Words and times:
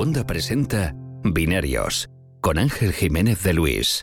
Segunda 0.00 0.26
presenta 0.26 0.94
Binarios 1.24 2.08
con 2.40 2.56
Ángel 2.56 2.94
Jiménez 2.94 3.42
de 3.42 3.52
Luis. 3.52 4.02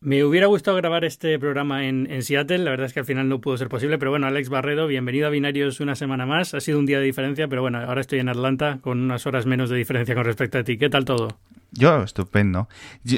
Me 0.00 0.24
hubiera 0.24 0.46
gustado 0.46 0.78
grabar 0.78 1.04
este 1.04 1.38
programa 1.38 1.84
en, 1.84 2.10
en, 2.10 2.22
Seattle, 2.22 2.60
la 2.60 2.70
verdad 2.70 2.86
es 2.86 2.94
que 2.94 3.00
al 3.00 3.04
final 3.04 3.28
no 3.28 3.42
pudo 3.42 3.58
ser 3.58 3.68
posible, 3.68 3.98
pero 3.98 4.10
bueno, 4.10 4.26
Alex 4.26 4.48
Barredo, 4.48 4.86
bienvenido 4.86 5.26
a 5.26 5.30
Binarios 5.30 5.80
una 5.80 5.96
semana 5.96 6.24
más. 6.24 6.54
Ha 6.54 6.60
sido 6.60 6.78
un 6.78 6.86
día 6.86 6.98
de 6.98 7.04
diferencia, 7.04 7.46
pero 7.46 7.60
bueno, 7.60 7.76
ahora 7.76 8.00
estoy 8.00 8.20
en 8.20 8.30
Atlanta 8.30 8.78
con 8.80 9.02
unas 9.02 9.26
horas 9.26 9.44
menos 9.44 9.68
de 9.68 9.76
diferencia 9.76 10.14
con 10.14 10.24
respecto 10.24 10.56
a 10.56 10.64
ti. 10.64 10.78
¿Qué 10.78 10.88
tal 10.88 11.04
todo? 11.04 11.28
Yo, 11.72 12.02
estupendo. 12.02 12.68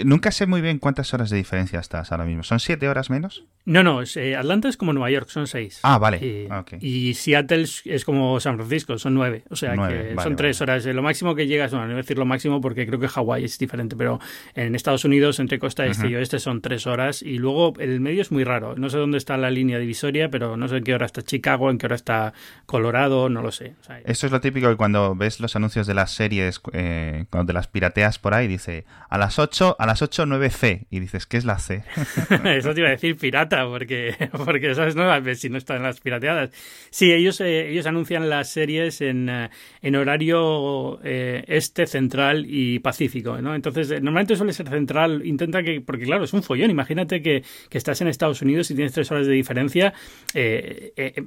nunca 0.05 0.31
sé 0.31 0.47
muy 0.47 0.61
bien 0.61 0.79
cuántas 0.79 1.15
horas 1.15 1.31
de 1.31 1.37
diferencia 1.37 1.81
estás 1.81 2.13
ahora 2.13 2.25
mismo. 2.25 2.43
¿Son 2.43 2.61
siete 2.61 2.89
horas 2.89 3.11
menos? 3.11 3.45
No, 3.65 3.83
no, 3.85 4.01
eh, 4.03 4.37
Atlanta 4.37 4.69
es 4.69 4.77
como 4.77 4.93
Nueva 4.93 5.11
York, 5.11 5.29
son 5.29 5.47
seis. 5.47 5.79
Ah, 5.85 5.99
vale. 5.99 6.49
Y, 6.81 7.09
y 7.11 7.15
Seattle 7.15 7.65
es 7.85 8.05
como 8.05 8.41
San 8.41 8.57
Francisco, 8.57 8.99
son 8.99 9.15
nueve. 9.15 9.45
O 9.51 9.57
sea 9.57 9.75
que 9.77 10.17
son 10.23 10.37
tres 10.37 10.61
horas. 10.61 10.85
Eh, 10.85 10.93
lo 10.93 11.03
máximo 11.03 11.35
que 11.35 11.47
llegas, 11.47 11.73
no, 11.73 11.79
no 11.81 11.87
voy 11.87 11.95
a 11.95 11.97
decir 11.99 12.19
lo 12.19 12.25
máximo 12.25 12.61
porque 12.61 12.87
creo 12.87 12.99
que 12.99 13.09
Hawái 13.09 13.45
es 13.45 13.59
diferente, 13.59 13.95
pero 13.97 14.19
en 14.55 14.75
Estados 14.75 15.05
Unidos, 15.05 15.39
entre 15.39 15.59
costa 15.59 15.87
este 15.87 16.09
y 16.09 16.15
oeste, 16.17 16.41
son 16.41 16.61
tres 16.61 16.87
horas. 16.87 17.23
Y 17.23 17.39
luego 17.39 17.75
el 17.79 18.01
medio 18.01 18.23
es 18.23 18.33
muy 18.33 18.45
raro. 18.45 18.75
No 18.77 18.91
sé 18.91 18.99
dónde 18.99 19.19
está 19.19 19.37
la 19.37 19.51
línea 19.51 19.79
divisoria, 19.79 20.29
pero 20.29 20.57
no 20.57 20.67
sé 20.67 20.79
en 20.79 20.85
qué 20.85 20.95
hora 20.95 21.07
está 21.07 21.23
Chicago, 21.23 21.71
en 21.71 21.79
qué 21.79 21.87
hora 21.87 21.97
está 21.97 22.35
Colorado, 22.67 23.29
no 23.29 23.43
lo 23.43 23.53
sé. 23.53 23.75
Eso 24.05 24.27
es 24.27 24.33
lo 24.33 24.41
típico 24.41 24.69
que 24.69 24.77
cuando 24.77 25.15
ves 25.15 25.39
los 25.41 25.55
anuncios 25.55 25.87
de 25.87 25.95
las 25.95 26.11
series, 26.11 26.61
eh, 26.73 27.27
cuando 27.31 27.49
te 27.49 27.53
las 27.53 27.69
pirateas 27.69 28.19
por 28.19 28.35
ahí, 28.35 28.42
dice 28.49 28.85
a 29.13 29.19
las 29.19 29.39
8, 29.39 29.77
a 29.79 29.87
las 29.87 30.01
8, 30.01 30.25
9 30.25 30.49
C. 30.49 30.87
Y 30.89 30.99
dices, 30.99 31.27
¿qué 31.27 31.37
es 31.37 31.45
la 31.45 31.59
C? 31.59 31.85
Eso 32.45 32.73
te 32.73 32.81
iba 32.81 32.89
a 32.89 32.93
decir 32.93 33.15
pirata, 33.19 33.67
porque, 33.67 34.15
porque 34.45 34.75
¿sabes? 34.75 34.97
No, 34.97 35.13
si 35.35 35.51
no 35.51 35.59
están 35.59 35.83
las 35.83 36.01
pirateadas. 36.01 36.51
Sí, 36.89 37.13
ellos, 37.13 37.39
eh, 37.43 37.69
ellos 37.69 37.85
anuncian 37.85 38.31
las 38.31 38.49
series 38.49 39.03
en, 39.03 39.29
eh, 39.29 39.51
en 39.83 39.97
horario 39.97 40.99
eh, 41.05 41.45
este, 41.47 41.87
central 41.87 42.47
y 42.49 42.79
pacífico, 42.79 43.41
¿no? 43.43 43.55
Entonces, 43.55 43.91
normalmente 43.91 44.35
suele 44.35 44.55
ser 44.55 44.71
central, 44.71 45.21
intenta 45.27 45.63
que, 45.63 45.83
porque 45.83 46.05
claro, 46.05 46.25
es 46.25 46.33
un 46.33 46.43
follón. 46.43 46.71
Imagínate 46.71 47.21
que, 47.21 47.45
que 47.69 47.77
estás 47.79 48.01
en 48.01 48.09
Estados 48.09 48.41
Unidos 48.41 48.71
y 48.71 48.75
tienes 48.75 48.95
tres 48.95 49.11
horas 49.11 49.27
de 49.27 49.35
diferencia. 49.35 49.93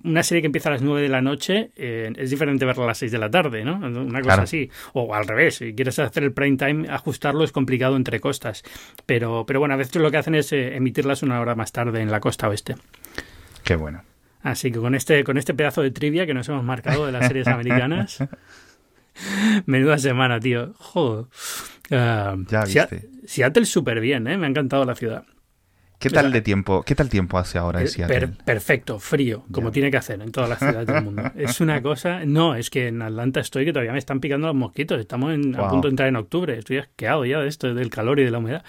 una 0.04 0.24
serie 0.24 0.42
que 0.42 0.48
empieza 0.48 0.70
a 0.70 0.74
las 0.74 0.82
9 0.82 1.04
de 1.04 1.10
la 1.10 1.22
noche 1.22 1.70
es 1.76 2.32
diferente 2.32 2.66
verla 2.66 2.86
a 2.86 2.88
las 2.88 2.98
6 2.98 3.12
de 3.12 3.18
la 3.20 3.30
tarde, 3.30 3.64
¿no? 3.64 3.76
Una 3.76 4.22
cosa 4.22 4.42
así. 4.42 4.72
O 4.94 5.14
al 5.14 5.28
revés, 5.28 5.58
si 5.58 5.76
quieres 5.76 6.00
hacer 6.00 6.24
el 6.24 6.34
prime 6.34 6.58
time, 6.58 6.90
ajustarlo 7.06 7.44
es 7.44 7.52
complicado 7.52 7.96
entre 7.96 8.20
costas. 8.20 8.64
Pero, 9.06 9.46
pero 9.46 9.60
bueno, 9.60 9.76
a 9.76 9.78
veces 9.78 9.96
lo 9.98 10.10
que 10.10 10.18
hacen 10.18 10.34
es 10.34 10.52
eh, 10.52 10.76
emitirlas 10.76 11.22
una 11.22 11.40
hora 11.40 11.54
más 11.54 11.72
tarde 11.72 12.02
en 12.02 12.10
la 12.10 12.20
costa 12.20 12.50
oeste. 12.50 12.76
Qué 13.64 13.76
bueno. 13.76 14.02
Así 14.42 14.72
que 14.72 14.80
con 14.80 14.96
este, 14.96 15.24
con 15.24 15.38
este 15.38 15.54
pedazo 15.54 15.84
de 15.84 15.92
trivia 15.92 16.26
que 16.26 16.34
nos 16.34 16.50
hemos 16.50 16.64
marcado 16.64 17.06
de 17.06 17.12
las 17.12 17.28
series 17.28 17.48
americanas. 17.48 18.24
Menuda 19.68 20.00
semana, 20.00 20.40
tío. 20.40 20.74
Joder. 20.80 21.26
Uh, 21.92 22.44
ya 22.48 22.64
viste. 22.66 23.10
Seattle 23.26 23.66
súper 23.66 24.00
bien, 24.00 24.28
¿eh? 24.28 24.38
Me 24.38 24.48
ha 24.48 24.50
encantado 24.50 24.84
la 24.84 24.96
ciudad. 24.96 25.26
¿Qué 26.00 26.10
tal 26.10 26.32
de 26.32 26.42
tiempo? 26.42 26.84
¿Qué 26.84 26.96
tal 26.96 27.10
tiempo 27.10 27.38
hace 27.38 27.58
ahora 27.58 27.82
en 27.82 27.88
Seattle? 27.88 28.30
perfecto, 28.44 29.00
frío, 29.00 29.46
como 29.52 29.72
tiene 29.72 29.92
que 29.92 29.98
hacer 29.98 30.22
en 30.22 30.32
todas 30.32 30.50
las 30.50 30.60
ciudades 30.60 30.88
del 30.88 31.04
mundo. 31.04 31.24
Es 31.36 31.62
una 31.62 31.82
cosa. 31.82 32.26
No, 32.26 32.56
es 32.56 32.70
que 32.70 32.88
en 32.88 33.02
Atlanta 33.02 33.40
estoy 33.40 33.66
que 33.66 33.74
todavía 33.74 33.92
me 33.92 34.00
están 34.00 34.20
picando 34.20 34.48
los 34.48 34.56
mosquitos. 34.56 35.00
Estamos 35.00 35.34
a 35.58 35.70
punto 35.70 35.88
de 35.88 35.92
entrar 35.92 36.10
en 36.10 36.16
octubre. 36.16 36.58
Estoy 36.58 36.78
asqueado 36.78 37.26
ya 37.26 37.40
de 37.40 37.48
esto, 37.48 37.74
del 37.74 37.90
calor 37.90 38.20
y 38.20 38.24
de 38.24 38.32
la 38.32 38.38
humedad. 38.40 38.64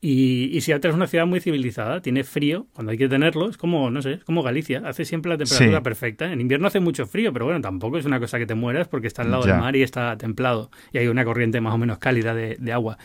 Y, 0.00 0.50
y, 0.56 0.60
Seattle 0.60 0.90
es 0.90 0.96
una 0.96 1.08
ciudad 1.08 1.26
muy 1.26 1.40
civilizada, 1.40 2.00
tiene 2.00 2.22
frío 2.22 2.68
cuando 2.72 2.92
hay 2.92 2.98
que 2.98 3.08
tenerlo, 3.08 3.50
es 3.50 3.56
como, 3.56 3.90
no 3.90 4.00
sé, 4.00 4.12
es 4.12 4.24
como 4.24 4.44
Galicia, 4.44 4.80
hace 4.84 5.04
siempre 5.04 5.28
la 5.30 5.38
temperatura 5.38 5.82
perfecta. 5.82 6.32
En 6.32 6.40
invierno 6.40 6.68
hace 6.68 6.78
mucho 6.78 7.06
frío, 7.06 7.32
pero 7.32 7.46
bueno, 7.46 7.60
tampoco 7.60 7.98
es 7.98 8.04
una 8.04 8.20
cosa 8.20 8.38
que 8.38 8.46
te 8.46 8.54
mueras 8.54 8.86
porque 8.86 9.08
está 9.08 9.22
al 9.22 9.32
lado 9.32 9.44
del 9.44 9.58
mar 9.58 9.74
y 9.74 9.82
está 9.82 10.16
templado 10.16 10.70
y 10.92 10.98
hay 10.98 11.08
una 11.08 11.24
corriente 11.24 11.60
más 11.60 11.74
o 11.74 11.78
menos 11.78 11.98
cálida 11.98 12.32
de, 12.34 12.56
de 12.60 12.72
agua. 12.72 12.96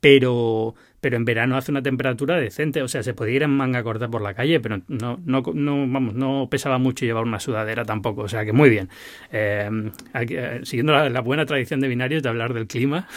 Pero, 0.00 0.74
pero 1.00 1.16
en 1.16 1.24
verano 1.24 1.56
hace 1.56 1.70
una 1.70 1.82
temperatura 1.82 2.36
decente, 2.36 2.82
o 2.82 2.88
sea, 2.88 3.02
se 3.02 3.14
podía 3.14 3.36
ir 3.36 3.42
en 3.42 3.50
manga 3.50 3.82
corta 3.82 4.08
por 4.08 4.20
la 4.20 4.34
calle, 4.34 4.60
pero 4.60 4.82
no, 4.88 5.18
no, 5.24 5.42
no, 5.54 5.76
vamos, 5.88 6.14
no 6.14 6.48
pesaba 6.50 6.78
mucho 6.78 7.04
llevar 7.04 7.24
una 7.24 7.40
sudadera 7.40 7.84
tampoco, 7.84 8.22
o 8.22 8.28
sea 8.28 8.44
que 8.44 8.52
muy 8.52 8.68
bien. 8.68 8.88
Eh, 9.32 9.70
eh, 10.14 10.60
siguiendo 10.64 10.92
la, 10.92 11.20
buena 11.20 11.46
tradición 11.46 11.80
de 11.80 11.88
binarios 11.88 12.22
de 12.22 12.28
hablar 12.28 12.52
del 12.52 12.66
clima, 12.66 13.08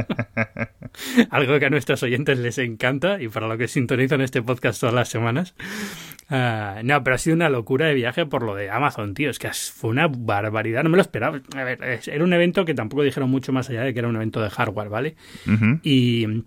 algo 1.30 1.58
que 1.58 1.66
a 1.66 1.70
nuestros 1.70 2.02
oyentes 2.02 2.38
les 2.38 2.58
encanta 2.58 3.22
y 3.22 3.28
para 3.28 3.46
lo 3.46 3.56
que 3.56 3.68
sintonizan 3.68 4.20
este 4.20 4.42
podcast 4.42 4.80
todas 4.80 4.94
las 4.94 5.08
semanas. 5.08 5.54
Ah, 6.28 6.80
no, 6.84 7.02
pero 7.02 7.16
ha 7.16 7.18
sido 7.18 7.36
una 7.36 7.48
locura 7.48 7.86
de 7.86 7.94
viaje 7.94 8.26
por 8.26 8.42
lo 8.42 8.54
de 8.54 8.70
Amazon, 8.70 9.14
tío, 9.14 9.30
es 9.30 9.38
que 9.38 9.50
fue 9.52 9.90
una 9.90 10.08
barbaridad, 10.08 10.82
no 10.82 10.90
me 10.90 10.96
lo 10.96 11.02
esperaba. 11.02 11.40
A 11.56 11.64
ver, 11.64 11.78
era 11.82 12.24
un 12.24 12.32
evento 12.32 12.64
que 12.64 12.74
tampoco 12.74 13.02
dijeron 13.02 13.30
mucho 13.30 13.52
más 13.52 13.68
allá 13.70 13.82
de 13.82 13.92
que 13.92 13.98
era 13.98 14.08
un 14.08 14.16
evento 14.16 14.40
de 14.40 14.50
hardware, 14.50 14.88
¿vale? 14.88 15.16
Y 15.82 16.44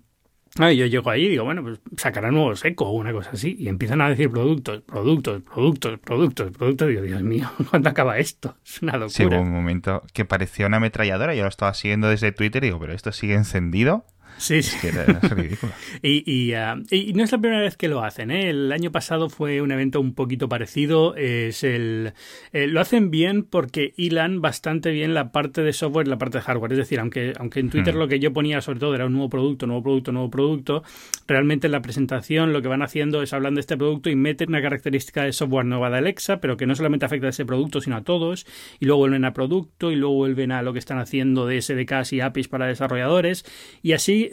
Ah, 0.60 0.70
yo 0.70 0.86
llego 0.86 1.10
ahí 1.10 1.24
y 1.24 1.28
digo, 1.30 1.42
bueno, 1.44 1.62
pues 1.64 1.80
sacará 1.96 2.30
nuevo 2.30 2.54
seco 2.54 2.86
o 2.86 2.92
una 2.92 3.12
cosa 3.12 3.30
así. 3.32 3.56
Y 3.58 3.68
empiezan 3.68 4.00
a 4.00 4.08
decir 4.08 4.30
productos, 4.30 4.82
productos, 4.82 5.42
productos, 5.42 5.98
productos, 5.98 6.52
productos. 6.52 6.90
Y 6.92 6.94
yo, 6.94 7.02
Dios 7.02 7.22
mío, 7.22 7.50
¿cuándo 7.70 7.90
acaba 7.90 8.18
esto? 8.18 8.56
Es 8.64 8.80
una 8.80 8.92
locura. 8.92 9.10
Sí, 9.10 9.24
hubo 9.24 9.40
un 9.40 9.50
momento 9.50 10.02
que 10.12 10.24
parecía 10.24 10.66
una 10.68 10.76
ametralladora. 10.76 11.34
Yo 11.34 11.42
lo 11.42 11.48
estaba 11.48 11.74
siguiendo 11.74 12.08
desde 12.08 12.30
Twitter 12.30 12.62
y 12.62 12.68
digo, 12.68 12.78
¿pero 12.78 12.92
esto 12.92 13.10
sigue 13.10 13.34
encendido? 13.34 14.06
Sí, 14.36 14.62
sí. 14.62 14.88
y, 16.02 16.52
ah, 16.52 16.76
y, 16.90 17.12
no 17.12 17.24
es 17.24 17.32
la 17.32 17.38
primera 17.38 17.62
vez 17.62 17.76
que 17.76 17.88
lo 17.88 18.02
hacen. 18.02 18.30
¿eh? 18.30 18.50
El 18.50 18.72
año 18.72 18.90
pasado 18.90 19.28
fue 19.28 19.60
un 19.60 19.70
evento 19.72 20.00
un 20.00 20.14
poquito 20.14 20.48
parecido. 20.48 21.14
Es 21.16 21.64
el, 21.64 22.12
eh, 22.52 22.66
lo 22.66 22.80
hacen 22.80 23.10
bien 23.10 23.44
porque 23.44 23.92
hilan 23.96 24.40
bastante 24.40 24.90
bien 24.90 25.14
la 25.14 25.32
parte 25.32 25.62
de 25.62 25.72
software 25.72 26.06
y 26.06 26.10
la 26.10 26.18
parte 26.18 26.38
de 26.38 26.42
hardware. 26.42 26.72
Es 26.72 26.78
decir, 26.78 27.00
aunque, 27.00 27.32
aunque 27.38 27.60
en 27.60 27.70
Twitter 27.70 27.94
hmm. 27.94 27.98
lo 27.98 28.08
que 28.08 28.18
yo 28.18 28.32
ponía 28.32 28.60
sobre 28.60 28.80
todo 28.80 28.94
era 28.94 29.06
un 29.06 29.12
nuevo 29.12 29.28
producto, 29.28 29.66
nuevo 29.66 29.82
producto, 29.82 30.12
nuevo 30.12 30.30
producto, 30.30 30.82
realmente 31.26 31.68
en 31.68 31.72
la 31.72 31.82
presentación 31.82 32.52
lo 32.52 32.60
que 32.62 32.68
van 32.68 32.82
haciendo 32.82 33.22
es 33.22 33.32
hablar 33.32 33.52
de 33.52 33.60
este 33.60 33.76
producto 33.76 34.10
y 34.10 34.16
meten 34.16 34.50
una 34.50 34.62
característica 34.62 35.22
de 35.22 35.32
software 35.32 35.66
nueva 35.66 35.90
de 35.90 35.98
Alexa, 35.98 36.40
pero 36.40 36.56
que 36.56 36.66
no 36.66 36.74
solamente 36.74 37.06
afecta 37.06 37.28
a 37.28 37.30
ese 37.30 37.46
producto, 37.46 37.80
sino 37.80 37.96
a 37.96 38.02
todos. 38.02 38.46
Y 38.80 38.86
luego 38.86 39.00
vuelven 39.00 39.24
a 39.24 39.32
producto 39.32 39.92
y 39.92 39.96
luego 39.96 40.14
vuelven 40.14 40.52
a 40.52 40.62
lo 40.62 40.72
que 40.72 40.78
están 40.78 40.98
haciendo 40.98 41.46
de 41.46 41.60
SDKs 41.60 42.12
y 42.12 42.20
APIs 42.20 42.48
para 42.48 42.66
desarrolladores. 42.66 43.44
Y 43.82 43.92
así 43.92 44.23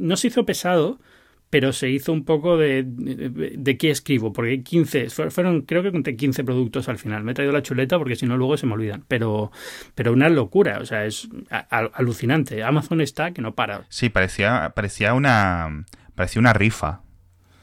no 0.00 0.16
se 0.16 0.28
hizo 0.28 0.44
pesado, 0.44 1.00
pero 1.50 1.72
se 1.72 1.90
hizo 1.90 2.12
un 2.12 2.24
poco 2.24 2.56
de, 2.56 2.84
de, 2.86 3.76
qué 3.76 3.90
escribo, 3.90 4.32
porque 4.32 4.62
15, 4.62 5.10
fueron, 5.10 5.62
creo 5.62 5.82
que 5.82 5.90
conté 5.90 6.14
15 6.16 6.44
productos 6.44 6.88
al 6.88 6.96
final. 6.96 7.24
Me 7.24 7.32
he 7.32 7.34
traído 7.34 7.52
la 7.52 7.62
chuleta 7.62 7.98
porque 7.98 8.14
si 8.14 8.24
no 8.24 8.36
luego 8.36 8.56
se 8.56 8.66
me 8.66 8.74
olvidan. 8.74 9.04
Pero, 9.08 9.50
pero 9.96 10.12
una 10.12 10.28
locura, 10.28 10.78
o 10.80 10.86
sea, 10.86 11.04
es 11.06 11.28
alucinante. 11.50 12.62
Amazon 12.62 13.00
está 13.00 13.32
que 13.32 13.42
no 13.42 13.56
para. 13.56 13.84
Sí, 13.88 14.08
parecía, 14.10 14.72
parecía 14.76 15.12
una, 15.14 15.86
parecía 16.14 16.40
una 16.40 16.52
rifa. 16.52 17.02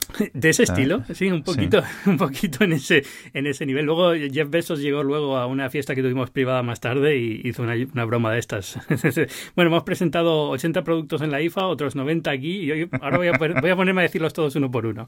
De 0.34 0.50
ese 0.50 0.64
estilo, 0.64 1.04
sí, 1.14 1.30
un 1.32 1.44
poquito, 1.44 1.84
un 2.06 2.18
poquito 2.18 2.64
en 2.64 2.74
ese, 2.74 3.04
en 3.34 3.48
ese 3.48 3.66
nivel. 3.66 3.86
Luego 3.86 4.14
Jeff 4.14 4.50
Bezos 4.50 4.80
llegó 4.80 5.04
luego 5.04 5.38
a 5.38 5.46
una 5.48 5.70
fiesta 5.70 5.96
que 5.96 6.02
tuvimos 6.02 6.30
privada 6.30 6.64
más 6.64 6.80
tarde 6.80 7.18
y 7.18 7.42
hizo 7.44 7.64
una, 7.64 7.76
una 7.76 8.06
broma 8.06 8.32
de 8.32 8.40
estas. 8.40 8.80
bueno, 9.56 9.70
hemos 9.70 9.84
presentado 9.84 10.50
80 10.50 10.84
productos 10.84 11.22
en 11.22 11.32
la 11.32 11.42
IFA, 11.42 11.68
otros 11.68 11.96
90 11.96 12.32
aquí, 12.32 12.72
y 12.72 12.90
ahora 13.02 13.18
voy 13.18 13.28
a, 13.28 13.32
voy 13.38 13.70
a 13.70 13.76
ponerme 13.76 14.02
a 14.02 14.04
decirlos 14.04 14.34
todos 14.34 14.56
uno 14.56 14.72
por 14.72 14.86
uno. 14.86 15.08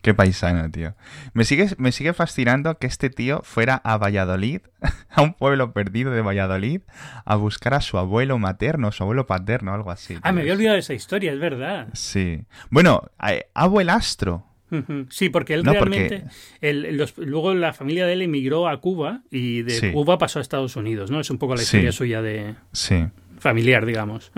Qué 0.00 0.14
paisano, 0.14 0.70
tío. 0.70 0.94
Me 1.34 1.44
sigue, 1.44 1.68
me 1.78 1.92
sigue 1.92 2.12
fascinando 2.12 2.78
que 2.78 2.86
este 2.86 3.10
tío 3.10 3.42
fuera 3.44 3.76
a 3.76 3.96
Valladolid, 3.96 4.60
a 5.10 5.22
un 5.22 5.34
pueblo 5.34 5.72
perdido 5.72 6.10
de 6.10 6.22
Valladolid, 6.22 6.80
a 7.24 7.36
buscar 7.36 7.74
a 7.74 7.80
su 7.80 7.98
abuelo 7.98 8.38
materno, 8.38 8.92
su 8.92 9.02
abuelo 9.02 9.26
paterno, 9.26 9.74
algo 9.74 9.90
así. 9.90 10.18
Ah, 10.22 10.32
me 10.32 10.42
había 10.42 10.54
olvidado 10.54 10.74
de 10.74 10.80
esa 10.80 10.94
historia, 10.94 11.32
es 11.32 11.38
verdad. 11.38 11.88
Sí. 11.92 12.44
Bueno, 12.70 13.10
abuelastro. 13.54 14.46
Sí, 15.10 15.28
porque 15.28 15.52
él 15.54 15.64
realmente. 15.64 16.24
luego 17.16 17.52
la 17.54 17.74
familia 17.74 18.06
de 18.06 18.14
él 18.14 18.22
emigró 18.22 18.68
a 18.68 18.80
Cuba 18.80 19.22
y 19.30 19.62
de 19.62 19.92
Cuba 19.92 20.16
pasó 20.16 20.38
a 20.38 20.42
Estados 20.42 20.76
Unidos, 20.76 21.10
¿no? 21.10 21.20
Es 21.20 21.30
un 21.30 21.38
poco 21.38 21.54
la 21.54 21.62
historia 21.62 21.92
suya 21.92 22.22
de. 22.22 22.54
Sí. 22.72 23.06
familiar, 23.38 23.84
digamos. 23.84 24.32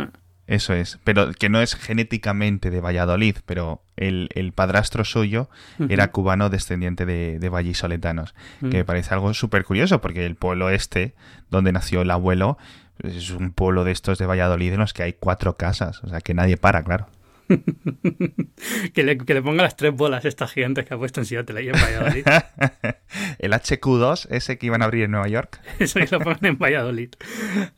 Eso 0.47 0.75
es, 0.75 0.99
pero 1.05 1.33
que 1.33 1.49
no 1.49 1.63
es 1.63 1.75
genéticamente 1.75 2.71
de 2.71 2.81
Valladolid, 2.81 3.37
pero 3.47 3.83
el, 3.97 4.53
padrastro 4.55 5.05
suyo 5.05 5.49
era 5.89 6.11
cubano 6.11 6.51
descendiente 6.51 7.07
de, 7.07 7.39
de 7.39 7.49
vallisoletanos, 7.49 8.35
que 8.61 8.79
me 8.79 8.85
parece 8.85 9.15
algo 9.15 9.33
súper 9.33 9.65
curioso, 9.65 10.03
porque 10.03 10.27
el 10.27 10.37
pueblo 10.37 10.69
este, 10.69 11.15
donde 11.51 11.73
nació 11.73 12.03
el 12.03 12.11
abuelo, 12.11 12.59
es 13.03 13.31
un 13.31 13.53
pueblo 13.53 13.85
de 13.85 13.93
estos 13.93 14.19
de 14.19 14.27
Valladolid 14.27 14.75
en 14.75 14.81
los 14.81 14.93
que 14.93 15.03
hay 15.03 15.13
cuatro 15.15 15.57
casas, 15.57 16.03
o 16.05 16.09
sea 16.09 16.21
que 16.21 16.35
nadie 16.35 16.57
para, 16.57 16.83
claro. 16.83 17.07
que, 18.95 19.03
le, 19.03 19.19
que, 19.19 19.35
le, 19.35 19.43
ponga 19.43 19.63
las 19.63 19.77
tres 19.77 19.95
bolas 19.95 20.25
estas 20.25 20.53
gigantes 20.53 20.87
que 20.87 20.95
ha 20.95 20.99
puesto 20.99 21.21
en 21.21 21.27
Seattle 21.27 21.59
ahí 21.59 21.69
en 21.69 21.75
Valladolid. 21.75 22.25
el 23.39 23.53
HQ2, 23.53 24.29
ese 24.31 24.59
que 24.59 24.67
iban 24.67 24.83
a 24.83 24.87
abrir 24.87 25.05
en 25.05 25.11
Nueva 25.11 25.29
York. 25.29 25.61
Eso 25.79 26.01
que 26.01 26.09
lo 26.11 26.21
ponen 26.21 26.45
en 26.47 26.59
Valladolid. 26.59 27.11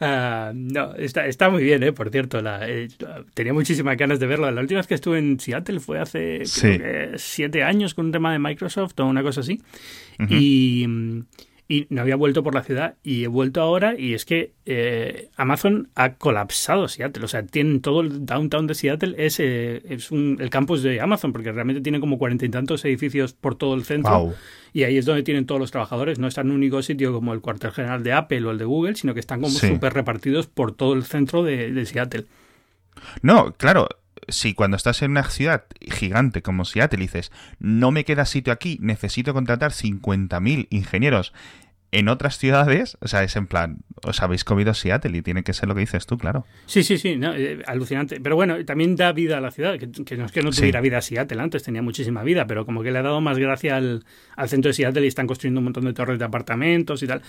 Uh, 0.01 0.53
no, 0.55 0.95
está, 0.95 1.27
está, 1.27 1.51
muy 1.51 1.65
bien, 1.65 1.83
¿eh? 1.83 1.93
Por 1.93 2.11
cierto, 2.11 2.41
la, 2.41 2.69
eh, 2.69 2.89
tenía 3.35 3.53
muchísimas 3.53 3.97
ganas 3.97 4.21
de 4.21 4.27
verlo. 4.27 4.51
La 4.51 4.61
última 4.61 4.81
vez 4.81 4.87
que 4.87 4.95
estuve 4.95 5.19
en 5.19 5.41
Seattle 5.41 5.81
fue 5.81 5.99
hace 5.99 6.43
siete 7.17 7.63
años 7.63 7.95
con 7.95 8.07
un 8.07 8.13
tema 8.13 8.33
de 8.33 8.39
Microsoft 8.39 8.99
o 9.01 9.07
una 9.07 9.23
cosa 9.23 9.41
así. 9.41 9.61
Y 10.29 10.87
y 11.69 11.87
no 11.91 12.03
había 12.03 12.17
vuelto 12.17 12.43
por 12.43 12.55
la 12.55 12.63
ciudad 12.63 12.95
y 13.03 13.25
he 13.25 13.29
vuelto 13.29 13.61
ahora 13.61 13.99
y 13.99 14.15
es 14.15 14.25
que 14.25 14.53
eh, 14.67 15.31
Amazon 15.37 15.89
ha 15.95 16.15
colapsado 16.15 16.87
Seattle, 16.87 17.25
o 17.25 17.29
sea, 17.29 17.45
tienen 17.45 17.81
todo 17.81 18.03
el 18.03 18.25
downtown 18.25 18.67
de 18.67 18.75
Seattle, 18.75 19.15
es, 19.19 19.41
eh, 19.41 19.83
es 19.89 20.13
un, 20.13 20.39
el 20.41 20.49
campus 20.51 20.83
de 20.83 21.01
Amazon, 21.01 21.33
porque 21.33 21.51
realmente 21.51 21.81
tienen 21.81 22.01
como 22.01 22.19
cuarenta 22.19 22.45
y 22.45 22.51
tantos 22.51 22.85
edificios 22.85 23.33
por 23.33 23.57
todo 23.57 23.75
el 23.75 23.85
centro 23.85 24.35
y 24.73 24.85
ahí 24.85 24.97
es 24.97 25.07
donde 25.07 25.23
tienen 25.23 25.47
todos 25.47 25.61
los 25.61 25.73
trabajadores, 25.73 26.19
no 26.19 26.29
están 26.29 26.47
en 26.47 26.53
un 26.53 26.59
único 26.59 26.83
sitio 26.83 27.13
como 27.13 27.33
el 27.33 27.41
cuartel 27.41 27.73
general 27.73 28.03
de 28.03 28.13
Apple 28.13 28.45
o 28.45 28.51
el 28.53 28.59
de 28.59 28.65
Google, 28.65 28.95
sino 28.95 29.15
que 29.15 29.21
están 29.21 29.41
como 29.41 29.59
súper 29.59 29.93
repartidos 29.93 30.47
por 30.47 30.73
todo 30.73 30.95
el 30.95 31.05
centro 31.05 31.43
de, 31.43 31.73
de 31.73 31.87
Seattle. 31.87 32.27
No, 33.23 33.53
claro, 33.57 33.89
si 34.29 34.55
cuando 34.55 34.77
estás 34.77 35.03
en 35.03 35.13
una 35.13 35.25
ciudad 35.25 35.65
gigante 35.81 36.43
como 36.43 36.65
Seattle 36.65 37.01
dices, 37.01 37.33
no 37.59 37.91
me 37.91 38.05
queda 38.05 38.25
sitio 38.27 38.53
aquí, 38.53 38.79
necesito 38.81 39.35
contratar 39.35 39.73
50.000 39.73 40.69
ingenieros 40.71 41.33
en 41.93 42.09
otras 42.09 42.39
ciudades, 42.39 42.99
o 43.01 43.09
sea, 43.09 43.23
es 43.23 43.37
en 43.37 43.47
plan, 43.47 43.79
os 44.03 44.21
habéis 44.23 44.45
comido 44.45 44.75
Seattle 44.75 45.17
y 45.17 45.23
tiene 45.23 45.43
que 45.45 45.53
ser 45.53 45.69
lo 45.69 45.75
que 45.75 45.81
dices 45.81 46.07
tú, 46.07 46.19
claro. 46.19 46.45
Sí, 46.67 46.83
sí, 46.83 46.99
sí, 46.99 47.19
eh, 47.23 47.63
alucinante. 47.67 48.21
Pero 48.21 48.37
bueno, 48.37 48.63
también 48.65 48.97
da 48.97 49.13
vida 49.13 49.39
a 49.39 49.41
la 49.41 49.51
ciudad, 49.51 49.79
que, 49.79 49.87
no 50.17 50.27
es 50.27 50.33
que 50.33 50.43
no 50.43 50.51
tuviera 50.51 50.81
vida 50.81 51.01
Seattle 51.01 51.41
antes, 51.41 51.63
tenía 51.63 51.83
muchísima 51.83 52.23
vida, 52.23 52.47
pero 52.47 52.67
como 52.67 52.83
que 52.83 52.91
le 52.91 52.99
ha 52.99 53.03
dado 53.03 53.21
más 53.21 53.39
gracia 53.39 53.77
al, 53.77 54.05
centro 54.47 54.69
de 54.69 54.75
Seattle 54.75 55.05
y 55.05 55.09
están 55.09 55.27
construyendo 55.27 55.61
un 55.61 55.65
montón 55.65 55.85
de 55.85 55.93
torres 55.93 56.19
de 56.19 56.25
apartamentos 56.25 57.03
y 57.03 57.07
tal. 57.07 57.23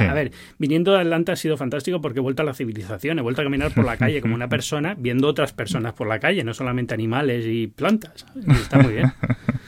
A, 0.00 0.14
ver, 0.14 0.32
viniendo 0.58 0.92
de 0.92 1.00
Atlanta 1.00 1.32
ha 1.32 1.36
sido 1.36 1.56
fantástico 1.56 2.00
porque 2.00 2.18
he 2.18 2.22
vuelto 2.22 2.42
a 2.42 2.44
la 2.44 2.54
civilización, 2.54 3.18
he 3.18 3.22
vuelto 3.22 3.40
a 3.40 3.44
caminar 3.44 3.72
por 3.72 3.84
la 3.84 3.96
calle 3.96 4.20
como 4.20 4.34
una 4.34 4.48
persona, 4.50 4.94
viendo 4.98 5.26
otras 5.26 5.52
personas 5.52 5.94
por 5.94 6.06
la 6.06 6.20
calle, 6.20 6.44
no 6.44 6.54
solamente 6.54 6.94
animales 6.94 7.44
y 7.46 7.66
plantas. 7.66 8.26
está 8.60 8.78
muy 8.78 8.92
bien. 8.94 9.12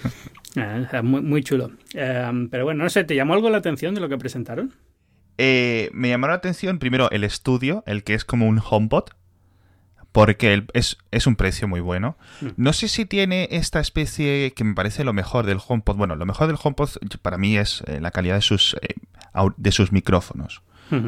Ah, 0.57 1.03
muy, 1.03 1.21
muy 1.23 1.43
chulo. 1.43 1.73
Em, 1.95 2.49
pero 2.49 2.65
bueno, 2.65 2.85
no 2.85 2.91
sé, 2.91 3.05
¿te 3.05 3.15
llamó 3.15 3.35
algo 3.35 3.51
la 3.51 3.59
atención 3.59 3.95
de 3.95 4.01
lo 4.01 4.09
que 4.09 4.19
presentaron? 4.19 4.75
Eh, 5.39 5.91
me 5.93 6.11
llamó 6.11 6.29
la 6.29 6.35
atención 6.35 6.79
primero 6.79 7.11
el 7.11 7.25
estudio, 7.25 7.83
el 7.87 8.05
que 8.05 8.15
es 8.15 8.25
como 8.25 8.47
un 8.47 8.61
HomePod, 8.65 9.05
porque 10.13 10.65
es, 10.75 10.97
es, 11.11 11.27
un 11.27 11.35
precio 11.35 11.67
muy 11.67 11.81
bueno. 11.81 12.17
Mm. 12.41 12.49
No 12.57 12.73
sé 12.73 12.87
si 12.87 13.05
tiene 13.05 13.49
esta 13.51 13.81
especie 13.81 14.53
que 14.55 14.63
me 14.63 14.75
parece 14.75 15.03
lo 15.03 15.13
mejor 15.13 15.45
del 15.45 15.59
HomePod. 15.67 15.97
Bueno, 15.97 16.15
lo 16.15 16.25
mejor 16.25 16.47
del 16.47 16.57
HomePod 16.63 16.91
para 17.21 17.37
mí 17.37 17.57
es 17.57 17.83
eh, 17.89 18.01
la 18.01 18.13
calidad 18.13 18.37
de 18.37 18.43
sus, 18.43 18.77
eh, 18.81 18.95
de 19.57 19.73
sus 19.73 19.91
micrófonos. 19.91 20.63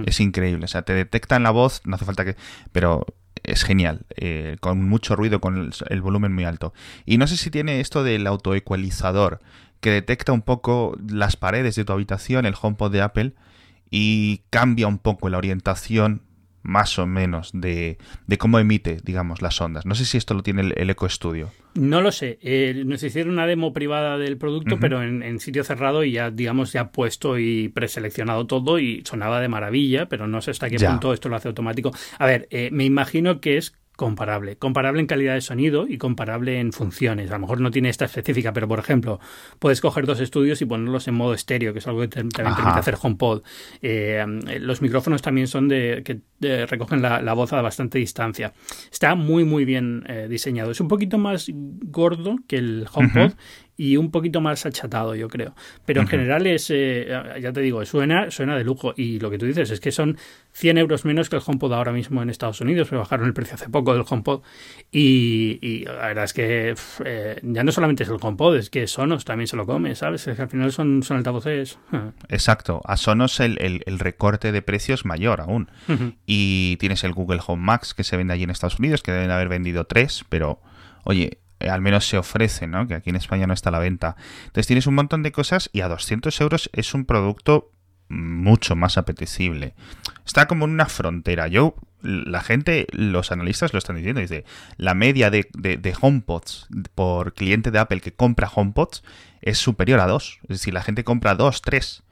Es 0.07 0.19
increíble. 0.19 0.65
O 0.65 0.69
sea, 0.69 0.83
te 0.83 0.95
detectan 0.95 1.45
la 1.45 1.51
voz, 1.51 1.83
no 1.85 1.95
hace 1.95 2.05
falta 2.05 2.25
que... 2.25 2.35
Pero 2.73 3.07
es 3.47 3.63
genial, 3.63 4.05
eh, 4.17 4.57
con 4.61 4.87
mucho 4.89 5.17
ruido, 5.17 5.41
con 5.41 5.73
el, 5.89 6.03
volumen 6.03 6.33
muy 6.33 6.45
alto. 6.45 6.75
Y 7.05 7.17
no 7.17 7.27
sé 7.27 7.37
si 7.37 7.51
tiene 7.51 7.81
esto 7.81 8.03
del 8.03 8.27
autoecualizador, 8.27 9.41
que 9.81 9.91
detecta 9.91 10.33
un 10.33 10.43
poco 10.43 10.97
las 11.09 11.37
paredes 11.37 11.77
de 11.77 11.85
tu 11.85 11.93
habitación, 11.93 12.45
el 12.45 12.55
HomePod 12.61 12.93
de 12.93 13.03
Apple, 13.03 13.33
y 13.89 14.43
cambia 14.51 14.89
un 14.89 14.99
poco 14.99 15.29
la 15.29 15.39
orientación 15.39 16.23
más 16.67 16.99
o 16.99 17.07
menos 17.07 17.51
de, 17.55 17.97
cómo 18.39 18.59
emite, 18.59 18.99
digamos, 19.03 19.41
las 19.41 19.61
ondas. 19.61 19.87
No 19.87 19.95
sé 19.95 20.05
si 20.05 20.19
esto 20.19 20.35
lo 20.35 20.43
tiene 20.43 20.73
el, 20.75 20.91
Eco 20.91 21.09
Studio. 21.09 21.51
No 21.75 22.01
lo 22.03 22.11
sé. 22.11 22.39
Eh, 22.43 22.83
nos 22.85 23.03
hicieron 23.03 23.33
una 23.33 23.47
demo 23.47 23.73
privada 23.73 24.19
del 24.19 24.37
producto, 24.37 24.79
pero 24.79 25.03
en, 25.03 25.41
sitio 25.41 25.63
cerrado 25.65 26.05
y 26.05 26.13
ya, 26.13 26.31
digamos, 26.31 26.73
ya 26.73 26.91
puesto 26.91 27.39
y 27.39 27.69
preseleccionado 27.69 28.47
todo 28.47 28.79
y 28.79 29.03
sonaba 29.05 29.41
de 29.41 29.49
maravilla, 29.49 30.09
pero 30.09 30.27
no 30.27 30.41
sé 30.43 30.51
hasta 30.51 30.69
qué 30.69 30.79
punto 30.79 31.13
esto 31.13 31.29
lo 31.29 31.37
hace 31.37 31.49
automático. 31.49 31.93
A 32.19 32.27
ver, 32.27 32.49
eh, 32.51 32.71
me 32.73 32.85
imagino 32.85 33.41
que 33.41 33.59
es 33.59 33.75
comparable. 33.97 34.57
Comparable 34.57 35.01
en 35.01 35.07
calidad 35.07 35.35
de 35.35 35.41
sonido 35.41 35.87
y 35.89 35.99
comparable 35.99 36.61
en 36.61 36.73
funciones. 36.73 37.31
A 37.31 37.35
lo 37.35 37.41
mejor 37.41 37.61
no 37.61 37.71
tiene 37.71 37.89
esta 37.89 38.05
específica, 38.05 38.53
pero 38.53 38.69
por 38.69 38.79
ejemplo, 38.79 39.19
puedes 39.59 39.81
coger 39.81 40.07
dos 40.07 40.21
estudios 40.21 40.61
y 40.63 40.67
ponerlos 40.67 41.09
en 41.09 41.15
modo 41.15 41.35
estéreo, 41.35 41.73
que 41.73 41.81
es 41.81 41.87
algo 41.87 42.01
que 42.03 42.09
también 42.09 42.31
permite 42.31 42.79
hacer 42.79 42.97
HomePod. 43.01 43.43
Eh, 43.83 44.25
los 44.61 44.83
micrófonos 44.83 45.23
también 45.23 45.49
son 45.49 45.69
de 45.69 46.03
que 46.05 46.67
recogen 46.67 47.03
la, 47.03 47.33
voz 47.33 47.53
a 47.53 47.63
bastante 47.63 47.99
distancia. 47.99 48.53
Está 48.91 49.15
muy, 49.15 49.45
muy 49.45 49.65
bien 49.65 50.05
eh, 50.07 50.27
diseñado. 50.29 50.71
Es 50.71 50.81
un 50.81 50.89
poquito 50.89 51.19
más 51.19 51.51
gordo 51.53 52.37
que 52.47 52.59
el 52.59 52.87
HomePod 52.93 53.33
y 53.76 53.96
un 53.96 54.11
poquito 54.11 54.40
más 54.40 54.64
achatado, 54.64 55.14
yo 55.14 55.28
creo. 55.28 55.55
Pero 55.84 56.00
en 56.00 56.08
general 56.08 56.46
es, 56.46 56.70
eh, 56.70 57.06
ya 57.40 57.52
te 57.52 57.61
digo, 57.61 57.84
suena, 57.84 58.31
suena 58.31 58.56
de 58.56 58.64
lujo. 58.64 58.94
Y 58.96 59.20
lo 59.20 59.31
que 59.31 59.38
tú 59.38 59.46
dices 59.46 59.70
es 59.70 59.81
que 59.81 59.93
son 59.93 60.17
100 60.52 60.78
euros 60.78 61.05
menos 61.05 61.28
que 61.28 61.37
el 61.37 61.43
HomePod 61.44 61.75
ahora 61.75 61.93
mismo 61.93 62.23
en 62.23 62.31
Estados 62.31 62.61
Unidos. 62.62 62.90
Me 62.90 62.99
bajaron 62.99 63.26
el 63.26 63.34
precio 63.34 63.55
hace 63.55 63.69
poco 63.69 63.93
del 63.93 64.05
HomePod. 64.08 64.40
Y, 64.90 65.58
y 65.61 65.84
la 65.84 66.08
verdad 66.08 66.25
es 66.25 66.32
que 66.32 66.75
eh, 67.05 67.40
ya 67.43 67.64
no 67.64 67.73
solamente 67.73 68.05
es 68.05 68.08
el 68.08 68.17
HomePod, 68.20 68.56
es 68.56 68.70
que 68.70 68.87
Sonos 68.87 69.25
también 69.26 69.46
se 69.46 69.56
lo 69.56 69.67
come, 69.67 69.94
¿sabes? 69.94 70.26
Es 70.26 70.37
que 70.37 70.43
al 70.43 70.49
final 70.49 70.73
son, 70.73 71.02
son 71.02 71.19
altavoces. 71.19 71.78
Exacto. 72.28 72.81
A 72.84 72.96
Sonos 72.96 73.40
el, 73.40 73.58
el, 73.61 73.99
recorte 73.99 74.52
de 74.52 74.62
precios 74.62 75.05
mayor 75.05 75.40
aún. 75.40 75.70
Y 76.25 76.76
tienes 76.76 77.05
el 77.05 77.12
Google 77.12 77.40
Home 77.46 77.62
Max 77.62 77.93
que 77.93 78.05
se 78.05 78.17
vende 78.17 78.32
allí 78.32 78.44
en 78.44 78.50
Estados 78.50 78.78
Unidos, 78.78 79.02
que 79.02 79.12
deben 79.12 79.31
haber 79.31 79.49
vendido 79.49 79.84
tres, 79.84 80.25
pero 80.28 80.61
oye, 81.05 81.38
eh, 81.61 81.70
al 81.70 81.81
menos 81.81 82.08
se 82.08 82.19
ofrece, 82.19 82.67
¿no? 82.67 82.87
Que 82.87 82.94
aquí 82.94 83.11
en 83.11 83.17
España 83.17 83.47
no 83.47 83.55
está 83.55 83.70
a 83.70 83.73
la 83.73 83.79
venta. 83.79 84.17
Entonces 84.47 84.67
tienes 84.67 84.87
un 84.87 84.94
montón 84.94 85.23
de 85.23 85.32
cosas 85.32 85.70
y 85.73 85.81
a 85.81 85.88
200 85.88 86.41
euros 86.41 86.70
es 86.73 86.94
un 86.94 87.05
producto 87.05 87.70
mucho 88.08 88.76
más 88.76 88.99
apetecible. 88.99 89.75
Está 90.25 90.47
como 90.47 90.64
en 90.64 90.73
una 90.73 90.87
frontera. 90.87 91.49
Yo, 91.49 91.75
la 92.03 92.41
gente, 92.41 92.87
los 92.93 93.32
analistas 93.32 93.73
lo 93.73 93.79
están 93.79 93.97
diciendo, 93.97 94.20
dice, 94.20 94.44
la 94.76 94.94
media 94.94 95.31
de, 95.31 95.49
de, 95.55 95.76
de 95.76 95.94
HomePods 96.00 96.69
por 96.94 97.35
cliente 97.35 97.70
de 97.70 97.79
Apple 97.79 98.00
que 98.00 98.12
compra 98.12 98.50
HomePods 98.55 99.02
es 99.41 99.59
superior 99.59 100.00
a 100.00 100.06
dos. 100.06 100.38
Es 100.43 100.61
decir, 100.61 100.75
la 100.75 100.82
gente 100.82 101.05
compra 101.05 101.35
dos, 101.35 101.62
tres 101.62 102.05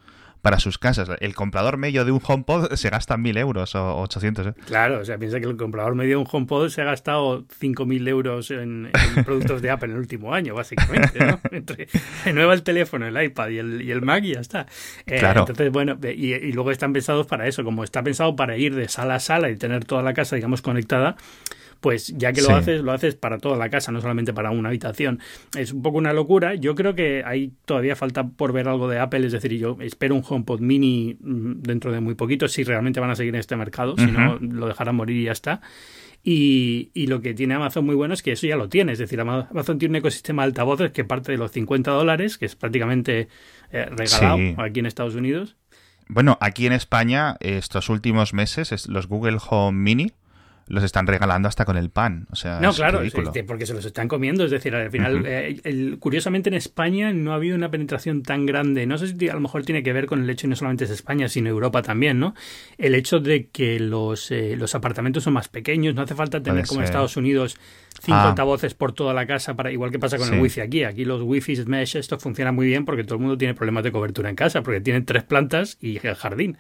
para 0.45 0.61
sus 0.61 0.77
casas. 0.77 1.09
El 1.21 1.35
comprador 1.35 1.79
medio 1.79 2.05
de 2.05 2.13
un 2.13 2.21
HomePod 2.23 2.75
se 2.75 2.91
gasta 2.91 3.17
1.000 3.17 3.39
euros 3.39 3.75
o 3.77 4.03
800. 4.03 4.49
¿eh? 4.49 4.55
Claro, 4.67 5.01
o 5.01 5.05
sea, 5.07 5.17
piensa 5.17 5.41
que 5.41 5.47
el 5.47 5.57
comprador 5.57 5.95
medio 5.95 6.19
de 6.19 6.23
un 6.23 6.29
HomePod 6.31 6.69
se 6.69 6.83
ha 6.83 6.85
gastado 6.85 7.47
5.000 7.47 8.09
euros 8.09 8.51
en, 8.51 8.91
productos 9.25 9.63
de 9.63 9.71
Apple 9.71 9.87
en 9.87 9.93
el 9.93 10.01
último 10.01 10.35
año, 10.35 10.55
básicamente. 10.55 11.19
¿no? 11.19 11.41
Entre, 11.51 11.89
renueva 12.27 12.53
el 12.53 12.63
teléfono, 12.63 13.07
el 13.07 13.25
iPad 13.25 13.49
y 13.49 13.59
el, 13.59 13.81
y 13.81 13.91
el 13.91 14.03
Mac 14.03 14.23
y 14.23 14.35
ya 14.35 14.41
está. 14.41 14.67
Eh, 15.07 15.19
claro. 15.19 15.41
Entonces, 15.41 15.73
bueno, 15.73 15.97
y, 16.03 16.35
y 16.35 16.53
luego 16.53 16.71
están 16.71 16.93
pensados 16.93 17.27
para 17.27 17.49
eso. 17.49 17.65
Como 17.65 17.83
está 17.83 18.03
pensado 18.03 18.37
para 18.37 18.59
ir 18.59 18.75
de 18.75 18.87
sala 18.91 19.15
a 19.15 19.21
sala 19.21 19.49
y 19.49 19.57
tener 19.57 19.87
toda 19.87 20.03
la 20.03 20.13
casa, 20.13 20.37
digamos, 20.37 20.61
conectada 20.61 21.17
pues 21.85 22.15
ya 22.17 22.33
que 22.33 22.41
lo 22.41 22.57
haces, 22.57 22.81
lo 22.81 22.93
haces 22.93 23.15
para 23.15 23.37
toda 23.37 23.59
la 23.59 23.69
casa, 23.69 23.93
no 23.93 24.01
solamente 24.01 24.33
para 24.33 24.51
una 24.51 24.71
habitación. 24.71 25.21
Es 25.55 25.71
un 25.71 25.83
poco 25.83 25.99
una 25.99 26.15
locura. 26.15 26.55
Yo 26.55 26.75
creo 26.75 26.95
que 26.95 27.23
hay 27.27 27.53
todavía 27.67 27.95
falta 27.95 28.27
por 28.27 28.55
ver 28.55 28.69
algo 28.69 28.89
de 28.89 28.99
Apple, 28.99 29.27
es 29.27 29.33
decir, 29.33 29.53
yo 29.59 29.77
espero 29.83 30.15
un 30.15 30.25
HomePod 30.27 30.61
mini 30.61 31.19
mm, 31.21 31.61
dentro 31.61 31.93
de 31.93 32.01
muy 32.01 32.15
poquito, 32.15 32.49
si 32.49 32.65
realmente 32.65 33.01
van 33.01 33.11
a 33.11 33.15
seguir 33.15 33.35
en 33.35 33.41
este 33.41 33.55
mercado, 33.55 33.97
si 33.99 34.07
no, 34.07 34.39
lo 34.41 34.67
dejarán 34.67 34.97
morir 34.97 35.19
y 35.19 35.25
ya 35.25 35.33
está. 35.33 35.61
Y, 36.23 36.91
lo 37.07 37.21
que 37.21 37.35
tiene 37.35 37.53
Amazon 37.53 37.85
muy 37.85 37.95
bueno 37.95 38.15
es 38.15 38.23
que 38.23 38.33
eso 38.33 38.47
ya 38.47 38.57
lo 38.57 38.71
tiene. 38.71 38.93
Es 38.93 38.99
decir, 38.99 39.21
Amazon 39.21 39.79
tiene 39.79 39.93
un 39.93 39.97
ecosistema 39.97 40.45
de 40.45 40.47
altavoces 40.47 40.91
que 40.91 41.05
parte 41.05 41.33
de 41.33 41.39
los 41.39 41.51
50 41.51 41.91
dólares, 41.91 42.39
que 42.39 42.47
es 42.47 42.57
prácticamente 42.57 43.29
eh, 43.73 43.85
regalado 43.91 44.39
aquí 44.57 44.81
en 44.81 44.87
Estados 44.87 45.17
Unidos. 45.17 45.57
Bueno, 46.09 46.39
aquí 46.41 46.65
en 46.67 46.73
España, 46.73 47.37
estos 47.41 47.91
últimos 47.91 48.33
meses, 48.33 48.89
los 48.89 49.07
Google 49.07 49.37
Home 49.51 49.79
Mini 49.79 50.13
los 50.67 50.83
están 50.83 51.07
regalando 51.07 51.49
hasta 51.49 51.65
con 51.65 51.77
el 51.77 51.91
pan. 51.91 52.27
O 52.31 52.37
sea, 52.37 52.59
no, 52.61 52.73
claro, 52.73 53.01
porque 53.47 53.67
se 53.67 53.75
los 53.75 53.85
están 53.85 54.09
comiendo. 54.09 54.45
Es 54.45 54.51
decir, 54.51 54.75
al 54.75 54.91
final, 54.91 55.23
eh, 55.27 55.97
curiosamente 55.99 56.49
en 56.49 56.55
España 56.55 57.13
no 57.13 57.33
ha 57.33 57.37
habido 57.37 57.57
una 57.57 57.71
penetración 57.71 58.23
tan 58.23 58.47
grande. 58.47 58.87
No 58.87 58.97
sé 58.99 59.09
si 59.09 59.29
a 59.29 59.35
lo 59.35 59.41
mejor 59.41 59.65
tiene 59.65 59.83
que 59.83 59.93
ver 59.93 60.07
con 60.07 60.23
el 60.23 60.31
hecho, 60.31 60.47
y 60.47 60.51
no 60.51 60.57
solamente 60.57 60.85
es 60.85 60.91
España, 60.91 61.29
sino 61.29 61.51
Europa 61.51 61.83
también, 61.83 62.19
¿no? 62.19 62.35
El 62.79 62.95
hecho 62.95 63.21
de 63.21 63.49
que 63.49 63.79
los, 63.79 64.31
eh, 64.31 64.57
los 64.57 64.75
apartamentos 64.75 65.25
son 65.25 65.35
más 65.35 65.49
pequeños, 65.49 65.95
no 65.95 66.03
hace 66.03 66.15
falta 66.15 66.43
tener 66.43 66.67
como 66.67 66.81
en 66.81 66.85
Estados 66.85 67.17
Unidos 67.17 67.57
cinco 68.03 68.19
ah. 68.19 68.31
altavoces 68.31 68.75
por 68.75 68.93
toda 68.93 69.15
la 69.15 69.27
casa, 69.27 69.55
para 69.55 69.71
igual 69.71 69.91
que 69.91 69.99
pasa 69.99 70.19
con 70.19 70.33
el 70.33 70.41
wifi 70.41 70.61
aquí. 70.61 70.85
Aquí 70.85 71.05
los 71.05 71.23
wifi 71.23 71.57
mesh, 71.67 71.97
esto 71.97 72.19
funciona 72.19 72.53
muy 72.53 72.67
bien 72.67 72.85
porque 72.85 73.05
todo 73.05 73.17
el 73.17 73.21
mundo 73.21 73.37
tiene 73.37 73.55
problemas 73.55 73.85
de 73.85 73.93
cobertura 73.93 74.31
en 74.31 74.37
casa, 74.37 74.63
porque 74.63 74.81
tienen 74.81 75.05
tres 75.05 75.25
plantas 75.25 75.77
y 75.81 76.05
el 76.07 76.15
jardín. 76.15 76.57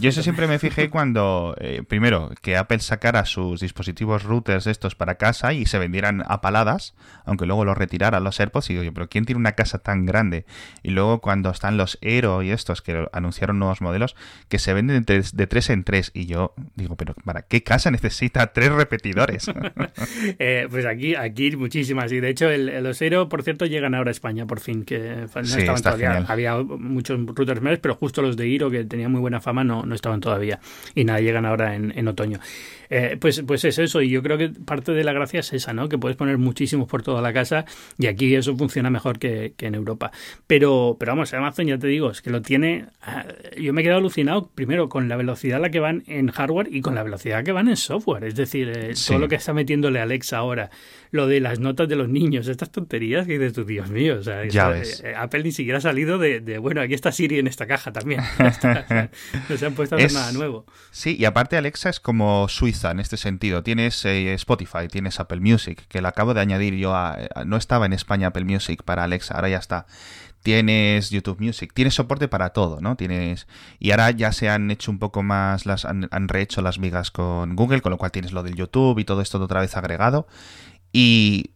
Yo 0.00 0.08
eso 0.08 0.22
siempre 0.22 0.46
me 0.46 0.58
fijé 0.58 0.90
cuando, 0.90 1.54
eh, 1.60 1.82
primero, 1.86 2.30
que 2.40 2.56
Apple 2.56 2.80
sacara 2.80 3.24
sus 3.24 3.60
dispositivos 3.60 4.24
routers 4.24 4.66
estos 4.66 4.94
para 4.94 5.16
casa 5.16 5.52
y 5.52 5.66
se 5.66 5.78
vendieran 5.78 6.22
a 6.26 6.40
paladas, 6.40 6.94
aunque 7.24 7.46
luego 7.46 7.64
los 7.64 7.76
retiraran 7.76 8.24
los 8.24 8.40
AirPods, 8.40 8.70
y 8.70 8.72
digo 8.74 8.84
yo, 8.84 8.94
pero 8.94 9.08
¿quién 9.08 9.26
tiene 9.26 9.38
una 9.38 9.52
casa 9.52 9.78
tan 9.78 10.06
grande? 10.06 10.44
Y 10.82 10.90
luego 10.90 11.20
cuando 11.20 11.50
están 11.50 11.76
los 11.76 11.98
Aero 12.02 12.42
y 12.42 12.50
estos 12.50 12.82
que 12.82 13.06
anunciaron 13.12 13.58
nuevos 13.58 13.80
modelos, 13.80 14.16
que 14.48 14.58
se 14.58 14.72
venden 14.72 15.04
de 15.04 15.46
tres, 15.46 15.70
en 15.70 15.84
tres, 15.84 16.10
y 16.14 16.26
yo 16.26 16.54
digo, 16.74 16.96
pero 16.96 17.14
¿para 17.24 17.42
qué 17.42 17.62
casa 17.62 17.90
necesita 17.90 18.52
tres 18.52 18.72
repetidores? 18.72 19.50
Eh, 20.38 20.66
pues 20.70 20.86
aquí, 20.86 21.14
aquí 21.14 21.56
muchísimas, 21.56 22.10
y 22.12 22.20
de 22.20 22.30
hecho 22.30 22.48
los 22.50 23.00
Aero, 23.02 23.28
por 23.28 23.42
cierto, 23.42 23.66
llegan 23.66 23.94
ahora 23.94 24.10
a 24.10 24.12
España 24.12 24.46
por 24.46 24.60
fin, 24.60 24.84
que 24.84 25.26
no 25.34 25.40
estaban 25.40 25.82
todavía, 25.82 26.24
había 26.28 26.56
muchos 26.56 27.18
routers 27.26 27.60
mesh, 27.60 27.78
pero 27.80 27.94
justo 27.94 28.22
los 28.22 28.36
de 28.36 28.44
Aero, 28.44 28.70
que 28.70 28.84
tenían 28.84 29.10
muy 29.10 29.20
buena 29.20 29.40
fama, 29.40 29.64
no 29.64 29.81
no, 29.82 29.86
no 29.86 29.94
estaban 29.94 30.20
todavía. 30.20 30.60
Y 30.94 31.04
nada, 31.04 31.20
llegan 31.20 31.46
ahora 31.46 31.74
en, 31.74 31.96
en 31.96 32.08
otoño. 32.08 32.40
Eh, 32.94 33.16
pues, 33.18 33.42
pues 33.46 33.64
es 33.64 33.78
eso, 33.78 34.02
y 34.02 34.10
yo 34.10 34.22
creo 34.22 34.36
que 34.36 34.50
parte 34.50 34.92
de 34.92 35.02
la 35.02 35.14
gracia 35.14 35.40
es 35.40 35.50
esa, 35.54 35.72
¿no? 35.72 35.88
Que 35.88 35.96
puedes 35.96 36.14
poner 36.14 36.36
muchísimos 36.36 36.86
por 36.86 37.02
toda 37.02 37.22
la 37.22 37.32
casa 37.32 37.64
y 37.96 38.06
aquí 38.06 38.34
eso 38.34 38.54
funciona 38.54 38.90
mejor 38.90 39.18
que, 39.18 39.54
en 39.58 39.74
Europa. 39.74 40.12
Pero, 40.46 40.98
pero 41.00 41.12
vamos, 41.12 41.32
Amazon 41.32 41.68
ya 41.68 41.78
te 41.78 41.86
digo, 41.86 42.10
es 42.10 42.20
que 42.20 42.28
lo 42.28 42.42
tiene. 42.42 42.84
Ah, 43.00 43.24
yo 43.58 43.72
me 43.72 43.80
he 43.80 43.84
quedado 43.84 44.00
alucinado 44.00 44.50
primero 44.54 44.90
con 44.90 45.08
la 45.08 45.16
velocidad 45.16 45.56
a 45.56 45.60
la 45.60 45.70
que 45.70 45.80
van 45.80 46.02
en 46.06 46.28
hardware 46.30 46.68
y 46.70 46.82
con 46.82 46.94
la 46.94 47.02
velocidad 47.02 47.42
que 47.42 47.52
van 47.52 47.68
en 47.68 47.78
software. 47.78 48.24
Es 48.24 48.34
decir, 48.34 48.68
eh, 48.68 48.92
todo 49.06 49.18
lo 49.18 49.28
que 49.28 49.36
está 49.36 49.54
metiéndole 49.54 49.98
Alexa 49.98 50.36
ahora, 50.36 50.70
lo 51.12 51.26
de 51.26 51.40
las 51.40 51.60
notas 51.60 51.88
de 51.88 51.94
los 51.94 52.08
niños, 52.08 52.48
estas 52.48 52.72
tonterías 52.72 53.26
que 53.26 53.34
dices 53.38 53.52
tú, 53.52 53.64
Dios 53.64 53.90
mío, 53.90 54.16
o 54.18 54.22
sea, 54.22 54.44
eh, 54.44 55.14
Apple 55.14 55.42
ni 55.42 55.52
siquiera 55.52 55.76
ha 55.76 55.80
salido 55.82 56.18
de, 56.18 56.56
bueno, 56.56 56.80
aquí 56.80 56.94
está 56.94 57.12
Siri 57.12 57.38
en 57.38 57.46
esta 57.46 57.66
caja 57.66 57.92
también. 57.92 58.22
no 59.48 59.56
se 59.58 59.66
han 59.66 59.74
puesto 59.74 59.94
a 59.94 59.98
hacer 59.98 60.12
nada 60.14 60.32
nuevo. 60.32 60.64
Sí, 60.90 61.14
y 61.18 61.26
aparte 61.26 61.58
Alexa 61.58 61.90
es 61.90 62.00
como 62.00 62.48
Suiza 62.48 62.90
en 62.90 62.98
este 62.98 63.18
sentido. 63.18 63.62
Tienes 63.62 64.02
eh, 64.06 64.32
Spotify, 64.32 64.88
tienes 64.90 65.20
Apple 65.20 65.40
Music, 65.40 65.84
que 65.86 66.00
lo 66.00 66.08
acabo 66.08 66.32
de 66.32 66.40
añadir 66.40 66.74
yo 66.76 66.94
a, 66.94 67.18
No 67.44 67.58
estaba 67.58 67.84
en 67.84 67.92
España 67.92 68.28
Apple 68.28 68.46
Music 68.46 68.82
para 68.82 69.04
Alexa, 69.04 69.34
ahora 69.34 69.50
ya 69.50 69.58
está. 69.58 69.84
Tienes 70.42 71.10
YouTube 71.10 71.40
Music, 71.40 71.72
tienes 71.74 71.94
soporte 71.94 72.26
para 72.26 72.50
todo, 72.50 72.80
¿no? 72.80 72.96
Tienes 72.96 73.46
y 73.78 73.90
ahora 73.90 74.10
ya 74.12 74.32
se 74.32 74.48
han 74.48 74.70
hecho 74.70 74.90
un 74.90 74.98
poco 74.98 75.22
más 75.22 75.66
las 75.66 75.84
han, 75.84 76.08
rehecho 76.10 76.62
las 76.62 76.78
vigas 76.78 77.10
con 77.10 77.54
Google, 77.54 77.82
con 77.82 77.90
lo 77.90 77.98
cual 77.98 78.10
tienes 78.10 78.32
lo 78.32 78.42
del 78.42 78.56
YouTube 78.56 78.98
y 78.98 79.04
todo 79.04 79.20
esto 79.20 79.40
otra 79.40 79.60
vez 79.60 79.76
agregado 79.76 80.26
y 80.92 81.50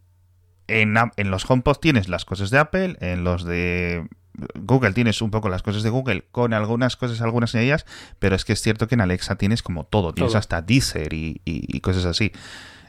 en, 0.67 0.95
en 1.15 1.31
los 1.31 1.49
HomePod 1.49 1.77
tienes 1.77 2.09
las 2.09 2.25
cosas 2.25 2.49
de 2.49 2.59
Apple, 2.59 2.97
en 2.99 3.23
los 3.23 3.43
de 3.43 4.07
Google 4.55 4.93
tienes 4.93 5.21
un 5.21 5.31
poco 5.31 5.49
las 5.49 5.63
cosas 5.63 5.83
de 5.83 5.89
Google 5.89 6.25
con 6.31 6.53
algunas 6.53 6.95
cosas, 6.95 7.21
algunas 7.21 7.55
en 7.55 7.61
ellas, 7.61 7.85
pero 8.19 8.35
es 8.35 8.45
que 8.45 8.53
es 8.53 8.61
cierto 8.61 8.87
que 8.87 8.95
en 8.95 9.01
Alexa 9.01 9.35
tienes 9.35 9.63
como 9.63 9.85
todo, 9.85 10.13
tienes 10.13 10.35
hasta 10.35 10.61
Deezer 10.61 11.13
y, 11.13 11.79
cosas 11.81 12.05
así. 12.05 12.31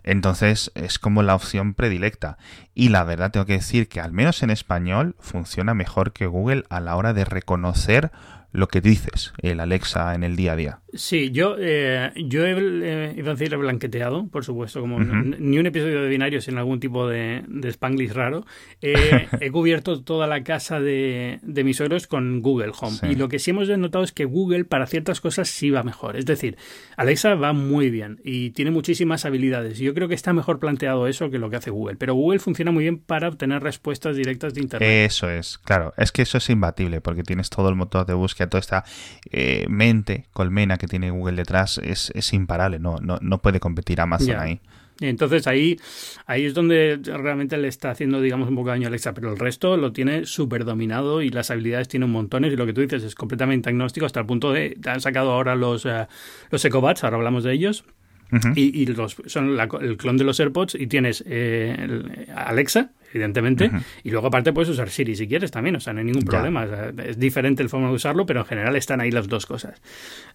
Entonces 0.04 0.70
es 0.74 0.98
como 0.98 1.22
la 1.22 1.34
opción 1.34 1.74
predilecta. 1.74 2.38
Y 2.74 2.88
la 2.88 3.04
verdad 3.04 3.30
tengo 3.30 3.46
que 3.46 3.54
decir 3.54 3.88
que 3.88 4.00
al 4.00 4.12
menos 4.12 4.42
en 4.42 4.50
español 4.50 5.16
funciona 5.18 5.74
mejor 5.74 6.12
que 6.12 6.26
Google 6.26 6.64
a 6.70 6.80
la 6.80 6.96
hora 6.96 7.12
de 7.12 7.24
reconocer 7.24 8.10
lo 8.50 8.68
que 8.68 8.80
dices, 8.80 9.34
el 9.38 9.60
Alexa 9.60 10.14
en 10.14 10.24
el 10.24 10.36
día 10.36 10.52
a 10.52 10.56
día. 10.56 10.80
Sí, 10.94 11.30
yo, 11.32 11.56
eh, 11.58 12.12
yo 12.16 12.46
he, 12.46 12.52
eh, 12.56 13.14
iba 13.14 13.32
a 13.32 13.34
decir, 13.34 13.54
blanqueteado, 13.58 14.26
por 14.28 14.44
supuesto, 14.44 14.80
como 14.80 14.98
ni 14.98 15.58
un 15.58 15.66
episodio 15.66 16.02
de 16.02 16.08
binario 16.08 16.40
sin 16.40 16.56
algún 16.56 16.80
tipo 16.80 17.06
de, 17.06 17.44
de 17.46 17.68
spanglish 17.68 18.12
raro. 18.12 18.46
Eh, 18.80 19.28
he 19.40 19.50
cubierto 19.50 20.02
toda 20.02 20.26
la 20.26 20.42
casa 20.44 20.80
de, 20.80 21.40
de 21.42 21.64
mis 21.64 21.76
suegros 21.76 22.06
con 22.06 22.40
Google 22.40 22.72
Home. 22.80 22.96
Y 23.02 23.16
lo 23.16 23.28
que 23.28 23.38
sí 23.38 23.50
hemos 23.50 23.68
notado 23.68 24.02
es 24.02 24.12
que 24.12 24.24
Google 24.24 24.64
para 24.64 24.86
ciertas 24.86 25.20
cosas 25.20 25.48
sí 25.50 25.68
va 25.68 25.82
mejor. 25.82 26.16
Es 26.16 26.24
decir, 26.24 26.56
Alexa 26.96 27.34
va 27.34 27.52
muy 27.52 27.90
bien 27.90 28.20
y 28.24 28.50
tiene 28.50 28.70
muchísimas 28.70 29.26
habilidades. 29.26 29.78
Yo 29.78 29.92
creo 29.92 30.08
que 30.08 30.14
está 30.14 30.32
mejor 30.32 30.58
planteado 30.58 31.06
eso 31.06 31.30
que 31.30 31.38
lo 31.38 31.50
que 31.50 31.56
hace 31.56 31.70
Google. 31.70 31.96
Pero 31.96 32.14
Google 32.14 32.38
funciona 32.38 32.72
muy 32.72 32.84
bien 32.84 32.98
para 32.98 33.28
obtener 33.28 33.62
respuestas 33.62 34.16
directas 34.16 34.54
de 34.54 34.62
Internet. 34.62 34.88
Eso 34.88 35.28
es, 35.28 35.58
claro. 35.58 35.92
Es 35.98 36.12
que 36.12 36.22
eso 36.22 36.38
es 36.38 36.48
imbatible 36.48 37.02
porque 37.02 37.24
tienes 37.24 37.50
todo 37.50 37.68
el 37.68 37.74
motor 37.74 38.06
de 38.06 38.14
búsqueda, 38.14 38.48
toda 38.48 38.60
esta 38.60 38.84
mente 39.68 40.24
colmena 40.32 40.77
que 40.78 40.86
tiene 40.86 41.10
Google 41.10 41.36
detrás 41.36 41.78
es, 41.78 42.10
es 42.14 42.32
imparable, 42.32 42.78
no, 42.78 42.96
no, 42.98 43.18
no 43.20 43.38
puede 43.38 43.60
competir 43.60 44.00
Amazon 44.00 44.36
ahí. 44.36 44.60
Entonces 45.00 45.46
ahí, 45.46 45.78
ahí 46.26 46.46
es 46.46 46.54
donde 46.54 46.98
realmente 47.04 47.56
le 47.56 47.68
está 47.68 47.90
haciendo, 47.90 48.20
digamos, 48.20 48.48
un 48.48 48.56
poco 48.56 48.68
de 48.68 48.72
daño 48.72 48.86
a 48.86 48.88
Alexa, 48.88 49.14
pero 49.14 49.32
el 49.32 49.38
resto 49.38 49.76
lo 49.76 49.92
tiene 49.92 50.26
súper 50.26 50.64
dominado 50.64 51.22
y 51.22 51.30
las 51.30 51.50
habilidades 51.50 51.86
tiene 51.86 52.06
un 52.06 52.12
montón 52.12 52.44
y 52.44 52.50
lo 52.50 52.66
que 52.66 52.72
tú 52.72 52.80
dices 52.80 53.04
es 53.04 53.14
completamente 53.14 53.68
agnóstico 53.68 54.06
hasta 54.06 54.20
el 54.20 54.26
punto 54.26 54.52
de, 54.52 54.76
han 54.86 55.00
sacado 55.00 55.30
ahora 55.32 55.54
los, 55.54 55.84
uh, 55.84 56.06
los 56.50 56.64
Ecobats, 56.64 57.04
ahora 57.04 57.16
hablamos 57.16 57.44
de 57.44 57.52
ellos, 57.52 57.84
y, 58.54 58.86
los, 58.86 59.16
son 59.26 59.58
el 59.58 59.96
clon 59.96 60.16
de 60.16 60.24
los 60.24 60.38
AirPods 60.38 60.74
y 60.74 60.86
tienes 60.86 61.24
eh, 61.26 62.26
Alexa, 62.34 62.90
evidentemente. 63.12 63.70
Y 64.04 64.10
luego 64.10 64.26
aparte 64.26 64.52
puedes 64.52 64.68
usar 64.68 64.90
Siri 64.90 65.16
si 65.16 65.26
quieres 65.26 65.50
también, 65.50 65.76
o 65.76 65.80
sea, 65.80 65.92
no 65.92 66.00
hay 66.00 66.04
ningún 66.04 66.24
problema. 66.24 66.66
es 67.04 67.18
diferente 67.18 67.62
el 67.62 67.68
forma 67.68 67.88
de 67.88 67.94
usarlo, 67.94 68.26
pero 68.26 68.40
en 68.40 68.46
general 68.46 68.76
están 68.76 69.00
ahí 69.00 69.10
las 69.10 69.28
dos 69.28 69.46
cosas. 69.46 69.80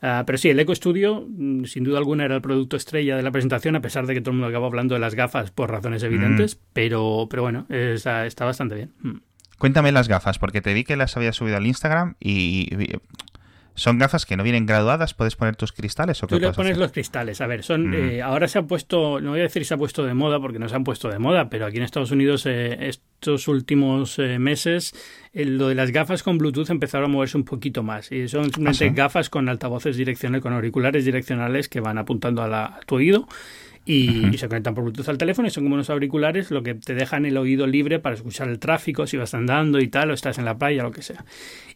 Ah, 0.01 0.23
pero 0.25 0.37
sí, 0.37 0.49
el 0.49 0.59
Eco 0.59 0.73
Studio, 0.73 1.25
mm, 1.27 1.65
sin 1.65 1.83
duda 1.83 1.99
alguna, 1.99 2.25
era 2.25 2.35
el 2.35 2.41
producto 2.41 2.77
estrella 2.77 3.15
de 3.15 3.23
la 3.23 3.31
presentación, 3.31 3.75
a 3.75 3.81
pesar 3.81 4.07
de 4.07 4.13
que 4.13 4.21
todo 4.21 4.31
el 4.31 4.37
mundo 4.37 4.47
acabó 4.47 4.65
hablando 4.65 4.95
de 4.95 4.99
las 4.99 5.15
gafas 5.15 5.51
por 5.51 5.69
razones 5.69 6.01
evidentes, 6.03 6.59
pero, 6.73 7.27
pero 7.29 7.43
bueno, 7.43 7.65
está, 7.69 8.25
está 8.25 8.45
bastante 8.45 8.75
bien. 8.75 8.91
Mm. 9.01 9.17
Cuéntame 9.59 9.91
las 9.91 10.07
gafas, 10.07 10.39
porque 10.39 10.61
te 10.61 10.73
vi 10.73 10.83
que 10.83 10.97
las 10.97 11.15
había 11.15 11.31
subido 11.31 11.55
al 11.55 11.65
Instagram 11.65 12.15
y 12.19 12.67
¿Son 13.75 13.97
gafas 13.97 14.25
que 14.25 14.37
no 14.37 14.43
vienen 14.43 14.65
graduadas? 14.65 15.13
¿Puedes 15.13 15.35
poner 15.35 15.55
tus 15.55 15.71
cristales 15.71 16.21
o 16.21 16.27
qué 16.27 16.35
Tú 16.35 16.41
le 16.41 16.51
pones 16.51 16.77
los 16.77 16.91
cristales. 16.91 17.41
A 17.41 17.47
ver, 17.47 17.63
son 17.63 17.89
mm. 17.89 17.93
eh, 17.93 18.21
ahora 18.21 18.47
se 18.47 18.59
ha 18.59 18.63
puesto, 18.63 19.19
no 19.19 19.31
voy 19.31 19.39
a 19.39 19.43
decir 19.43 19.65
se 19.65 19.73
ha 19.73 19.77
puesto 19.77 20.03
de 20.05 20.13
moda 20.13 20.39
porque 20.39 20.59
no 20.59 20.69
se 20.69 20.75
han 20.75 20.83
puesto 20.83 21.09
de 21.09 21.19
moda, 21.19 21.49
pero 21.49 21.65
aquí 21.65 21.77
en 21.77 21.83
Estados 21.83 22.11
Unidos 22.11 22.45
eh, 22.45 22.87
estos 22.87 23.47
últimos 23.47 24.19
eh, 24.19 24.37
meses 24.37 24.93
lo 25.33 25.69
de 25.69 25.75
las 25.75 25.91
gafas 25.91 26.21
con 26.21 26.37
Bluetooth 26.37 26.69
empezaron 26.69 27.09
a 27.09 27.13
moverse 27.13 27.37
un 27.37 27.45
poquito 27.45 27.81
más. 27.81 28.11
Y 28.11 28.27
son 28.27 28.45
simplemente 28.45 28.85
¿Ah, 28.85 28.93
gafas 28.93 29.29
con 29.29 29.49
altavoces 29.49 29.97
direccionales, 29.97 30.43
con 30.43 30.53
auriculares 30.53 31.05
direccionales 31.05 31.69
que 31.69 31.79
van 31.79 31.97
apuntando 31.97 32.43
a 32.43 32.79
tu 32.85 32.95
oído 32.95 33.27
y, 33.85 34.37
se 34.37 34.47
conectan 34.47 34.73
por 34.73 34.83
Bluetooth 34.83 35.09
al 35.09 35.17
teléfono 35.17 35.47
y 35.47 35.51
son 35.51 35.63
como 35.63 35.75
unos 35.75 35.89
auriculares 35.89 36.51
lo 36.51 36.63
que 36.63 36.75
te 36.75 36.95
dejan 36.95 37.25
el 37.25 37.37
oído 37.37 37.67
libre 37.67 37.99
para 37.99 38.15
escuchar 38.15 38.47
el 38.49 38.59
tráfico 38.59 39.07
si 39.07 39.17
vas 39.17 39.33
andando 39.33 39.79
y 39.79 39.87
tal 39.87 40.11
o 40.11 40.13
estás 40.13 40.37
en 40.37 40.45
la 40.45 40.57
playa 40.57 40.83
lo 40.83 40.91
que 40.91 41.01
sea. 41.01 41.25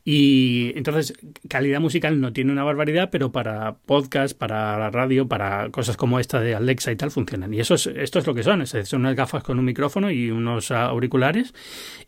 Y 0.05 0.71
entonces 0.77 1.13
calidad 1.49 1.81
musical 1.81 2.21
no 2.21 2.31
tiene 2.31 2.53
una 2.53 2.63
barbaridad 2.63 3.09
pero 3.11 3.31
para 3.33 3.75
podcast 3.85 4.37
para 4.37 4.79
la 4.79 4.89
radio 4.89 5.27
para 5.27 5.69
cosas 5.69 5.97
como 5.97 6.19
esta 6.19 6.39
de 6.39 6.55
Alexa 6.55 6.91
y 6.91 6.95
tal 6.95 7.11
funcionan. 7.11 7.53
Y 7.53 7.59
eso 7.59 7.75
es, 7.75 7.87
esto 7.87 8.19
es 8.19 8.27
lo 8.27 8.33
que 8.33 8.43
son. 8.43 8.65
Son 8.65 9.01
unas 9.01 9.15
gafas 9.15 9.43
con 9.43 9.59
un 9.59 9.65
micrófono 9.65 10.09
y 10.09 10.31
unos 10.31 10.71
auriculares 10.71 11.53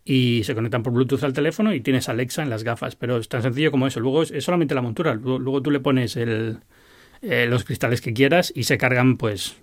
y 0.04 0.42
se 0.44 0.54
conectan 0.54 0.82
por 0.82 0.92
Bluetooth 0.92 1.22
al 1.24 1.32
teléfono 1.32 1.74
y 1.74 1.80
tienes 1.80 2.08
Alexa 2.08 2.42
en 2.42 2.50
las 2.50 2.64
gafas. 2.64 2.96
Pero 2.96 3.18
es 3.18 3.28
tan 3.28 3.42
sencillo 3.42 3.70
como 3.70 3.86
eso. 3.86 4.00
Luego 4.00 4.22
es, 4.22 4.44
solamente 4.44 4.74
la 4.74 4.82
montura. 4.82 5.14
Luego, 5.14 5.62
tú 5.62 5.70
le 5.70 5.80
pones 5.80 6.16
el, 6.16 6.58
eh, 7.22 7.46
los 7.48 7.64
cristales 7.64 8.00
que 8.00 8.12
quieras 8.14 8.52
y 8.54 8.64
se 8.64 8.78
cargan 8.78 9.16
pues 9.16 9.56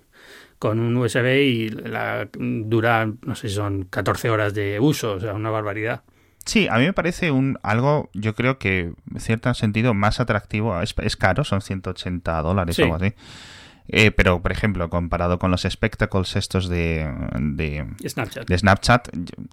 con 0.58 0.80
un 0.80 0.96
USB 0.96 1.26
y 1.42 1.68
la 1.68 2.28
dura, 2.32 3.06
no 3.22 3.34
sé 3.34 3.48
si 3.48 3.54
son 3.54 3.84
14 3.84 4.30
horas 4.30 4.54
de 4.54 4.80
uso, 4.80 5.12
o 5.12 5.20
sea, 5.20 5.34
una 5.34 5.50
barbaridad. 5.50 6.02
Sí, 6.44 6.66
a 6.66 6.78
mí 6.78 6.86
me 6.86 6.94
parece 6.94 7.30
un 7.30 7.58
algo, 7.62 8.08
yo 8.14 8.34
creo 8.34 8.58
que 8.58 8.92
en 9.12 9.20
cierto 9.20 9.52
sentido 9.52 9.92
más 9.92 10.18
atractivo. 10.18 10.80
Es, 10.80 11.16
caro, 11.16 11.44
son 11.44 11.60
180 11.60 12.40
dólares 12.42 12.78
o 12.78 12.84
algo 12.84 12.94
así. 12.94 13.14
Eh, 13.90 14.10
pero, 14.10 14.42
por 14.42 14.52
ejemplo, 14.52 14.90
comparado 14.90 15.38
con 15.38 15.50
los 15.50 15.62
spectacles 15.62 16.36
estos 16.36 16.68
de, 16.68 17.10
de, 17.38 17.86
Snapchat. 18.06 18.46
de 18.46 18.58
Snapchat, 18.58 19.08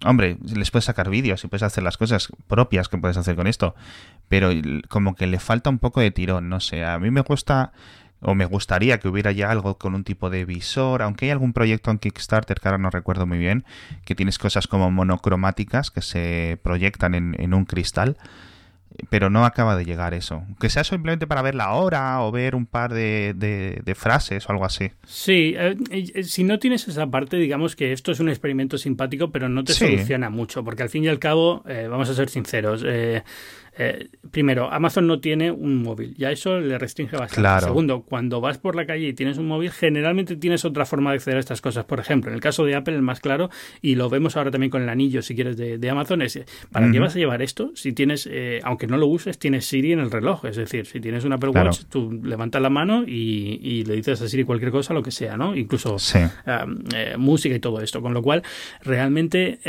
hombre, 0.06 0.38
les 0.54 0.72
puedes 0.72 0.86
sacar 0.86 1.10
vídeos 1.10 1.44
y 1.44 1.48
puedes 1.48 1.64
hacer 1.64 1.84
las 1.84 1.98
cosas 1.98 2.30
propias 2.48 2.90
que 2.90 2.98
puedes 2.98 3.16
hacer 3.16 3.36
con 3.36 3.48
esto. 3.48 3.76
Pero 4.28 4.50
como 4.90 5.16
que 5.16 5.28
le 5.28 5.40
falta 5.40 5.70
un 5.70 5.80
poco 5.80 6.02
de 6.02 6.12
tirón, 6.12 6.50
no 6.50 6.60
sé. 6.60 6.84
A 6.84 7.00
mí 7.00 7.12
me 7.12 7.22
gusta 7.22 7.72
o 8.25 8.34
me 8.34 8.46
gustaría 8.46 9.00
que 9.00 9.08
hubiera 9.08 9.32
ya 9.32 9.51
algo 9.51 9.77
con 9.77 9.94
un 9.94 10.03
tipo 10.03 10.29
de 10.32 10.46
visor, 10.46 11.03
aunque 11.03 11.25
hay 11.25 11.32
algún 11.32 11.53
proyecto 11.53 11.91
en 11.91 12.00
Kickstarter 12.00 12.60
que 12.60 12.67
ahora 12.67 12.79
no 12.79 12.89
recuerdo 12.89 13.27
muy 13.27 13.38
bien, 13.38 13.63
que 14.03 14.15
tienes 14.15 14.39
cosas 14.39 14.67
como 14.67 14.89
monocromáticas 14.89 15.91
que 15.91 16.01
se 16.01 16.58
proyectan 16.63 17.13
en, 17.13 17.53
un 17.53 17.65
cristal, 17.65 18.17
pero 19.12 19.29
no 19.29 19.46
acaba 19.46 19.75
de 19.75 19.86
llegar 19.86 20.15
eso. 20.15 20.44
Que 20.60 20.70
sea 20.70 20.84
simplemente 20.84 21.27
para 21.27 21.44
ver 21.44 21.53
la 21.53 21.74
hora 21.74 22.24
o 22.24 22.32
ver 22.32 22.55
un 22.55 22.65
par 22.65 22.94
de, 22.94 23.94
frases 23.96 24.50
o 24.50 24.51
algo 24.51 24.65
así. 24.65 24.89
Sí, 25.05 25.53
eh, 25.55 25.77
eh, 25.91 26.24
si 26.24 26.44
no 26.44 26.58
tienes 26.58 26.88
esa 26.88 27.05
parte, 27.05 27.38
digamos 27.38 27.75
que 27.75 27.91
esto 27.91 28.12
es 28.12 28.20
un 28.20 28.29
experimento 28.29 28.79
simpático, 28.79 29.32
pero 29.32 29.50
no 29.50 29.63
te 29.63 29.74
soluciona 29.74 30.32
mucho, 30.32 30.63
porque 30.63 30.82
al 30.82 30.89
fin 30.89 31.03
y 31.03 31.10
al 31.10 31.20
cabo, 31.20 31.63
eh, 31.67 31.88
vamos 31.88 32.10
a 32.10 32.15
ser 32.15 32.29
sinceros, 32.29 32.84
eh, 32.84 33.24
primero, 34.32 34.72
Amazon 34.72 35.08
no 35.08 35.20
tiene 35.20 35.51
un 35.51 35.84
móvil, 35.84 36.15
ya 36.17 36.32
eso 36.32 36.60
le 36.60 36.77
restringe 36.77 37.17
bastante. 37.17 37.65
Segundo, 37.65 38.01
cuando 38.01 38.41
vas 38.41 38.58
por 38.58 38.75
la 38.75 38.86
calle 38.86 39.08
y 39.08 39.13
tienes 39.13 39.38
un 39.38 39.48
móvil, 39.48 39.72
generalmente 39.72 40.36
tienes 40.36 40.65
otra 40.65 40.86
forma 40.86 41.12
de 41.12 41.17
acceder 41.17 41.38
a 41.38 41.39
estas 41.39 41.62
cosas. 41.62 41.86
Por 41.86 42.00
ejemplo, 42.00 42.29
en 42.29 42.36
el 42.36 42.41
caso 42.41 42.65
de 42.65 42.75
Apple, 42.75 42.96
el 42.96 43.01
más 43.01 43.20
claro, 43.20 43.50
y 43.82 43.96
lo 43.96 44.10
vemos 44.10 44.38
ahora 44.38 44.51
también 44.51 44.70
con 44.70 44.82
el 44.82 44.89
anillo, 44.89 45.22
si 45.22 45.36
quieres, 45.36 45.58
de, 45.58 45.89
Amazon, 45.89 46.22
es 46.22 46.39
¿para 46.72 46.91
qué 46.91 47.00
vas 47.00 47.15
a 47.15 47.20
llevar 47.20 47.41
esto? 47.41 47.72
Si 47.75 47.94
tienes, 47.94 48.27
eh, 48.32 48.60
aunque 48.63 48.88
no 48.88 48.98
lo 48.98 49.08
uses, 49.08 49.38
tienes 49.38 49.65
Siri 49.65 49.91
en 49.91 50.00
el 50.00 50.12
reloj. 50.12 50.46
Es 50.46 50.55
decir, 50.55 50.86
si 50.86 51.00
tienes 51.00 51.24
un 51.24 51.34
Apple 51.34 51.50
Watch, 51.50 51.84
tú 51.89 52.12
levantas 52.24 52.62
la 52.62 52.70
mano 52.70 53.03
y, 53.05 53.84
le 53.86 53.96
dices 53.96 54.22
a 54.22 54.27
Siri 54.27 54.44
cualquier 54.44 54.72
cosa, 54.72 54.94
lo 54.94 55.03
que 55.03 55.12
sea, 55.12 55.38
¿no? 55.38 55.55
Incluso 55.55 55.98
eh, 56.15 57.15
música 57.17 57.55
y 57.55 57.60
todo 57.60 57.82
esto. 57.82 58.01
Con 58.01 58.13
lo 58.13 58.22
cual, 58.22 58.44
realmente, 58.84 59.60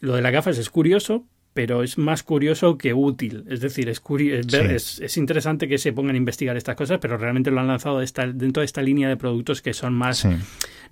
lo 0.00 0.16
de 0.16 0.22
las 0.22 0.32
gafas 0.32 0.58
es 0.58 0.70
curioso, 0.70 1.24
pero 1.52 1.82
es 1.82 1.98
más 1.98 2.22
curioso 2.22 2.78
que 2.78 2.94
útil. 2.94 3.44
Es 3.48 3.60
decir, 3.60 3.88
es, 3.88 4.00
es, 4.08 5.00
es, 5.00 5.16
interesante 5.16 5.66
que 5.66 5.78
se 5.78 5.92
pongan 5.92 6.14
a 6.14 6.18
investigar 6.18 6.56
estas 6.56 6.76
cosas, 6.76 6.98
pero 7.00 7.16
realmente 7.16 7.50
lo 7.50 7.60
han 7.60 7.66
lanzado 7.66 8.02
esta, 8.02 8.26
dentro 8.26 8.60
de 8.60 8.66
esta 8.66 8.82
línea 8.82 9.08
de 9.08 9.16
productos 9.16 9.60
que 9.60 9.74
son 9.74 9.94
más, 9.94 10.26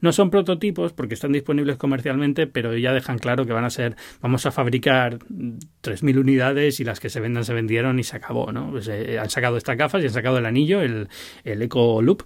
No 0.00 0.12
son 0.12 0.30
prototipos 0.30 0.92
porque 0.92 1.14
están 1.14 1.32
disponibles 1.32 1.76
comercialmente, 1.76 2.46
pero 2.46 2.76
ya 2.76 2.92
dejan 2.92 3.18
claro 3.18 3.46
que 3.46 3.52
van 3.52 3.64
a 3.64 3.70
ser, 3.70 3.96
vamos 4.20 4.46
a 4.46 4.50
fabricar 4.52 5.18
3.000 5.18 6.18
unidades 6.18 6.80
y 6.80 6.84
las 6.84 7.00
que 7.00 7.08
se 7.08 7.20
vendan 7.20 7.44
se 7.44 7.54
vendieron 7.54 7.98
y 7.98 8.04
se 8.04 8.16
acabó, 8.16 8.52
¿no? 8.52 8.70
Pues, 8.70 8.88
eh, 8.88 9.18
han 9.18 9.30
sacado 9.30 9.56
estas 9.56 9.76
gafas 9.76 10.02
y 10.02 10.06
han 10.06 10.12
sacado 10.12 10.38
el 10.38 10.46
anillo, 10.46 10.82
el, 10.82 11.08
el 11.44 11.62
Eco 11.62 12.02
Loop, 12.02 12.24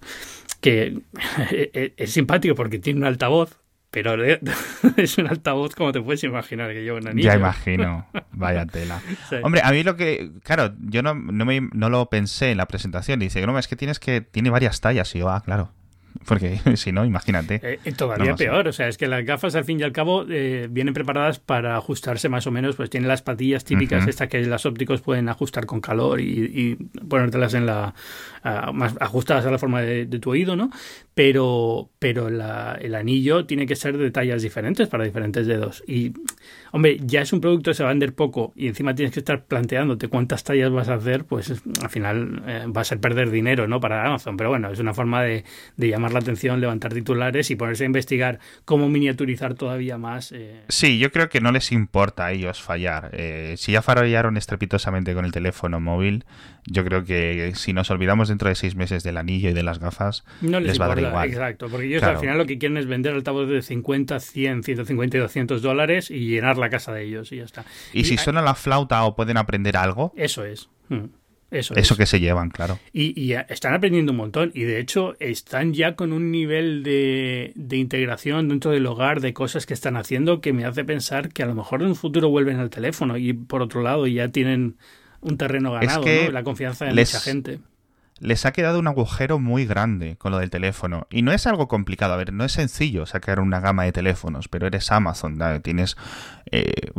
que 0.61 1.01
es 1.97 2.11
simpático 2.11 2.55
porque 2.55 2.79
tiene 2.79 3.01
un 3.01 3.07
altavoz 3.07 3.62
pero 3.92 4.16
es 4.96 5.18
un 5.18 5.28
altavoz 5.28 5.75
como 5.75 5.92
te 5.92 6.00
puedes 6.00 6.25
imaginar 6.25 6.72
que 6.72 6.82
lleva 6.82 6.99
un 6.99 7.06
anillo. 7.06 7.28
Ya 7.28 7.37
imagino, 7.37 8.06
vaya 8.32 8.66
tela. 8.66 9.00
Hombre, 9.42 9.61
a 9.62 9.70
mí 9.70 9.84
lo 9.84 9.96
que, 9.96 10.32
claro, 10.42 10.75
yo 10.80 11.02
no, 11.02 11.14
no, 11.14 11.44
me, 11.44 11.68
no 11.72 11.90
lo 11.90 12.06
pensé 12.06 12.50
en 12.50 12.56
la 12.56 12.66
presentación. 12.66 13.20
Dice, 13.20 13.46
no, 13.46 13.56
es 13.58 13.68
que 13.68 13.76
tienes 13.76 14.00
que, 14.00 14.22
tiene 14.22 14.49
varias 14.49 14.80
tallas. 14.80 15.14
Y 15.14 15.18
yo, 15.18 15.28
ah, 15.28 15.42
claro, 15.44 15.70
porque 16.26 16.58
si 16.76 16.92
no, 16.92 17.04
imagínate. 17.04 17.61
Eh, 17.62 17.78
eh, 17.84 17.92
todavía 17.92 18.34
peor, 18.34 18.68
o 18.68 18.72
sea, 18.72 18.88
es 18.88 18.99
que 18.99 19.06
las 19.06 19.25
gafas 19.25 19.54
al 19.54 19.64
fin 19.64 19.80
y 19.80 19.82
al 19.82 19.92
cabo 19.92 20.25
eh, 20.28 20.68
vienen 20.70 20.94
preparadas 20.94 21.38
para 21.38 21.76
ajustarse 21.76 22.28
más 22.28 22.46
o 22.46 22.50
menos, 22.50 22.76
pues 22.76 22.90
tienen 22.90 23.08
las 23.08 23.22
patillas 23.22 23.64
típicas, 23.64 24.06
estas 24.06 24.28
que 24.28 24.40
las 24.44 24.66
ópticos 24.66 25.00
pueden 25.00 25.28
ajustar 25.28 25.66
con 25.66 25.80
calor 25.80 26.20
y, 26.20 26.76
ponértelas 27.08 27.54
en 27.54 27.66
la 27.66 27.94
más 28.72 28.94
ajustadas 29.00 29.46
a 29.46 29.50
la 29.50 29.58
forma 29.58 29.82
de, 29.82 30.06
tu 30.06 30.30
oído, 30.30 30.56
¿no? 30.56 30.70
Pero, 31.14 31.90
pero 31.99 32.28
el 32.28 32.95
anillo 32.95 33.45
tiene 33.45 33.66
que 33.66 33.76
ser 33.76 33.99
de 33.99 34.11
tallas 34.11 34.42
diferentes 34.42 34.88
para 34.88 35.04
diferentes 35.04 35.47
dedos. 35.47 35.85
Y, 35.87 36.12
hombre, 36.71 36.99
ya 37.04 37.21
es 37.21 37.33
un 37.35 37.40
producto 37.40 37.71
que 37.71 37.75
se 37.75 37.83
va 37.83 37.90
a 37.90 37.92
vender 37.92 38.14
poco 38.14 38.52
y 38.57 38.69
encima 38.69 38.95
tienes 38.95 39.12
que 39.12 39.21
estar 39.21 39.45
planteándote 39.45 40.09
cuántas 40.09 40.42
tallas 40.42 40.71
vas 40.71 40.88
a 40.88 40.95
hacer, 40.95 41.25
pues 41.25 41.62
al 41.83 41.90
final 41.90 42.42
va 42.75 42.81
a 42.81 42.85
ser 42.85 42.99
perder 42.99 43.31
dinero, 43.31 43.69
¿no? 43.69 43.78
Para 43.78 44.07
Amazon. 44.07 44.38
Pero 44.38 44.50
bueno, 44.50 44.71
es 44.71 44.78
una 44.78 44.95
forma 44.95 45.23
de, 45.23 45.45
de 45.76 45.88
llamar 45.88 46.12
la 46.12 46.21
atención, 46.21 46.61
levantar 46.61 46.95
titulares 46.95 47.50
y 47.50 47.57
ponerse 47.57 47.85
a 47.85 47.87
investigar 47.87 48.38
cómo 48.64 48.88
miniaturizar 48.88 49.54
todavía 49.54 49.99
más. 49.99 50.33
Eh. 50.33 50.62
Sí, 50.69 50.99
yo 50.99 51.11
creo 51.12 51.28
que 51.28 51.40
no 51.40 51.52
les 51.52 51.73
importa 51.73 52.26
a 52.26 52.33
ellos 52.33 52.61
fallar. 52.61 53.11
Eh, 53.12 53.54
si 53.59 53.73
ya 53.73 53.83
fallaron 53.83 54.37
estrepitosamente 54.37 55.14
con 55.14 55.25
el 55.25 55.33
teléfono 55.33 55.81
móvil, 55.81 56.25
yo 56.66 56.85
creo 56.85 57.04
que 57.04 57.52
si 57.54 57.73
nos 57.73 57.90
olvidamos 57.90 58.28
dentro 58.28 58.49
de 58.49 58.54
seis 58.54 58.76
meses 58.76 59.02
del 59.02 59.16
anillo 59.16 59.50
y 59.50 59.52
de 59.52 59.62
las 59.62 59.78
gafas, 59.78 60.25
no 60.40 60.61
les, 60.61 60.81
va 60.81 60.87
a 60.87 60.88
dar 60.88 61.01
igual. 61.09 61.28
Exacto, 61.28 61.68
porque 61.68 61.87
ellos 61.87 62.02
al 62.02 62.18
final 62.18 62.38
lo 62.38 62.47
que 62.47 62.59
quieren 62.59 62.76
es 62.78 62.87
vender 62.87 63.14
altavoces 63.14 63.50
de 63.50 63.62
50, 63.62 64.21
100, 64.21 64.62
150 64.62 65.16
y 65.16 65.21
200 65.21 65.62
dólares 65.62 66.11
y 66.11 66.26
llenar 66.26 66.59
la 66.59 66.71
casa 66.71 66.92
de 66.92 67.04
ellos 67.04 67.32
y 67.32 67.37
ya 67.37 67.44
está. 67.44 67.64
Y, 67.92 68.04
si 68.04 68.16
suena 68.18 68.42
la 68.42 68.54
flauta 68.54 69.04
o 69.04 69.14
pueden 69.14 69.37
aprender 69.37 69.76
algo. 69.76 70.12
Eso 70.16 70.44
es. 70.44 70.68
Mm. 70.88 71.06
Eso, 71.52 71.97
que 71.97 72.06
se 72.06 72.18
llevan, 72.18 72.49
claro. 72.49 72.78
Y, 72.94 73.32
están 73.32 73.75
aprendiendo 73.75 74.12
un 74.12 74.18
montón. 74.18 74.50
Y 74.54 74.62
de 74.62 74.80
hecho, 74.80 75.14
están 75.21 75.75
ya 75.75 75.97
con 75.97 76.14
un 76.14 76.30
nivel 76.30 76.82
de, 76.82 77.52
integración 77.71 78.49
dentro 78.49 78.71
del 78.71 78.87
hogar 78.87 79.21
de 79.21 79.35
cosas 79.35 79.66
que 79.66 79.75
están 79.75 79.97
haciendo 79.97 80.40
que 80.40 80.54
me 80.54 80.64
hace 80.64 80.85
pensar 80.85 81.28
que 81.28 81.42
a 81.42 81.47
lo 81.47 81.54
mejor 81.54 81.82
en 81.82 81.88
un 81.88 81.97
futuro 81.97 82.30
vuelven 82.30 82.59
al 82.59 82.71
teléfono 82.71 83.18
y 83.18 83.35
por 83.35 83.61
otro 83.61 83.82
lado 83.82 84.06
ya 84.06 84.28
tienen 84.28 84.76
un 85.21 85.37
terreno 85.37 85.73
ganado, 85.73 86.04
La 86.30 86.42
confianza 86.42 86.87
de 86.87 86.94
mucha 86.94 87.21
gente. 87.21 87.61
Les 88.23 88.47
ha 88.47 88.52
quedado 88.52 88.79
un 88.79 88.87
agujero 88.87 89.41
muy 89.41 89.67
grande 89.67 90.17
con 90.17 90.31
lo 90.31 90.38
del 90.38 90.49
teléfono. 90.49 91.09
Y 91.11 91.23
no 91.23 91.33
es 91.33 91.49
algo 91.49 91.67
complicado. 91.67 92.14
A 92.14 92.17
ver, 92.17 92.33
no 92.33 92.45
es 92.45 92.52
sencillo 92.52 93.05
sacar 93.05 93.41
una 93.41 93.59
gama 93.59 93.83
de 93.83 93.91
teléfonos, 93.91 94.47
pero 94.47 94.69
eres 94.69 94.93
Amazon, 94.93 95.41
tienes 95.62 95.97
eh, 96.52 96.93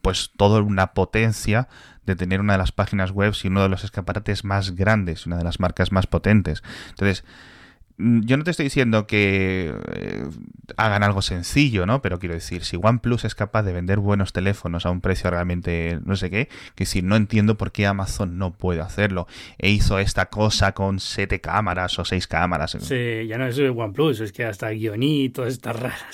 pues 0.00 0.30
toda 0.38 0.62
una 0.62 0.94
potencia 0.94 1.68
de 2.06 2.16
tener 2.16 2.40
una 2.40 2.54
de 2.54 2.58
las 2.60 2.72
páginas 2.72 3.10
web 3.10 3.34
y 3.42 3.48
uno 3.48 3.62
de 3.62 3.68
los 3.68 3.84
escaparates 3.84 4.42
más 4.42 4.74
grandes, 4.74 5.26
una 5.26 5.36
de 5.36 5.44
las 5.44 5.60
marcas 5.60 5.92
más 5.92 6.06
potentes. 6.06 6.62
Entonces, 6.88 7.24
yo 8.00 8.36
no 8.36 8.44
te 8.44 8.50
estoy 8.50 8.64
diciendo 8.64 9.06
que 9.06 9.74
eh, 9.92 10.24
hagan 10.76 11.02
algo 11.02 11.22
sencillo, 11.22 11.86
¿no? 11.86 12.00
Pero 12.02 12.18
quiero 12.18 12.34
decir, 12.34 12.64
si 12.64 12.76
OnePlus 12.80 13.24
es 13.24 13.34
capaz 13.34 13.62
de 13.62 13.72
vender 13.72 13.98
buenos 13.98 14.32
teléfonos 14.32 14.86
a 14.86 14.90
un 14.90 15.00
precio 15.00 15.30
realmente 15.30 15.98
no 16.04 16.16
sé 16.16 16.30
qué, 16.30 16.48
que 16.74 16.86
si 16.86 17.02
no 17.02 17.16
entiendo 17.16 17.56
por 17.56 17.72
qué 17.72 17.86
Amazon 17.86 18.38
no 18.38 18.52
puede 18.52 18.80
hacerlo. 18.80 19.26
E 19.58 19.70
hizo 19.70 19.98
esta 19.98 20.26
cosa 20.26 20.72
con 20.72 21.00
siete 21.00 21.40
cámaras 21.40 21.98
o 21.98 22.04
seis 22.04 22.26
cámaras. 22.26 22.76
Sí, 22.80 23.26
ya 23.26 23.38
no 23.38 23.46
es 23.46 23.58
OnePlus, 23.58 24.20
es 24.20 24.32
que 24.32 24.44
hasta 24.44 24.70
Guioní 24.70 25.24
y 25.24 25.28
todas 25.28 25.52
estas 25.52 25.76
raras, 25.76 26.04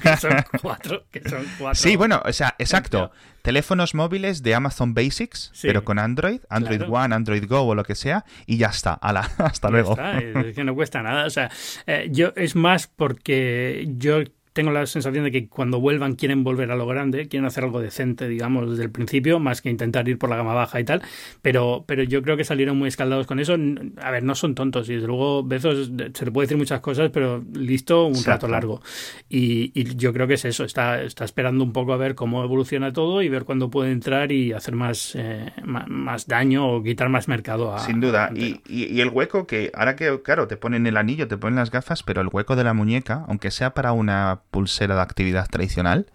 que 0.00 0.16
son, 0.16 0.32
cuatro, 0.62 1.04
que 1.10 1.28
son 1.28 1.44
cuatro. 1.58 1.80
Sí, 1.80 1.96
bueno, 1.96 2.22
o 2.24 2.32
sea, 2.32 2.54
exacto 2.58 3.10
teléfonos 3.42 3.94
móviles 3.94 4.42
de 4.42 4.54
Amazon 4.54 4.94
Basics, 4.94 5.52
pero 5.62 5.84
con 5.84 5.98
Android, 5.98 6.40
Android 6.48 6.82
One, 6.88 7.14
Android 7.14 7.46
Go 7.46 7.62
o 7.62 7.74
lo 7.74 7.84
que 7.84 7.94
sea, 7.94 8.24
y 8.46 8.56
ya 8.56 8.68
está. 8.68 8.94
hasta 9.38 9.70
luego. 9.70 9.96
es 9.98 10.54
que 10.54 10.64
no 10.64 10.74
cuesta 10.74 11.02
nada. 11.02 11.26
O 11.26 11.30
sea, 11.30 11.50
eh, 11.86 12.08
yo 12.10 12.32
es 12.36 12.56
más 12.56 12.86
porque 12.86 13.86
yo 13.96 14.22
tengo 14.52 14.70
la 14.70 14.86
sensación 14.86 15.24
de 15.24 15.30
que 15.30 15.48
cuando 15.48 15.80
vuelvan 15.80 16.14
quieren 16.14 16.44
volver 16.44 16.70
a 16.70 16.76
lo 16.76 16.86
grande, 16.86 17.28
quieren 17.28 17.46
hacer 17.46 17.64
algo 17.64 17.80
decente, 17.80 18.28
digamos, 18.28 18.70
desde 18.70 18.84
el 18.84 18.90
principio, 18.90 19.38
más 19.40 19.62
que 19.62 19.70
intentar 19.70 20.08
ir 20.08 20.18
por 20.18 20.30
la 20.30 20.36
gama 20.36 20.54
baja 20.54 20.80
y 20.80 20.84
tal, 20.84 21.02
pero, 21.40 21.84
pero 21.86 22.02
yo 22.02 22.22
creo 22.22 22.36
que 22.36 22.44
salieron 22.44 22.76
muy 22.76 22.88
escaldados 22.88 23.26
con 23.26 23.40
eso. 23.40 23.56
A 24.00 24.10
ver, 24.10 24.22
no 24.22 24.34
son 24.34 24.54
tontos 24.54 24.88
y 24.88 24.94
desde 24.94 25.06
luego 25.06 25.42
Bezos 25.42 25.90
se 26.14 26.24
le 26.24 26.30
puede 26.30 26.46
decir 26.46 26.58
muchas 26.58 26.80
cosas, 26.80 27.10
pero 27.10 27.42
listo 27.54 28.06
un 28.06 28.22
rato 28.24 28.48
largo. 28.48 28.82
Y, 29.28 29.72
yo 29.96 30.12
creo 30.12 30.26
que 30.26 30.34
es 30.34 30.44
eso, 30.44 30.64
está, 30.64 31.02
está 31.02 31.24
esperando 31.24 31.64
un 31.64 31.72
poco 31.72 31.92
a 31.92 31.96
ver 31.96 32.14
cómo 32.14 32.44
evoluciona 32.44 32.92
todo 32.92 33.22
y 33.22 33.28
ver 33.28 33.44
cuándo 33.44 33.70
puede 33.70 33.90
entrar 33.90 34.32
y 34.32 34.52
hacer 34.52 34.74
más, 34.74 35.14
eh, 35.16 35.52
más, 35.64 36.26
daño 36.26 36.70
o 36.70 36.82
quitar 36.82 37.08
más 37.08 37.28
mercado. 37.28 37.74
A, 37.74 37.80
Sin 37.80 38.00
duda, 38.00 38.30
y, 38.34 38.60
y 38.66 39.00
el 39.00 39.08
hueco 39.08 39.46
que 39.46 39.70
ahora 39.74 39.96
que, 39.96 40.22
claro, 40.22 40.46
te 40.46 40.56
ponen 40.56 40.86
el 40.86 40.96
anillo, 40.96 41.28
te 41.28 41.36
ponen 41.36 41.56
las 41.56 41.70
gafas, 41.70 42.02
pero 42.02 42.20
el 42.20 42.28
hueco 42.30 42.56
de 42.56 42.64
la 42.64 42.74
muñeca, 42.74 43.24
aunque 43.28 43.50
sea 43.50 43.74
para 43.74 43.92
una 43.92 44.42
pulsera 44.52 44.94
de 44.94 45.00
actividad 45.00 45.48
tradicional 45.48 46.06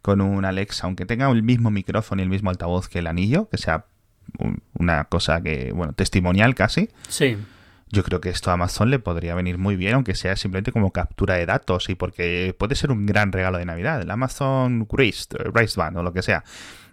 con 0.00 0.22
un 0.22 0.46
Alexa, 0.46 0.86
aunque 0.86 1.04
tenga 1.04 1.30
el 1.30 1.42
mismo 1.42 1.70
micrófono 1.70 2.22
y 2.22 2.24
el 2.24 2.30
mismo 2.30 2.48
altavoz 2.48 2.88
que 2.88 3.00
el 3.00 3.06
anillo, 3.06 3.48
que 3.50 3.58
sea 3.58 3.84
una 4.78 5.04
cosa 5.04 5.42
que, 5.42 5.72
bueno, 5.72 5.92
testimonial 5.92 6.54
casi. 6.54 6.88
Sí. 7.08 7.36
Yo 7.90 8.02
creo 8.02 8.20
que 8.20 8.30
esto 8.30 8.50
a 8.50 8.54
Amazon 8.54 8.90
le 8.90 8.98
podría 8.98 9.34
venir 9.34 9.58
muy 9.58 9.76
bien, 9.76 9.94
aunque 9.94 10.14
sea 10.14 10.36
simplemente 10.36 10.72
como 10.72 10.90
captura 10.90 11.34
de 11.34 11.46
datos 11.46 11.88
y 11.90 11.94
porque 11.94 12.54
puede 12.58 12.74
ser 12.74 12.90
un 12.90 13.06
gran 13.06 13.32
regalo 13.32 13.58
de 13.58 13.64
Navidad. 13.64 14.00
El 14.00 14.10
Amazon 14.10 14.86
Wrist, 14.90 15.34
Band 15.76 15.96
o 15.96 16.02
lo 16.02 16.12
que 16.12 16.22
sea 16.22 16.44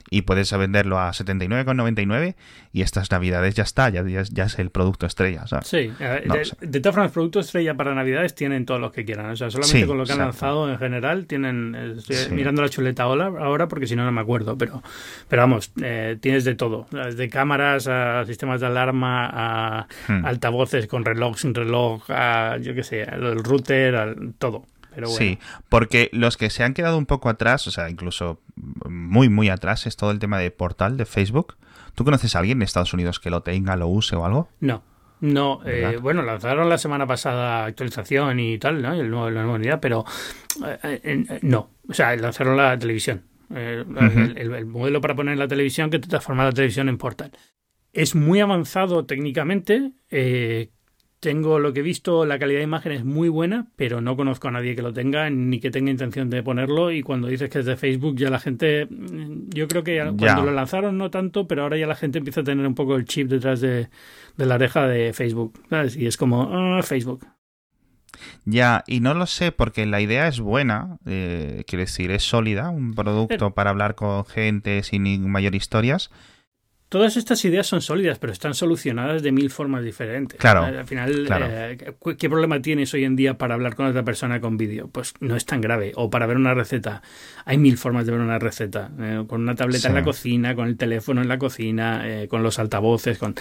y 0.09 0.23
puedes 0.23 0.51
venderlo 0.57 0.99
a 0.99 1.11
79,99 1.11 2.35
y 2.73 2.81
estas 2.81 3.11
navidades 3.11 3.55
ya 3.55 3.63
está, 3.63 3.89
ya, 3.89 4.03
ya, 4.05 4.43
es 4.45 4.59
el 4.59 4.69
producto 4.69 5.05
estrella. 5.05 5.45
Sí, 5.63 5.91
de, 6.61 6.79
todas 6.79 6.95
formas, 6.95 7.11
producto 7.11 7.39
estrella 7.39 7.75
para 7.75 7.93
navidades 7.93 8.35
tienen 8.35 8.65
todos 8.65 8.79
los 8.79 8.91
que 8.91 9.05
quieran. 9.05 9.29
O 9.29 9.35
sea, 9.35 9.49
solamente 9.49 9.87
con 9.87 9.97
lo 9.97 10.05
que 10.05 10.13
han 10.13 10.19
lanzado 10.19 10.69
en 10.69 10.77
general 10.77 11.25
tienen... 11.25 11.75
Estoy 11.97 12.35
mirando 12.35 12.61
la 12.61 12.69
chuleta 12.69 13.03
ahora 13.03 13.67
porque 13.67 13.87
si 13.87 13.95
no, 13.95 14.05
no 14.05 14.11
me 14.11 14.21
acuerdo. 14.21 14.57
Pero, 14.57 14.81
pero 15.27 15.41
vamos, 15.41 15.71
eh, 15.81 16.17
tienes 16.19 16.45
de 16.45 16.55
todo. 16.55 16.87
Desde 16.91 17.29
cámaras 17.29 17.87
a 17.87 18.25
sistemas 18.25 18.61
de 18.61 18.67
alarma, 18.67 19.29
a 19.31 19.87
hmm. 20.07 20.25
altavoces 20.25 20.87
con 20.87 21.05
reloj, 21.05 21.37
sin 21.37 21.53
reloj, 21.53 22.03
a 22.09 22.57
yo 22.61 22.73
qué 22.73 22.83
sé, 22.83 23.03
el 23.03 23.43
router, 23.43 23.95
a 23.95 24.15
todo. 24.37 24.65
Sí, 25.05 25.39
porque 25.69 26.09
los 26.11 26.37
que 26.37 26.49
se 26.49 26.63
han 26.63 26.73
quedado 26.73 26.97
un 26.97 27.05
poco 27.05 27.29
atrás, 27.29 27.67
o 27.67 27.71
sea, 27.71 27.89
incluso 27.89 28.41
muy, 28.55 29.29
muy 29.29 29.49
atrás, 29.49 29.87
es 29.87 29.95
todo 29.95 30.11
el 30.11 30.19
tema 30.19 30.37
de 30.37 30.51
portal 30.51 30.97
de 30.97 31.05
Facebook. 31.05 31.55
¿Tú 31.95 32.03
conoces 32.03 32.35
a 32.35 32.39
alguien 32.39 32.59
en 32.59 32.63
Estados 32.63 32.93
Unidos 32.93 33.19
que 33.19 33.29
lo 33.29 33.41
tenga, 33.41 33.75
lo 33.75 33.87
use 33.87 34.15
o 34.15 34.25
algo? 34.25 34.49
No. 34.59 34.83
No, 35.21 35.61
eh, 35.65 35.99
bueno, 36.01 36.23
lanzaron 36.23 36.67
la 36.67 36.79
semana 36.79 37.05
pasada 37.05 37.65
actualización 37.65 38.39
y 38.39 38.57
tal, 38.57 38.81
¿no? 38.81 38.93
El 38.93 39.11
nuevo, 39.11 39.29
la 39.29 39.43
nueva 39.43 39.57
unidad, 39.57 39.79
pero 39.79 40.03
eh, 40.65 40.99
eh, 41.03 41.39
no. 41.43 41.69
O 41.87 41.93
sea, 41.93 42.15
lanzaron 42.15 42.57
la 42.57 42.77
televisión. 42.77 43.23
el, 43.51 44.65
modelo 44.65 44.99
para 44.99 45.15
poner 45.15 45.33
en 45.33 45.39
la 45.39 45.47
televisión 45.47 45.91
que 45.91 45.99
te 45.99 46.07
transforma 46.07 46.43
la 46.43 46.51
televisión 46.51 46.89
en 46.89 46.97
portal. 46.97 47.31
Es 47.93 48.15
muy 48.15 48.39
avanzado 48.39 49.05
técnicamente, 49.05 49.91
tengo 51.21 51.59
lo 51.59 51.71
que 51.71 51.81
he 51.81 51.83
visto, 51.83 52.25
la 52.25 52.39
calidad 52.39 52.59
de 52.59 52.63
imagen 52.63 52.91
es 52.91 53.05
muy 53.05 53.29
buena, 53.29 53.67
pero 53.75 54.01
no 54.01 54.17
conozco 54.17 54.47
a 54.47 54.51
nadie 54.51 54.75
que 54.75 54.81
lo 54.81 54.91
tenga 54.91 55.29
ni 55.29 55.59
que 55.59 55.69
tenga 55.69 55.91
intención 55.91 56.31
de 56.31 56.41
ponerlo. 56.41 56.91
Y 56.91 57.03
cuando 57.03 57.27
dices 57.27 57.47
que 57.49 57.59
es 57.59 57.65
de 57.65 57.77
Facebook, 57.77 58.17
ya 58.17 58.31
la 58.31 58.39
gente, 58.39 58.87
mm, 58.87 59.49
yo 59.49 59.67
creo 59.67 59.83
que 59.83 59.99
cuando 60.17 60.43
lo 60.43 60.51
lanzaron 60.51 60.97
no 60.97 61.11
tanto, 61.11 61.47
pero 61.47 61.61
ahora 61.61 61.77
ya 61.77 61.85
la 61.85 61.95
gente 61.95 62.17
empieza 62.17 62.41
a 62.41 62.43
tener 62.43 62.65
un 62.65 62.73
poco 62.73 62.95
el 62.95 63.05
chip 63.05 63.29
detrás 63.29 63.61
de, 63.61 63.89
la 64.35 64.55
oreja 64.55 64.87
de 64.87 65.13
Facebook. 65.13 65.53
Y 65.95 66.07
es 66.07 66.17
como, 66.17 66.49
ah, 66.51 66.81
Facebook. 66.81 67.27
Ya, 68.43 68.83
y 68.87 68.99
no 68.99 69.13
lo 69.13 69.27
sé 69.27 69.51
porque 69.51 69.85
la 69.85 70.01
idea 70.01 70.27
es 70.27 70.39
buena, 70.39 70.97
eh, 71.05 71.63
quiero 71.67 71.81
decir, 71.81 72.09
es 72.09 72.23
sólida, 72.23 72.69
un 72.69 72.93
producto 72.95 73.51
para 73.51 73.69
hablar 73.69 73.93
con 73.93 74.25
gente 74.25 74.81
sin 74.81 75.29
mayor 75.29 75.53
historias, 75.53 76.09
todas 76.91 77.15
estas 77.15 77.45
ideas 77.45 77.67
son 77.67 77.79
sólidas, 77.79 78.19
pero 78.19 78.33
están 78.33 78.53
solucionadas 78.53 79.23
de 79.23 79.31
mil 79.31 79.49
formas 79.49 79.81
diferentes. 79.81 80.37
Claro. 80.37 80.63
Al 80.63 80.85
final, 80.85 81.25
eh, 81.41 81.77
¿qué 82.17 82.29
problema 82.29 82.61
tienes 82.61 82.93
hoy 82.93 83.05
en 83.05 83.15
día 83.15 83.37
para 83.37 83.53
hablar 83.53 83.75
con 83.75 83.85
otra 83.85 84.03
persona 84.03 84.41
con 84.41 84.57
vídeo? 84.57 84.89
Pues 84.89 85.13
no 85.21 85.37
es 85.37 85.45
tan 85.45 85.61
grave. 85.61 85.93
O 85.95 86.09
para 86.09 86.25
ver 86.25 86.35
una 86.35 86.53
receta. 86.53 87.01
Hay 87.45 87.57
mil 87.57 87.77
formas 87.77 88.05
de 88.05 88.11
ver 88.11 88.19
una 88.19 88.39
receta. 88.39 88.91
Eh, 88.99 89.23
con 89.25 89.39
una 89.39 89.55
tableta 89.55 89.87
en 89.87 89.95
la 89.95 90.03
cocina, 90.03 90.53
con 90.53 90.67
el 90.67 90.75
teléfono 90.75 91.21
en 91.21 91.29
la 91.29 91.37
cocina, 91.37 92.01
eh, 92.03 92.27
con 92.27 92.43
los 92.43 92.59
altavoces, 92.59 93.17
con 93.17 93.35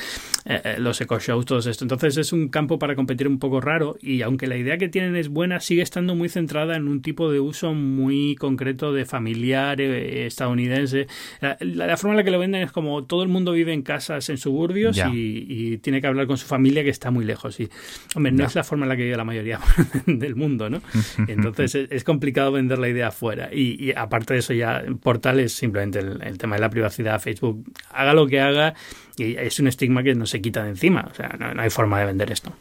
los 0.78 1.00
eco 1.00 1.18
shows, 1.18 1.44
todo 1.44 1.58
esto. 1.58 1.82
Entonces 1.82 2.18
es 2.18 2.32
un 2.32 2.50
campo 2.50 2.78
para 2.78 2.94
competir 2.94 3.26
un 3.26 3.40
poco 3.40 3.60
raro 3.60 3.96
y 4.00 4.22
aunque 4.22 4.46
la 4.46 4.58
idea 4.58 4.78
que 4.78 4.88
tienen 4.88 5.16
es 5.16 5.28
buena, 5.28 5.58
sigue 5.58 5.82
estando 5.82 6.14
muy 6.14 6.28
centrada 6.28 6.76
en 6.76 6.86
un 6.86 7.02
tipo 7.02 7.32
de 7.32 7.40
uso 7.40 7.74
muy 7.74 8.36
concreto 8.36 8.92
de 8.92 9.06
familiar 9.06 9.80
estadounidense. 9.80 11.08
la 11.40 11.96
forma 11.96 12.12
en 12.12 12.16
la 12.18 12.24
que 12.24 12.30
lo 12.30 12.38
venden 12.38 12.62
es 12.62 12.70
como 12.70 13.02
todo 13.02 13.24
el 13.24 13.28
mundo 13.28 13.39
vive 13.44 13.72
en 13.72 13.83
casas 13.83 14.29
en 14.29 14.38
suburbios 14.38 15.00
y, 15.12 15.79
tiene 15.79 16.00
que 16.00 16.07
hablar 16.07 16.26
con 16.26 16.37
su 16.37 16.46
familia 16.46 16.83
que 16.83 16.90
está 16.90 17.11
muy 17.11 17.24
lejos. 17.24 17.59
Y, 17.61 17.68
hombre, 18.14 18.33
no 18.33 18.44
es 18.44 18.55
la 18.55 18.64
forma 18.64 18.85
en 18.85 18.90
la 18.90 18.96
que 18.96 19.05
vive 19.05 19.16
la 19.16 19.24
mayoría 19.24 19.61
del 20.07 20.37
mundo, 20.37 20.68
¿no? 20.70 20.83
Entonces 21.29 21.88
es, 21.90 22.05
complicado 22.05 22.53
vender 22.53 22.79
la 22.79 22.88
idea 22.88 23.09
afuera. 23.09 23.50
Y, 23.53 23.92
aparte 23.96 24.35
de 24.35 24.40
eso, 24.40 24.53
ya 24.53 24.85
Portal 25.03 25.40
es 25.40 25.53
simplemente 25.53 25.98
el, 26.00 26.38
tema 26.38 26.57
de 26.57 26.61
la 26.61 26.70
privacidad. 26.70 27.20
Facebook 27.20 27.64
haga 27.90 28.14
lo 28.14 28.26
que 28.26 28.40
haga 28.40 28.74
y 29.16 29.37
es 29.37 29.59
un 29.61 29.68
estigma 29.68 30.03
que 30.03 30.14
no 30.14 30.26
se 30.26 30.40
quita 30.40 30.64
de 30.64 30.70
encima. 30.70 31.09
O 31.11 31.14
sea, 31.14 31.37
no 31.38 31.61
hay 31.61 31.70
forma 31.70 32.00
de 32.00 32.07
vender 32.07 32.31
esto. 32.33 32.53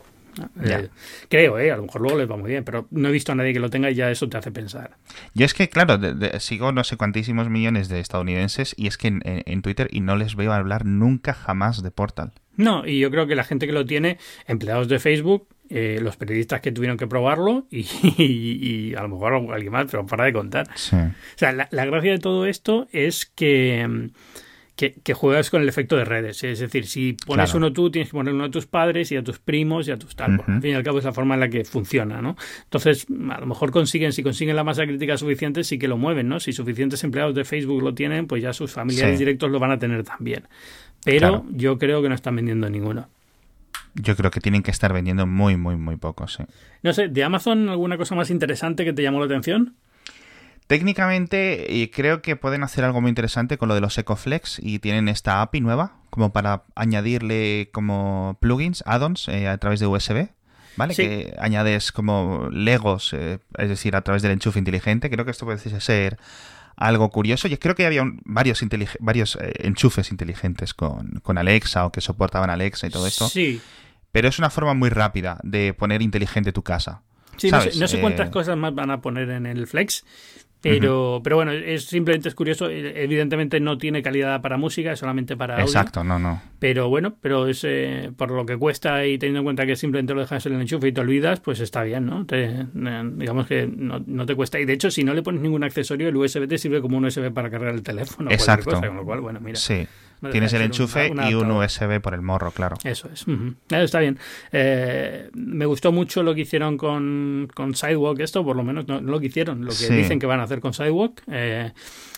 Eh, 0.63 0.89
creo, 1.28 1.60
¿eh? 1.60 1.71
A 1.71 1.78
lo 1.78 1.84
mejor 1.84 2.02
luego 2.02 2.17
les 2.17 2.30
va 2.30 2.38
muy 2.38 2.52
bien, 2.52 2.63
pero 2.63 2.88
no 2.91 3.10
he 3.10 3.12
visto 3.12 3.32
a 3.32 3.36
nadie 3.36 3.54
que 3.54 3.60
lo 3.60 3.69
tenga 3.69 3.89
y 3.89 3.95
ya 3.95 4.10
eso 4.12 4.30
te 4.30 4.38
hace 4.38 4.52
pensar. 4.52 4.97
Yo 5.34 5.45
es 5.45 5.54
que, 5.54 5.69
claro, 5.69 5.99
sigo 6.39 6.71
no 6.71 6.84
sé 6.84 6.97
cuantísimos 6.97 7.49
millones 7.49 7.89
de 7.89 7.99
estadounidenses 7.99 8.73
y 8.78 8.88
es 8.88 8.97
que 8.97 9.08
en, 9.08 9.62
Twitter 9.62 9.88
y 9.91 10.02
no 10.02 10.15
les 10.15 10.36
veo 10.36 10.54
hablar 10.54 10.86
nunca 10.86 11.34
jamás 11.34 11.84
de 11.84 11.91
Portal. 11.91 12.32
No, 12.56 12.86
y 12.86 12.99
yo 12.99 13.10
creo 13.10 13.28
que 13.28 13.36
la 13.36 13.43
gente 13.43 13.67
que 13.67 13.73
lo 13.73 13.86
tiene, 13.86 14.17
empleados 14.47 14.88
de 14.89 14.99
Facebook, 14.99 15.47
eh, 15.69 15.99
los 16.02 16.17
periodistas 16.17 16.62
que 16.62 16.71
tuvieron 16.71 16.97
que 16.97 17.08
probarlo 17.08 17.67
y, 17.71 18.93
a 18.95 19.02
lo 19.02 19.10
mejor 19.10 19.34
alguien 19.54 19.71
más, 19.71 19.88
pero 19.89 20.06
para 20.06 20.25
de 20.25 20.34
contar. 20.34 20.67
O 20.69 20.78
sea, 21.36 21.52
la 21.54 21.86
gracia 21.86 22.12
de 22.12 22.19
todo 22.19 22.45
esto 22.45 22.88
es 22.91 23.25
que 23.25 24.12
que, 24.80 25.13
juegas 25.13 25.50
con 25.50 25.62
el 25.62 25.68
efecto 25.68 25.98
de 25.98 26.06
redes. 26.06 26.42
Es 26.44 26.60
decir, 26.60 26.88
si 26.88 27.13
pones 27.13 27.54
uno 27.54 27.74
tú, 27.74 27.92
tienes 27.92 28.10
que 28.10 28.13
poner 28.13 28.34
uno 28.34 28.46
a 28.46 28.50
tus 28.50 28.65
padres 28.65 29.12
y 29.12 29.18
a 29.18 29.24
tus 29.24 29.38
primos 29.38 29.88
y 29.89 29.92
a 29.92 29.98
tus 29.98 30.15
tal. 30.15 30.42
al 30.48 30.62
fin 30.62 30.72
y 30.72 30.74
al 30.74 30.84
cabo 30.84 31.00
es 31.00 31.06
la 31.06 31.12
forma 31.12 31.34
en 31.34 31.42
la 31.42 31.50
que 31.50 31.65
funciona, 31.65 32.22
¿no? 32.22 32.38
Entonces, 32.63 33.06
a 33.30 33.39
lo 33.39 33.46
mejor 33.46 33.72
consiguen, 33.72 34.13
si 34.13 34.24
consiguen 34.24 34.56
la 34.56 34.63
masa 34.63 34.86
crítica 34.86 35.18
suficiente, 35.18 35.65
sí 35.65 35.78
que 35.78 35.89
lo 35.89 35.98
mueven, 35.98 36.30
¿no? 36.30 36.39
Si 36.39 36.54
suficientes 36.54 37.04
empleados 37.04 37.36
de 37.36 37.44
Facebook 37.44 37.84
lo 37.84 37.94
tienen, 37.94 38.26
pues 38.26 38.42
ya 38.42 38.54
sus 38.54 38.72
familiares 38.72 39.20
directos 39.20 39.52
lo 39.52 39.60
van 39.60 39.72
a 39.72 39.80
tener 39.80 40.04
también. 40.04 40.48
Pero 41.04 41.46
yo 41.52 41.78
creo 41.78 42.02
que 42.02 42.08
no 42.08 42.15
están 42.15 42.38
vendiendo 42.38 42.70
ninguno. 42.70 43.10
Yo 43.96 44.15
creo 44.15 44.32
que 44.32 44.39
tienen 44.39 44.63
que 44.63 44.72
estar 44.72 44.94
vendiendo 44.94 45.26
muy, 45.26 45.58
muy, 45.58 45.76
muy 45.76 45.98
poco, 45.98 46.28
sí. 46.28 46.44
No 46.84 46.94
sé, 46.94 47.10
¿de 47.10 47.24
Amazon 47.24 47.68
alguna 47.68 47.98
cosa 47.98 48.15
más 48.15 48.30
interesante 48.30 48.86
que 48.86 48.94
te 48.94 49.02
llamó 49.02 49.20
la 49.20 49.26
atención? 49.26 49.76
Técnicamente 50.69 51.89
creo 51.91 52.21
que 52.21 52.36
pueden 52.36 52.62
hacer 52.62 52.84
algo 52.84 53.01
muy 53.01 53.10
interesante 53.10 53.58
con 53.58 53.69
lo 53.69 53.73
de 53.73 53.82
los 53.82 53.97
EcoFlex 53.97 54.60
y 54.62 54.77
tienen 54.77 55.08
esta 55.08 55.41
API 55.41 55.62
nueva 55.62 55.95
como 56.12 56.32
para 56.32 56.62
añadirle 56.75 57.71
como 57.73 58.38
plugins, 58.39 58.84
add-ons 58.86 59.29
eh, 59.29 59.47
a 59.47 59.58
través 59.58 59.79
de 59.79 59.88
USB. 59.88 60.29
¿Vale? 60.75 60.93
Que 60.93 61.36
añades 61.39 61.91
como 61.91 62.49
Legos, 62.51 63.13
eh, 63.13 63.39
es 63.58 63.67
decir, 63.67 63.95
a 63.95 64.01
través 64.01 64.21
del 64.21 64.32
enchufe 64.32 64.60
inteligente. 64.60 65.10
Creo 65.10 65.25
que 65.25 65.32
esto 65.32 65.43
puede 65.43 65.58
ser 65.58 66.19
algo 66.77 67.10
curioso. 67.10 67.47
Y 67.47 67.58
creo 67.58 67.73
que 67.73 67.88
había 67.88 68.03
varios, 68.25 68.63
varios 68.99 69.38
eh, 69.38 69.53
enchufes 69.62 70.12
inteligentes 70.12 70.75
con, 70.75 71.19
con, 71.23 71.39
Alexa 71.39 71.84
o 71.88 71.91
que 71.91 71.99
soportaban 71.99 72.51
Alexa 72.51 72.86
y 72.86 72.91
todo 72.91 73.08
esto. 73.08 73.27
Sí. 73.27 73.60
Pero 74.12 74.29
es 74.29 74.38
una 74.38 74.51
forma 74.51 74.75
muy 74.75 74.89
rápida 74.89 75.39
de 75.41 75.73
poner 75.73 76.03
inteligente 76.03 76.53
tu 76.53 76.62
casa. 76.62 77.01
Sí, 77.39 77.51
no 77.51 77.62
sé, 77.62 77.71
no 77.79 77.88
sé, 77.88 77.99
cuántas 78.01 78.29
cosas 78.29 78.58
más 78.58 78.75
van 78.75 78.91
a 78.91 79.01
poner 79.01 79.29
en 79.29 79.45
el 79.45 79.65
Flex, 79.65 80.03
pero, 80.62 81.22
pero 81.24 81.38
bueno, 81.38 81.52
es 81.52 81.86
simplemente 81.86 82.30
es 82.30 82.36
curioso. 82.36 82.69
E, 82.69 83.04
evidentemente 83.04 83.60
no 83.60 83.78
tiene 83.78 84.02
calidad 84.02 84.41
para 84.41 84.58
música, 84.58 84.91
es 84.91 85.00
solamente 85.00 85.38
para 85.38 85.56
audio. 85.56 85.65
Exacto, 85.65 86.04
no, 86.04 86.19
no. 86.19 86.41
Pero 86.60 86.89
bueno, 86.89 87.15
pero 87.22 87.48
es 87.48 87.63
eh, 87.63 88.12
por 88.15 88.32
lo 88.32 88.45
que 88.45 88.58
cuesta 88.58 89.06
y 89.06 89.17
teniendo 89.17 89.39
en 89.39 89.45
cuenta 89.45 89.65
que 89.65 89.76
simplemente 89.76 90.13
lo 90.13 90.22
dejas 90.22 90.45
en 90.45 90.56
el 90.56 90.62
enchufe 90.62 90.89
y 90.89 90.91
te 90.91 91.02
olvidas, 91.02 91.39
pues 91.39 91.62
está 91.62 91.84
bien, 91.84 92.06
¿no? 92.06 92.26
Te, 92.26 92.65
digamos 92.74 93.48
que 93.48 93.67
no, 93.67 94.04
no, 94.06 94.26
te 94.26 94.36
cuesta. 94.36 94.60
Y 94.60 94.65
de 94.65 94.74
hecho, 94.74 94.91
si 94.91 95.04
no 95.04 95.13
le 95.13 95.24
pones 95.24 95.41
ningún 95.41 95.63
accesorio, 95.63 96.10
el 96.10 96.15
USB 96.17 96.48
te 96.48 96.58
sirve 96.58 96.82
como 96.82 96.98
un 96.98 97.06
USB 97.06 97.32
para 97.32 97.50
cargar 97.50 97.74
el 97.74 97.84
teléfono. 97.84 98.30
Exacto. 98.30 98.72
Cosa, 98.72 98.88
con 98.88 98.98
lo 98.98 99.06
cual, 99.06 99.22
bueno, 99.22 99.39
mira. 99.39 99.58
Sí. 99.58 99.88
Tienes 100.32 100.53
el 100.53 100.63
enchufe 100.63 101.12
y 101.29 101.34
un 101.34 101.51
USB 101.51 102.01
por 102.01 102.13
el 102.13 102.21
morro, 102.21 102.51
claro. 102.51 102.75
Eso 102.84 103.10
es. 103.13 103.25
Está 103.69 103.99
bien. 103.99 104.17
Eh, 104.51 105.29
me 105.34 105.65
gustó 105.65 105.91
mucho 105.91 106.23
lo 106.23 106.36
que 106.36 106.41
hicieron 106.41 106.77
con, 106.77 107.47
con 107.53 107.75
Sidewalk, 107.75 108.19
esto, 108.19 108.43
por 108.43 108.55
lo 108.55 108.63
menos 108.63 108.88
no, 108.88 109.01
lo 109.01 109.19
que 109.19 109.27
hicieron, 109.27 109.65
lo 109.65 109.71
que 109.71 109.93
dicen 109.93 110.19
que 110.19 110.25
van 110.25 110.39
a 110.39 110.43
hacer 110.43 110.60
con 110.60 110.73
Sidewalk. 110.73 111.21
Eh, 111.32 111.71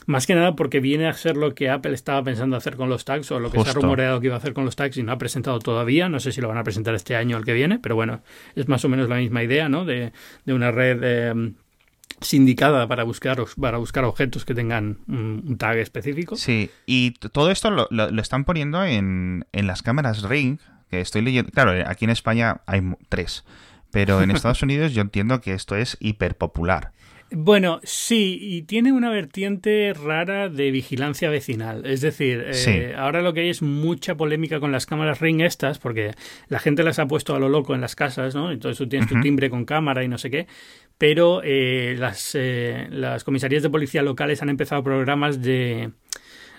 más 0.08 0.26
que 0.26 0.34
nada 0.34 0.56
porque 0.56 0.80
viene 0.80 1.08
a 1.08 1.14
ser 1.14 1.38
lo 1.38 1.54
que 1.54 1.70
Apple 1.70 1.94
estaba 1.94 2.24
pensando 2.24 2.58
hacer 2.58 2.76
con 2.76 2.90
los 2.90 3.06
tags 3.06 3.32
o 3.32 3.40
lo 3.40 3.52
que 3.52 3.62
se 3.64 3.70
ha 3.70 3.74
rumoreado 3.74 4.20
que 4.20 4.28
iba 4.28 4.36
a 4.36 4.40
hacer 4.40 4.54
con 4.54 4.66
los 4.66 4.76
tags 4.76 4.98
y 4.98 5.04
no 5.04 5.12
ha 5.12 5.18
presentado 5.18 5.60
todavía. 5.60 6.10
No 6.10 6.20
sé 6.20 6.32
si 6.32 6.42
lo 6.42 6.48
van 6.48 6.58
a 6.58 6.64
presentar 6.64 6.96
este 6.96 7.16
año 7.16 7.36
o 7.36 7.40
el 7.40 7.46
que 7.46 7.54
viene, 7.54 7.80
pero 7.80 7.96
bueno, 7.96 8.22
es 8.56 8.68
más 8.68 8.84
o 8.84 8.90
menos 8.90 9.10
la 9.10 9.18
misma 9.18 9.44
idea, 9.44 9.70
¿no? 9.70 9.86
De, 9.86 10.12
de 10.46 10.54
una 10.54 10.72
red 10.72 11.00
eh, 11.04 11.54
sindicada 12.20 12.88
para 12.88 13.04
buscar, 13.04 13.44
para 13.60 13.78
buscar 13.78 14.04
objetos 14.04 14.46
que 14.46 14.54
tengan 14.54 15.00
un, 15.08 15.58
tag 15.58 15.78
específico. 15.78 16.36
Sí, 16.36 16.70
y 16.86 17.12
todo 17.12 17.52
esto 17.52 17.72
lo, 17.72 17.88
lo, 17.90 18.22
están 18.22 18.46
poniendo 18.46 18.84
en, 18.84 19.46
en, 19.52 19.68
las 19.68 19.82
cámaras 19.82 20.24
Ring, 20.24 20.60
que 20.90 21.02
estoy 21.02 21.22
leyendo. 21.22 21.52
Claro, 21.52 21.74
aquí 21.88 22.06
en 22.06 22.12
España 22.12 22.62
hay 22.66 22.82
tres, 23.10 23.46
pero 23.92 24.22
en 24.22 24.32
Estados 24.32 24.62
Unidos 24.62 24.94
yo 24.94 25.02
entiendo 25.02 25.42
que 25.42 25.54
esto 25.54 25.76
es 25.76 25.98
hiper 26.00 26.38
popular. 26.38 26.92
Bueno, 27.34 27.80
sí, 27.84 28.38
y 28.42 28.64
tiene 28.64 28.92
una 28.92 29.10
vertiente 29.10 29.94
rara 29.94 30.50
de 30.50 30.70
vigilancia 30.70 31.30
vecinal. 31.30 31.86
Es 31.86 32.02
decir, 32.02 32.44
eh, 32.46 32.94
ahora 32.98 33.22
lo 33.22 33.34
que 33.34 33.40
hay 33.42 33.50
es 33.50 33.62
mucha 33.62 34.16
polémica 34.16 34.60
con 34.60 34.74
las 34.74 34.86
cámaras 34.86 35.22
Ring 35.22 35.40
estas, 35.40 35.80
porque 35.80 36.12
la 36.50 36.60
gente 36.60 36.84
las 36.84 37.00
ha 37.00 37.08
puesto 37.08 37.34
a 37.34 37.40
lo 37.40 37.48
loco 37.48 37.74
en 37.74 37.80
las 37.80 37.96
casas, 37.96 38.36
¿no? 38.36 38.52
Entonces 38.52 38.78
tú 38.78 38.88
tienes 38.90 39.08
tu 39.08 39.20
timbre 39.22 39.50
con 39.50 39.64
cámara 39.64 40.04
y 40.04 40.10
no 40.10 40.18
sé 40.18 40.30
qué 40.30 40.48
pero 41.02 41.42
eh, 41.44 41.96
las, 41.98 42.36
eh, 42.36 42.86
las 42.92 43.24
comisarías 43.24 43.64
de 43.64 43.72
policía 43.72 44.04
locales 44.04 44.44
han 44.44 44.50
empezado 44.50 44.84
programas 44.84 45.42
de, 45.42 45.90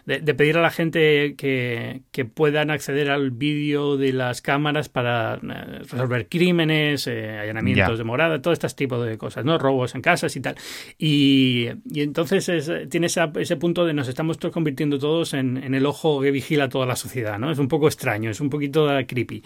de, 0.07 0.35
pedir 0.35 0.57
a 0.59 0.63
la 0.63 0.71
gente 0.71 1.35
que, 1.37 2.03
que 2.11 2.25
puedan 2.25 2.71
acceder 2.71 3.11
al 3.11 3.31
vídeo 3.31 3.97
de 3.97 4.13
las 4.13 4.43
cámaras 4.43 4.89
para 4.89 5.35
eh, 5.35 5.79
resolver 5.81 6.29
crímenes, 6.29 7.07
eh, 7.07 7.39
allanamientos 7.39 7.99
de 7.99 8.05
morada, 8.05 8.43
todo 8.43 8.53
este 8.53 8.69
tipo 8.69 9.03
de 9.03 9.19
cosas, 9.19 9.45
¿no? 9.45 9.59
Robos 9.59 9.95
en 9.95 10.03
casas 10.03 10.35
y 10.37 10.41
tal. 10.41 10.57
Y, 10.99 11.69
y 11.91 12.01
entonces 12.03 12.71
tiene 12.89 13.07
ese 13.07 13.57
punto 13.57 13.85
de 13.85 13.95
nos 13.95 14.09
estamos 14.09 14.39
convirtiendo 14.53 14.99
todos 14.99 15.35
en, 15.35 15.57
en, 15.57 15.75
el 15.75 15.87
ojo 15.87 16.21
que 16.21 16.31
vigila 16.31 16.69
toda 16.69 16.87
la 16.87 16.97
sociedad, 16.97 17.39
¿no? 17.39 17.51
Es 17.51 17.59
un 17.59 17.69
poco 17.69 17.87
extraño, 17.87 18.31
es 18.31 18.41
un 18.41 18.51
poquito 18.51 18.89
creepy. 19.07 19.43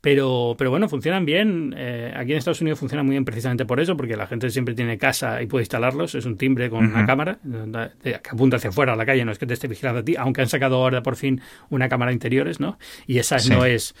Pero, 0.00 0.54
pero 0.56 0.70
bueno, 0.70 0.88
funcionan 0.88 1.24
bien. 1.24 1.74
Eh, 1.76 2.12
aquí 2.16 2.32
en 2.32 2.38
Estados 2.38 2.60
Unidos 2.62 2.78
funcionan 2.78 3.06
muy 3.06 3.14
bien 3.14 3.24
precisamente 3.24 3.66
por 3.66 3.80
eso, 3.80 3.96
porque 3.96 4.16
la 4.16 4.26
gente 4.26 4.48
siempre 4.50 4.74
tiene 4.74 4.98
casa 4.98 5.42
y 5.42 5.46
puede 5.46 5.62
instalarlos. 5.62 6.14
Es 6.14 6.24
un 6.24 6.36
timbre 6.36 6.70
con 6.70 6.86
una 6.86 7.06
cámara 7.06 7.38
que 8.02 8.14
apunta 8.30 8.56
hacia 8.56 8.70
afuera 8.70 8.94
a 8.94 8.96
la 8.96 9.04
calle, 9.04 9.24
no 9.24 9.32
es 9.32 9.38
que 9.38 9.46
te 9.46 9.54
esté 9.54 9.68
vigilando 9.68 9.99
ti, 10.04 10.16
aunque 10.16 10.42
han 10.42 10.48
sacado 10.48 10.76
ahora 10.76 11.02
por 11.02 11.16
fin 11.16 11.40
una 11.68 11.88
cámara 11.88 12.12
interiores, 12.12 12.60
¿no? 12.60 12.78
Y 13.06 13.18
esa 13.18 13.36
no 13.48 13.64
es 13.64 13.94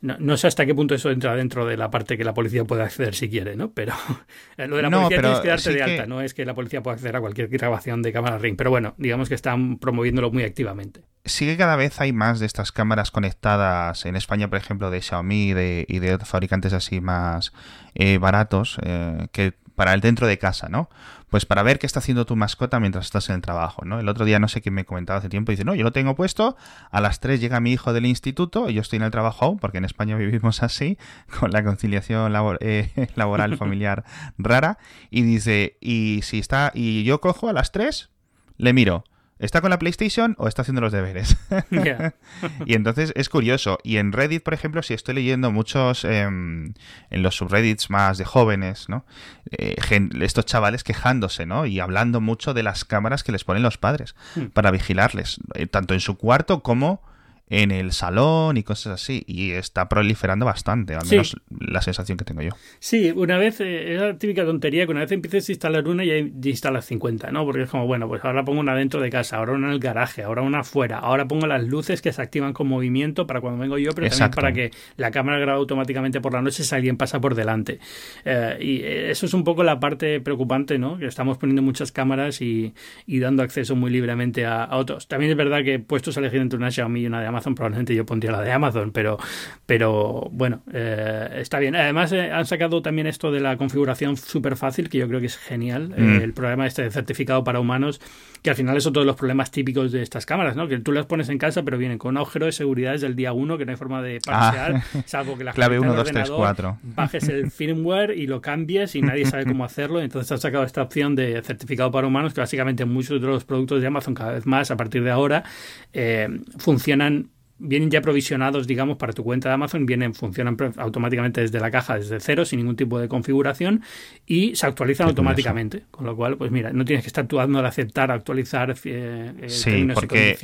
no, 0.00 0.36
sé 0.36 0.46
hasta 0.46 0.64
qué 0.64 0.74
punto 0.76 0.94
eso 0.94 1.10
entra 1.10 1.34
dentro 1.34 1.66
de 1.66 1.76
la 1.76 1.90
parte 1.90 2.16
que 2.16 2.22
la 2.22 2.32
policía 2.32 2.64
puede 2.64 2.82
acceder 2.82 3.16
si 3.16 3.28
quiere, 3.28 3.56
¿no? 3.56 3.72
Pero 3.72 3.94
lo 4.56 4.76
de 4.76 4.82
la 4.82 4.90
policía 4.90 5.20
tienes 5.20 5.40
que 5.40 5.48
darte 5.48 5.72
de 5.72 5.82
alta, 5.82 6.06
no 6.06 6.20
es 6.20 6.34
que 6.34 6.44
la 6.44 6.54
policía 6.54 6.82
pueda 6.82 6.94
acceder 6.94 7.16
a 7.16 7.20
cualquier 7.20 7.48
grabación 7.48 8.02
de 8.02 8.12
cámara 8.12 8.38
ring. 8.38 8.56
Pero 8.56 8.70
bueno, 8.70 8.94
digamos 8.96 9.28
que 9.28 9.34
están 9.34 9.78
promoviéndolo 9.78 10.30
muy 10.30 10.44
activamente. 10.44 11.02
Sí 11.24 11.46
que 11.46 11.56
cada 11.56 11.74
vez 11.74 12.00
hay 12.00 12.12
más 12.12 12.38
de 12.38 12.46
estas 12.46 12.70
cámaras 12.70 13.10
conectadas 13.10 14.06
en 14.06 14.14
España, 14.14 14.48
por 14.48 14.58
ejemplo, 14.58 14.90
de 14.90 15.02
Xiaomi 15.02 15.52
de, 15.52 15.84
y 15.88 15.98
de 15.98 16.16
fabricantes 16.18 16.72
así 16.72 17.00
más 17.00 17.52
eh, 17.94 18.18
baratos, 18.18 18.78
eh, 18.82 19.26
que 19.32 19.54
para 19.78 19.94
el 19.94 20.00
dentro 20.00 20.26
de 20.26 20.38
casa, 20.38 20.68
¿no? 20.68 20.90
Pues 21.30 21.46
para 21.46 21.62
ver 21.62 21.78
qué 21.78 21.86
está 21.86 22.00
haciendo 22.00 22.26
tu 22.26 22.34
mascota 22.34 22.80
mientras 22.80 23.04
estás 23.06 23.28
en 23.28 23.36
el 23.36 23.42
trabajo, 23.42 23.84
¿no? 23.84 24.00
El 24.00 24.08
otro 24.08 24.24
día 24.24 24.40
no 24.40 24.48
sé 24.48 24.60
quién 24.60 24.74
me 24.74 24.84
comentaba 24.84 25.20
hace 25.20 25.28
tiempo, 25.28 25.52
dice, 25.52 25.64
no, 25.64 25.76
yo 25.76 25.84
lo 25.84 25.92
tengo 25.92 26.16
puesto, 26.16 26.56
a 26.90 27.00
las 27.00 27.20
3 27.20 27.40
llega 27.40 27.60
mi 27.60 27.70
hijo 27.70 27.92
del 27.92 28.04
instituto 28.04 28.68
y 28.68 28.74
yo 28.74 28.80
estoy 28.80 28.96
en 28.96 29.04
el 29.04 29.12
trabajo 29.12 29.44
aún, 29.44 29.60
porque 29.60 29.78
en 29.78 29.84
España 29.84 30.16
vivimos 30.16 30.64
así, 30.64 30.98
con 31.38 31.52
la 31.52 31.62
conciliación 31.62 32.34
eh, 32.58 32.90
laboral 33.14 33.56
familiar 33.56 34.04
rara, 34.36 34.78
y 35.10 35.22
dice, 35.22 35.76
y 35.80 36.22
si 36.24 36.40
está, 36.40 36.72
y 36.74 37.04
yo 37.04 37.20
cojo 37.20 37.48
a 37.48 37.52
las 37.52 37.70
3, 37.70 38.10
le 38.56 38.72
miro, 38.72 39.04
¿Está 39.38 39.60
con 39.60 39.70
la 39.70 39.78
PlayStation 39.78 40.34
o 40.38 40.48
está 40.48 40.62
haciendo 40.62 40.80
los 40.80 40.92
deberes? 40.92 41.36
y 42.66 42.74
entonces 42.74 43.12
es 43.14 43.28
curioso. 43.28 43.78
Y 43.84 43.98
en 43.98 44.12
Reddit, 44.12 44.42
por 44.42 44.54
ejemplo, 44.54 44.82
si 44.82 44.94
estoy 44.94 45.14
leyendo 45.14 45.50
muchos 45.52 46.04
em, 46.04 46.74
en 47.10 47.22
los 47.22 47.36
subreddits 47.36 47.90
más 47.90 48.18
de 48.18 48.24
jóvenes, 48.24 48.88
¿no? 48.88 49.04
Eh, 49.50 49.76
estos 50.20 50.46
chavales 50.46 50.84
quejándose, 50.84 51.46
¿no? 51.46 51.66
Y 51.66 51.80
hablando 51.80 52.20
mucho 52.20 52.54
de 52.54 52.62
las 52.62 52.84
cámaras 52.84 53.22
que 53.22 53.32
les 53.32 53.44
ponen 53.44 53.62
los 53.62 53.78
padres 53.78 54.14
hmm. 54.34 54.46
para 54.46 54.70
vigilarles, 54.70 55.38
eh, 55.54 55.66
tanto 55.66 55.94
en 55.94 56.00
su 56.00 56.16
cuarto 56.16 56.62
como 56.62 57.02
en 57.50 57.70
el 57.70 57.92
salón 57.92 58.56
y 58.56 58.62
cosas 58.62 58.94
así. 58.94 59.24
Y 59.26 59.52
está 59.52 59.88
proliferando 59.88 60.46
bastante, 60.46 60.94
al 60.94 61.06
menos 61.06 61.36
la 61.58 61.82
sensación 61.82 62.18
que 62.18 62.24
tengo 62.24 62.42
yo. 62.42 62.50
Sí, 62.78 63.12
una 63.14 63.38
vez, 63.38 63.60
eh, 63.60 63.94
es 63.94 64.00
la 64.00 64.16
típica 64.18 64.44
tontería 64.44 64.86
que 64.86 64.92
una 64.92 65.00
vez 65.00 65.12
empieces 65.12 65.48
a 65.48 65.52
instalar 65.52 65.88
una 65.88 66.04
y 66.04 66.32
instalas 66.44 66.84
50, 66.86 67.30
¿no? 67.30 67.44
Porque 67.44 67.62
es 67.62 67.70
como, 67.70 67.86
bueno, 67.86 68.08
pues 68.08 68.24
ahora 68.24 68.44
pongo 68.44 68.60
una 68.60 68.74
dentro 68.74 69.00
de 69.00 69.10
casa, 69.10 69.36
ahora 69.36 69.52
una 69.52 69.68
en 69.68 69.74
el 69.74 69.80
garaje, 69.80 70.22
ahora 70.22 70.42
una 70.42 70.60
afuera, 70.60 70.98
ahora 70.98 71.26
pongo 71.26 71.46
las 71.46 71.62
luces 71.64 72.02
que 72.02 72.12
se 72.12 72.22
activan 72.22 72.52
con 72.52 72.68
movimiento 72.68 73.26
para 73.26 73.40
cuando 73.40 73.60
vengo 73.60 73.78
yo, 73.78 73.92
pero 73.92 74.08
también 74.08 74.30
para 74.30 74.52
que 74.52 74.70
la 74.96 75.10
cámara 75.10 75.38
grabe 75.38 75.58
automáticamente 75.58 76.20
por 76.20 76.32
la 76.32 76.42
noche 76.42 76.64
si 76.64 76.74
alguien 76.74 76.96
pasa 76.96 77.20
por 77.20 77.34
delante. 77.34 77.78
Eh, 78.24 78.58
y 78.60 78.82
eso 78.82 79.26
es 79.26 79.34
un 79.34 79.44
poco 79.44 79.62
la 79.64 79.80
parte 79.80 80.20
preocupante, 80.20 80.78
¿no? 80.78 80.98
Que 80.98 81.06
estamos 81.06 81.38
poniendo 81.38 81.62
muchas 81.62 81.92
cámaras 81.92 82.40
y, 82.40 82.74
dando 83.06 83.42
acceso 83.42 83.74
muy 83.74 83.90
libremente 83.90 84.46
a, 84.46 84.68
otros. 84.76 85.08
También 85.08 85.30
es 85.32 85.36
verdad 85.36 85.64
que 85.64 85.78
puestos 85.78 86.16
a 86.16 86.20
elegir 86.20 86.40
entre 86.40 86.56
una 86.56 86.70
Xiaomi 86.70 87.00
y 87.00 87.06
una 87.06 87.20
de 87.20 87.26
Amazon, 87.38 87.54
probablemente 87.54 87.94
yo 87.94 88.04
pondría 88.04 88.32
la 88.32 88.42
de 88.42 88.50
Amazon, 88.50 88.90
pero, 88.92 89.18
pero 89.64 90.28
bueno, 90.32 90.62
eh, 90.72 91.38
está 91.38 91.58
bien. 91.58 91.76
Además, 91.76 92.12
eh, 92.12 92.32
han 92.32 92.46
sacado 92.46 92.82
también 92.82 93.06
esto 93.06 93.30
de 93.30 93.40
la 93.40 93.56
configuración 93.56 94.16
súper 94.16 94.56
fácil, 94.56 94.88
que 94.88 94.98
yo 94.98 95.06
creo 95.06 95.20
que 95.20 95.26
es 95.26 95.36
genial. 95.36 95.90
Mm. 95.96 96.20
el 96.20 96.32
programa 96.32 96.66
este 96.66 96.82
de 96.82 96.90
certificado 96.90 97.44
para 97.44 97.60
humanos, 97.60 98.00
que 98.42 98.50
al 98.50 98.56
final 98.56 98.76
es 98.76 98.86
otro 98.86 99.02
de 99.02 99.06
los 99.06 99.16
problemas 99.16 99.50
típicos 99.50 99.92
de 99.92 100.02
estas 100.02 100.26
cámaras, 100.26 100.56
¿no? 100.56 100.68
Que 100.68 100.78
tú 100.78 100.92
las 100.92 101.06
pones 101.06 101.28
en 101.28 101.38
casa, 101.38 101.62
pero 101.62 101.78
vienen 101.78 101.98
con 101.98 102.10
un 102.10 102.18
agujero 102.18 102.46
de 102.46 102.52
seguridad 102.52 102.92
desde 102.92 103.06
el 103.06 103.16
día 103.16 103.32
uno, 103.32 103.58
que 103.58 103.64
no 103.64 103.72
hay 103.72 103.76
forma 103.76 104.02
de 104.02 104.20
parsear, 104.20 104.76
ah. 104.76 105.02
salvo 105.06 105.36
que 105.36 105.44
la 105.48 105.52
clave 105.52 105.78
1, 105.78 105.94
2, 105.94 106.08
3, 106.10 106.30
4. 106.30 106.78
bajes 106.82 107.28
el 107.28 107.50
firmware 107.50 108.16
y 108.16 108.26
lo 108.26 108.40
cambies 108.40 108.94
y 108.94 109.02
nadie 109.02 109.26
sabe 109.26 109.44
cómo 109.46 109.64
hacerlo. 109.64 110.00
Entonces 110.00 110.30
han 110.32 110.38
sacado 110.38 110.64
esta 110.64 110.82
opción 110.82 111.14
de 111.14 111.40
certificado 111.42 111.90
para 111.90 112.06
humanos, 112.06 112.34
que 112.34 112.40
básicamente 112.40 112.84
muchos 112.84 113.20
de 113.20 113.26
los 113.26 113.44
productos 113.44 113.80
de 113.80 113.86
Amazon 113.86 114.14
cada 114.14 114.32
vez 114.32 114.46
más 114.46 114.70
a 114.70 114.76
partir 114.76 115.02
de 115.02 115.10
ahora 115.10 115.44
eh, 115.92 116.28
funcionan 116.58 117.27
vienen 117.58 117.90
ya 117.90 118.00
provisionados, 118.00 118.66
digamos, 118.66 118.96
para 118.96 119.12
tu 119.12 119.24
cuenta 119.24 119.48
de 119.48 119.54
Amazon, 119.54 119.86
vienen, 119.86 120.14
funcionan 120.14 120.56
automáticamente 120.76 121.40
desde 121.40 121.60
la 121.60 121.70
caja, 121.70 121.96
desde 121.96 122.20
cero, 122.20 122.44
sin 122.44 122.60
ningún 122.60 122.76
tipo 122.76 122.98
de 122.98 123.08
configuración, 123.08 123.82
y 124.26 124.54
se 124.56 124.66
actualizan 124.66 125.08
automáticamente. 125.08 125.84
Con 125.90 126.06
lo 126.06 126.16
cual, 126.16 126.36
pues 126.36 126.50
mira, 126.50 126.72
no 126.72 126.84
tienes 126.84 127.04
que 127.04 127.08
estar 127.08 127.26
tú 127.26 127.36
dando 127.36 127.60
de 127.60 127.68
aceptar, 127.68 128.10
actualizar 128.10 128.74
eh, 128.84 129.32
eh 129.40 129.48
sí, 129.48 129.86
porque 129.94 130.36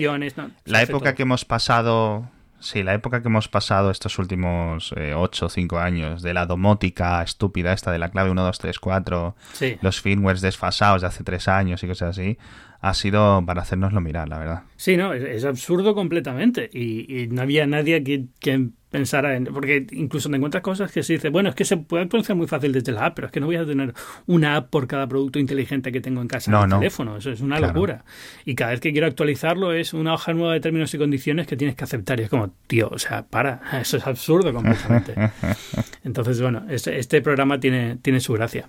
la 0.64 0.82
época 0.82 1.14
que 1.14 1.22
hemos 1.22 1.44
pasado 1.44 2.28
Sí, 2.64 2.82
la 2.82 2.94
época 2.94 3.20
que 3.20 3.28
hemos 3.28 3.46
pasado 3.46 3.90
estos 3.90 4.18
últimos 4.18 4.94
eh, 4.96 5.12
8 5.14 5.44
o 5.44 5.48
5 5.50 5.78
años, 5.78 6.22
de 6.22 6.32
la 6.32 6.46
domótica 6.46 7.22
estúpida 7.22 7.74
esta 7.74 7.92
de 7.92 7.98
la 7.98 8.08
clave 8.08 8.30
1, 8.30 8.42
2, 8.42 8.58
3, 8.58 8.78
4, 8.78 9.36
los 9.82 10.00
firmwares 10.00 10.40
desfasados 10.40 11.02
de 11.02 11.08
hace 11.08 11.24
3 11.24 11.48
años 11.48 11.82
y 11.82 11.86
cosas 11.86 12.16
así, 12.16 12.38
ha 12.84 12.92
sido 12.92 13.42
para 13.46 13.62
hacernoslo 13.62 14.02
mirar, 14.02 14.28
la 14.28 14.38
verdad. 14.38 14.62
Sí, 14.76 14.98
no, 14.98 15.14
es, 15.14 15.42
absurdo 15.46 15.94
completamente. 15.94 16.68
Y, 16.70 17.28
no 17.28 17.40
había 17.40 17.66
nadie 17.66 18.04
que, 18.04 18.26
que 18.38 18.68
pensara 18.90 19.36
en. 19.36 19.44
Porque 19.46 19.86
incluso 19.92 20.28
te 20.28 20.36
encuentras 20.36 20.62
cosas 20.62 20.92
que 20.92 21.02
se 21.02 21.14
dice, 21.14 21.30
bueno, 21.30 21.48
es 21.48 21.54
que 21.54 21.64
se 21.64 21.78
puede 21.78 22.02
actualizar 22.02 22.36
muy 22.36 22.46
fácil 22.46 22.72
desde 22.72 22.92
la 22.92 23.06
app, 23.06 23.14
pero 23.14 23.28
es 23.28 23.32
que 23.32 23.40
no 23.40 23.46
voy 23.46 23.56
a 23.56 23.64
tener 23.64 23.94
una 24.26 24.56
app 24.56 24.68
por 24.68 24.86
cada 24.86 25.06
producto 25.06 25.38
inteligente 25.38 25.90
que 25.92 26.02
tengo 26.02 26.20
en 26.20 26.28
casa 26.28 26.50
en 26.50 26.62
el 26.62 26.78
teléfono. 26.78 27.16
Eso 27.16 27.30
es 27.30 27.40
una 27.40 27.58
locura. 27.58 28.04
Y 28.44 28.54
cada 28.54 28.72
vez 28.72 28.80
que 28.80 28.92
quiero 28.92 29.06
actualizarlo 29.06 29.72
es 29.72 29.94
una 29.94 30.12
hoja 30.12 30.34
nueva 30.34 30.52
de 30.52 30.60
términos 30.60 30.92
y 30.92 30.98
condiciones 30.98 31.46
que 31.46 31.56
tienes 31.56 31.76
que 31.76 31.84
aceptar. 31.84 32.20
Y 32.20 32.24
es 32.24 32.28
como, 32.28 32.50
tío, 32.66 32.90
o 32.92 32.98
sea, 32.98 33.22
para. 33.22 33.62
Eso 33.80 33.96
es 33.96 34.06
absurdo 34.06 34.52
completamente. 34.52 35.14
Entonces, 36.04 36.38
bueno, 36.42 36.66
este, 36.68 36.98
este, 36.98 37.22
programa 37.22 37.58
tiene, 37.58 37.96
tiene 38.02 38.20
su 38.20 38.34
gracia. 38.34 38.68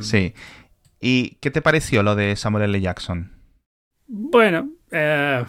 sí. 0.00 0.32
¿Y 1.04 1.36
qué 1.40 1.50
te 1.50 1.60
pareció 1.60 2.04
lo 2.04 2.14
de 2.14 2.36
Samuel 2.36 2.64
L. 2.64 2.80
Jackson? 2.80 3.32
Bueno, 4.06 4.70
eh, 4.92 5.44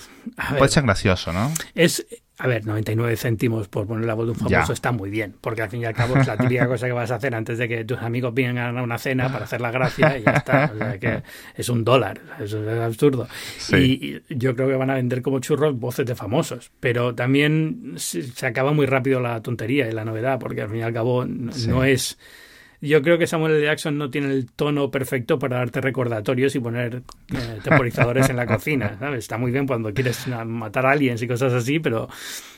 puede 0.57 0.71
ser 0.71 0.83
gracioso, 0.83 1.31
¿no? 1.31 1.53
Es, 1.75 2.07
a 2.39 2.47
ver, 2.47 2.65
99 2.65 3.15
céntimos 3.17 3.67
por 3.67 3.85
poner 3.85 4.05
la 4.05 4.15
voz 4.15 4.25
de 4.25 4.31
un 4.31 4.37
famoso 4.37 4.73
está 4.73 4.91
muy 4.91 5.11
bien, 5.11 5.35
porque 5.41 5.61
al 5.61 5.69
fin 5.69 5.81
y 5.81 5.85
al 5.85 5.93
cabo 5.93 6.17
es 6.17 6.25
la 6.25 6.37
típica 6.37 6.65
cosa 6.67 6.87
que 6.87 6.93
vas 6.93 7.11
a 7.11 7.15
hacer 7.15 7.35
antes 7.35 7.59
de 7.59 7.67
que 7.67 7.85
tus 7.85 7.99
amigos 7.99 8.33
vengan 8.33 8.75
a 8.79 8.81
una 8.81 8.97
cena 8.97 9.31
para 9.31 9.45
hacer 9.45 9.61
la 9.61 9.69
gracia 9.69 10.17
y 10.17 10.23
ya 10.23 10.31
está. 10.31 10.71
O 10.73 10.77
sea, 10.77 10.97
que 10.97 11.21
es 11.55 11.69
un 11.69 11.83
dólar, 11.83 12.19
eso 12.39 12.67
es 12.67 12.79
absurdo. 12.79 13.27
Y, 13.77 14.21
yo 14.29 14.55
creo 14.55 14.69
que 14.69 14.75
van 14.75 14.89
a 14.89 14.95
vender 14.95 15.21
como 15.21 15.37
churros 15.39 15.77
voces 15.77 16.07
de 16.07 16.15
famosos, 16.15 16.71
pero 16.79 17.13
también 17.13 17.93
se, 17.97 18.47
acaba 18.47 18.73
muy 18.73 18.87
rápido 18.87 19.19
la 19.19 19.43
tontería 19.43 19.87
y 19.87 19.91
la 19.91 20.03
novedad, 20.03 20.39
porque 20.39 20.63
al 20.63 20.69
fin 20.69 20.79
y 20.79 20.81
al 20.81 20.93
cabo 20.93 21.25
no 21.25 21.83
es 21.83 22.17
yo 22.83 23.01
creo 23.01 23.17
que 23.17 23.27
Samuel 23.27 23.53
L. 23.53 23.65
Jackson 23.65 23.97
no 23.97 24.09
tiene 24.09 24.27
el 24.27 24.51
tono 24.51 24.91
perfecto 24.91 25.39
para 25.39 25.57
darte 25.57 25.79
recordatorios 25.79 26.53
y 26.55 26.59
poner 26.59 27.03
eh, 27.33 27.59
temporizadores 27.63 28.29
en 28.29 28.35
la 28.35 28.45
cocina. 28.45 28.95
¿sabes? 28.99 29.19
Está 29.19 29.37
muy 29.37 29.51
bien 29.51 29.67
cuando 29.67 29.93
quieres 29.93 30.27
matar 30.27 30.85
a 30.85 30.91
alguien 30.91 31.15
y 31.19 31.27
cosas 31.27 31.53
así, 31.53 31.79
pero 31.79 32.09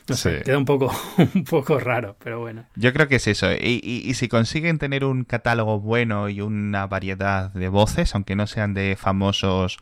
no 0.07 0.15
sé, 0.15 0.41
queda 0.43 0.57
un 0.57 0.65
poco, 0.65 0.91
un 1.35 1.43
poco 1.43 1.79
raro, 1.79 2.15
pero 2.23 2.39
bueno. 2.39 2.65
Yo 2.75 2.91
creo 2.91 3.07
que 3.07 3.17
es 3.17 3.27
eso. 3.27 3.51
Y, 3.53 3.81
y, 3.83 4.13
si 4.15 4.27
consiguen 4.27 4.79
tener 4.79 5.05
un 5.05 5.25
catálogo 5.25 5.79
bueno 5.79 6.27
y 6.27 6.41
una 6.41 6.87
variedad 6.87 7.51
de 7.53 7.69
voces, 7.69 8.15
aunque 8.15 8.35
no 8.35 8.47
sean 8.47 8.73
de 8.73 8.95
famosos 8.97 9.77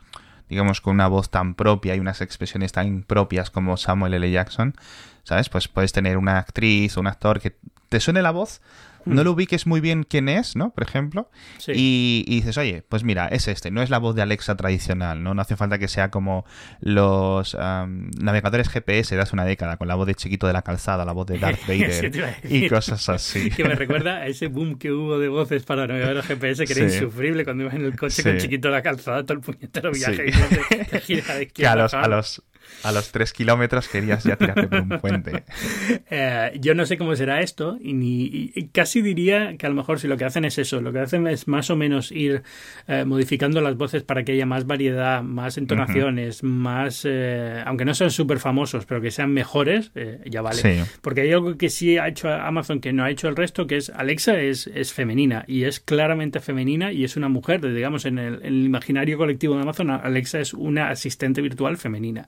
digamos, 0.50 0.82
con 0.82 0.94
una 0.94 1.08
voz 1.08 1.30
tan 1.30 1.56
propia 1.56 1.96
y 1.96 2.00
unas 2.00 2.22
expresiones 2.22 2.74
tan 2.74 3.04
propias 3.04 3.50
como 3.50 3.76
Samuel 3.78 4.14
L. 4.14 4.30
Jackson, 4.30 4.76
¿sabes? 5.24 5.50
Pues 5.50 5.68
puedes 5.68 5.94
tener 5.94 6.18
una 6.18 6.38
actriz 6.38 6.96
o 6.96 7.00
un 7.00 7.08
actor 7.08 7.40
que 7.40 7.56
te 7.90 8.00
suene 8.00 8.22
la 8.22 8.32
voz, 8.32 8.62
no 9.06 9.24
lo 9.24 9.32
ubiques 9.32 9.68
muy 9.68 9.82
bien 9.82 10.04
quién 10.04 10.30
es, 10.30 10.56
¿no? 10.56 10.74
Por 10.74 10.84
ejemplo. 10.84 11.30
Y, 11.68 12.26
dices, 12.28 12.58
oye, 12.58 12.84
pues 12.88 13.04
mira, 13.04 13.28
es 13.28 13.48
este, 13.48 13.72
no 13.72 13.82
es 13.82 13.90
la 13.90 14.00
voz 14.00 14.16
de 14.16 14.22
Alexa 14.22 14.56
tradicional, 14.56 15.24
¿no? 15.24 15.34
No 15.34 15.42
hace 15.42 15.56
falta 15.56 15.80
que 15.80 15.88
sea 15.88 16.10
como 16.10 16.46
los 16.80 17.56
navegadores 17.56 18.70
GPS 18.70 19.16
de 19.16 19.22
hace 19.22 19.36
una 19.36 19.46
década, 19.46 19.78
con 19.78 19.88
la 19.88 19.96
voz 19.96 20.08
de 20.08 20.16
chiquito 20.16 20.48
de 20.48 20.54
la 20.54 20.62
calzada, 20.62 21.06
la 21.06 21.14
voz 21.14 21.28
de 21.28 21.40
Darth 21.40 21.62
Vader 21.68 22.40
y 22.44 22.68
cosas 22.70 23.08
así. 23.10 23.50
que 23.56 23.64
me 23.64 23.76
recuerda 23.76 24.18
a 24.18 24.28
ese 24.28 24.48
boom 24.48 24.78
que 24.78 24.92
hubo 24.92 25.20
de 25.20 25.28
voces 25.28 25.64
para 25.64 25.88
navegadores 25.88 26.26
GPS 26.26 26.66
que 26.66 26.74
era 26.74 26.84
insufrible 26.84 27.44
cuando 27.44 27.64
ibas 27.64 27.76
en 27.76 27.86
el 27.86 27.98
coche 27.98 28.24
con 28.24 28.38
chiquito 28.38 28.68
de 28.68 28.74
la 28.74 28.82
calzada, 28.82 29.24
todo 29.24 29.34
el 29.34 29.42
puñetero 29.42 29.92
viaje 29.92 30.26
y 30.28 31.00
gira 31.00 31.36
de 31.36 31.48
que 31.54 31.68
a 31.68 31.76
los, 31.76 31.94
a 31.94 32.08
los 32.08 32.44
a 32.84 32.92
los 32.92 33.12
tres 33.12 33.34
kilómetros 33.34 33.88
querías 33.88 34.24
ya 34.24 34.36
tirarte 34.36 34.68
por 34.68 34.82
un 34.82 34.90
puente. 35.02 35.44
Eh, 36.10 36.58
yo 36.60 36.76
no 36.76 36.86
sé 36.86 36.98
cómo 36.98 37.16
será 37.16 37.42
esto 37.42 37.78
y, 37.80 37.94
ni, 37.94 38.50
casi 38.72 39.02
diría 39.02 39.58
que 39.58 39.66
a 39.66 39.70
lo 39.70 39.76
mejor 39.76 40.00
si 40.00 40.08
lo 40.08 40.18
que 40.18 40.26
hacen 40.26 40.46
es 40.46 40.58
eso, 40.58 40.82
lo 40.82 40.92
que 40.92 41.00
hacen 41.00 41.28
es 41.28 41.48
más 41.48 41.70
o 41.70 41.76
menos 41.76 42.12
ir 42.12 42.44
eh, 42.88 43.06
modificando 43.06 43.62
las 43.62 43.76
voces 43.78 44.04
para 44.04 44.24
que 44.24 44.34
haya 44.34 44.46
más 44.46 44.66
variedad, 44.66 45.22
más 45.24 45.58
entonaciones, 45.58 46.44
más, 46.44 47.04
eh, 47.06 47.62
aunque 47.66 47.86
no 47.86 47.94
sean 47.94 48.12
súper 48.12 48.40
famosos, 48.40 48.86
pero 48.86 49.02
que 49.02 49.12
sean 49.12 49.32
mejores, 49.32 49.92
ya 50.26 50.42
vale. 50.42 50.86
Porque 51.02 51.22
hay 51.22 51.32
algo 51.32 51.58
que 51.58 51.70
sí 51.70 51.98
ha 51.98 52.08
hecho 52.08 52.30
Amazon 52.30 52.80
que 52.80 52.94
no 52.94 53.04
ha 53.04 53.12
hecho 53.12 53.28
el 53.28 53.36
resto, 53.36 53.68
que 53.68 53.78
es 53.78 53.90
Alexa 53.90 54.40
es, 54.40 54.68
es 54.68 54.94
femenina 54.94 55.46
y 55.48 55.64
es 55.64 55.80
claramente 55.80 56.40
femenina 56.40 56.92
y 56.92 57.04
es 57.04 57.16
una 57.16 57.30
mujer, 57.30 57.62
digamos, 57.74 58.06
en 58.06 58.18
el, 58.18 58.36
en 58.36 58.46
el 58.46 58.66
imaginario 58.66 59.18
colectivo 59.18 59.56
de 59.56 59.62
Amazon, 59.62 59.90
Alexa 59.92 60.40
es 60.40 60.54
una 60.54 60.90
asistente 60.90 61.42
virtual 61.42 61.78
femenina. 61.78 62.28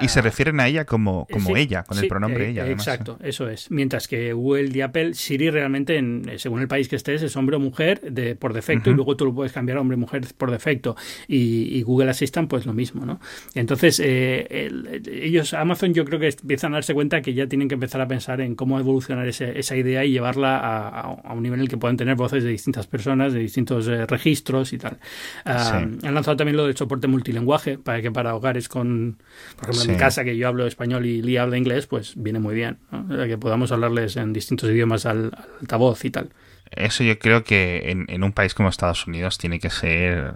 Y 0.00 0.08
se 0.08 0.22
refieren 0.22 0.60
a 0.60 0.68
ella 0.68 0.84
como, 0.84 1.26
como 1.30 1.56
ella, 1.56 1.84
con 1.84 1.98
el 1.98 2.08
pronombre 2.08 2.46
eh, 2.46 2.50
ella. 2.50 2.68
Exacto, 2.68 3.18
eso 3.22 3.48
es. 3.48 3.70
Mientras 3.70 4.08
que 4.08 4.32
Google 4.32 4.70
y 4.72 4.80
Apple, 4.80 5.14
Siri 5.14 5.50
realmente, 5.50 5.96
en, 5.96 6.28
eh, 6.28 6.38
según 6.38 6.60
el 6.60 6.68
país 6.68 6.88
que 6.88 6.96
estés, 6.96 7.22
es 7.22 7.36
hombre 7.36 7.56
o 7.56 7.60
mujer 7.60 8.00
de, 8.00 8.34
por 8.36 8.52
defecto 8.52 8.90
y 8.90 8.94
luego 8.94 9.16
tú 9.16 9.24
lo 9.24 9.34
puedes 9.34 9.52
cambiar 9.52 9.78
a 9.78 9.80
hombre 9.80 9.96
o 9.96 9.98
mujer 9.98 10.22
por 10.36 10.50
defecto. 10.50 10.96
Y, 11.28 11.82
Google 11.82 12.10
Assistant, 12.10 12.48
pues 12.48 12.66
lo 12.66 12.72
mismo, 12.72 13.04
¿no? 13.04 13.20
Entonces, 13.54 14.00
eh, 14.04 14.70
ellos, 15.10 15.54
Amazon, 15.54 15.94
yo 15.94 16.04
creo 16.04 16.20
que 16.20 16.28
empiezan 16.28 16.72
a 16.72 16.76
darse 16.76 16.94
cuenta 16.94 17.22
que 17.22 17.34
ya 17.34 17.46
tienen 17.46 17.68
que 17.68 17.74
empezar 17.74 18.00
a 18.00 18.06
pensar 18.06 18.40
en 18.40 18.54
cómo 18.54 18.78
evolucionar 18.78 19.26
esa 19.26 19.76
idea 19.76 20.04
y 20.04 20.12
llevarla 20.12 20.58
a, 20.58 21.32
un 21.32 21.42
nivel 21.42 21.60
en 21.60 21.62
el 21.62 21.68
que 21.68 21.78
puedan 21.78 21.96
tener 21.96 22.16
voces 22.16 22.44
de 22.44 22.50
distintas 22.50 22.86
personas, 22.86 23.32
de 23.32 23.40
distintos 23.40 23.86
registros 23.86 24.72
y 24.72 24.78
tal. 24.78 24.98
Ah, 25.44 25.86
han 26.02 26.14
lanzado 26.14 26.36
también 26.36 26.56
lo 26.56 26.66
del 26.66 26.76
soporte 26.76 27.08
multilinguaje 27.08 27.78
para 27.78 28.02
que 28.02 28.10
para 28.10 28.34
hogares 28.34 28.68
con, 28.68 29.18
por 29.56 29.70
ejemplo, 29.70 29.89
en 29.90 29.98
casa 29.98 30.24
que 30.24 30.36
yo 30.36 30.48
hablo 30.48 30.66
español 30.66 31.06
y 31.06 31.22
Lee 31.22 31.36
habla 31.36 31.58
inglés, 31.58 31.86
pues 31.86 32.14
viene 32.16 32.38
muy 32.38 32.54
bien. 32.54 32.78
Que 33.08 33.38
podamos 33.38 33.72
hablarles 33.72 34.16
en 34.16 34.32
distintos 34.32 34.70
idiomas 34.70 35.06
al, 35.06 35.32
altavoz 35.60 36.04
y 36.04 36.10
tal. 36.10 36.30
Eso 36.70 37.02
yo 37.02 37.18
creo 37.18 37.42
que 37.42 37.90
en, 37.90 38.06
en 38.08 38.22
un 38.22 38.32
país 38.32 38.54
como 38.54 38.68
Estados 38.68 39.06
Unidos 39.06 39.38
tiene 39.38 39.58
que 39.58 39.70
ser 39.70 40.34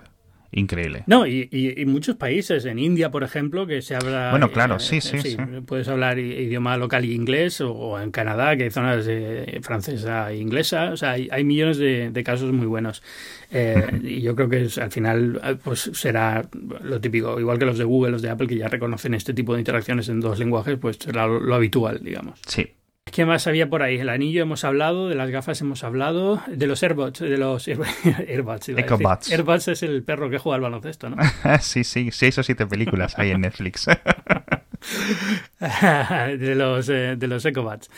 increíble. 0.55 1.05
No, 1.07 1.27
y, 1.27 1.49
y, 1.51 1.85
muchos 1.87 2.17
países, 2.17 2.65
en 2.65 2.79
India, 2.79 3.11
por 3.11 3.23
ejemplo, 3.23 3.67
que 3.67 3.83
se 3.83 3.95
habla... 3.95 4.31
Bueno, 4.31 4.51
claro, 4.51 4.79
sí, 4.79 5.01
sí, 5.01 5.19
sí, 5.21 5.37
Puedes 5.67 5.89
hablar 5.89 6.19
idioma 6.19 6.77
local 6.77 7.05
y 7.05 7.13
inglés, 7.13 7.61
o, 7.61 8.01
en 8.01 8.11
Canadá, 8.11 8.57
que 8.57 8.65
hay 8.65 8.71
zonas 8.71 9.05
de 9.05 9.61
francesa 9.63 10.33
e 10.33 10.39
inglesa, 10.39 10.91
o 10.93 10.97
sea, 10.97 11.13
hay, 11.13 11.45
millones 11.45 11.79
de, 11.79 12.25
casos 12.25 12.53
muy 12.53 12.67
buenos. 12.67 13.03
Eh, 13.51 14.01
y 14.03 14.23
yo 14.23 14.35
creo 14.35 14.49
que 14.49 14.69
al 14.81 14.91
final 14.91 15.59
pues 15.63 15.91
será 15.93 16.49
lo 16.83 17.01
típico, 17.01 17.39
igual 17.39 17.59
que 17.59 17.67
los 17.67 17.79
de 17.79 17.85
Google, 17.85 18.13
los 18.13 18.23
de 18.23 18.31
Apple, 18.31 18.47
que 18.47 18.57
ya 18.57 18.69
reconocen 18.69 19.15
este 19.15 19.35
tipo 19.35 19.53
de 19.55 19.61
interacciones 19.61 20.09
en 20.09 20.21
dos 20.21 20.39
lenguajes, 20.39 20.79
pues 20.79 20.97
será 20.99 21.27
lo 21.27 21.55
habitual, 21.55 22.01
digamos. 22.03 22.41
Sí, 22.47 22.67
¿Qué 23.15 23.25
más 23.25 23.47
había 23.47 23.71
por 23.71 23.85
ahí? 23.85 23.99
El 23.99 24.09
anillo 24.09 24.43
hemos 24.43 24.65
hablado, 24.65 25.09
de 25.09 25.15
las 25.15 25.31
gafas 25.31 25.61
hemos 25.61 25.85
hablado, 25.85 26.43
de 26.49 26.67
los 26.67 26.83
AirBots, 26.83 27.21
de 27.21 27.39
los 27.39 27.69
AirBots. 28.29 28.71
Ecobots. 28.71 29.31
AirBots 29.31 29.69
es 29.69 29.85
el 29.85 30.03
perro 30.03 30.31
que 30.31 30.39
juega 30.39 30.57
al 30.57 30.63
baloncesto, 30.63 31.11
¿no? 31.11 31.19
sí, 31.61 31.85
sí, 31.85 32.11
seis 32.11 32.37
o 32.39 32.43
siete 32.43 32.67
películas 32.67 33.17
hay 33.17 33.31
en 33.31 33.43
Netflix. 33.43 33.87
de 35.61 36.55
los, 36.57 36.89
eh, 36.89 37.15
de 37.17 37.29
los 37.29 37.45
Ecobats. 37.45 37.89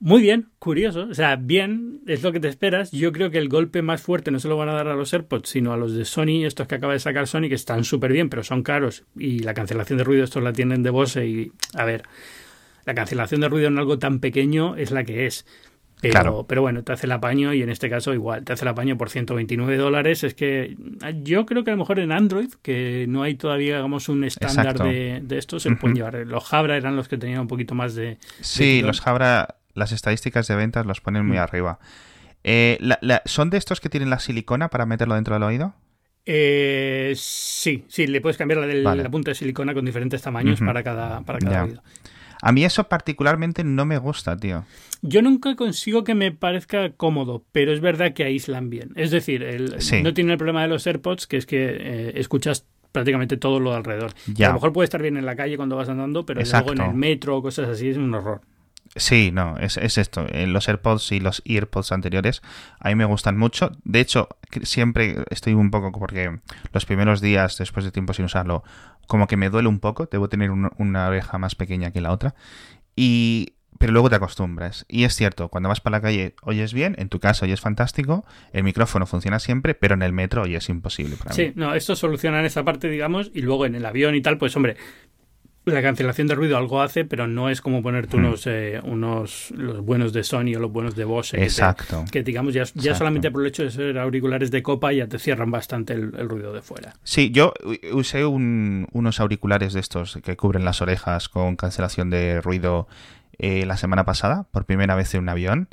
Muy 0.00 0.22
bien, 0.22 0.48
curioso. 0.58 1.06
O 1.08 1.14
sea, 1.14 1.36
bien, 1.36 2.00
es 2.08 2.24
lo 2.24 2.32
que 2.32 2.40
te 2.40 2.48
esperas. 2.48 2.90
Yo 2.90 3.12
creo 3.12 3.30
que 3.30 3.38
el 3.38 3.48
golpe 3.48 3.82
más 3.82 4.02
fuerte 4.02 4.32
no 4.32 4.40
se 4.40 4.48
lo 4.48 4.56
van 4.56 4.70
a 4.70 4.74
dar 4.74 4.88
a 4.88 4.96
los 4.96 5.14
AirPods, 5.14 5.50
sino 5.50 5.72
a 5.72 5.76
los 5.76 5.94
de 5.94 6.04
Sony, 6.04 6.44
estos 6.44 6.66
que 6.66 6.74
acaba 6.74 6.94
de 6.94 6.98
sacar 6.98 7.28
Sony, 7.28 7.42
que 7.48 7.54
están 7.54 7.84
súper 7.84 8.12
bien, 8.12 8.28
pero 8.28 8.42
son 8.42 8.64
caros. 8.64 9.04
Y 9.16 9.38
la 9.38 9.54
cancelación 9.54 9.98
de 9.98 10.04
ruido, 10.04 10.24
estos 10.24 10.42
la 10.42 10.52
tienen 10.52 10.82
de 10.82 10.90
Bose. 10.90 11.26
Y, 11.28 11.52
a 11.74 11.84
ver, 11.84 12.02
la 12.88 12.94
cancelación 12.94 13.42
de 13.42 13.50
ruido 13.50 13.68
en 13.68 13.76
algo 13.76 13.98
tan 13.98 14.18
pequeño 14.18 14.74
es 14.74 14.92
la 14.92 15.04
que 15.04 15.26
es. 15.26 15.44
Pero, 16.00 16.12
claro. 16.12 16.46
pero 16.48 16.62
bueno, 16.62 16.82
te 16.84 16.92
hace 16.92 17.04
el 17.04 17.12
apaño 17.12 17.52
y 17.52 17.60
en 17.60 17.68
este 17.68 17.90
caso 17.90 18.14
igual, 18.14 18.44
te 18.44 18.54
hace 18.54 18.64
el 18.64 18.68
apaño 18.68 18.96
por 18.96 19.10
129 19.10 19.76
dólares. 19.76 20.24
Es 20.24 20.32
que 20.32 20.74
yo 21.22 21.44
creo 21.44 21.64
que 21.64 21.70
a 21.70 21.74
lo 21.74 21.80
mejor 21.80 21.98
en 21.98 22.12
Android, 22.12 22.48
que 22.62 23.04
no 23.06 23.22
hay 23.24 23.34
todavía, 23.34 23.76
digamos, 23.76 24.08
un 24.08 24.24
estándar 24.24 24.78
de, 24.78 25.20
de, 25.22 25.36
esto, 25.36 25.60
se 25.60 25.70
pueden 25.72 25.96
llevar. 25.96 26.14
Los 26.26 26.44
Jabra 26.44 26.78
eran 26.78 26.96
los 26.96 27.08
que 27.08 27.18
tenían 27.18 27.40
un 27.40 27.48
poquito 27.48 27.74
más 27.74 27.94
de... 27.94 28.16
Sí, 28.40 28.80
los 28.80 29.02
Jabra, 29.02 29.56
las 29.74 29.92
estadísticas 29.92 30.48
de 30.48 30.56
ventas 30.56 30.86
los 30.86 31.02
ponen 31.02 31.26
muy 31.26 31.36
mm. 31.36 31.40
arriba. 31.40 31.78
Eh, 32.42 32.78
¿Son 33.26 33.50
de 33.50 33.58
estos 33.58 33.82
que 33.82 33.90
tienen 33.90 34.08
la 34.08 34.18
silicona 34.18 34.70
para 34.70 34.86
meterlo 34.86 35.14
dentro 35.14 35.34
del 35.34 35.42
oído? 35.42 35.74
Eh, 36.24 37.12
sí, 37.16 37.84
sí, 37.88 38.06
le 38.06 38.22
puedes 38.22 38.38
cambiar 38.38 38.60
la, 38.60 38.94
la 38.94 39.10
punta 39.10 39.32
de 39.32 39.34
silicona 39.34 39.74
con 39.74 39.84
diferentes 39.84 40.22
tamaños 40.22 40.60
para 40.60 40.82
cada, 40.82 41.20
para 41.20 41.38
cada 41.38 41.64
oído. 41.64 41.82
A 42.42 42.52
mí 42.52 42.64
eso 42.64 42.84
particularmente 42.84 43.64
no 43.64 43.84
me 43.84 43.98
gusta, 43.98 44.36
tío. 44.36 44.64
Yo 45.02 45.22
nunca 45.22 45.56
consigo 45.56 46.04
que 46.04 46.14
me 46.14 46.32
parezca 46.32 46.90
cómodo, 46.90 47.44
pero 47.52 47.72
es 47.72 47.80
verdad 47.80 48.12
que 48.12 48.24
aíslan 48.24 48.70
bien. 48.70 48.92
Es 48.96 49.10
decir, 49.10 49.42
el, 49.42 49.76
no 50.02 50.14
tiene 50.14 50.32
el 50.32 50.38
problema 50.38 50.62
de 50.62 50.68
los 50.68 50.86
AirPods, 50.86 51.26
que 51.26 51.36
es 51.36 51.46
que 51.46 51.68
eh, 51.68 52.12
escuchas 52.16 52.66
prácticamente 52.92 53.36
todo 53.36 53.60
lo 53.60 53.74
alrededor. 53.74 54.12
A 54.38 54.48
lo 54.48 54.54
mejor 54.54 54.72
puede 54.72 54.84
estar 54.84 55.02
bien 55.02 55.16
en 55.16 55.26
la 55.26 55.36
calle 55.36 55.56
cuando 55.56 55.76
vas 55.76 55.88
andando, 55.88 56.24
pero 56.26 56.40
luego 56.40 56.72
en 56.72 56.80
el 56.80 56.94
metro 56.94 57.36
o 57.36 57.42
cosas 57.42 57.68
así 57.68 57.88
es 57.88 57.96
un 57.96 58.12
horror. 58.14 58.40
Sí, 58.98 59.30
no, 59.32 59.56
es, 59.58 59.76
es 59.76 59.98
esto. 59.98 60.26
Eh, 60.28 60.46
los 60.46 60.68
AirPods 60.68 61.12
y 61.12 61.20
los 61.20 61.42
EarPods 61.44 61.92
anteriores 61.92 62.42
a 62.78 62.88
mí 62.88 62.94
me 62.94 63.04
gustan 63.04 63.36
mucho. 63.36 63.72
De 63.84 64.00
hecho, 64.00 64.28
siempre 64.62 65.24
estoy 65.30 65.54
un 65.54 65.70
poco 65.70 65.92
porque 65.92 66.38
los 66.72 66.86
primeros 66.86 67.20
días 67.20 67.56
después 67.58 67.84
de 67.84 67.92
tiempo 67.92 68.12
sin 68.12 68.24
usarlo, 68.26 68.62
como 69.06 69.26
que 69.26 69.36
me 69.36 69.50
duele 69.50 69.68
un 69.68 69.80
poco. 69.80 70.06
Debo 70.06 70.28
tener 70.28 70.50
una 70.50 71.08
oreja 71.08 71.38
más 71.38 71.54
pequeña 71.54 71.90
que 71.90 72.00
la 72.00 72.12
otra. 72.12 72.34
Y 72.96 73.54
pero 73.78 73.92
luego 73.92 74.10
te 74.10 74.16
acostumbras. 74.16 74.84
Y 74.88 75.04
es 75.04 75.14
cierto, 75.14 75.48
cuando 75.48 75.68
vas 75.68 75.80
para 75.80 75.98
la 75.98 76.02
calle 76.02 76.34
oyes 76.42 76.74
bien, 76.74 76.94
en 76.98 77.08
tu 77.08 77.20
caso 77.20 77.44
oyes 77.44 77.60
fantástico, 77.60 78.24
el 78.52 78.64
micrófono 78.64 79.06
funciona 79.06 79.38
siempre, 79.38 79.74
pero 79.74 79.94
en 79.94 80.02
el 80.02 80.12
metro 80.12 80.42
oyes 80.42 80.68
imposible 80.68 81.16
para 81.16 81.32
sí, 81.32 81.52
no, 81.54 81.74
esto 81.74 81.96
soluciona 81.96 82.40
en 82.40 82.46
esa 82.46 82.64
parte, 82.64 82.88
digamos, 82.88 83.30
y 83.32 83.42
luego 83.42 83.66
en 83.66 83.76
el 83.76 83.86
avión 83.86 84.14
y 84.14 84.20
tal, 84.20 84.36
pues 84.36 84.54
hombre, 84.56 84.76
la 85.72 85.82
cancelación 85.82 86.26
de 86.26 86.34
ruido 86.34 86.56
algo 86.56 86.82
hace, 86.82 87.04
pero 87.04 87.26
no 87.26 87.50
es 87.50 87.60
como 87.60 87.82
ponerte 87.82 88.16
unos, 88.16 88.46
eh, 88.46 88.80
unos 88.82 89.50
los 89.52 89.84
buenos 89.84 90.12
de 90.12 90.24
Sony 90.24 90.54
o 90.56 90.60
los 90.60 90.72
buenos 90.72 90.94
de 90.96 91.04
Bose. 91.04 91.42
Exacto. 91.42 92.04
Que, 92.10 92.22
digamos, 92.22 92.54
ya, 92.54 92.64
ya 92.74 92.94
solamente 92.94 93.30
por 93.30 93.42
el 93.42 93.48
hecho 93.48 93.62
de 93.62 93.70
ser 93.70 93.98
auriculares 93.98 94.50
de 94.50 94.62
copa 94.62 94.92
ya 94.92 95.06
te 95.06 95.18
cierran 95.18 95.50
bastante 95.50 95.94
el, 95.94 96.28
ruido 96.28 96.52
de 96.52 96.62
fuera. 96.62 96.94
Sí, 97.02 97.30
yo 97.30 97.52
usé 97.92 98.24
unos 98.24 99.20
auriculares 99.20 99.72
de 99.72 99.80
estos 99.80 100.18
que 100.22 100.36
cubren 100.36 100.64
las 100.64 100.82
orejas 100.82 101.28
con 101.28 101.56
cancelación 101.56 102.10
de 102.10 102.40
ruido 102.40 102.88
eh, 103.38 103.64
la 103.66 103.76
semana 103.76 104.04
pasada, 104.04 104.46
por 104.50 104.64
primera 104.64 104.94
vez 104.96 105.14
en 105.14 105.22
un 105.22 105.28
avión. 105.28 105.68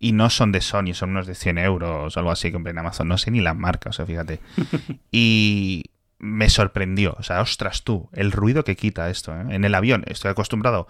Y 0.00 0.12
no 0.12 0.30
son 0.30 0.52
de 0.52 0.60
Sony, 0.60 0.94
son 0.94 1.10
unos 1.10 1.26
de 1.26 1.34
100 1.34 1.58
euros 1.58 2.16
o 2.16 2.20
algo 2.20 2.30
así 2.30 2.48
que 2.48 2.52
compré 2.52 2.70
en 2.70 2.78
Amazon. 2.78 3.08
No 3.08 3.18
sé 3.18 3.32
ni 3.32 3.40
la 3.40 3.54
marca, 3.54 3.90
o 3.90 3.92
sea, 3.92 4.06
fíjate. 4.06 4.38
y 5.10 5.86
me 6.18 6.48
sorprendió. 6.48 7.14
O 7.18 7.22
sea, 7.22 7.40
ostras 7.40 7.84
tú, 7.84 8.08
el 8.12 8.32
ruido 8.32 8.64
que 8.64 8.76
quita 8.76 9.10
esto. 9.10 9.34
¿eh? 9.34 9.44
En 9.50 9.64
el 9.64 9.74
avión 9.74 10.04
estoy 10.06 10.30
acostumbrado 10.30 10.88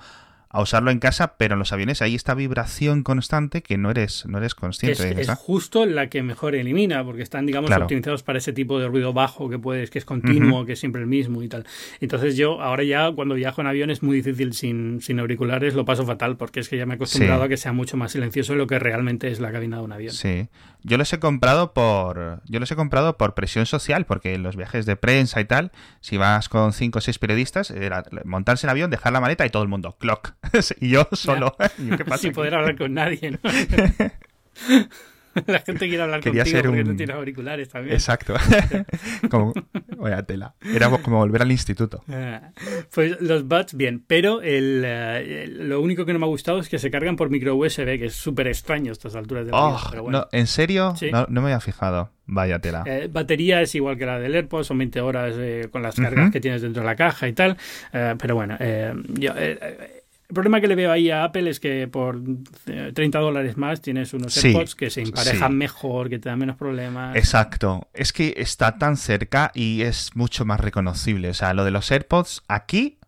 a 0.50 0.62
usarlo 0.62 0.90
en 0.90 0.98
casa, 0.98 1.36
pero 1.36 1.54
en 1.54 1.58
los 1.58 1.72
aviones 1.72 2.00
hay 2.00 2.14
esta 2.14 2.34
vibración 2.34 3.02
constante 3.02 3.62
que 3.62 3.76
no 3.76 3.90
eres, 3.90 4.24
no 4.26 4.38
eres 4.38 4.54
consciente. 4.54 5.20
Es, 5.20 5.28
es 5.28 5.38
justo 5.38 5.84
la 5.84 6.08
que 6.08 6.22
mejor 6.22 6.54
elimina, 6.54 7.04
porque 7.04 7.22
están, 7.22 7.44
digamos, 7.44 7.70
optimizados 7.70 8.22
para 8.22 8.38
ese 8.38 8.52
tipo 8.52 8.78
de 8.78 8.88
ruido 8.88 9.12
bajo 9.12 9.50
que 9.50 9.58
puedes, 9.58 9.90
que 9.90 9.98
es 9.98 10.04
continuo, 10.04 10.64
que 10.64 10.72
es 10.72 10.80
siempre 10.80 11.02
el 11.02 11.06
mismo 11.06 11.42
y 11.42 11.48
tal. 11.48 11.66
Entonces 12.00 12.36
yo 12.36 12.62
ahora 12.62 12.82
ya 12.82 13.12
cuando 13.12 13.34
viajo 13.34 13.60
en 13.60 13.66
avión 13.66 13.90
es 13.90 14.02
muy 14.02 14.16
difícil 14.16 14.54
sin, 14.54 15.02
sin 15.02 15.20
auriculares, 15.20 15.74
lo 15.74 15.84
paso 15.84 16.06
fatal, 16.06 16.36
porque 16.36 16.60
es 16.60 16.68
que 16.68 16.78
ya 16.78 16.86
me 16.86 16.94
he 16.94 16.96
acostumbrado 16.96 17.42
a 17.42 17.48
que 17.48 17.56
sea 17.56 17.72
mucho 17.72 17.96
más 17.96 18.12
silencioso 18.12 18.52
de 18.52 18.58
lo 18.58 18.66
que 18.66 18.78
realmente 18.78 19.30
es 19.30 19.40
la 19.40 19.52
cabina 19.52 19.78
de 19.78 19.82
un 19.82 19.92
avión. 19.92 20.14
Sí. 20.14 20.48
Yo 20.82 20.96
los 20.96 21.12
he 21.12 21.18
comprado 21.18 21.72
por. 21.74 22.40
Yo 22.46 22.60
los 22.60 22.70
he 22.70 22.76
comprado 22.76 23.16
por 23.18 23.34
presión 23.34 23.66
social, 23.66 24.06
porque 24.06 24.34
en 24.34 24.42
los 24.42 24.56
viajes 24.56 24.86
de 24.86 24.96
prensa 24.96 25.40
y 25.40 25.44
tal, 25.44 25.72
si 26.00 26.16
vas 26.16 26.48
con 26.48 26.72
cinco 26.72 26.98
o 26.98 27.02
seis 27.02 27.18
periodistas, 27.18 27.70
era 27.70 28.04
montarse 28.24 28.66
en 28.66 28.70
avión, 28.70 28.90
dejar 28.90 29.12
la 29.12 29.20
maleta 29.20 29.44
y 29.44 29.50
todo 29.50 29.62
el 29.62 29.68
mundo, 29.68 29.96
clock. 29.98 30.37
y 30.80 30.90
yo 30.90 31.08
solo. 31.12 31.56
¿Qué 31.96 32.04
pasa 32.04 32.22
Sin 32.22 32.32
poder 32.32 32.54
hablar 32.54 32.76
con 32.76 32.94
nadie, 32.94 33.32
¿no? 33.32 33.38
La 35.46 35.60
gente 35.60 35.86
quiere 35.88 36.02
hablar 36.02 36.20
Quería 36.20 36.42
contigo 36.42 36.58
ser 36.58 36.66
porque 36.66 36.84
no 36.84 36.96
tiene 36.96 37.12
auriculares 37.12 37.68
también. 37.68 37.94
Exacto. 37.94 38.34
como, 39.30 39.52
vaya 39.96 40.22
tela. 40.24 40.54
Era 40.62 40.90
como 40.98 41.18
volver 41.18 41.42
al 41.42 41.52
instituto. 41.52 42.02
Ah, 42.08 42.50
pues 42.92 43.20
los 43.20 43.46
buds, 43.46 43.74
bien. 43.74 44.02
Pero 44.04 44.40
el, 44.42 44.82
eh, 44.84 45.46
lo 45.48 45.80
único 45.80 46.04
que 46.04 46.12
no 46.12 46.18
me 46.18 46.26
ha 46.26 46.28
gustado 46.28 46.58
es 46.58 46.68
que 46.68 46.78
se 46.78 46.90
cargan 46.90 47.14
por 47.14 47.30
micro 47.30 47.54
USB, 47.54 47.98
que 47.98 48.06
es 48.06 48.14
súper 48.14 48.48
extraño 48.48 48.90
a 48.90 48.92
estas 48.92 49.14
alturas 49.14 49.46
de 49.46 49.52
la 49.52 49.58
oh, 49.58 49.78
vida. 49.92 50.02
no, 50.10 50.26
¿En 50.32 50.46
serio? 50.46 50.94
No, 51.12 51.26
me 51.28 51.40
había 51.40 51.60
fijado. 51.60 52.10
Vaya 52.26 52.58
tela. 52.58 52.82
Eh, 52.84 53.08
batería 53.10 53.62
es 53.62 53.74
igual 53.74 53.96
que 53.96 54.06
la 54.06 54.18
del 54.18 54.34
AirPods, 54.34 54.66
son 54.66 54.78
20 54.78 55.00
horas 55.00 55.34
eh, 55.38 55.68
con 55.70 55.82
las 55.82 55.94
cargas 55.94 56.30
que 56.30 56.40
tienes 56.40 56.62
dentro 56.62 56.82
de 56.82 56.86
la 56.86 56.96
caja 56.96 57.28
y 57.28 57.32
tal. 57.32 57.56
pero 57.92 58.34
bueno, 58.34 58.58
yo, 59.14 59.32
el 60.28 60.34
problema 60.34 60.60
que 60.60 60.68
le 60.68 60.74
veo 60.74 60.92
ahí 60.92 61.10
a 61.10 61.24
Apple 61.24 61.48
es 61.48 61.58
que 61.58 61.88
por 61.88 62.20
30 62.64 63.00
eh, 63.00 63.22
dólares 63.22 63.56
más 63.56 63.80
tienes 63.80 64.12
unos 64.12 64.36
AirPods 64.44 64.74
que 64.74 64.90
se 64.90 65.00
emparejan 65.00 65.56
mejor, 65.56 66.10
que 66.10 66.18
te 66.18 66.28
dan 66.28 66.38
menos 66.38 66.56
problemas. 66.56 67.16
Exacto. 67.16 67.88
Es 67.94 68.12
que 68.12 68.34
está 68.36 68.76
tan 68.76 68.98
cerca 68.98 69.50
y 69.54 69.80
es 69.80 70.10
mucho 70.14 70.44
más 70.44 70.60
reconocible. 70.60 71.30
O 71.30 71.34
sea, 71.34 71.54
lo 71.54 71.64
de 71.64 71.70
los 71.70 71.90
AirPods 71.90 72.42
aquí 72.46 72.98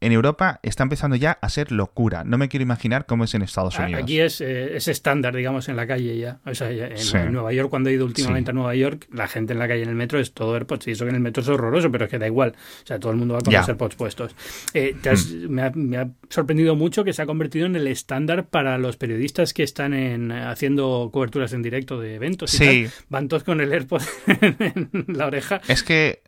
en 0.00 0.12
Europa 0.12 0.60
está 0.62 0.82
empezando 0.82 1.16
ya 1.16 1.38
a 1.40 1.48
ser 1.48 1.72
locura. 1.72 2.22
No 2.24 2.36
me 2.36 2.48
quiero 2.48 2.62
imaginar 2.62 3.06
cómo 3.06 3.24
es 3.24 3.34
en 3.34 3.42
Estados 3.42 3.78
Unidos. 3.78 4.02
Aquí 4.02 4.20
es, 4.20 4.40
eh, 4.40 4.76
es 4.76 4.88
estándar, 4.88 5.34
digamos, 5.34 5.68
en 5.68 5.76
la 5.76 5.86
calle 5.86 6.18
ya. 6.18 6.38
O 6.44 6.54
sea, 6.54 6.70
en, 6.70 7.32
Nueva 7.32 7.52
York, 7.52 7.70
cuando 7.70 7.88
he 7.88 7.94
ido 7.94 8.04
últimamente 8.04 8.50
a 8.50 8.54
Nueva 8.54 8.74
York, 8.74 9.08
la 9.12 9.26
gente 9.26 9.54
en 9.54 9.58
la 9.58 9.68
calle 9.68 9.82
en 9.82 9.88
el 9.88 9.94
metro 9.94 10.18
es 10.18 10.32
todo 10.32 10.54
AirPods. 10.54 10.88
Y 10.88 10.90
eso 10.90 11.04
que 11.04 11.10
en 11.10 11.16
el 11.16 11.22
metro 11.22 11.42
es 11.42 11.48
horroroso, 11.48 11.90
pero 11.90 12.04
es 12.04 12.10
que 12.10 12.18
da 12.18 12.26
igual. 12.26 12.54
O 12.82 12.86
sea, 12.86 12.98
todo 12.98 13.12
el 13.12 13.18
mundo 13.18 13.34
va 13.34 13.40
con 13.40 13.54
los 13.54 13.68
AirPods 13.68 13.96
puestos. 13.96 14.34
Eh, 14.74 14.94
mm. 14.94 15.48
me, 15.48 15.96
ha, 15.96 16.08
sorprendido 16.28 16.76
mucho 16.76 17.02
que 17.02 17.14
se 17.14 17.22
ha 17.22 17.26
convertido 17.26 17.66
en 17.66 17.76
el 17.76 17.86
estándar 17.86 18.46
para 18.48 18.76
los 18.76 18.96
periodistas 18.98 19.54
que 19.54 19.62
están 19.62 19.94
en, 19.94 20.30
haciendo 20.30 21.08
coberturas 21.12 21.54
en 21.54 21.62
directo 21.62 21.98
de 21.98 22.16
eventos. 22.16 22.60
Y 22.60 22.86
Van 23.08 23.28
todos 23.28 23.44
con 23.44 23.60
el 23.60 23.72
AirPod 23.72 24.02
en 24.26 24.90
la 25.08 25.26
oreja. 25.26 25.62
Es 25.68 25.82
que 25.82 26.22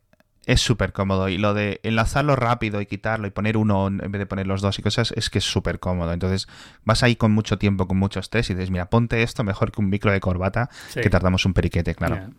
es 0.49 0.63
súper 0.63 0.95
cómodo. 0.95 1.29
Y 1.29 1.37
lo 1.37 1.53
de 1.53 1.79
enlazarlo 1.83 2.35
rápido 2.35 2.81
y 2.81 2.87
quitarlo 2.87 3.27
y 3.27 3.31
poner 3.31 3.59
uno 3.59 3.87
en 3.89 3.99
vez 3.99 4.19
de 4.19 4.25
poner 4.25 4.47
los 4.47 4.63
dos 4.63 4.79
y 4.79 4.83
cosas, 4.83 5.13
es 5.15 5.29
que 5.29 5.39
es 5.39 5.45
súper 5.45 5.79
cómodo. 5.79 6.11
Entonces 6.11 6.49
vas 6.85 7.03
ahí 7.03 7.17
con 7.17 7.33
mucho 7.33 7.59
tiempo, 7.59 7.87
con 7.87 7.99
mucho 7.99 8.19
estrés 8.19 8.49
y 8.49 8.55
dices, 8.55 8.71
mira, 8.71 8.89
ponte 8.89 9.23
esto 9.23 9.45
mejor 9.45 9.71
que 9.71 9.83
un 9.83 9.91
micro 9.91 10.11
de 10.11 10.21
corbata, 10.21 10.71
que 10.95 11.11
tardamos 11.11 11.45
un 11.45 11.53
periquete, 11.53 11.95
claro. 11.95 12.31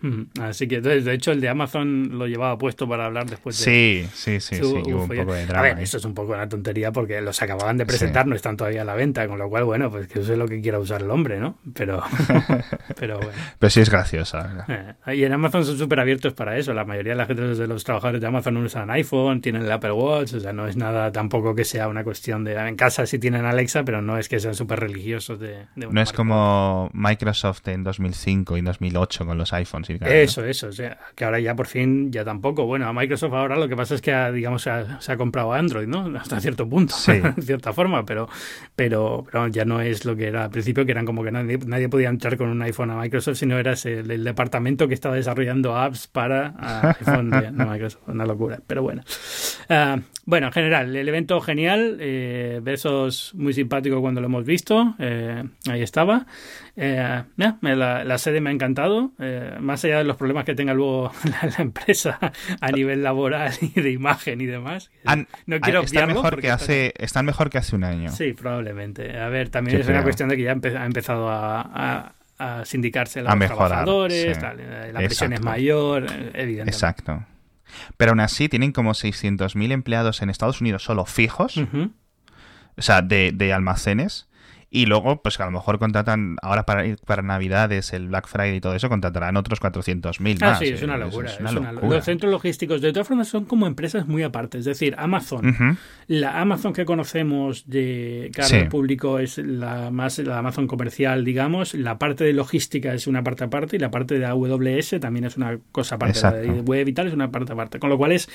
Así 0.41 0.67
que, 0.67 0.81
de 0.81 1.13
hecho, 1.13 1.31
el 1.31 1.39
de 1.39 1.49
Amazon 1.49 2.17
lo 2.17 2.25
llevaba 2.25 2.57
puesto 2.57 2.89
para 2.89 3.05
hablar 3.05 3.29
después 3.29 3.59
de... 3.59 3.63
Sí, 3.63 4.09
sí, 4.11 4.39
sí, 4.39 4.55
sí, 4.55 4.91
un 4.91 5.07
poco 5.07 5.33
de 5.33 5.45
drama. 5.45 5.59
A 5.59 5.61
ver, 5.61 5.79
eso 5.79 5.97
es 5.97 6.05
un 6.05 6.15
poco 6.15 6.33
una 6.33 6.49
tontería 6.49 6.91
porque 6.91 7.21
los 7.21 7.39
acababan 7.43 7.77
de 7.77 7.85
presentar, 7.85 8.25
no 8.25 8.35
están 8.35 8.57
todavía 8.57 8.81
a 8.81 8.85
la 8.85 8.95
venta, 8.95 9.27
con 9.27 9.37
lo 9.37 9.47
cual, 9.49 9.65
bueno, 9.65 9.91
pues 9.91 10.07
que 10.07 10.17
use 10.17 10.35
lo 10.35 10.47
que 10.47 10.59
quiera 10.61 10.79
usar 10.79 11.03
el 11.03 11.11
hombre, 11.11 11.39
¿no? 11.39 11.59
Pero, 11.75 12.01
pero 12.99 13.17
bueno. 13.17 13.33
Pero 13.59 13.69
sí 13.69 13.81
es 13.81 13.89
graciosa. 13.91 14.65
Eh, 15.05 15.15
y 15.15 15.23
en 15.25 15.33
Amazon 15.33 15.63
son 15.63 15.77
súper 15.77 15.99
abiertos 15.99 16.33
para 16.33 16.57
eso. 16.57 16.73
La 16.73 16.85
mayoría 16.85 17.11
de 17.13 17.17
la 17.17 17.27
gente 17.27 17.43
de 17.43 17.67
los 17.67 17.83
trabajadores 17.83 17.98
de 18.01 18.25
Amazon 18.25 18.57
usan 18.57 18.89
iPhone, 18.91 19.41
tienen 19.41 19.63
el 19.63 19.71
Apple 19.71 19.91
Watch, 19.91 20.33
o 20.33 20.39
sea, 20.39 20.53
no 20.53 20.67
es 20.67 20.75
nada 20.77 21.11
tampoco 21.11 21.55
que 21.55 21.65
sea 21.65 21.87
una 21.87 22.03
cuestión 22.03 22.43
de... 22.43 22.53
En 22.55 22.75
casa 22.75 23.05
sí 23.05 23.19
tienen 23.19 23.45
Alexa, 23.45 23.83
pero 23.83 24.01
no 24.01 24.17
es 24.17 24.29
que 24.29 24.39
sean 24.39 24.55
súper 24.55 24.79
religiosos 24.79 25.39
de... 25.39 25.65
no 25.75 26.01
es 26.01 26.13
como 26.13 26.89
Microsoft 26.93 27.67
en 27.67 27.83
2005 27.83 28.57
y 28.57 28.61
2008 28.61 29.25
con 29.25 29.37
los 29.37 29.53
iPhones. 29.53 29.89
Y 29.89 29.99
eso, 30.01 30.45
eso, 30.45 30.67
o 30.67 30.71
sea, 30.71 30.97
que 31.15 31.25
ahora 31.25 31.39
ya 31.39 31.55
por 31.55 31.67
fin 31.67 32.11
ya 32.11 32.23
tampoco. 32.23 32.65
Bueno, 32.65 32.87
a 32.87 32.93
Microsoft 32.93 33.33
ahora 33.33 33.55
lo 33.55 33.67
que 33.67 33.75
pasa 33.75 33.95
es 33.95 34.01
que, 34.01 34.13
digamos, 34.31 34.63
se 34.63 34.69
ha, 34.69 35.17
comprado 35.17 35.53
Android, 35.53 35.87
¿no? 35.87 36.11
Hasta 36.19 36.39
cierto 36.39 36.67
punto, 36.67 36.95
en 37.07 37.41
cierta 37.41 37.73
forma, 37.73 38.05
pero, 38.05 38.27
pero, 38.75 39.25
pero 39.31 39.47
ya 39.47 39.65
no 39.65 39.81
es 39.81 40.05
lo 40.05 40.15
que 40.15 40.27
era 40.27 40.45
al 40.45 40.49
principio, 40.49 40.85
que 40.85 40.91
eran 40.91 41.05
como 41.05 41.23
que 41.23 41.31
nadie, 41.31 41.57
nadie 41.65 41.89
podía 41.89 42.09
entrar 42.09 42.37
con 42.37 42.49
un 42.49 42.61
iPhone 42.61 42.91
a 42.91 42.95
Microsoft 42.95 43.37
si 43.37 43.45
no 43.45 43.57
eras 43.57 43.85
el, 43.85 44.23
departamento 44.23 44.87
que 44.87 44.93
estaba 44.93 45.15
desarrollando 45.15 45.75
apps 45.75 46.07
para 46.07 46.95
iPhone 46.99 47.29
de, 47.29 47.51
Microsoft. 47.51 47.78
Microsoft, 47.79 48.07
una 48.07 48.25
locura, 48.25 48.59
pero 48.67 48.83
bueno. 48.83 49.03
Ah, 49.69 49.99
bueno, 50.25 50.47
en 50.47 50.53
general, 50.53 50.95
el 50.95 51.07
evento 51.09 51.41
genial, 51.41 51.97
eh, 51.99 52.59
besos 52.61 53.31
muy 53.35 53.53
simpático 53.53 53.99
cuando 53.99 54.21
lo 54.21 54.27
hemos 54.27 54.45
visto, 54.45 54.95
eh, 54.99 55.43
ahí 55.67 55.81
estaba. 55.81 56.27
Eh, 56.75 57.23
la, 57.35 58.17
sede 58.17 58.39
me 58.39 58.51
ha 58.51 58.53
encantado, 58.53 59.11
eh, 59.19 59.57
más 59.59 59.83
allá 59.85 59.97
de 59.97 60.03
los 60.03 60.17
problemas 60.17 60.45
que 60.45 60.55
tenga 60.55 60.73
luego 60.73 61.11
la, 61.57 61.63
empresa 61.63 62.19
a 62.61 62.71
nivel 62.71 63.01
laboral 63.01 63.53
y 63.61 63.81
de 63.81 63.91
imagen 63.91 64.39
y 64.41 64.45
demás. 64.45 64.91
no 65.45 65.59
quiero 65.59 65.81
están 65.81 66.09
mejor 66.09 66.39
que 66.39 66.51
hace 66.51 66.93
Están 66.97 67.25
mejor 67.25 67.49
que 67.49 67.57
hace 67.57 67.75
un 67.75 67.83
año. 67.83 68.11
Sí, 68.11 68.33
probablemente. 68.33 69.17
A 69.17 69.29
ver, 69.29 69.49
también 69.49 69.81
es 69.81 69.87
una 69.87 70.03
cuestión 70.03 70.29
de 70.29 70.37
que 70.37 70.43
ya 70.43 70.51
ha 70.51 70.85
empezado 70.85 71.27
a, 71.29 72.13
sindicarse 72.65 73.21
los 73.21 73.33
trabajadores, 73.33 74.39
la 74.41 74.99
presión 74.99 75.33
es 75.33 75.41
mayor, 75.41 76.05
evidentemente. 76.33 76.71
Exacto. 76.71 77.25
Pero 77.97 78.11
aún 78.11 78.19
así 78.19 78.49
tienen 78.49 78.71
como 78.71 78.91
600.000 78.91 79.71
empleados 79.71 80.21
en 80.21 80.29
Estados 80.29 80.61
Unidos 80.61 80.83
solo 80.83 81.05
fijos, 81.05 81.57
o 82.77 82.81
sea, 82.81 83.01
de, 83.01 83.31
de 83.33 83.53
almacenes 83.53 84.28
y 84.71 84.85
luego, 84.85 85.21
pues 85.21 85.39
a 85.39 85.45
lo 85.45 85.51
mejor 85.51 85.79
contratan, 85.79 86.37
ahora 86.43 86.63
para 86.63 86.85
ir 86.85 86.97
para 87.03 87.23
Navidades, 87.23 87.91
el 87.93 88.09
Black 88.09 88.27
Friday 88.27 88.57
y 88.57 88.61
todo 88.61 88.75
eso, 88.75 88.87
contratarán 88.87 89.35
otros 89.35 89.59
400.000 89.59 90.37
ah, 90.41 90.45
más. 90.45 90.59
sí, 90.59 90.65
es 90.65 90.83
una 90.83 90.97
locura. 90.97 91.31
Los 91.81 92.05
centros 92.05 92.31
logísticos, 92.31 92.79
de 92.79 92.93
todas 92.93 93.07
formas, 93.07 93.27
son 93.27 93.45
como 93.45 93.65
empresas 93.65 94.07
muy 94.07 94.21
aparte. 94.21 94.59
Es 94.59 94.65
decir, 94.65 94.95
Amazon, 94.99 95.77
la 96.07 96.39
Amazon 96.39 96.73
que 96.73 96.85
conocemos 96.85 97.63
de 97.67 98.29
cara 98.33 98.59
al 98.59 98.67
público 98.67 99.17
es 99.17 99.39
la 99.39 99.89
más 99.89 100.19
la 100.19 100.37
Amazon 100.37 100.67
comercial, 100.67 101.25
digamos. 101.25 101.73
La 101.73 101.97
parte 101.97 102.23
de 102.23 102.33
logística 102.33 102.93
es 102.93 103.07
una 103.07 103.23
parte 103.23 103.45
aparte 103.45 103.75
y 103.77 103.79
la 103.79 103.89
parte 103.89 104.19
de 104.19 104.25
AWS 104.25 104.99
también 104.99 105.25
es 105.25 105.37
una 105.37 105.57
cosa 105.71 105.95
aparte. 105.95 106.21
La 106.21 106.33
de 106.33 106.61
web 106.61 106.87
y 106.87 106.93
tal 106.93 107.07
es 107.07 107.13
una 107.13 107.31
parte 107.31 107.53
aparte. 107.53 107.79
Con 107.79 107.89
lo 107.89 107.97
cual 107.97 108.11
es 108.11 108.29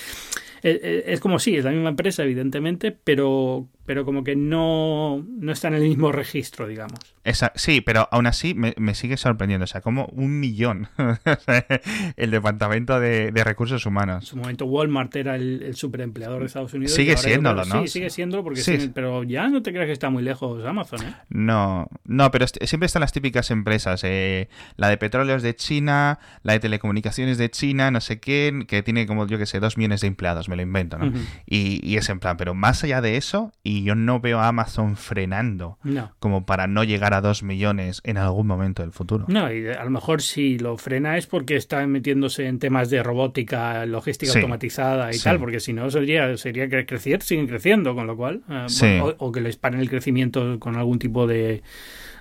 es, 0.64 1.20
como 1.20 1.38
sí, 1.38 1.56
es 1.56 1.64
la 1.64 1.70
misma 1.70 1.90
empresa, 1.90 2.22
evidentemente, 2.22 2.90
pero, 2.90 3.68
pero 3.84 4.04
como 4.04 4.24
que 4.24 4.34
no, 4.34 5.24
no 5.28 5.52
está 5.52 5.68
en 5.68 5.74
el 5.74 5.82
mismo 5.82 6.10
registro, 6.10 6.66
digamos. 6.66 7.13
Sí, 7.54 7.80
pero 7.80 8.08
aún 8.10 8.26
así 8.26 8.54
me, 8.54 8.94
sigue 8.94 9.16
sorprendiendo. 9.16 9.64
O 9.64 9.66
sea, 9.66 9.80
como 9.80 10.06
un 10.06 10.40
millón 10.40 10.88
el 12.16 12.30
Departamento 12.30 12.98
de, 12.98 13.30
Recursos 13.44 13.84
Humanos. 13.84 14.24
En 14.24 14.26
su 14.26 14.36
momento 14.36 14.64
Walmart 14.64 15.14
era 15.16 15.36
el, 15.36 15.74
superempleador 15.74 16.40
de 16.40 16.46
Estados 16.46 16.72
Unidos. 16.72 16.94
Sigue 16.94 17.16
siéndolo, 17.16 17.64
¿no? 17.66 17.82
Sí, 17.82 17.88
sigue 17.88 18.08
siéndolo, 18.08 18.42
porque 18.42 18.60
sí. 18.60 18.90
pero 18.94 19.22
ya 19.22 19.48
no 19.48 19.62
te 19.62 19.70
creas 19.70 19.86
que 19.86 19.92
está 19.92 20.08
muy 20.08 20.22
lejos 20.22 20.64
Amazon, 20.64 21.02
¿eh? 21.02 21.14
No, 21.28 21.88
no, 22.04 22.30
pero 22.30 22.46
siempre 22.46 22.86
están 22.86 23.00
las 23.00 23.12
típicas 23.12 23.50
empresas. 23.50 24.02
Eh, 24.04 24.48
la 24.76 24.88
de 24.88 24.96
petróleos 24.96 25.42
de 25.42 25.54
China, 25.54 26.18
la 26.42 26.54
de 26.54 26.60
telecomunicaciones 26.60 27.36
de 27.36 27.50
China, 27.50 27.90
no 27.90 28.00
sé 28.00 28.18
quién, 28.18 28.64
que 28.64 28.82
tiene 28.82 29.06
como, 29.06 29.26
yo 29.26 29.36
que 29.36 29.46
sé, 29.46 29.60
dos 29.60 29.76
millones 29.76 30.00
de 30.00 30.06
empleados 30.06 30.48
lo 30.56 30.62
invento, 30.62 30.98
¿no? 30.98 31.12
y, 31.46 31.96
es 31.96 32.08
en 32.08 32.20
plan, 32.20 32.36
pero 32.36 32.54
más 32.54 32.82
allá 32.84 33.00
de 33.00 33.16
eso, 33.16 33.52
y 33.62 33.84
yo 33.84 33.94
no 33.94 34.20
veo 34.20 34.40
a 34.40 34.48
Amazon 34.48 34.96
frenando 34.96 35.78
como 36.18 36.46
para 36.46 36.66
no 36.66 36.84
llegar 36.84 37.13
a 37.14 37.20
dos 37.20 37.42
millones 37.42 38.00
en 38.04 38.18
algún 38.18 38.46
momento 38.46 38.82
del 38.82 38.92
futuro. 38.92 39.24
No, 39.28 39.52
y 39.52 39.68
a 39.68 39.84
lo 39.84 39.90
mejor 39.90 40.22
si 40.22 40.58
lo 40.58 40.76
frena 40.76 41.16
es 41.16 41.26
porque 41.26 41.56
está 41.56 41.86
metiéndose 41.86 42.46
en 42.46 42.58
temas 42.58 42.90
de 42.90 43.02
robótica, 43.02 43.86
logística 43.86 44.32
automatizada 44.32 45.14
y 45.14 45.18
tal, 45.18 45.38
porque 45.38 45.60
si 45.60 45.72
no 45.72 45.90
sería, 45.90 46.36
sería 46.36 46.68
que 46.68 46.86
crecer, 46.86 47.22
siguen 47.22 47.46
creciendo, 47.46 47.94
con 47.94 48.06
lo 48.06 48.16
cual, 48.16 48.42
eh, 48.82 49.02
o, 49.18 49.32
que 49.32 49.40
les 49.40 49.56
paren 49.56 49.80
el 49.80 49.88
crecimiento 49.88 50.58
con 50.58 50.76
algún 50.76 50.98
tipo 50.98 51.26
de 51.26 51.62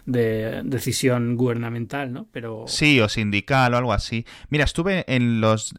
de 0.06 0.62
decisión 0.64 1.36
gubernamental, 1.36 2.12
¿no? 2.12 2.28
Pero... 2.32 2.66
Sí, 2.68 3.00
o 3.00 3.08
sindical 3.08 3.74
o 3.74 3.78
algo 3.78 3.94
así. 3.94 4.26
Mira, 4.50 4.66
estuve 4.66 5.06
en 5.08 5.42
los 5.42 5.74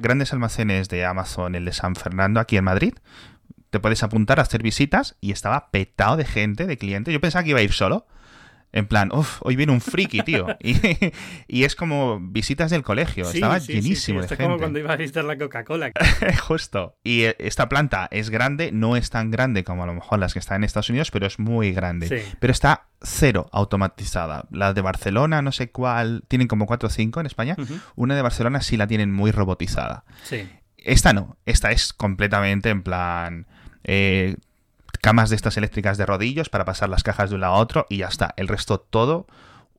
grandes 0.00 0.32
almacenes 0.32 0.88
de 0.88 1.04
Amazon, 1.04 1.54
el 1.54 1.64
de 1.64 1.72
San 1.72 1.96
Fernando, 1.96 2.40
aquí 2.40 2.56
en 2.56 2.64
Madrid. 2.64 2.94
Te 3.70 3.80
puedes 3.80 4.02
apuntar 4.02 4.38
a 4.38 4.42
hacer 4.42 4.62
visitas 4.62 5.16
y 5.20 5.32
estaba 5.32 5.70
petado 5.70 6.16
de 6.16 6.24
gente, 6.24 6.66
de 6.66 6.78
clientes. 6.78 7.12
Yo 7.12 7.20
pensaba 7.20 7.42
que 7.42 7.50
iba 7.50 7.58
a 7.58 7.62
ir 7.62 7.72
solo 7.72 8.06
en 8.72 8.86
plan, 8.86 9.10
uff, 9.12 9.38
hoy 9.40 9.56
viene 9.56 9.72
un 9.72 9.80
friki, 9.80 10.22
tío. 10.22 10.46
Y, 11.48 11.64
es 11.64 11.74
como 11.74 12.20
visitas 12.20 12.70
del 12.70 12.82
colegio. 12.82 13.28
Estaba 13.28 13.58
llenísimo 13.58 14.20
de 14.20 14.28
gente. 14.28 14.44
como 14.44 14.58
cuando 14.58 14.78
iba 14.78 14.92
a 14.92 14.96
visitar 14.96 15.24
la 15.24 15.38
Coca-Cola. 15.38 15.92
Justo. 16.46 16.96
Y 17.02 17.22
eh, 17.22 17.36
esta 17.38 17.68
planta 17.68 18.08
es 18.10 18.30
grande, 18.30 18.70
no 18.72 18.96
es 18.96 19.10
tan 19.10 19.30
grande 19.30 19.64
como 19.64 19.82
a 19.82 19.86
lo 19.86 19.94
mejor 19.94 20.18
las 20.18 20.32
que 20.32 20.38
están 20.38 20.58
en 20.58 20.64
Estados 20.64 20.90
Unidos, 20.90 21.10
pero 21.10 21.26
es 21.26 21.38
muy 21.38 21.72
grande. 21.72 22.24
Pero 22.38 22.52
está 22.52 22.88
cero 23.00 23.48
automatizada. 23.52 24.46
La 24.50 24.74
de 24.74 24.82
Barcelona, 24.82 25.42
no 25.42 25.52
sé 25.52 25.70
cuál, 25.70 26.24
tienen 26.28 26.48
como 26.48 26.66
4 26.66 26.88
o 26.88 26.90
5 26.90 27.20
en 27.20 27.26
España. 27.26 27.56
Una 27.96 28.14
de 28.14 28.22
Barcelona 28.22 28.60
sí 28.60 28.76
la 28.76 28.86
tienen 28.86 29.12
muy 29.12 29.30
robotizada. 29.30 30.04
Sí. 30.24 30.48
Esta 30.76 31.12
no, 31.12 31.38
esta 31.46 31.70
es 31.70 31.92
completamente 31.92 32.70
en 32.70 32.82
plan... 32.82 33.46
Eh, 33.84 34.36
camas 35.00 35.30
de 35.30 35.36
estas 35.36 35.56
eléctricas 35.56 35.98
de 35.98 36.06
rodillos 36.06 36.48
para 36.48 36.64
pasar 36.64 36.88
las 36.88 37.02
cajas 37.02 37.30
de 37.30 37.36
un 37.36 37.42
lado 37.42 37.54
a 37.54 37.58
otro 37.58 37.86
y 37.88 37.98
ya 37.98 38.08
está. 38.08 38.34
El 38.36 38.48
resto 38.48 38.78
todo 38.80 39.26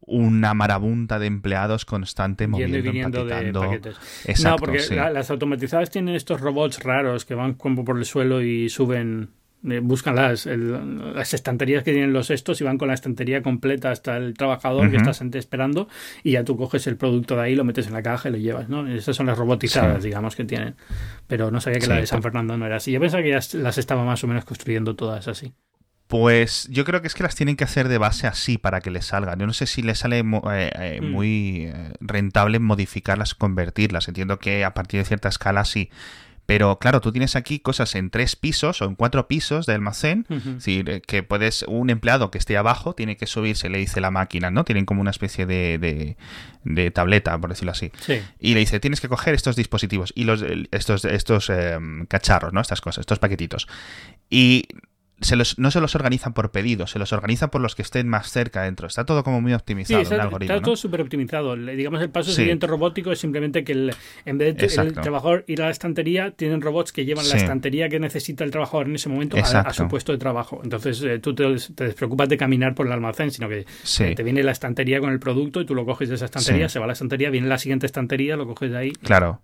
una 0.01 0.53
marabunta 0.53 1.19
de 1.19 1.27
empleados 1.27 1.85
constante 1.85 2.47
moviendo, 2.47 2.77
y 2.77 2.81
viniendo 2.81 3.25
de 3.25 3.53
paquetes. 3.53 3.97
no, 4.43 4.55
porque 4.55 4.79
las 4.89 5.29
automatizadas 5.29 5.91
tienen 5.91 6.15
estos 6.15 6.41
robots 6.41 6.83
raros 6.83 7.25
que 7.25 7.35
van 7.35 7.53
como 7.53 7.85
por 7.85 7.97
el 7.97 8.05
suelo 8.05 8.41
y 8.41 8.69
suben 8.69 9.29
buscan 9.61 10.15
las, 10.15 10.45
las 10.45 11.33
estanterías 11.33 11.83
que 11.83 11.91
tienen 11.91 12.13
los 12.13 12.29
estos 12.29 12.61
y 12.61 12.63
van 12.63 12.77
con 12.77 12.87
la 12.87 12.93
estantería 12.93 13.41
completa 13.41 13.91
hasta 13.91 14.17
el 14.17 14.33
trabajador 14.33 14.89
que 14.89 14.97
estás 14.97 15.21
esperando 15.21 15.87
y 16.23 16.31
ya 16.31 16.43
tú 16.43 16.55
coges 16.57 16.87
el 16.87 16.95
producto 16.95 17.35
de 17.35 17.41
ahí, 17.41 17.55
lo 17.55 17.63
metes 17.63 17.87
en 17.87 17.93
la 17.93 18.01
caja 18.01 18.29
y 18.29 18.31
lo 18.31 18.37
llevas, 18.37 18.69
¿no? 18.69 18.87
Esas 18.87 19.15
son 19.15 19.25
las 19.25 19.37
robotizadas, 19.37 20.03
digamos, 20.03 20.35
que 20.35 20.45
tienen. 20.45 20.75
Pero 21.27 21.51
no 21.51 21.59
sabía 21.61 21.79
que 21.79 21.87
la 21.87 21.95
de 21.95 22.07
San 22.07 22.21
Fernando 22.21 22.57
no 22.57 22.65
era 22.65 22.77
así. 22.77 22.91
Yo 22.91 22.99
pensaba 22.99 23.21
que 23.23 23.29
ya 23.29 23.39
las 23.53 23.77
estaba 23.77 24.05
más 24.05 24.23
o 24.23 24.27
menos 24.27 24.45
construyendo 24.45 24.95
todas 24.95 25.27
así. 25.27 25.53
Pues 26.07 26.67
yo 26.71 26.85
creo 26.85 27.01
que 27.01 27.07
es 27.07 27.13
que 27.13 27.21
las 27.21 27.35
tienen 27.35 27.55
que 27.55 27.63
hacer 27.63 27.87
de 27.87 27.99
base 27.99 28.25
así 28.25 28.57
para 28.57 28.81
que 28.81 28.89
les 28.89 29.05
salgan. 29.05 29.37
Yo 29.39 29.45
no 29.45 29.53
sé 29.53 29.67
si 29.67 29.83
les 29.83 29.99
sale 29.99 30.19
eh, 30.19 30.71
eh, 30.79 31.01
mm. 31.01 31.11
muy 31.11 31.71
rentable 31.99 32.57
modificarlas, 32.57 33.35
convertirlas. 33.35 34.07
Entiendo 34.07 34.39
que 34.39 34.65
a 34.65 34.73
partir 34.73 34.99
de 34.99 35.05
cierta 35.05 35.29
escala 35.29 35.65
sí. 35.65 35.91
Pero 36.49 36.79
claro, 36.79 36.99
tú 36.99 37.11
tienes 37.11 37.35
aquí 37.35 37.59
cosas 37.59 37.93
en 37.93 38.09
tres 38.09 38.35
pisos 38.35 38.81
o 38.81 38.85
en 38.85 38.95
cuatro 38.95 39.27
pisos 39.27 39.67
de 39.67 39.75
almacén. 39.75 40.25
Es 40.31 40.45
decir, 40.45 40.89
eh, 40.89 40.99
que 40.99 41.21
puedes, 41.21 41.61
un 41.67 41.91
empleado 41.91 42.31
que 42.31 42.39
esté 42.39 42.57
abajo 42.57 42.95
tiene 42.95 43.17
que 43.17 43.27
subirse, 43.27 43.69
le 43.69 43.77
dice 43.77 44.01
la 44.01 44.09
máquina, 44.09 44.49
¿no? 44.49 44.63
Tienen 44.63 44.87
como 44.87 44.99
una 44.99 45.11
especie 45.11 45.45
de, 45.45 46.15
de, 46.63 46.89
tableta, 46.89 47.37
por 47.37 47.51
decirlo 47.51 47.73
así. 47.73 47.91
Y 48.39 48.55
le 48.55 48.61
dice, 48.61 48.79
tienes 48.79 48.99
que 48.99 49.07
coger 49.07 49.35
estos 49.35 49.55
dispositivos 49.55 50.11
y 50.15 50.23
los, 50.23 50.43
estos, 50.71 51.05
estos 51.05 51.51
em, 51.51 52.07
cacharros, 52.07 52.51
¿no? 52.51 52.61
Estas 52.61 52.81
cosas, 52.81 53.03
estos 53.03 53.19
paquetitos. 53.19 53.67
Y 54.27 54.69
no 55.57 55.71
se 55.71 55.81
los 55.81 55.95
organizan 55.95 56.33
por 56.33 56.51
pedido, 56.51 56.87
se 56.87 56.99
los 56.99 57.13
organiza 57.13 57.49
por 57.49 57.61
los 57.61 57.75
que 57.75 57.81
estén 57.81 58.07
más 58.07 58.31
cerca 58.31 58.63
dentro. 58.63 58.87
Está 58.87 59.05
todo 59.05 59.23
como 59.23 59.41
muy 59.41 59.53
optimizado 59.53 60.03
sí, 60.03 60.13
está, 60.13 60.61
todo 60.61 60.75
súper 60.75 61.01
optimizado. 61.01 61.55
Digamos, 61.55 62.01
el 62.01 62.09
paso 62.09 62.31
siguiente 62.31 62.67
robótico 62.67 63.11
es 63.11 63.19
simplemente 63.19 63.63
que 63.63 63.73
el, 63.73 63.93
en 64.25 64.37
vez 64.37 64.55
de 64.55 64.81
el 64.81 64.93
trabajador 64.93 65.43
ir 65.47 65.61
a 65.61 65.65
la 65.65 65.71
estantería, 65.71 66.31
tienen 66.31 66.61
robots 66.61 66.91
que 66.91 67.05
llevan 67.05 67.27
la 67.27 67.35
estantería 67.35 67.89
que 67.89 67.99
necesita 67.99 68.43
el 68.43 68.51
trabajador 68.51 68.87
en 68.87 68.95
ese 68.95 69.09
momento 69.09 69.37
a, 69.37 69.73
su 69.73 69.87
puesto 69.87 70.11
de 70.11 70.17
trabajo. 70.17 70.61
Entonces 70.63 71.01
eh, 71.03 71.19
tú 71.19 71.35
te, 71.35 71.43
despreocupas 71.43 72.29
de 72.29 72.37
caminar 72.37 72.75
por 72.75 72.87
el 72.87 72.93
almacén, 72.93 73.31
sino 73.31 73.49
que 73.49 73.65
eh, 73.99 74.15
te 74.15 74.23
viene 74.23 74.43
la 74.43 74.51
estantería 74.51 74.99
con 74.99 75.11
el 75.11 75.19
producto 75.19 75.61
y 75.61 75.65
tú 75.65 75.75
lo 75.75 75.85
coges 75.85 76.09
de 76.09 76.15
esa 76.15 76.25
estantería, 76.25 76.69
se 76.69 76.79
va 76.79 76.85
a 76.85 76.87
la 76.87 76.93
estantería, 76.93 77.29
viene 77.29 77.47
la 77.47 77.57
siguiente 77.57 77.85
estantería, 77.85 78.35
lo 78.35 78.47
coges 78.47 78.71
de 78.71 78.77
ahí. 78.77 78.91
Claro. 78.91 79.41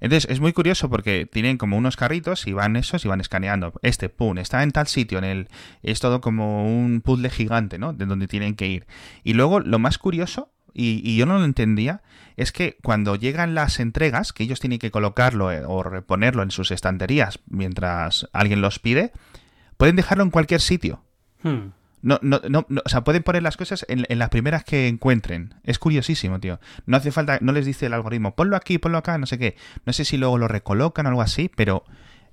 Entonces 0.00 0.30
es 0.30 0.40
muy 0.40 0.52
curioso 0.52 0.88
porque 0.88 1.26
tienen 1.26 1.58
como 1.58 1.76
unos 1.76 1.96
carritos 1.96 2.46
y 2.46 2.52
van 2.52 2.76
esos 2.76 3.04
y 3.04 3.08
van 3.08 3.20
escaneando. 3.20 3.72
Este, 3.82 4.08
pum, 4.08 4.38
está 4.38 4.62
en 4.62 4.72
tal 4.72 4.86
sitio, 4.86 5.18
en 5.18 5.24
el. 5.24 5.48
Es 5.82 6.00
todo 6.00 6.20
como 6.20 6.64
un 6.64 7.00
puzzle 7.02 7.30
gigante, 7.30 7.78
¿no? 7.78 7.92
De 7.92 8.06
donde 8.06 8.26
tienen 8.26 8.54
que 8.54 8.66
ir. 8.66 8.86
Y 9.24 9.34
luego 9.34 9.60
lo 9.60 9.78
más 9.78 9.98
curioso, 9.98 10.50
y, 10.72 11.16
yo 11.16 11.26
no 11.26 11.38
lo 11.38 11.44
entendía, 11.44 12.02
es 12.36 12.52
que 12.52 12.78
cuando 12.82 13.16
llegan 13.16 13.54
las 13.54 13.80
entregas, 13.80 14.32
que 14.32 14.44
ellos 14.44 14.60
tienen 14.60 14.78
que 14.78 14.90
colocarlo 14.90 15.52
eh, 15.52 15.62
o 15.66 15.82
reponerlo 15.82 16.42
en 16.42 16.50
sus 16.50 16.70
estanterías 16.70 17.40
mientras 17.48 18.28
alguien 18.32 18.60
los 18.60 18.78
pide, 18.78 19.12
pueden 19.76 19.96
dejarlo 19.96 20.24
en 20.24 20.30
cualquier 20.30 20.60
sitio. 20.60 21.02
Hmm. 21.42 21.72
No, 22.02 22.18
no, 22.22 22.40
no, 22.48 22.66
o 22.84 22.88
sea, 22.88 23.04
pueden 23.04 23.22
poner 23.22 23.42
las 23.42 23.56
cosas 23.56 23.84
en, 23.88 24.06
en, 24.08 24.18
las 24.18 24.30
primeras 24.30 24.64
que 24.64 24.88
encuentren. 24.88 25.54
Es 25.64 25.78
curiosísimo, 25.78 26.40
tío. 26.40 26.58
No 26.86 26.96
hace 26.96 27.12
falta, 27.12 27.38
no 27.42 27.52
les 27.52 27.66
dice 27.66 27.86
el 27.86 27.92
algoritmo, 27.92 28.34
ponlo 28.34 28.56
aquí, 28.56 28.78
ponlo 28.78 28.98
acá, 28.98 29.18
no 29.18 29.26
sé 29.26 29.38
qué. 29.38 29.56
No 29.84 29.92
sé 29.92 30.04
si 30.04 30.16
luego 30.16 30.38
lo 30.38 30.48
recolocan 30.48 31.06
o 31.06 31.08
algo 31.10 31.22
así, 31.22 31.50
pero 31.54 31.84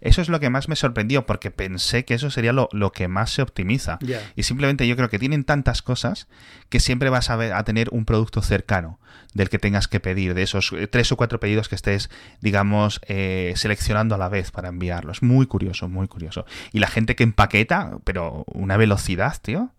eso 0.01 0.21
es 0.21 0.29
lo 0.29 0.39
que 0.39 0.49
más 0.49 0.69
me 0.69 0.75
sorprendió, 0.75 1.25
porque 1.25 1.51
pensé 1.51 2.05
que 2.05 2.13
eso 2.13 2.29
sería 2.29 2.53
lo, 2.53 2.91
que 2.91 3.07
más 3.07 3.31
se 3.31 3.41
optimiza. 3.41 3.99
Y 4.35 4.43
simplemente 4.43 4.87
yo 4.87 4.95
creo 4.95 5.09
que 5.09 5.19
tienen 5.19 5.43
tantas 5.43 5.81
cosas 5.81 6.27
que 6.69 6.79
siempre 6.79 7.09
vas 7.09 7.29
a, 7.29 7.35
ver, 7.35 7.53
a 7.53 7.63
tener 7.63 7.89
un 7.91 8.05
producto 8.05 8.41
cercano 8.41 8.99
del 9.33 9.49
que 9.49 9.59
tengas 9.59 9.87
que 9.87 9.99
pedir, 9.99 10.33
de 10.33 10.43
esos 10.43 10.71
eh, 10.73 10.87
tres 10.87 11.11
o 11.11 11.17
cuatro 11.17 11.39
pedidos 11.39 11.69
que 11.69 11.75
estés, 11.75 12.09
digamos, 12.41 13.01
eh, 13.07 13.53
seleccionando 13.55 14.15
a 14.15 14.17
la 14.17 14.29
vez 14.29 14.51
para 14.51 14.69
enviarlos. 14.69 15.21
Muy 15.21 15.45
curioso, 15.45 15.87
muy 15.89 16.07
curioso. 16.07 16.45
Y 16.71 16.79
la 16.79 16.87
gente 16.87 17.15
que 17.15 17.23
empaqueta, 17.23 17.99
pero 18.03 18.45
una 18.47 18.77
velocidad, 18.77 19.35
tío. 19.41 19.71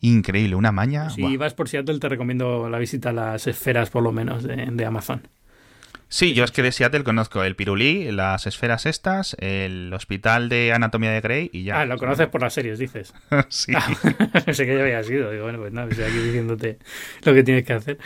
Increíble, 0.00 0.56
una 0.56 0.72
maña. 0.72 1.10
Si 1.10 1.36
vas 1.36 1.54
por 1.54 1.68
Seattle, 1.68 2.00
te 2.00 2.08
recomiendo 2.08 2.68
la 2.68 2.78
visita 2.78 3.10
a 3.10 3.12
las 3.12 3.46
esferas, 3.46 3.90
por 3.90 4.02
lo 4.02 4.12
menos, 4.12 4.42
de 4.42 4.84
Amazon. 4.84 5.28
Sí, 6.12 6.34
yo 6.34 6.44
es 6.44 6.50
que 6.50 6.62
de 6.62 6.72
Seattle 6.72 7.04
conozco 7.04 7.42
el 7.42 7.56
Pirulí, 7.56 8.12
las 8.12 8.46
esferas 8.46 8.84
estas, 8.84 9.34
el 9.40 9.90
hospital 9.94 10.50
de 10.50 10.70
anatomía 10.70 11.10
de 11.10 11.22
Grey 11.22 11.48
y 11.54 11.64
ya. 11.64 11.80
Ah, 11.80 11.86
lo 11.86 11.96
conoces 11.96 12.28
por 12.28 12.42
las 12.42 12.52
series, 12.52 12.78
dices. 12.78 13.14
sí. 13.48 13.72
Ah, 13.74 13.88
sé 14.52 14.66
que 14.66 14.76
ya 14.76 14.82
había 14.82 15.02
sido. 15.04 15.30
Digo, 15.30 15.44
bueno, 15.44 15.58
pues 15.58 15.72
nada, 15.72 15.88
estoy 15.88 16.04
aquí 16.04 16.18
diciéndote 16.18 16.78
lo 17.24 17.32
que 17.32 17.42
tienes 17.42 17.64
que 17.64 17.72
hacer. 17.72 17.98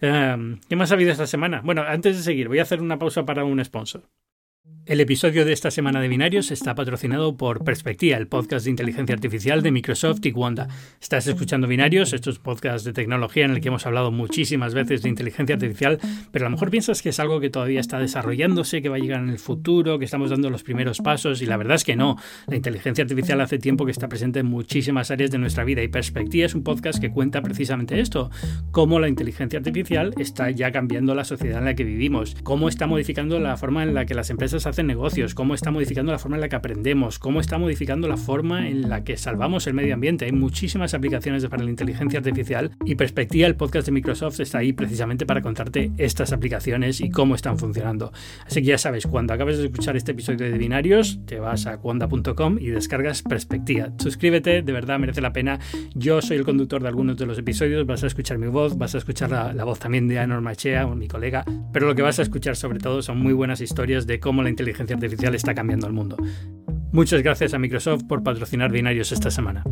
Em, 0.00 0.58
¿Qué 0.68 0.74
más 0.74 0.90
ha 0.90 0.94
habido 0.94 1.12
esta 1.12 1.28
semana? 1.28 1.60
Bueno, 1.62 1.82
antes 1.82 2.16
de 2.16 2.24
seguir, 2.24 2.48
voy 2.48 2.58
a 2.58 2.62
hacer 2.62 2.82
una 2.82 2.98
pausa 2.98 3.24
para 3.24 3.44
un 3.44 3.64
sponsor. 3.64 4.02
El 4.86 5.00
episodio 5.00 5.46
de 5.46 5.54
esta 5.54 5.70
semana 5.70 6.02
de 6.02 6.08
Binarios 6.08 6.50
está 6.50 6.74
patrocinado 6.74 7.38
por 7.38 7.64
Perspectiva, 7.64 8.18
el 8.18 8.26
podcast 8.26 8.66
de 8.66 8.70
inteligencia 8.70 9.14
artificial 9.14 9.62
de 9.62 9.70
Microsoft 9.70 10.20
y 10.26 10.32
Wanda. 10.32 10.68
Estás 11.00 11.26
escuchando 11.26 11.66
Binarios, 11.66 12.12
esto 12.12 12.28
es 12.28 12.36
un 12.36 12.42
podcast 12.42 12.84
de 12.84 12.92
tecnología 12.92 13.46
en 13.46 13.52
el 13.52 13.62
que 13.62 13.68
hemos 13.68 13.86
hablado 13.86 14.10
muchísimas 14.10 14.74
veces 14.74 15.00
de 15.00 15.08
inteligencia 15.08 15.54
artificial, 15.54 15.98
pero 16.30 16.44
a 16.44 16.50
lo 16.50 16.56
mejor 16.56 16.70
piensas 16.70 17.00
que 17.00 17.08
es 17.08 17.18
algo 17.18 17.40
que 17.40 17.48
todavía 17.48 17.80
está 17.80 17.98
desarrollándose, 17.98 18.82
que 18.82 18.90
va 18.90 18.96
a 18.96 18.98
llegar 18.98 19.22
en 19.22 19.30
el 19.30 19.38
futuro, 19.38 19.98
que 19.98 20.04
estamos 20.04 20.28
dando 20.28 20.50
los 20.50 20.64
primeros 20.64 20.98
pasos, 20.98 21.40
y 21.40 21.46
la 21.46 21.56
verdad 21.56 21.76
es 21.76 21.84
que 21.84 21.96
no. 21.96 22.18
La 22.46 22.56
inteligencia 22.56 23.04
artificial 23.04 23.40
hace 23.40 23.56
tiempo 23.56 23.86
que 23.86 23.90
está 23.90 24.10
presente 24.10 24.40
en 24.40 24.46
muchísimas 24.46 25.10
áreas 25.10 25.30
de 25.30 25.38
nuestra 25.38 25.64
vida 25.64 25.82
y 25.82 25.88
Perspectiva 25.88 26.44
es 26.44 26.54
un 26.54 26.62
podcast 26.62 27.00
que 27.00 27.10
cuenta 27.10 27.40
precisamente 27.40 28.00
esto, 28.00 28.30
cómo 28.70 29.00
la 29.00 29.08
inteligencia 29.08 29.60
artificial 29.60 30.12
está 30.18 30.50
ya 30.50 30.72
cambiando 30.72 31.14
la 31.14 31.24
sociedad 31.24 31.60
en 31.60 31.64
la 31.64 31.74
que 31.74 31.84
vivimos, 31.84 32.36
cómo 32.42 32.68
está 32.68 32.86
modificando 32.86 33.40
la 33.40 33.56
forma 33.56 33.82
en 33.82 33.94
la 33.94 34.04
que 34.04 34.12
las 34.12 34.28
empresas 34.28 34.66
negocios, 34.82 35.34
cómo 35.34 35.54
está 35.54 35.70
modificando 35.70 36.10
la 36.10 36.18
forma 36.18 36.36
en 36.36 36.40
la 36.40 36.48
que 36.48 36.56
aprendemos, 36.56 37.18
cómo 37.18 37.40
está 37.40 37.58
modificando 37.58 38.08
la 38.08 38.16
forma 38.16 38.68
en 38.68 38.88
la 38.88 39.04
que 39.04 39.16
salvamos 39.16 39.66
el 39.66 39.74
medio 39.74 39.94
ambiente. 39.94 40.24
Hay 40.24 40.32
muchísimas 40.32 40.94
aplicaciones 40.94 41.46
para 41.46 41.62
la 41.62 41.70
inteligencia 41.70 42.18
artificial 42.18 42.72
y 42.84 42.94
Perspectiva, 42.96 43.46
el 43.46 43.56
podcast 43.56 43.86
de 43.86 43.92
Microsoft, 43.92 44.40
está 44.40 44.58
ahí 44.58 44.72
precisamente 44.72 45.26
para 45.26 45.42
contarte 45.42 45.92
estas 45.98 46.32
aplicaciones 46.32 47.00
y 47.00 47.10
cómo 47.10 47.34
están 47.34 47.58
funcionando. 47.58 48.12
Así 48.46 48.60
que 48.60 48.68
ya 48.68 48.78
sabes, 48.78 49.06
cuando 49.06 49.34
acabes 49.34 49.58
de 49.58 49.66
escuchar 49.66 49.96
este 49.96 50.12
episodio 50.12 50.50
de 50.50 50.58
Binarios, 50.58 51.20
te 51.26 51.38
vas 51.38 51.66
a 51.66 51.78
cuanda.com 51.78 52.58
y 52.58 52.68
descargas 52.68 53.22
Perspectiva. 53.22 53.90
Suscríbete, 53.98 54.62
de 54.62 54.72
verdad 54.72 54.98
merece 54.98 55.20
la 55.20 55.32
pena. 55.32 55.60
Yo 55.94 56.22
soy 56.22 56.38
el 56.38 56.44
conductor 56.44 56.82
de 56.82 56.88
algunos 56.88 57.16
de 57.16 57.26
los 57.26 57.38
episodios, 57.38 57.86
vas 57.86 58.02
a 58.02 58.06
escuchar 58.06 58.38
mi 58.38 58.46
voz, 58.46 58.78
vas 58.78 58.94
a 58.94 58.98
escuchar 58.98 59.30
la, 59.30 59.52
la 59.52 59.64
voz 59.64 59.78
también 59.78 60.08
de 60.08 60.18
Anor 60.18 60.40
Machea, 60.40 60.86
mi 60.94 61.08
colega, 61.08 61.44
pero 61.72 61.86
lo 61.86 61.94
que 61.94 62.02
vas 62.02 62.18
a 62.18 62.22
escuchar 62.22 62.56
sobre 62.56 62.78
todo 62.78 63.02
son 63.02 63.18
muy 63.18 63.32
buenas 63.32 63.60
historias 63.60 64.06
de 64.06 64.20
cómo 64.20 64.42
la 64.42 64.50
inteligencia 64.50 64.63
inteligencia 64.64 64.96
artificial 64.96 65.34
está 65.34 65.54
cambiando 65.54 65.86
el 65.86 65.92
mundo. 65.92 66.16
Muchas 66.92 67.22
gracias 67.22 67.54
a 67.54 67.58
Microsoft 67.58 68.04
por 68.08 68.22
patrocinar 68.22 68.70
Binarios 68.72 69.12
esta 69.12 69.30
semana. 69.30 69.64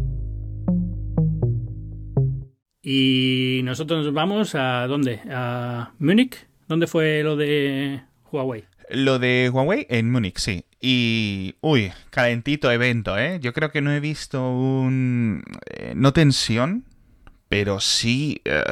Y 2.82 3.60
nosotros 3.64 4.04
nos 4.04 4.12
vamos 4.12 4.54
a 4.54 4.86
dónde? 4.86 5.20
¿A 5.30 5.92
Múnich? 5.98 6.46
¿Dónde 6.68 6.86
fue 6.86 7.22
lo 7.22 7.36
de 7.36 8.02
Huawei? 8.30 8.64
Lo 8.90 9.18
de 9.18 9.50
Huawei 9.52 9.86
en 9.88 10.10
Múnich, 10.10 10.38
sí. 10.38 10.64
Y, 10.80 11.54
uy, 11.60 11.92
calentito 12.10 12.70
evento, 12.70 13.16
¿eh? 13.16 13.38
Yo 13.40 13.52
creo 13.52 13.70
que 13.70 13.80
no 13.80 13.92
he 13.92 14.00
visto 14.00 14.50
un... 14.50 15.44
Eh, 15.70 15.92
no 15.94 16.12
tensión, 16.12 16.84
pero 17.52 17.80
sí 17.80 18.40
eh, 18.46 18.64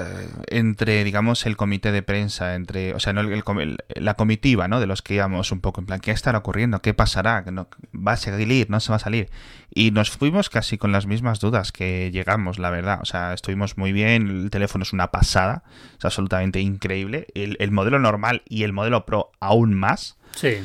entre, 0.46 1.04
digamos, 1.04 1.44
el 1.44 1.58
comité 1.58 1.92
de 1.92 2.00
prensa, 2.02 2.54
entre, 2.54 2.94
o 2.94 2.98
sea, 2.98 3.12
no 3.12 3.20
el, 3.20 3.76
la 3.94 4.14
comitiva, 4.14 4.68
¿no? 4.68 4.80
De 4.80 4.86
los 4.86 5.02
que 5.02 5.16
íbamos 5.16 5.52
un 5.52 5.60
poco 5.60 5.82
en 5.82 5.86
plan, 5.86 6.00
¿qué 6.00 6.12
estará 6.12 6.38
ocurriendo? 6.38 6.80
¿Qué 6.80 6.94
pasará? 6.94 7.42
¿No, 7.42 7.68
¿Va 7.94 8.12
a 8.12 8.16
salir? 8.16 8.70
¿No 8.70 8.80
se 8.80 8.88
va 8.90 8.96
a 8.96 8.98
salir? 8.98 9.28
Y 9.74 9.90
nos 9.90 10.08
fuimos 10.08 10.48
casi 10.48 10.78
con 10.78 10.92
las 10.92 11.04
mismas 11.04 11.40
dudas 11.40 11.72
que 11.72 12.10
llegamos, 12.10 12.58
la 12.58 12.70
verdad. 12.70 13.00
O 13.02 13.04
sea, 13.04 13.34
estuvimos 13.34 13.76
muy 13.76 13.92
bien, 13.92 14.28
el 14.28 14.50
teléfono 14.50 14.82
es 14.82 14.94
una 14.94 15.10
pasada, 15.10 15.62
es 15.98 16.04
absolutamente 16.06 16.60
increíble. 16.60 17.26
El, 17.34 17.58
el 17.60 17.72
modelo 17.72 17.98
normal 17.98 18.40
y 18.48 18.62
el 18.62 18.72
modelo 18.72 19.04
Pro 19.04 19.30
aún 19.40 19.74
más. 19.74 20.16
Sí. 20.34 20.56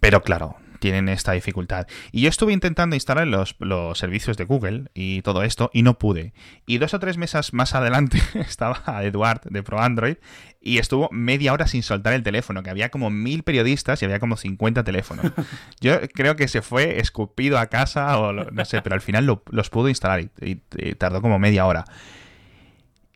Pero 0.00 0.22
claro, 0.22 0.56
tienen 0.82 1.08
esta 1.08 1.30
dificultad. 1.30 1.86
Y 2.10 2.22
yo 2.22 2.28
estuve 2.28 2.52
intentando 2.52 2.96
instalar 2.96 3.28
los, 3.28 3.54
los 3.60 3.96
servicios 3.96 4.36
de 4.36 4.44
Google 4.44 4.90
y 4.94 5.22
todo 5.22 5.44
esto 5.44 5.70
y 5.72 5.82
no 5.82 5.96
pude. 5.96 6.34
Y 6.66 6.78
dos 6.78 6.92
o 6.92 6.98
tres 6.98 7.16
meses 7.18 7.52
más 7.52 7.76
adelante 7.76 8.20
estaba 8.34 8.82
Eduard 9.04 9.42
de 9.44 9.62
Pro 9.62 9.80
Android 9.80 10.16
y 10.60 10.78
estuvo 10.78 11.08
media 11.12 11.52
hora 11.52 11.68
sin 11.68 11.84
soltar 11.84 12.14
el 12.14 12.24
teléfono, 12.24 12.64
que 12.64 12.70
había 12.70 12.88
como 12.88 13.10
mil 13.10 13.44
periodistas 13.44 14.02
y 14.02 14.06
había 14.06 14.18
como 14.18 14.36
50 14.36 14.82
teléfonos. 14.82 15.32
Yo 15.80 16.00
creo 16.12 16.34
que 16.34 16.48
se 16.48 16.62
fue 16.62 16.98
escupido 16.98 17.58
a 17.60 17.66
casa 17.66 18.18
o 18.18 18.32
no 18.32 18.64
sé, 18.64 18.82
pero 18.82 18.94
al 18.94 19.00
final 19.00 19.24
los 19.50 19.70
pudo 19.70 19.88
instalar 19.88 20.28
y, 20.40 20.56
tardó 20.98 21.22
como 21.22 21.38
media 21.38 21.64
hora. 21.64 21.84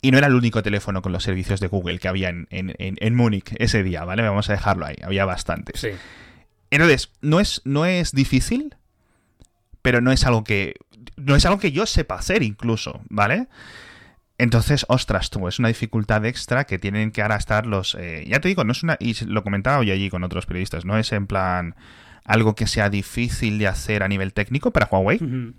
Y 0.00 0.12
no 0.12 0.18
era 0.18 0.28
el 0.28 0.34
único 0.34 0.62
teléfono 0.62 1.02
con 1.02 1.10
los 1.10 1.24
servicios 1.24 1.58
de 1.58 1.66
Google 1.66 1.98
que 1.98 2.06
había 2.06 2.28
en, 2.28 2.46
en, 2.50 2.74
en, 2.78 3.14
Múnich 3.16 3.52
ese 3.58 3.82
día, 3.82 4.04
¿vale? 4.04 4.22
Vamos 4.22 4.48
a 4.50 4.52
dejarlo 4.52 4.86
ahí. 4.86 4.94
Había 5.02 5.24
bastantes. 5.24 5.80
Sí. 5.80 5.88
Entonces, 6.76 7.10
no 7.22 7.40
es, 7.40 7.62
no 7.64 7.86
es 7.86 8.12
difícil, 8.12 8.76
pero 9.80 10.02
no 10.02 10.12
es 10.12 10.26
algo 10.26 10.44
que. 10.44 10.74
No 11.16 11.34
es 11.34 11.46
algo 11.46 11.58
que 11.58 11.72
yo 11.72 11.86
sepa 11.86 12.16
hacer 12.16 12.42
incluso, 12.42 13.00
¿vale? 13.08 13.48
Entonces, 14.36 14.84
ostras, 14.88 15.30
tú, 15.30 15.48
es 15.48 15.58
una 15.58 15.68
dificultad 15.68 16.26
extra 16.26 16.64
que 16.64 16.78
tienen 16.78 17.12
que 17.12 17.22
ahora 17.22 17.36
estar 17.36 17.64
los. 17.64 17.94
Eh, 17.94 18.26
ya 18.28 18.40
te 18.40 18.48
digo, 18.48 18.64
no 18.64 18.72
es 18.72 18.82
una. 18.82 18.98
Y 19.00 19.14
lo 19.24 19.42
comentaba 19.42 19.78
hoy 19.78 19.90
allí 19.90 20.10
con 20.10 20.22
otros 20.22 20.44
periodistas, 20.44 20.84
no 20.84 20.98
es 20.98 21.12
en 21.12 21.26
plan 21.26 21.76
algo 22.24 22.54
que 22.54 22.66
sea 22.66 22.90
difícil 22.90 23.58
de 23.58 23.68
hacer 23.68 24.02
a 24.02 24.08
nivel 24.08 24.34
técnico 24.34 24.70
para 24.70 24.86
Huawei. 24.86 25.54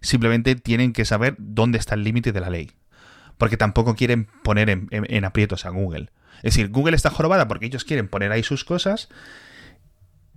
Simplemente 0.00 0.56
tienen 0.56 0.92
que 0.92 1.04
saber 1.04 1.36
dónde 1.38 1.78
está 1.78 1.94
el 1.94 2.02
límite 2.02 2.32
de 2.32 2.40
la 2.40 2.50
ley. 2.50 2.72
Porque 3.38 3.56
tampoco 3.56 3.94
quieren 3.94 4.26
poner 4.42 4.70
en 4.70 5.24
aprietos 5.24 5.66
a 5.66 5.70
Google. 5.70 6.10
Es 6.38 6.54
decir, 6.54 6.70
Google 6.70 6.96
está 6.96 7.10
jorobada 7.10 7.46
porque 7.46 7.66
ellos 7.66 7.84
quieren 7.84 8.08
poner 8.08 8.32
ahí 8.32 8.42
sus 8.42 8.64
cosas 8.64 9.08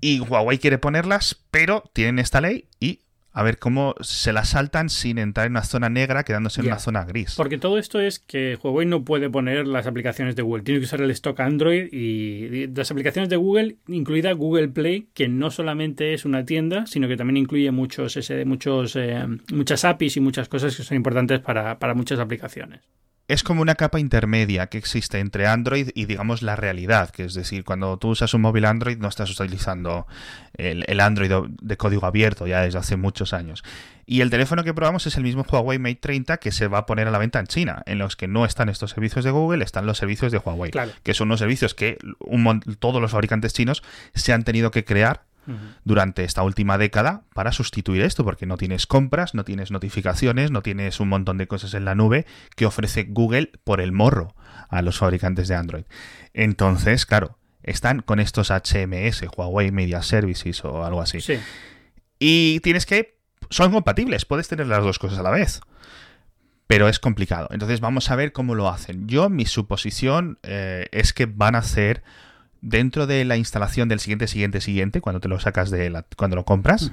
y 0.01 0.19
Huawei 0.19 0.57
quiere 0.57 0.77
ponerlas, 0.77 1.43
pero 1.51 1.83
tienen 1.93 2.19
esta 2.19 2.41
ley 2.41 2.65
y 2.79 2.99
a 3.35 3.43
ver 3.43 3.59
cómo 3.59 3.95
se 3.99 4.31
la 4.31 4.45
saltan 4.45 4.89
sin 4.89 5.17
entrar 5.17 5.47
en 5.47 5.51
una 5.51 5.63
zona 5.63 5.89
negra, 5.89 6.23
quedándose 6.23 6.61
en 6.61 6.67
una 6.67 6.79
zona 6.79 7.03
gris. 7.03 7.35
Porque 7.35 7.57
todo 7.57 7.77
esto 7.77 7.99
es 7.99 8.17
que 8.17 8.57
Huawei 8.63 8.85
no 8.87 9.03
puede 9.03 9.29
poner 9.29 9.67
las 9.67 9.87
aplicaciones 9.87 10.37
de 10.37 10.41
Google, 10.41 10.63
tiene 10.63 10.79
que 10.79 10.85
usar 10.85 11.01
el 11.01 11.11
stock 11.11 11.37
Android 11.41 11.91
y 11.91 12.67
las 12.67 12.91
aplicaciones 12.91 13.27
de 13.27 13.35
Google, 13.35 13.75
incluida 13.89 14.31
Google 14.31 14.69
Play, 14.69 15.09
que 15.13 15.27
no 15.27 15.51
solamente 15.51 16.13
es 16.13 16.23
una 16.23 16.45
tienda, 16.45 16.85
sino 16.85 17.09
que 17.09 17.17
también 17.17 17.35
incluye 17.35 17.69
muchos, 17.71 18.17
muchos, 18.45 18.95
eh, 18.95 19.27
muchas 19.51 19.83
APIs 19.83 20.15
y 20.15 20.21
muchas 20.21 20.47
cosas 20.47 20.73
que 20.73 20.83
son 20.83 20.95
importantes 20.95 21.41
para, 21.41 21.77
para 21.77 21.93
muchas 21.93 22.19
aplicaciones 22.19 22.83
es 23.27 23.43
como 23.43 23.61
una 23.61 23.75
capa 23.75 23.99
intermedia 23.99 24.67
que 24.67 24.77
existe 24.77 25.19
entre 25.19 25.47
Android 25.47 25.89
y 25.95 26.05
digamos 26.05 26.43
la 26.43 26.55
realidad, 26.55 27.09
que 27.09 27.23
es 27.25 27.33
decir, 27.33 27.63
cuando 27.63 27.97
tú 27.97 28.09
usas 28.09 28.33
un 28.35 28.41
móvil 28.41 28.65
Android 28.65 28.97
no 28.97 29.07
estás 29.07 29.31
utilizando 29.31 30.05
el, 30.53 30.99
Android 30.99 31.31
de 31.49 31.77
código 31.77 32.05
abierto 32.05 32.45
ya 32.45 32.61
desde 32.61 32.77
hace 32.77 32.97
muchos 32.97 33.33
años. 33.33 33.63
Y 34.05 34.21
el 34.21 34.29
teléfono 34.29 34.63
que 34.63 34.75
probamos 34.75 35.07
es 35.07 35.17
el 35.17 35.23
mismo 35.23 35.43
Huawei 35.49 35.79
Mate 35.79 35.95
30 35.95 36.37
que 36.37 36.51
se 36.51 36.67
va 36.67 36.79
a 36.79 36.85
poner 36.85 37.07
a 37.07 37.11
la 37.11 37.17
venta 37.17 37.39
en 37.39 37.47
China, 37.47 37.81
en 37.87 37.97
los 37.97 38.15
que 38.15 38.27
no 38.27 38.45
están 38.45 38.69
estos 38.69 38.91
servicios 38.91 39.25
de 39.25 39.31
Google, 39.31 39.63
están 39.63 39.87
los 39.87 39.97
servicios 39.97 40.31
de 40.31 40.37
Huawei, 40.37 40.71
que 41.01 41.13
son 41.15 41.29
unos 41.29 41.39
servicios 41.39 41.73
que 41.73 41.97
todos 42.79 43.01
los 43.01 43.11
fabricantes 43.11 43.53
chinos 43.53 43.81
se 44.13 44.33
han 44.33 44.43
tenido 44.43 44.69
que 44.69 44.85
crear 44.85 45.23
durante 45.83 46.23
esta 46.23 46.43
última 46.43 46.77
década 46.77 47.23
para 47.33 47.51
sustituir 47.51 48.01
esto, 48.01 48.23
porque 48.23 48.45
no 48.45 48.57
tienes 48.57 48.87
compras, 48.87 49.33
no 49.35 49.43
tienes 49.43 49.71
notificaciones, 49.71 50.51
no 50.51 50.61
tienes 50.61 50.99
un 50.99 51.09
montón 51.09 51.37
de 51.37 51.47
cosas 51.47 51.73
en 51.73 51.85
la 51.85 51.95
nube 51.95 52.25
que 52.55 52.65
ofrece 52.65 53.05
Google 53.09 53.51
por 53.63 53.81
el 53.81 53.91
morro 53.91 54.35
a 54.69 54.81
los 54.81 54.97
fabricantes 54.97 55.47
de 55.47 55.55
Android. 55.55 55.85
Entonces, 56.33 57.05
claro, 57.05 57.37
están 57.63 58.01
con 58.01 58.19
estos 58.19 58.49
HMS, 58.51 59.25
Huawei 59.35 59.71
Media 59.71 60.01
Services 60.01 60.63
o 60.65 60.85
algo 60.85 61.01
así. 61.01 61.19
Y 62.19 62.59
tienes 62.61 62.85
que... 62.85 63.15
Son 63.49 63.71
compatibles, 63.71 64.25
puedes 64.25 64.47
tener 64.47 64.67
las 64.67 64.83
dos 64.83 64.97
cosas 64.97 65.19
a 65.19 65.23
la 65.23 65.29
vez 65.29 65.61
pero 66.67 66.89
es 66.89 66.99
complicado. 66.99 67.47
Entonces 67.51 67.79
vamos 67.79 68.09
a 68.09 68.15
ver 68.15 68.31
cómo 68.31 68.55
lo 68.55 68.69
hacen. 68.69 69.07
Yo, 69.07 69.29
mi 69.29 69.45
suposición 69.45 70.39
eh, 70.43 70.87
es 70.91 71.13
que 71.13 71.25
van 71.25 71.55
a 71.55 71.59
hacer 71.59 72.03
dentro 72.61 73.07
de 73.07 73.25
la 73.25 73.37
instalación 73.37 73.89
del 73.89 73.99
siguiente, 73.99 74.27
siguiente, 74.27 74.61
siguiente, 74.61 75.01
cuando 75.01 75.19
te 75.19 75.27
lo 75.27 75.39
sacas 75.39 75.69
de 75.69 75.89
la, 75.89 76.05
cuando 76.17 76.35
lo 76.35 76.45
compras, 76.45 76.91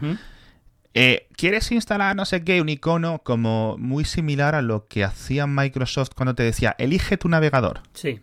eh, 0.94 1.28
¿quieres 1.36 1.72
instalar 1.72 2.14
no 2.14 2.24
sé 2.24 2.44
qué, 2.44 2.60
un 2.60 2.68
icono 2.68 3.20
como 3.20 3.76
muy 3.78 4.04
similar 4.04 4.54
a 4.54 4.62
lo 4.62 4.86
que 4.86 5.04
hacía 5.04 5.46
Microsoft 5.46 6.10
cuando 6.14 6.34
te 6.34 6.42
decía, 6.42 6.74
elige 6.78 7.16
tu 7.16 7.28
navegador? 7.28 7.80
Sí. 7.94 8.20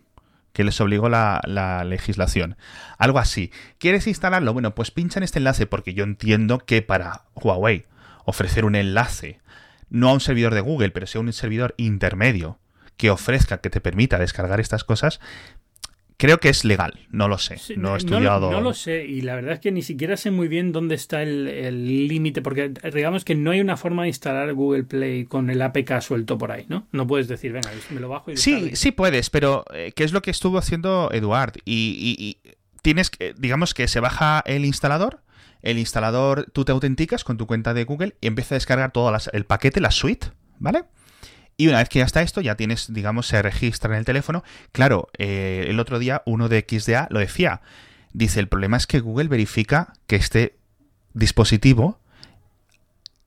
Que 0.52 0.64
les 0.64 0.80
obligó 0.80 1.08
la, 1.08 1.40
la 1.44 1.84
legislación. 1.84 2.56
Algo 2.98 3.18
así. 3.18 3.52
¿Quieres 3.78 4.06
instalarlo? 4.06 4.52
Bueno, 4.52 4.74
pues 4.74 4.90
pincha 4.90 5.18
en 5.18 5.24
este 5.24 5.38
enlace, 5.38 5.66
porque 5.66 5.94
yo 5.94 6.04
entiendo 6.04 6.58
que 6.58 6.82
para 6.82 7.22
Huawei 7.34 7.86
ofrecer 8.24 8.64
un 8.64 8.74
enlace, 8.74 9.40
no 9.88 10.08
a 10.08 10.12
un 10.12 10.20
servidor 10.20 10.54
de 10.54 10.60
Google, 10.60 10.90
pero 10.90 11.06
sea 11.06 11.20
un 11.20 11.32
servidor 11.32 11.74
intermedio, 11.76 12.58
que 12.96 13.10
ofrezca, 13.10 13.62
que 13.62 13.70
te 13.70 13.80
permita 13.80 14.18
descargar 14.18 14.60
estas 14.60 14.84
cosas, 14.84 15.20
Creo 16.20 16.38
que 16.38 16.50
es 16.50 16.66
legal, 16.66 16.92
no 17.10 17.28
lo 17.28 17.38
sé, 17.38 17.56
no 17.78 17.94
he 17.94 17.96
estudiado. 17.96 18.50
No, 18.50 18.60
lo 18.60 18.74
sé, 18.74 19.06
y 19.06 19.22
la 19.22 19.36
verdad 19.36 19.54
es 19.54 19.60
que 19.60 19.72
ni 19.72 19.80
siquiera 19.80 20.18
sé 20.18 20.30
muy 20.30 20.48
bien 20.48 20.70
dónde 20.70 20.94
está 20.94 21.22
el 21.22 22.08
límite, 22.08 22.42
porque 22.42 22.70
digamos 22.92 23.24
que 23.24 23.34
no 23.34 23.52
hay 23.52 23.62
una 23.62 23.78
forma 23.78 24.02
de 24.02 24.08
instalar 24.08 24.52
Google 24.52 24.84
Play 24.84 25.24
con 25.24 25.48
el 25.48 25.62
APK 25.62 26.02
suelto 26.02 26.36
por 26.36 26.52
ahí, 26.52 26.66
¿no? 26.68 26.86
No 26.92 27.06
puedes 27.06 27.26
decir, 27.26 27.52
venga, 27.52 27.70
me 27.88 28.00
lo 28.00 28.10
bajo 28.10 28.30
y 28.30 28.36
Sí, 28.36 28.72
sí 28.74 28.92
puedes, 28.92 29.30
pero 29.30 29.64
eh, 29.72 29.92
¿qué 29.96 30.04
es 30.04 30.12
lo 30.12 30.20
que 30.20 30.30
estuvo 30.30 30.58
haciendo 30.58 31.08
Eduard? 31.10 31.54
Y, 31.64 32.36
tienes 32.82 33.08
que, 33.08 33.34
digamos 33.38 33.72
que 33.72 33.88
se 33.88 34.00
baja 34.00 34.42
el 34.44 34.66
instalador, 34.66 35.22
el 35.62 35.78
instalador, 35.78 36.50
tú 36.52 36.66
te 36.66 36.72
autenticas 36.72 37.24
con 37.24 37.38
tu 37.38 37.46
cuenta 37.46 37.72
de 37.72 37.84
Google 37.84 38.14
y 38.20 38.26
empieza 38.26 38.54
a 38.54 38.56
descargar 38.56 38.92
todo 38.92 39.10
el 39.32 39.44
paquete, 39.46 39.80
la 39.80 39.90
suite, 39.90 40.28
¿vale? 40.58 40.84
Y 41.60 41.68
una 41.68 41.76
vez 41.76 41.90
que 41.90 41.98
ya 41.98 42.06
está 42.06 42.22
esto, 42.22 42.40
ya 42.40 42.54
tienes, 42.54 42.90
digamos, 42.90 43.26
se 43.26 43.42
registra 43.42 43.92
en 43.92 43.98
el 43.98 44.06
teléfono. 44.06 44.42
Claro, 44.72 45.10
eh, 45.18 45.66
el 45.68 45.78
otro 45.78 45.98
día 45.98 46.22
uno 46.24 46.48
de 46.48 46.64
XDA 46.66 47.06
lo 47.10 47.18
decía. 47.18 47.60
Dice, 48.14 48.40
el 48.40 48.48
problema 48.48 48.78
es 48.78 48.86
que 48.86 49.00
Google 49.00 49.28
verifica 49.28 49.92
que 50.06 50.16
este 50.16 50.56
dispositivo 51.12 52.00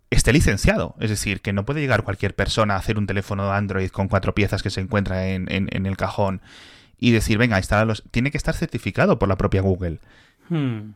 esté 0.09 0.33
licenciado. 0.33 0.95
Es 0.99 1.11
decir, 1.11 1.41
que 1.41 1.53
no 1.53 1.63
puede 1.63 1.81
llegar 1.81 2.01
cualquier 2.01 2.33
persona 2.33 2.73
a 2.73 2.77
hacer 2.77 2.97
un 2.97 3.05
teléfono 3.05 3.53
Android 3.53 3.91
con 3.91 4.07
cuatro 4.07 4.33
piezas 4.33 4.63
que 4.63 4.71
se 4.71 4.81
encuentra 4.81 5.27
en, 5.27 5.45
en, 5.49 5.85
el 5.85 5.95
cajón 5.95 6.41
y 6.97 7.11
decir, 7.11 7.37
venga, 7.37 7.61
los 7.85 8.01
Tiene 8.09 8.31
que 8.31 8.37
estar 8.37 8.55
certificado 8.55 9.19
por 9.19 9.29
la 9.29 9.37
propia 9.37 9.61
Google. 9.61 9.99
Hmm. 10.49 10.93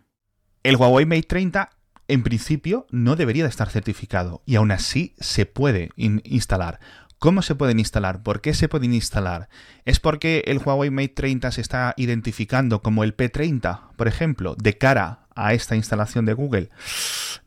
El 0.63 0.75
Huawei 0.75 1.05
Mate 1.05 1.21
30, 1.21 1.69
en 2.07 2.23
principio, 2.23 2.87
no 2.89 3.15
debería 3.15 3.43
de 3.43 3.49
estar 3.51 3.69
certificado 3.69 4.41
y 4.47 4.55
aún 4.55 4.71
así 4.71 5.13
se 5.19 5.45
puede 5.45 5.91
instalar. 5.95 6.79
¿Cómo 7.19 7.41
se 7.41 7.55
pueden 7.55 7.79
instalar? 7.79 8.21
¿Por 8.21 8.41
qué 8.41 8.53
se 8.53 8.69
pueden 8.69 8.93
instalar? 8.93 9.49
¿Es 9.85 9.99
porque 9.99 10.43
el 10.45 10.59
Huawei 10.59 10.91
Mate 10.91 11.09
30 11.09 11.51
se 11.51 11.61
está 11.61 11.95
identificando 11.97 12.83
como 12.83 13.03
el 13.03 13.17
P30, 13.17 13.91
por 13.95 14.07
ejemplo, 14.07 14.55
de 14.55 14.77
cara 14.77 15.25
a 15.35 15.53
esta 15.53 15.75
instalación 15.75 16.25
de 16.25 16.33
Google? 16.33 16.69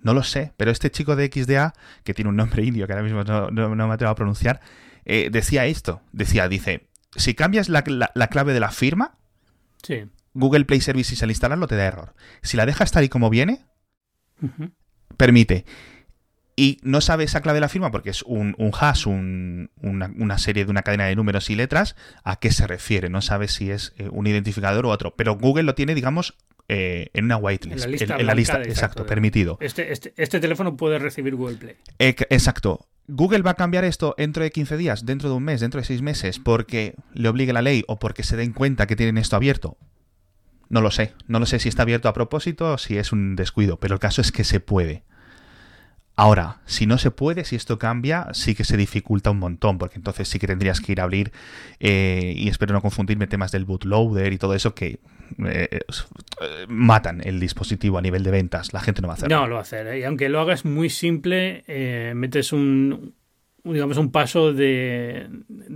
No 0.02 0.12
lo 0.12 0.24
sé, 0.24 0.52
pero 0.56 0.72
este 0.72 0.90
chico 0.90 1.14
de 1.14 1.30
XDA, 1.32 1.74
que 2.02 2.14
tiene 2.14 2.30
un 2.30 2.36
nombre 2.36 2.64
indio 2.64 2.86
que 2.86 2.94
ahora 2.94 3.04
mismo 3.04 3.22
no, 3.22 3.88
me 3.88 3.94
atrevo 3.94 4.10
a 4.10 4.16
pronunciar, 4.16 4.60
eh, 5.04 5.28
decía 5.30 5.66
esto. 5.66 6.02
Decía, 6.10 6.48
dice, 6.48 6.88
si 7.14 7.34
cambias 7.34 7.68
la, 7.68 7.82
clave 7.82 8.52
de 8.52 8.60
la 8.60 8.72
firma, 8.72 9.18
Google 10.34 10.64
Play 10.64 10.80
Services 10.80 11.22
al 11.22 11.30
instalarlo 11.30 11.68
te 11.68 11.76
da 11.76 11.84
error. 11.84 12.14
Si 12.42 12.56
la 12.56 12.66
dejas 12.66 12.90
tal 12.90 13.04
y 13.04 13.08
como 13.08 13.30
viene, 13.30 13.64
permite 15.16 15.64
y 16.60 16.78
no 16.82 17.00
sabe 17.00 17.24
esa 17.24 17.40
clave 17.40 17.56
de 17.56 17.62
la 17.62 17.70
firma 17.70 17.90
porque 17.90 18.10
es 18.10 18.20
un, 18.20 18.54
hash, 18.78 19.06
una, 19.06 20.38
serie 20.38 20.66
de 20.66 20.70
una 20.70 20.82
cadena 20.82 21.06
de 21.06 21.16
números 21.16 21.48
y 21.48 21.54
letras, 21.54 21.96
a 22.22 22.38
qué 22.38 22.52
se 22.52 22.66
refiere. 22.66 23.08
No 23.08 23.22
sabe 23.22 23.48
si 23.48 23.70
es 23.70 23.94
eh, 23.96 24.10
un 24.10 24.26
identificador 24.26 24.84
u 24.84 24.90
otro. 24.90 25.14
Pero 25.16 25.38
Google 25.38 25.62
lo 25.62 25.74
tiene, 25.74 25.94
digamos, 25.94 26.36
eh, 26.68 27.08
en 27.14 27.24
una 27.24 27.38
whitelist. 27.38 27.86
En 27.86 28.26
la 28.26 28.34
lista, 28.34 28.60
exacto, 28.60 29.06
permitido. 29.06 29.56
Este, 29.62 29.90
este, 29.90 30.12
este, 30.18 30.38
teléfono 30.38 30.76
puede 30.76 30.98
recibir 30.98 31.34
Google 31.34 31.56
Play. 31.56 31.76
exacto. 31.98 32.86
Google 33.08 33.40
va 33.40 33.52
a 33.52 33.54
cambiar 33.54 33.86
esto 33.86 34.14
dentro 34.18 34.42
de 34.42 34.50
15 34.50 34.76
días, 34.76 35.06
dentro 35.06 35.30
de 35.30 35.36
un 35.36 35.42
mes, 35.42 35.62
dentro 35.62 35.80
de 35.80 35.86
6 35.86 36.02
meses, 36.02 36.38
porque 36.40 36.94
le 37.14 37.30
obligue 37.30 37.54
la 37.54 37.62
ley 37.62 37.84
o 37.88 37.98
porque 37.98 38.22
se 38.22 38.36
den 38.36 38.52
cuenta 38.52 38.86
que 38.86 38.96
tienen 38.96 39.16
esto 39.16 39.34
abierto. 39.34 39.78
No 40.68 40.82
lo 40.82 40.90
sé. 40.90 41.14
No 41.26 41.38
lo 41.38 41.46
sé 41.46 41.58
si 41.58 41.70
está 41.70 41.84
abierto 41.84 42.10
a 42.10 42.12
propósito 42.12 42.74
o 42.74 42.76
si 42.76 42.98
es 42.98 43.12
un 43.12 43.34
descuido, 43.34 43.80
pero 43.80 43.94
el 43.94 43.98
caso 43.98 44.20
es 44.20 44.30
que 44.30 44.44
se 44.44 44.60
puede. 44.60 45.04
Ahora, 46.20 46.58
si 46.66 46.84
no 46.84 46.98
se 46.98 47.10
puede, 47.10 47.46
si 47.46 47.56
esto 47.56 47.78
cambia, 47.78 48.26
sí 48.32 48.54
que 48.54 48.62
se 48.62 48.76
dificulta 48.76 49.30
un 49.30 49.38
montón, 49.38 49.78
porque 49.78 49.96
entonces 49.96 50.28
sí 50.28 50.38
que 50.38 50.46
tendrías 50.46 50.82
que 50.82 50.92
ir 50.92 51.00
a 51.00 51.04
abrir, 51.04 51.32
eh, 51.78 52.34
y 52.36 52.50
espero 52.50 52.74
no 52.74 52.82
confundirme, 52.82 53.26
temas 53.26 53.52
del 53.52 53.64
bootloader 53.64 54.30
y 54.30 54.36
todo 54.36 54.52
eso 54.52 54.74
que 54.74 55.00
eh, 55.46 55.80
matan 56.68 57.22
el 57.24 57.40
dispositivo 57.40 57.96
a 57.96 58.02
nivel 58.02 58.22
de 58.22 58.32
ventas. 58.32 58.74
La 58.74 58.80
gente 58.80 59.00
no 59.00 59.08
va 59.08 59.14
a 59.14 59.16
hacer. 59.16 59.30
No, 59.30 59.46
lo 59.46 59.54
va 59.54 59.60
a 59.60 59.62
hacer. 59.62 59.86
¿eh? 59.86 60.00
Y 60.00 60.04
aunque 60.04 60.28
lo 60.28 60.40
hagas 60.40 60.66
muy 60.66 60.90
simple, 60.90 61.64
metes 62.14 62.52
un, 62.52 63.14
digamos, 63.64 63.96
un 63.98 64.10
paso 64.10 64.52
de, 64.52 65.28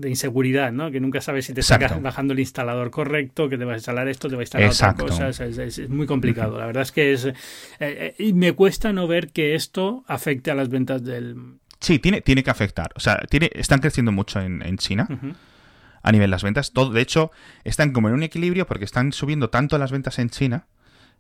inseguridad, 0.05 0.73
¿no? 0.73 0.91
Que 0.91 1.01
nunca 1.01 1.21
sabes 1.21 1.47
si 1.47 1.55
te 1.55 1.61
estás 1.61 2.01
bajando 2.01 2.33
el 2.33 2.41
instalador 2.41 2.91
correcto, 2.91 3.49
que 3.49 3.59
te 3.59 3.65
va 3.65 3.73
a 3.73 3.77
instalar 3.77 4.09
esto, 4.09 4.29
te 4.29 4.37
va 4.37 4.41
a 4.41 4.45
instalar 4.45 4.71
otra 4.71 4.95
cosa. 4.95 5.29
Es, 5.29 5.89
muy 5.89 6.07
complicado. 6.07 6.59
La 6.59 6.67
verdad 6.67 6.83
es 6.83 6.93
que 6.93 7.13
es... 7.13 7.25
Eh, 7.27 7.35
eh, 7.81 8.15
y 8.19 8.33
me 8.33 8.53
cuesta 8.53 8.93
no 8.93 9.07
ver 9.07 9.31
que 9.31 9.55
esto 9.55 10.05
afecte 10.07 10.51
a 10.51 10.55
las 10.55 10.69
ventas 10.69 11.05
del... 11.05 11.59
Sí, 11.81 11.99
tiene, 11.99 12.21
tiene 12.21 12.43
que 12.43 12.51
afectar. 12.51 12.91
O 12.95 13.01
sea, 13.01 13.19
tiene, 13.29 13.51
están 13.55 13.81
creciendo 13.81 14.13
mucho 14.13 14.41
en, 14.41 14.79
China. 14.79 15.07
A 16.03 16.13
nivel 16.13 16.29
de 16.29 16.31
las 16.31 16.43
ventas. 16.43 16.73
Todo, 16.73 16.91
de 16.91 17.01
hecho, 17.01 17.31
están 17.65 17.93
como 17.93 18.09
en 18.09 18.15
un 18.15 18.23
equilibrio 18.23 18.67
porque 18.67 18.85
están 18.85 19.13
subiendo 19.13 19.51
tanto 19.51 19.77
las 19.79 19.93
ventas 19.93 20.19
en 20.19 20.31
China 20.31 20.67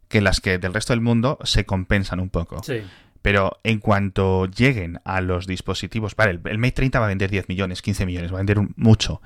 que 0.08 0.20
las 0.20 0.40
que 0.40 0.58
del 0.58 0.74
resto 0.74 0.92
del 0.92 1.00
mundo 1.00 1.38
se 1.44 1.64
compensan 1.64 2.20
un 2.20 2.30
poco. 2.30 2.62
Sí. 2.62 2.82
Pero 3.24 3.58
en 3.64 3.78
cuanto 3.78 4.44
lleguen 4.44 5.00
a 5.02 5.22
los 5.22 5.46
dispositivos, 5.46 6.14
vale, 6.14 6.38
el, 6.44 6.58
Mate 6.58 6.72
30 6.72 7.00
va 7.00 7.06
a 7.06 7.08
vender 7.08 7.30
10 7.30 7.48
millones, 7.48 7.80
15 7.80 8.04
millones, 8.04 8.30
va 8.30 8.36
a 8.36 8.44
vender 8.44 8.58
mucho. 8.76 9.22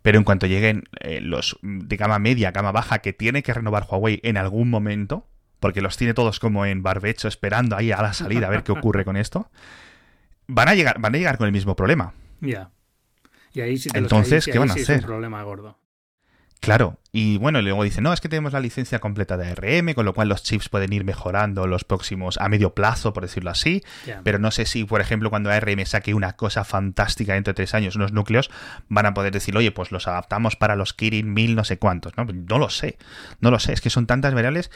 Pero 0.00 0.16
en 0.16 0.22
cuanto 0.22 0.46
lleguen 0.46 0.84
eh, 1.00 1.20
los 1.20 1.58
de 1.62 1.96
gama 1.96 2.20
media, 2.20 2.52
gama 2.52 2.70
baja, 2.70 3.00
que 3.00 3.12
tiene 3.12 3.42
que 3.42 3.52
renovar 3.52 3.84
Huawei 3.90 4.20
en 4.22 4.36
algún 4.36 4.70
momento, 4.70 5.26
porque 5.58 5.80
los 5.80 5.96
tiene 5.96 6.14
todos 6.14 6.38
como 6.38 6.66
en 6.66 6.84
barbecho 6.84 7.26
esperando 7.26 7.74
ahí 7.74 7.90
a 7.90 8.00
la 8.00 8.12
salida 8.12 8.46
a 8.46 8.50
ver 8.50 8.62
qué 8.62 8.70
ocurre 8.70 9.04
con 9.04 9.16
esto, 9.16 9.50
van 10.46 10.68
a 10.68 10.76
llegar, 10.76 11.00
van 11.00 11.16
a 11.16 11.18
llegar 11.18 11.36
con 11.36 11.46
el 11.46 11.52
mismo 11.52 11.74
problema. 11.74 12.14
Ya. 12.40 12.70
Y 13.54 13.60
ahí 13.60 13.76
sí 13.76 13.88
Entonces, 13.92 14.46
¿qué 14.46 14.56
van 14.56 14.70
a 14.70 14.74
hacer? 14.74 15.00
un 15.00 15.04
problema 15.04 15.42
gordo. 15.42 15.76
Claro, 16.60 16.98
y 17.12 17.38
bueno, 17.38 17.62
luego 17.62 17.84
dice, 17.84 18.00
no, 18.00 18.12
es 18.12 18.20
que 18.20 18.28
tenemos 18.28 18.52
la 18.52 18.60
licencia 18.60 18.98
completa 18.98 19.36
de 19.36 19.46
ARM, 19.46 19.94
con 19.94 20.04
lo 20.04 20.12
cual 20.12 20.28
los 20.28 20.42
chips 20.42 20.68
pueden 20.68 20.92
ir 20.92 21.04
mejorando 21.04 21.66
los 21.66 21.84
próximos, 21.84 22.36
a 22.38 22.48
medio 22.48 22.74
plazo, 22.74 23.12
por 23.12 23.22
decirlo 23.22 23.50
así, 23.50 23.82
pero 24.24 24.38
no 24.38 24.50
sé 24.50 24.66
si, 24.66 24.84
por 24.84 25.00
ejemplo, 25.00 25.30
cuando 25.30 25.50
ARM 25.50 25.86
saque 25.86 26.14
una 26.14 26.34
cosa 26.34 26.64
fantástica 26.64 27.34
dentro 27.34 27.52
de 27.52 27.56
tres 27.56 27.74
años, 27.74 27.96
unos 27.96 28.12
núcleos, 28.12 28.50
van 28.88 29.06
a 29.06 29.14
poder 29.14 29.32
decir, 29.32 29.56
oye, 29.56 29.70
pues 29.70 29.92
los 29.92 30.08
adaptamos 30.08 30.56
para 30.56 30.74
los 30.76 30.92
Kirin 30.94 31.32
mil 31.32 31.54
no 31.54 31.64
sé 31.64 31.78
cuántos, 31.78 32.16
¿no? 32.16 32.24
No 32.24 32.58
lo 32.58 32.70
sé, 32.70 32.98
no 33.40 33.50
lo 33.50 33.60
sé, 33.60 33.72
es 33.72 33.80
que 33.80 33.90
son 33.90 34.06
tantas 34.06 34.34
variables 34.34 34.70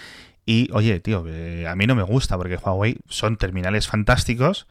y, 0.47 0.68
oye, 0.72 1.01
tío, 1.01 1.24
eh, 1.28 1.66
a 1.68 1.76
mí 1.76 1.87
no 1.87 1.95
me 1.95 2.03
gusta 2.03 2.37
porque 2.37 2.57
Huawei 2.57 2.99
son 3.09 3.37
terminales 3.37 3.89
fantásticos, 3.89 4.66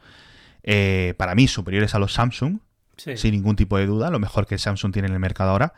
eh, 0.62 1.14
para 1.16 1.34
mí 1.34 1.46
superiores 1.46 1.94
a 1.94 1.98
los 1.98 2.14
Samsung, 2.14 2.58
sin 2.96 3.32
ningún 3.32 3.56
tipo 3.56 3.78
de 3.78 3.86
duda, 3.86 4.10
lo 4.10 4.18
mejor 4.18 4.46
que 4.46 4.58
Samsung 4.58 4.92
tiene 4.92 5.08
en 5.08 5.14
el 5.14 5.20
mercado 5.20 5.50
ahora, 5.50 5.74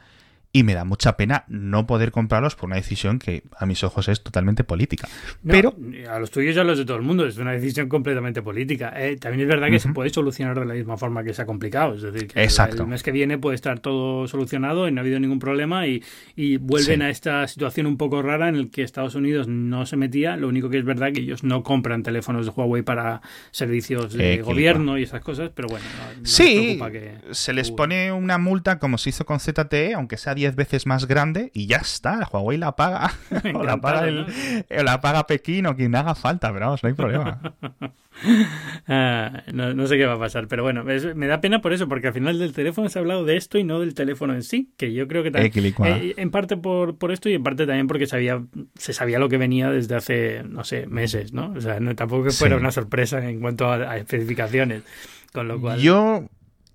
y 0.57 0.63
me 0.63 0.73
da 0.73 0.85
mucha 0.85 1.17
pena 1.17 1.45
no 1.49 1.85
poder 1.85 2.13
comprarlos 2.13 2.55
por 2.55 2.69
una 2.69 2.77
decisión 2.77 3.19
que 3.19 3.43
a 3.59 3.67
mis 3.67 3.83
ojos 3.83 4.07
es 4.07 4.23
totalmente 4.23 4.63
política. 4.63 5.09
Pero 5.45 5.75
a 6.09 6.21
los 6.21 6.31
tuyos 6.31 6.55
y 6.55 6.59
a 6.61 6.63
los 6.63 6.79
de 6.79 6.85
todo 6.85 6.97
el 6.97 7.03
mundo 7.03 7.27
es 7.27 7.39
una 7.39 7.51
decisión 7.51 7.89
completamente 7.89 8.41
política. 8.41 8.95
Eh, 8.97 9.17
también 9.17 9.43
es 9.43 9.49
verdad 9.49 9.69
que 9.69 9.81
se 9.81 9.89
puede 9.93 10.11
solucionar 10.11 10.57
de 10.61 10.65
la 10.65 10.75
misma 10.75 10.97
forma 10.97 11.25
que 11.25 11.35
se 11.35 11.43
ha 11.43 11.47
complicado, 11.47 11.95
es 11.95 12.03
decir, 12.03 12.29
que 12.29 12.45
el 12.45 12.87
mes 12.87 13.03
que 13.03 13.11
viene 13.11 13.37
puede 13.37 13.57
estar 13.57 13.81
todo 13.81 14.29
solucionado 14.29 14.87
y 14.87 14.93
no 14.93 15.01
ha 15.01 15.03
habido 15.03 15.19
ningún 15.19 15.41
problema 15.41 15.89
y, 15.89 16.03
vuelven 16.61 17.03
a 17.03 17.11
esta 17.11 17.49
situación 17.49 17.87
un 17.87 17.97
poco 17.97 18.23
rara 18.23 18.49
en 18.49 18.55
el 18.55 18.71
que 18.71 18.83
Estados 18.83 19.17
Unidos 19.17 19.49
no 19.49 19.87
se 19.87 19.97
metía. 19.97 20.37
Lo 20.37 20.47
único 20.47 20.71
que 20.71 20.79
es 20.79 20.85
verdad 20.85 21.13
que 21.13 21.21
ellos 21.21 21.43
no 21.43 21.65
compran 21.65 22.05
teléfonos 22.05 22.47
de 22.47 22.53
Huawei 22.53 22.83
para 22.83 23.23
servicios 23.51 24.13
de 24.13 24.41
gobierno 24.41 24.99
y 24.99 25.03
esas 25.03 25.21
cosas, 25.21 25.51
pero 25.53 25.67
bueno, 25.67 25.85
sí, 26.23 26.79
se 27.33 27.53
les 27.53 27.73
pone 27.73 28.13
una 28.13 28.39
multa 28.39 28.79
como 28.79 28.99
se 28.99 29.11
hizo 29.11 29.27
con 29.27 29.41
ZTE, 29.41 29.95
aunque 29.95 30.17
sea 30.17 30.35
10 30.35 30.44
veces 30.53 30.87
más 30.87 31.07
grande 31.07 31.51
y 31.55 31.67
ya 31.67 31.79
está. 31.79 32.29
Huawei 32.31 32.59
la 32.59 32.77
paga. 32.77 33.13
o 33.55 33.63
la 33.63 33.81
paga, 33.81 34.07
el, 34.09 34.27
la 34.69 35.01
paga 35.01 35.27
Pekín 35.27 35.67
o 35.67 35.77
quien 35.77 35.95
haga 35.95 36.15
falta, 36.15 36.53
pero 36.53 36.67
vamos, 36.67 36.83
no 36.83 36.89
hay 36.89 36.95
problema. 36.95 37.41
Ah, 38.87 39.43
no, 39.53 39.87
sé 39.87 39.97
qué 39.97 40.07
va 40.07 40.15
a 40.15 40.19
pasar, 40.19 40.47
pero 40.47 40.63
bueno, 40.63 40.85
me 40.85 41.27
da 41.27 41.41
pena 41.41 41.61
por 41.61 41.73
eso, 41.73 41.89
porque 41.89 42.09
al 42.09 42.13
final 42.13 42.39
del 42.39 42.53
teléfono 42.53 42.89
se 42.89 42.99
ha 42.99 43.01
hablado 43.01 43.25
de 43.25 43.37
esto 43.37 43.59
y 43.59 43.65
no 43.65 43.81
del 43.81 43.95
teléfono 43.95 44.35
en 44.35 44.43
sí, 44.43 44.73
que 44.77 44.93
yo 44.93 45.09
creo 45.09 45.23
que 45.23 45.31
también, 45.31 45.75
eh, 45.85 46.15
en 46.17 46.31
parte 46.31 46.57
por, 46.57 46.97
por 46.97 47.13
esto 47.13 47.29
y 47.29 47.35
en 47.35 47.43
parte 47.43 47.67
también 47.67 47.87
porque 47.87 48.07
sabía, 48.07 48.43
se 48.77 48.93
sabía 48.93 49.19
lo 49.19 49.29
que 49.29 49.39
venía 49.39 49.71
desde 49.71 49.97
hace, 49.97 50.43
no 50.45 50.65
sé, 50.65 50.87
meses, 50.87 51.33
¿no? 51.33 51.53
O 51.57 51.61
sea, 51.61 51.81
no, 51.81 51.95
tampoco 51.95 52.25
que 52.25 52.31
fuera 52.31 52.57
una 52.57 52.71
sorpresa 52.71 53.27
en 53.29 53.41
cuanto 53.41 53.71
a, 53.71 53.97
especificaciones, 53.97 54.83
con 55.33 55.49
lo 55.49 55.61
cual... 55.61 55.81
Yo 55.81 56.29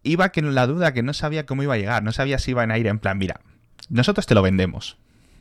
iba 0.03 0.29
con 0.29 0.55
la 0.55 0.67
duda 0.67 0.93
que 0.93 1.03
no 1.03 1.13
sabía 1.13 1.45
cómo 1.45 1.63
iba 1.63 1.75
a 1.75 1.77
llegar, 1.77 2.03
no 2.03 2.11
sabía 2.11 2.39
si 2.39 2.51
iban 2.51 2.71
a 2.71 2.77
ir 2.77 2.87
en 2.87 2.99
plan, 2.99 3.17
mira, 3.17 3.41
nosotros 3.89 4.25
te 4.25 4.35
lo 4.35 4.41
vendemos. 4.41 4.97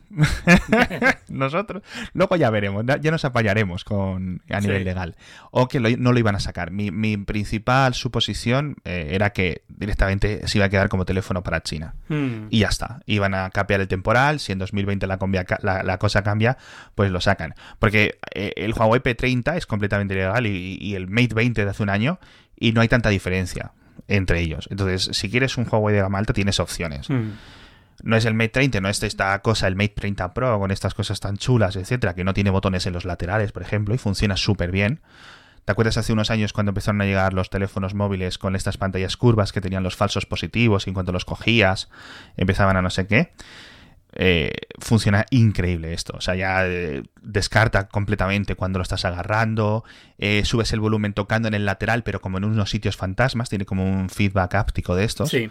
Nosotros, 1.29 1.83
luego 2.13 2.35
ya 2.35 2.49
veremos, 2.49 2.83
ya 2.85 3.11
nos 3.11 3.25
apañaremos 3.25 3.83
con, 3.83 4.41
a 4.49 4.59
nivel 4.59 4.83
legal. 4.83 5.15
O 5.51 5.67
que 5.67 5.79
no 5.79 6.11
lo 6.11 6.19
iban 6.19 6.35
a 6.35 6.39
sacar. 6.39 6.71
Mi, 6.71 7.17
principal 7.17 7.93
suposición 7.93 8.77
eh, 8.85 9.09
era 9.11 9.31
que 9.31 9.63
directamente 9.67 10.47
se 10.47 10.57
iba 10.57 10.65
a 10.65 10.69
quedar 10.69 10.89
como 10.89 11.05
teléfono 11.05 11.43
para 11.43 11.61
China. 11.61 11.95
Hmm. 12.07 12.47
Y 12.49 12.59
ya 12.59 12.69
está. 12.69 13.01
Iban 13.05 13.33
a 13.35 13.49
cambiar 13.51 13.81
el 13.81 13.87
temporal. 13.87 14.39
Si 14.39 14.51
en 14.51 14.59
2020 14.59 15.05
la, 15.07 15.17
la, 15.83 15.97
cosa 15.97 16.23
cambia, 16.23 16.57
pues 16.95 17.11
lo 17.11 17.21
sacan. 17.21 17.53
Porque 17.77 18.17
eh, 18.33 18.53
el 18.55 18.73
Huawei 18.73 19.01
P30 19.01 19.57
es 19.57 19.65
completamente 19.65 20.15
legal 20.15 20.47
y, 20.47 20.95
el 20.95 21.07
Mate 21.07 21.35
20 21.35 21.63
de 21.63 21.69
hace 21.69 21.83
un 21.83 21.89
año 21.89 22.19
y 22.55 22.71
no 22.71 22.81
hay 22.81 22.87
tanta 22.87 23.09
diferencia 23.09 23.73
entre 24.07 24.41
ellos. 24.41 24.67
Entonces, 24.71 25.15
si 25.15 25.29
quieres 25.29 25.57
un 25.57 25.67
Huawei 25.69 25.93
de 25.93 26.01
gama 26.01 26.17
alta, 26.17 26.33
tienes 26.33 26.59
opciones. 26.59 27.09
Hmm 27.09 27.31
no 28.03 28.15
es 28.15 28.25
el 28.25 28.33
Mate 28.33 28.49
30, 28.49 28.81
no 28.81 28.89
es 28.89 29.01
esta 29.03 29.39
cosa, 29.41 29.67
el 29.67 29.75
Mate 29.75 29.93
30 29.95 30.33
Pro, 30.33 30.59
con 30.59 30.71
estas 30.71 30.93
cosas 30.93 31.19
tan 31.19 31.37
chulas, 31.37 31.75
etcétera, 31.75 32.15
que 32.15 32.23
no 32.23 32.33
tiene 32.33 32.49
botones 32.49 32.85
en 32.85 32.93
los 32.93 33.05
laterales, 33.05 33.51
por 33.51 33.61
ejemplo, 33.61 33.93
y 33.93 33.97
funciona 33.97 34.37
súper 34.37 34.71
bien. 34.71 35.01
¿Te 35.65 35.71
acuerdas 35.71 35.97
hace 35.97 36.13
unos 36.13 36.31
años 36.31 36.53
cuando 36.53 36.71
empezaron 36.71 37.01
a 37.01 37.05
llegar 37.05 37.33
los 37.33 37.49
teléfonos 37.49 37.93
móviles 37.93 38.37
con 38.37 38.55
estas 38.55 38.77
pantallas 38.77 39.17
curvas 39.17 39.51
que 39.51 39.61
tenían 39.61 39.83
los 39.83 39.95
falsos 39.95 40.25
positivos 40.25 40.87
y 40.87 40.89
en 40.89 40.93
cuanto 40.95 41.11
los 41.11 41.25
cogías 41.25 41.89
empezaban 42.37 42.75
a 42.77 42.81
no 42.81 42.89
sé 42.89 43.05
qué? 43.05 43.33
eh, 44.13 44.51
funciona 44.79 45.25
increíble 45.29 45.93
esto. 45.93 46.13
O 46.17 46.21
sea, 46.21 46.35
ya 46.35 46.65
eh, 46.65 47.03
descarta 47.21 47.87
completamente 47.87 48.55
cuando 48.55 48.79
lo 48.79 48.83
estás 48.83 49.05
agarrando, 49.05 49.83
eh, 50.17 50.43
subes 50.45 50.73
el 50.73 50.79
volumen 50.79 51.13
tocando 51.13 51.47
en 51.47 51.53
el 51.53 51.65
lateral, 51.65 52.03
pero 52.03 52.21
como 52.21 52.37
en 52.37 52.45
unos 52.45 52.69
sitios 52.69 52.97
fantasmas, 52.97 53.49
tiene 53.49 53.65
como 53.65 53.85
un 53.85 54.09
feedback 54.09 54.55
áptico 54.55 54.95
de 54.95 55.03
estos. 55.03 55.29
Sí. 55.29 55.49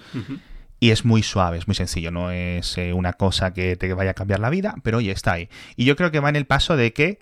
Y 0.81 0.91
es 0.91 1.05
muy 1.05 1.23
suave, 1.23 1.59
es 1.59 1.67
muy 1.67 1.75
sencillo, 1.75 2.11
no 2.11 2.31
es 2.31 2.77
una 2.95 3.13
cosa 3.13 3.53
que 3.53 3.77
te 3.77 3.93
vaya 3.95 4.13
a 4.13 4.15
cambiar 4.15 4.41
la 4.41 4.51
vida, 4.51 4.77
pero 4.83 4.99
oye, 4.99 5.11
está 5.11 5.33
ahí. 5.33 5.49
Y 5.77 5.85
yo 5.85 5.97
creo 5.97 6.11
que 6.11 6.21
va 6.21 6.29
en 6.29 6.37
el 6.37 6.47
paso 6.47 6.77
de 6.77 6.93
que 6.93 7.19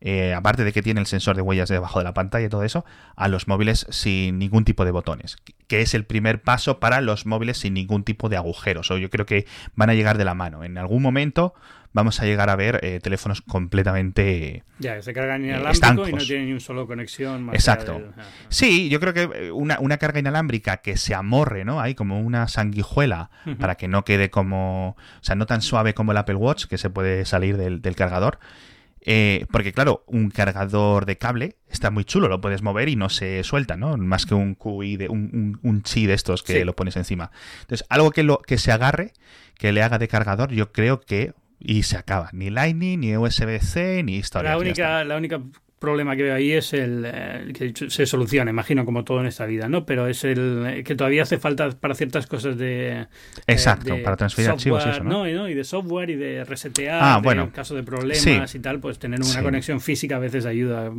eh, 0.00 0.32
aparte 0.34 0.64
de 0.64 0.72
que 0.72 0.82
tiene 0.82 1.00
el 1.00 1.06
sensor 1.06 1.36
de 1.36 1.42
huellas 1.42 1.68
debajo 1.68 1.98
de 1.98 2.04
la 2.04 2.14
pantalla 2.14 2.46
y 2.46 2.48
todo 2.48 2.64
eso, 2.64 2.84
a 3.16 3.28
los 3.28 3.48
móviles 3.48 3.86
sin 3.90 4.38
ningún 4.38 4.64
tipo 4.64 4.84
de 4.84 4.90
botones, 4.90 5.36
que 5.66 5.82
es 5.82 5.94
el 5.94 6.04
primer 6.04 6.40
paso 6.40 6.80
para 6.80 7.00
los 7.00 7.26
móviles 7.26 7.58
sin 7.58 7.74
ningún 7.74 8.04
tipo 8.04 8.28
de 8.28 8.36
agujeros. 8.36 8.90
O 8.90 8.98
yo 8.98 9.10
creo 9.10 9.26
que 9.26 9.46
van 9.74 9.90
a 9.90 9.94
llegar 9.94 10.16
de 10.16 10.24
la 10.24 10.34
mano. 10.34 10.64
En 10.64 10.78
algún 10.78 11.02
momento 11.02 11.54
vamos 11.92 12.20
a 12.20 12.24
llegar 12.24 12.50
a 12.50 12.56
ver 12.56 12.80
eh, 12.82 13.00
teléfonos 13.02 13.42
completamente 13.42 14.62
ya 14.78 14.96
que 14.96 15.02
se 15.02 15.12
cargan 15.12 15.44
inalámbrico 15.44 16.08
y 16.08 16.12
no 16.12 16.18
tienen 16.18 16.46
ni 16.46 16.52
un 16.52 16.60
solo 16.60 16.86
conexión 16.86 17.50
exacto. 17.52 18.00
sí 18.48 18.88
yo 18.88 19.00
creo 19.00 19.12
que 19.12 19.22
eh, 19.22 19.50
una, 19.50 19.80
una, 19.80 19.98
carga 19.98 20.20
inalámbrica 20.20 20.78
que 20.78 20.96
se 20.96 21.14
amorre 21.14 21.64
no 21.64 21.80
hay 21.80 21.96
como 21.96 22.20
una 22.20 22.46
sanguijuela 22.46 23.30
para 23.58 23.74
que 23.74 23.88
no 23.88 24.04
quede 24.04 24.30
como 24.30 24.90
o 24.90 25.24
sea 25.24 25.34
no 25.34 25.46
tan 25.46 25.62
suave 25.62 25.92
como 25.92 26.12
el 26.12 26.18
Apple 26.18 26.36
Watch 26.36 26.66
que 26.66 26.78
se 26.78 26.90
puede 26.90 27.24
salir 27.24 27.56
del, 27.56 27.82
del 27.82 27.96
cargador 27.96 28.38
eh, 29.02 29.46
porque 29.50 29.72
claro, 29.72 30.04
un 30.06 30.30
cargador 30.30 31.06
de 31.06 31.16
cable 31.16 31.56
está 31.68 31.90
muy 31.90 32.04
chulo, 32.04 32.28
lo 32.28 32.40
puedes 32.40 32.62
mover 32.62 32.88
y 32.88 32.96
no 32.96 33.08
se 33.08 33.42
suelta, 33.44 33.76
¿no? 33.76 33.96
Más 33.96 34.26
que 34.26 34.34
un 34.34 34.54
QI 34.54 34.96
de 34.96 35.08
un, 35.08 35.58
un, 35.62 35.82
chi 35.82 36.06
de 36.06 36.14
estos 36.14 36.42
que 36.42 36.64
lo 36.64 36.76
pones 36.76 36.96
encima. 36.96 37.30
Entonces, 37.62 37.86
algo 37.88 38.10
que 38.10 38.22
lo 38.22 38.38
que 38.38 38.58
se 38.58 38.72
agarre, 38.72 39.12
que 39.56 39.72
le 39.72 39.82
haga 39.82 39.98
de 39.98 40.08
cargador, 40.08 40.52
yo 40.52 40.72
creo 40.72 41.00
que 41.00 41.32
y 41.58 41.82
se 41.82 41.96
acaba. 41.96 42.30
Ni 42.32 42.50
Lightning, 42.50 43.00
ni 43.00 43.16
USB-C, 43.16 44.02
ni 44.02 44.16
historia. 44.16 44.50
La 44.50 44.58
única, 44.58 45.04
la 45.04 45.16
única 45.16 45.40
problema 45.80 46.14
que 46.14 46.22
veo 46.22 46.34
ahí 46.34 46.52
es 46.52 46.72
el 46.74 47.04
eh, 47.06 47.52
que 47.54 47.72
se 47.90 48.06
soluciona, 48.06 48.50
imagino, 48.50 48.84
como 48.84 49.02
todo 49.02 49.20
en 49.20 49.26
esta 49.26 49.46
vida, 49.46 49.68
¿no? 49.68 49.86
Pero 49.86 50.06
es 50.06 50.22
el 50.24 50.82
que 50.84 50.94
todavía 50.94 51.22
hace 51.22 51.38
falta 51.38 51.70
para 51.70 51.94
ciertas 51.94 52.26
cosas 52.26 52.56
de. 52.58 53.06
Exacto, 53.46 53.96
para 54.04 54.16
transferir 54.16 54.50
archivos 54.50 54.84
y 54.86 54.90
eso, 54.90 55.02
¿no? 55.02 55.26
Y, 55.26 55.54
de 55.54 55.64
software 55.64 56.10
y 56.10 56.16
de 56.16 56.44
resetear, 56.44 57.00
ah, 57.02 57.22
en 57.24 57.48
caso 57.48 57.74
de 57.74 57.82
problemas 57.82 58.54
y 58.54 58.60
tal, 58.60 58.78
pues 58.78 58.98
tener 58.98 59.20
una 59.20 59.42
conexión 59.42 59.80
física 59.80 60.16
a 60.16 60.18
veces 60.18 60.46
ayuda. 60.46 60.92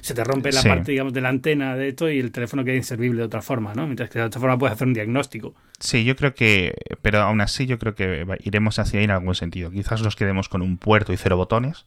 Se 0.00 0.14
te 0.14 0.24
rompe 0.24 0.50
la 0.50 0.62
parte, 0.62 0.92
digamos, 0.92 1.12
de 1.12 1.20
la 1.20 1.28
antena 1.28 1.76
de 1.76 1.88
esto 1.88 2.10
y 2.10 2.18
el 2.18 2.32
teléfono 2.32 2.64
queda 2.64 2.74
inservible 2.74 3.18
de 3.18 3.26
otra 3.26 3.42
forma, 3.42 3.74
¿no? 3.74 3.84
Mientras 3.84 4.08
que 4.08 4.18
de 4.18 4.24
otra 4.24 4.40
forma 4.40 4.58
puedes 4.58 4.74
hacer 4.74 4.88
un 4.88 4.94
diagnóstico. 4.94 5.54
Sí, 5.78 6.04
yo 6.04 6.16
creo 6.16 6.34
que, 6.34 6.74
pero 7.02 7.20
aún 7.20 7.42
así 7.42 7.66
yo 7.66 7.78
creo 7.78 7.94
que 7.94 8.24
iremos 8.42 8.78
hacia 8.78 8.98
ahí 8.98 9.04
en 9.04 9.10
algún 9.10 9.34
sentido. 9.34 9.70
Quizás 9.70 10.02
nos 10.02 10.16
quedemos 10.16 10.48
con 10.48 10.62
un 10.62 10.78
puerto 10.78 11.12
y 11.12 11.18
cero 11.18 11.36
botones 11.36 11.84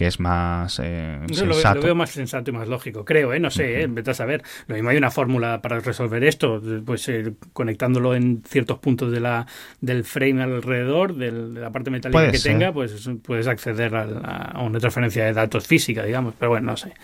que 0.00 0.06
es 0.06 0.18
más 0.18 0.80
eh, 0.82 1.18
sensato. 1.30 1.74
Lo, 1.74 1.84
veo 1.84 1.94
más 1.94 2.08
sensato 2.08 2.50
y 2.50 2.54
más 2.54 2.66
lógico, 2.66 3.04
creo, 3.04 3.34
¿eh? 3.34 3.38
No 3.38 3.50
sé, 3.50 3.86
uh 3.86 4.10
a 4.10 4.14
saber. 4.14 4.42
Lo 4.66 4.74
mismo 4.74 4.88
hay 4.88 4.96
una 4.96 5.10
fórmula 5.10 5.60
para 5.60 5.78
resolver 5.78 6.24
esto, 6.24 6.58
pues 6.86 7.06
eh, 7.10 7.34
conectándolo 7.52 8.14
en 8.14 8.42
ciertos 8.48 8.78
puntos 8.78 9.12
de 9.12 9.20
la, 9.20 9.46
del 9.82 10.04
frame 10.04 10.42
alrededor, 10.42 11.16
de 11.16 11.32
la 11.32 11.70
parte 11.70 11.90
metálica 11.90 12.30
que 12.30 12.38
tenga, 12.38 12.72
pues 12.72 13.10
puedes 13.22 13.46
acceder 13.46 13.94
a, 13.94 14.04
a, 14.54 14.62
una 14.62 14.78
transferencia 14.78 15.26
de 15.26 15.34
datos 15.34 15.66
física, 15.66 16.02
digamos, 16.02 16.32
pero 16.38 16.48
bueno, 16.48 16.70
no 16.70 16.78
sé. 16.78 16.94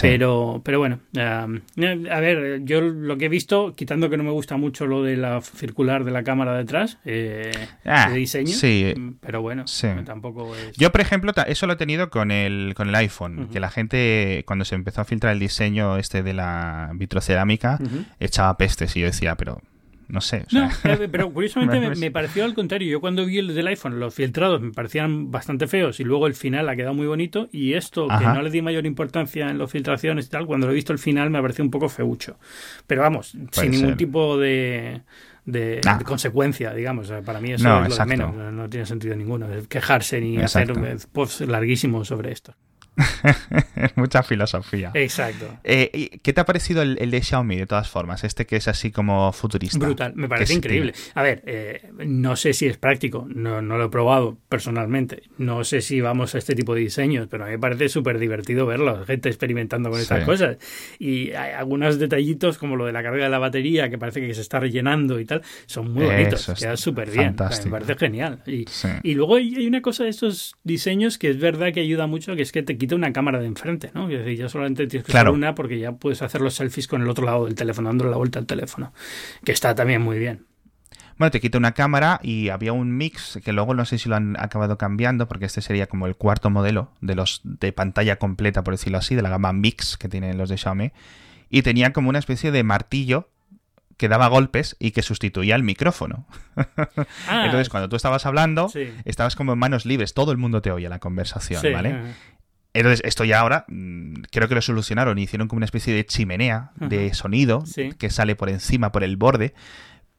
Pero, 0.00 0.60
pero 0.64 0.78
bueno, 0.78 1.00
a 1.16 2.20
ver, 2.20 2.60
yo 2.64 2.80
lo 2.80 3.18
que 3.18 3.26
he 3.26 3.28
visto, 3.28 3.74
quitando 3.74 4.08
que 4.08 4.16
no 4.16 4.22
me 4.22 4.30
gusta 4.30 4.56
mucho 4.56 4.86
lo 4.86 5.02
de 5.02 5.16
la 5.16 5.40
circular 5.40 6.04
de 6.04 6.10
la 6.10 6.22
cámara 6.22 6.56
detrás, 6.56 6.98
eh, 7.04 7.50
ah, 7.84 8.08
de 8.10 8.16
diseño, 8.16 8.52
sí, 8.52 8.94
pero 9.20 9.42
bueno, 9.42 9.64
tampoco 10.04 10.54
es... 10.54 10.76
Yo, 10.76 10.92
por 10.92 11.00
ejemplo, 11.00 11.32
eso 11.46 11.66
lo 11.66 11.72
he 11.72 11.76
tenido 11.76 12.10
con 12.10 12.30
el, 12.30 12.74
con 12.76 12.88
el 12.88 12.94
iPhone, 12.94 13.48
que 13.52 13.60
la 13.60 13.70
gente, 13.70 14.44
cuando 14.46 14.64
se 14.64 14.74
empezó 14.74 15.00
a 15.00 15.04
filtrar 15.04 15.32
el 15.32 15.40
diseño 15.40 15.96
este 15.96 16.22
de 16.22 16.34
la 16.34 16.90
vitrocerámica, 16.94 17.78
echaba 18.20 18.56
pestes 18.56 18.96
y 18.96 19.00
yo 19.00 19.06
decía, 19.06 19.34
pero 19.34 19.60
no 20.10 20.20
sé. 20.20 20.44
Eh, 20.84 21.08
pero 21.10 21.30
curiosamente 21.32 21.94
me, 21.96 22.10
pareció 22.10 22.44
al 22.44 22.54
contrario. 22.54 22.90
Yo 22.90 23.00
cuando 23.00 23.24
vi 23.24 23.38
el 23.38 23.54
del 23.54 23.66
iPhone, 23.68 24.00
los 24.00 24.14
filtrados 24.14 24.60
me 24.60 24.72
parecían 24.72 25.30
bastante 25.30 25.66
feos 25.66 26.00
y 26.00 26.04
luego 26.04 26.26
el 26.26 26.34
final 26.34 26.68
ha 26.68 26.76
quedado 26.76 26.94
muy 26.94 27.06
bonito. 27.06 27.48
Y 27.52 27.74
esto, 27.74 28.08
que 28.08 28.24
no 28.24 28.42
le 28.42 28.50
di 28.50 28.62
mayor 28.62 28.86
importancia 28.86 29.48
en 29.48 29.58
las 29.58 29.70
filtraciones 29.70 30.26
y 30.26 30.28
tal, 30.30 30.46
cuando 30.46 30.66
lo 30.66 30.72
he 30.72 30.76
visto 30.76 30.92
el 30.92 30.98
final 30.98 31.30
me 31.30 31.40
pareció 31.40 31.64
un 31.64 31.70
poco 31.70 31.88
feucho. 31.88 32.38
Pero 32.86 33.02
vamos, 33.02 33.36
sin 33.52 33.70
ningún 33.70 33.96
tipo 33.96 34.36
de, 34.38 35.02
de, 35.44 35.80
consecuencia, 36.04 36.72
digamos. 36.74 37.12
Para 37.24 37.40
mí 37.40 37.52
eso 37.52 37.82
es 37.84 37.88
lo 37.90 37.96
de 37.96 38.06
menos. 38.06 38.34
No, 38.34 38.68
tiene 38.68 38.86
sentido 38.86 39.16
ninguno. 39.16 39.46
Quejarse 39.68 40.20
ni 40.20 40.38
hacer 40.38 40.72
posts 41.12 41.40
larguísimos 41.42 42.08
sobre 42.08 42.32
esto. 42.32 42.54
Mucha 43.96 44.22
filosofía. 44.22 44.90
Exacto. 44.94 45.46
Eh, 45.64 46.18
¿Qué 46.22 46.32
te 46.32 46.40
ha 46.40 46.44
parecido 46.44 46.82
el, 46.82 47.10
de 47.10 47.22
Xiaomi, 47.22 47.56
de 47.56 47.66
todas 47.66 47.88
formas? 47.88 48.24
Este 48.24 48.46
que 48.46 48.56
es 48.56 48.68
así 48.68 48.90
como 48.90 49.32
futurista. 49.32 49.78
Brutal, 49.78 50.12
me 50.14 50.28
parece 50.28 50.54
increíble. 50.54 50.94
A 51.14 51.22
ver, 51.22 51.42
eh, 51.46 51.90
no 52.06 52.36
sé 52.36 52.52
si 52.52 52.66
es 52.66 52.76
práctico, 52.76 53.26
no, 53.28 53.62
no, 53.62 53.78
lo 53.78 53.86
he 53.86 53.88
probado 53.88 54.38
personalmente. 54.48 55.22
No 55.38 55.64
sé 55.64 55.80
si 55.80 56.00
vamos 56.00 56.34
a 56.34 56.38
este 56.38 56.54
tipo 56.54 56.74
de 56.74 56.82
diseños, 56.82 57.28
pero 57.30 57.44
a 57.44 57.46
mí 57.46 57.52
me 57.52 57.58
parece 57.58 57.88
súper 57.88 58.18
divertido 58.18 58.66
verlo, 58.66 59.04
gente 59.04 59.28
experimentando 59.28 59.90
con 59.90 60.00
estas 60.00 60.24
cosas. 60.24 60.58
Y 60.98 61.32
hay 61.32 61.52
algunos 61.52 61.98
detallitos, 61.98 62.58
como 62.58 62.76
lo 62.76 62.86
de 62.86 62.92
la 62.92 63.02
carga 63.02 63.24
de 63.24 63.30
la 63.30 63.38
batería, 63.38 63.88
que 63.90 63.98
parece 63.98 64.20
que 64.20 64.34
se 64.34 64.40
está 64.40 64.60
rellenando 64.60 65.20
y 65.20 65.24
tal, 65.24 65.42
son 65.66 65.92
muy 65.92 66.04
bonitos, 66.04 66.52
queda 66.58 66.76
súper 66.76 67.10
bien. 67.10 67.36
me 67.64 67.70
parece 67.70 67.96
genial. 67.96 68.42
Y, 68.46 68.64
y 69.02 69.14
luego 69.14 69.36
hay 69.36 69.66
una 69.66 69.82
cosa 69.82 70.04
de 70.04 70.10
estos 70.10 70.54
diseños 70.64 71.18
que 71.18 71.30
es 71.30 71.38
verdad 71.38 71.72
que 71.72 71.80
ayuda 71.80 72.06
mucho, 72.06 72.36
que 72.36 72.42
es 72.42 72.52
que 72.52 72.62
te 72.62 72.76
quita 72.76 72.89
una 72.94 73.12
cámara 73.12 73.38
de 73.38 73.46
enfrente, 73.46 73.90
¿no? 73.94 74.08
Es 74.08 74.18
decir, 74.18 74.38
ya 74.38 74.48
solamente 74.48 74.86
tienes 74.86 75.06
que 75.06 75.12
usar 75.12 75.30
una 75.30 75.54
porque 75.54 75.78
ya 75.78 75.92
puedes 75.92 76.22
hacer 76.22 76.40
los 76.40 76.54
selfies 76.54 76.88
con 76.88 77.02
el 77.02 77.08
otro 77.08 77.24
lado 77.24 77.46
del 77.46 77.54
teléfono, 77.54 77.88
dándole 77.88 78.10
la 78.10 78.16
vuelta 78.16 78.38
al 78.38 78.46
teléfono, 78.46 78.92
que 79.44 79.52
está 79.52 79.74
también 79.74 80.02
muy 80.02 80.18
bien. 80.18 80.46
Bueno, 81.18 81.32
te 81.32 81.40
quita 81.40 81.58
una 81.58 81.72
cámara 81.72 82.18
y 82.22 82.48
había 82.48 82.72
un 82.72 82.96
mix 82.96 83.38
que 83.44 83.52
luego 83.52 83.74
no 83.74 83.84
sé 83.84 83.98
si 83.98 84.08
lo 84.08 84.16
han 84.16 84.40
acabado 84.40 84.78
cambiando 84.78 85.28
porque 85.28 85.44
este 85.44 85.60
sería 85.60 85.86
como 85.86 86.06
el 86.06 86.16
cuarto 86.16 86.48
modelo 86.48 86.92
de 87.02 87.14
los 87.14 87.42
de 87.44 87.72
pantalla 87.72 88.16
completa, 88.16 88.64
por 88.64 88.72
decirlo 88.72 88.96
así, 88.96 89.14
de 89.14 89.20
la 89.20 89.28
gama 89.28 89.52
mix 89.52 89.98
que 89.98 90.08
tienen 90.08 90.38
los 90.38 90.48
de 90.48 90.56
Xiaomi 90.56 90.92
y 91.50 91.60
tenía 91.60 91.92
como 91.92 92.08
una 92.08 92.18
especie 92.18 92.52
de 92.52 92.62
martillo 92.62 93.28
que 93.98 94.08
daba 94.08 94.28
golpes 94.28 94.76
y 94.78 94.92
que 94.92 95.02
sustituía 95.02 95.56
el 95.56 95.62
micrófono. 95.62 96.24
Ah, 97.28 97.42
Entonces, 97.44 97.68
cuando 97.68 97.90
tú 97.90 97.96
estabas 97.96 98.24
hablando, 98.24 98.72
estabas 99.04 99.36
como 99.36 99.52
en 99.52 99.58
manos 99.58 99.84
libres, 99.84 100.14
todo 100.14 100.32
el 100.32 100.38
mundo 100.38 100.62
te 100.62 100.70
oía 100.70 100.88
la 100.88 101.00
conversación, 101.00 101.62
¿vale? 101.70 102.14
Entonces, 102.72 103.02
esto 103.04 103.24
ya 103.24 103.40
ahora 103.40 103.64
mm, 103.68 104.22
creo 104.30 104.48
que 104.48 104.54
lo 104.54 104.62
solucionaron 104.62 105.18
y 105.18 105.22
hicieron 105.22 105.48
como 105.48 105.58
una 105.58 105.64
especie 105.64 105.92
de 105.94 106.06
chimenea 106.06 106.70
de 106.76 107.12
sonido 107.14 107.64
que 107.98 108.10
sale 108.10 108.36
por 108.36 108.48
encima, 108.48 108.92
por 108.92 109.02
el 109.02 109.16
borde, 109.16 109.54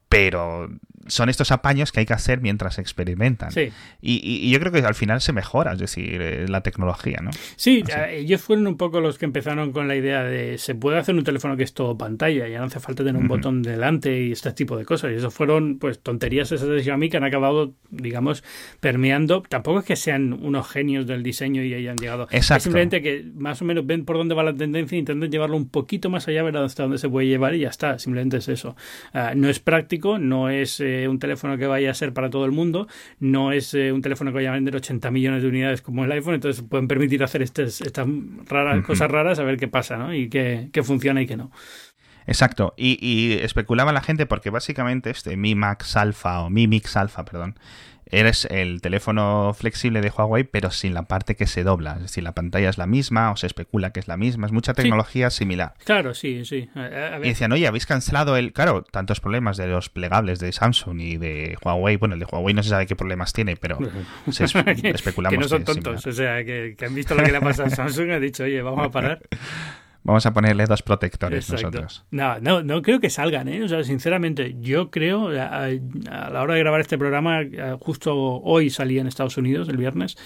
pero 0.10 0.70
son 1.08 1.30
estos 1.30 1.52
apaños 1.52 1.91
que 1.91 2.02
hay 2.02 2.06
que 2.06 2.14
hacer 2.14 2.41
mientras 2.41 2.80
experimentan. 2.80 3.52
Sí. 3.52 3.72
Y, 4.02 4.49
yo 4.52 4.60
creo 4.60 4.72
que 4.72 4.80
al 4.80 4.95
final 4.95 5.22
se 5.22 5.34
mejora, 5.34 5.74
es 5.74 5.80
decir, 5.80 6.22
eh, 6.22 6.45
la 6.47 6.62
tecnología, 6.62 7.20
¿no? 7.22 7.32
Sí, 7.56 7.84
ellos 8.10 8.41
fueron 8.41 8.68
un 8.68 8.78
poco 8.78 8.99
los 8.99 9.18
que 9.18 9.26
empezaron 9.26 9.72
con 9.72 9.88
la 9.88 9.95
idea 9.95 10.24
de 10.24 10.58
se 10.58 10.76
puede 10.76 10.97
hacer 10.97 11.16
un 11.16 11.24
teléfono 11.24 11.58
que 11.58 11.64
es 11.64 11.74
todo 11.74 11.97
pantalla, 11.97 12.47
ya 12.47 12.60
no 12.60 12.66
hace 12.66 12.80
falta 12.80 13.04
tener 13.04 13.22
un 13.22 13.28
botón 13.28 13.62
delante 13.62 14.22
y 14.22 14.32
este 14.32 14.52
tipo 14.54 14.78
de 14.78 14.86
cosas. 14.86 15.12
Y 15.12 15.16
eso 15.16 15.32
fueron 15.32 15.80
pues 15.80 15.99
tonterías 15.99 16.52
esas 16.52 16.68
de 16.68 16.84
Xiaomi 16.84 17.10
que 17.10 17.18
han 17.18 17.24
acabado, 17.24 17.74
digamos, 17.89 18.43
permeando. 18.80 19.43
Tampoco 19.47 19.80
es 19.80 19.86
que 19.86 19.95
sean 19.95 20.34
unos 20.34 20.70
genios 20.70 21.08
del 21.08 21.24
diseño 21.24 21.64
y 21.64 21.74
hayan 21.74 21.97
llegado. 21.97 22.28
Exacto. 22.32 22.58
Es 22.58 22.64
simplemente 22.64 23.02
que 23.02 23.26
más 23.36 23.62
o 23.62 23.66
menos 23.66 23.86
ven 23.86 24.06
por 24.06 24.18
dónde 24.18 24.36
va 24.36 24.43
la 24.43 24.54
tendencia 24.54 24.95
e 24.95 24.99
intentan 24.99 25.32
llevarlo 25.32 25.58
un 25.58 25.70
poquito 25.70 26.10
más 26.10 26.28
allá, 26.28 26.43
ver 26.43 26.58
hasta 26.58 26.84
dónde 26.84 26.97
se 26.97 27.10
puede 27.10 27.28
llevar 27.28 27.56
y 27.56 27.60
ya 27.60 27.70
está. 27.70 27.97
Simplemente 27.99 28.38
es 28.38 28.47
eso. 28.47 28.76
Ah, 29.14 29.34
no 29.36 29.49
es 29.49 29.60
práctico, 29.60 30.20
no 30.20 30.49
es 30.49 30.80
eh, 30.80 30.91
un 31.10 31.20
teléfono 31.20 31.58
que 31.58 31.68
vaya 31.68 31.92
a 31.92 31.94
ser 31.94 32.14
para 32.14 32.30
todo 32.30 32.46
el 32.46 32.52
mundo, 32.52 32.88
no 33.20 33.52
es 33.52 33.74
eh, 33.74 33.92
un 33.92 34.02
teléfono 34.02 34.32
que 34.32 34.36
vaya 34.36 34.52
a 34.52 34.54
vender 34.54 34.76
80 34.76 35.12
millones 35.12 35.44
de 35.44 35.50
unidades 35.50 35.82
como 35.82 36.06
el 36.06 36.12
iPhone, 36.12 36.36
entonces 36.36 36.64
pueden 36.68 36.88
permitir 36.88 37.24
hacer 37.24 37.42
estas, 37.42 37.82
estas 37.82 38.08
raras, 38.48 38.86
cosas 38.86 39.10
raras 39.10 39.39
a 39.39 39.44
ver 39.44 39.58
qué 39.58 39.68
pasa, 39.68 39.98
¿no? 39.98 40.14
Y 40.14 40.30
qué, 40.30 40.70
funciona 40.84 41.22
y 41.22 41.28
qué 41.28 41.38
no. 41.38 41.52
Exacto, 42.28 42.74
y, 42.78 42.98
y, 43.02 43.34
especulaba 43.34 43.92
la 43.92 44.02
gente 44.02 44.26
porque 44.26 44.52
básicamente 44.52 45.10
este 45.10 45.36
Mi 45.38 45.56
Max 45.56 45.98
Alpha 45.98 46.42
o 46.42 46.50
Mi 46.50 46.68
Mix 46.68 46.96
Alpha, 46.96 47.26
perdón, 47.26 47.56
eres 48.12 48.45
el 48.45 48.82
teléfono 48.82 49.55
flexible 49.57 50.01
de 50.01 50.09
Huawei, 50.09 50.43
pero 50.43 50.72
sin 50.72 50.93
la 50.93 51.03
parte 51.03 51.36
que 51.36 51.47
se 51.47 51.64
dobla. 51.64 51.93
Es 51.95 52.01
decir, 52.03 52.24
la 52.24 52.34
pantalla 52.34 52.70
es 52.70 52.78
la 52.78 52.88
misma 52.88 53.32
o 53.32 53.38
se 53.38 53.47
especula 53.47 53.91
que 53.91 53.99
es 53.99 54.07
la 54.07 54.18
misma. 54.18 54.45
Es 54.45 54.51
mucha 54.51 54.74
tecnología 54.74 55.30
similar. 55.30 55.74
Claro, 55.86 56.14
sí, 56.14 56.45
sí. 56.45 56.70
Y 57.24 57.28
decían, 57.28 57.51
oye, 57.51 57.68
habéis 57.68 57.86
cancelado 57.86 58.38
el. 58.38 58.53
Claro, 58.53 58.84
tantos 58.84 59.20
problemas 59.20 59.57
de 59.57 59.68
los 59.68 59.89
plegables 59.89 60.39
de 60.39 60.51
Samsung 60.51 60.99
y 60.99 61.18
de 61.18 61.57
Huawei. 61.64 61.97
Bueno, 61.97 62.16
el 62.16 62.20
de 62.20 62.26
Huawei 62.26 62.53
no 62.53 62.64
se 62.64 62.70
sabe 62.70 62.86
qué 62.86 62.95
problemas 62.95 63.34
tiene, 63.34 63.55
pero 63.55 63.80
se 64.32 64.45
especulamos. 64.45 65.38
que 65.38 65.41
no 65.41 65.47
son 65.47 65.64
tontos. 65.64 66.05
o 66.05 66.12
sea, 66.12 66.43
que, 66.43 66.76
han 66.86 66.95
visto 66.95 67.16
lo 67.16 67.24
que 67.24 67.32
le 67.32 67.38
ha 67.38 67.41
pasado 67.41 67.68
a 67.68 67.72
Samsung 67.72 68.09
y 68.09 68.12
han 68.12 68.22
dicho, 68.22 68.43
oye, 68.43 68.62
vamos 68.62 68.86
a 68.86 68.91
parar. 68.91 69.22
Vamos 70.04 70.26
a 70.26 70.34
ponerle 70.34 70.66
dos 70.66 70.82
protectores 70.82 71.49
nosotros. 71.49 72.06
No, 72.10 72.39
no, 72.39 72.64
no 72.64 72.82
creo 72.82 72.99
que 72.99 73.10
salgan, 73.12 73.47
¿eh? 73.47 73.64
O 73.64 73.68
sea, 73.68 73.84
sinceramente, 73.84 74.56
yo 74.60 74.89
creo, 74.89 75.28
a, 75.28 75.70
la 75.70 76.41
hora 76.41 76.56
de 76.56 76.60
grabar 76.60 76.82
este 76.82 76.97
programa, 76.97 77.41
justo 77.80 78.16
hoy 78.16 78.72
salí 78.72 78.97
en 78.97 79.06
Estados 79.06 79.38
Unidos, 79.38 79.70
el 79.70 79.78
viernes, 79.78 80.18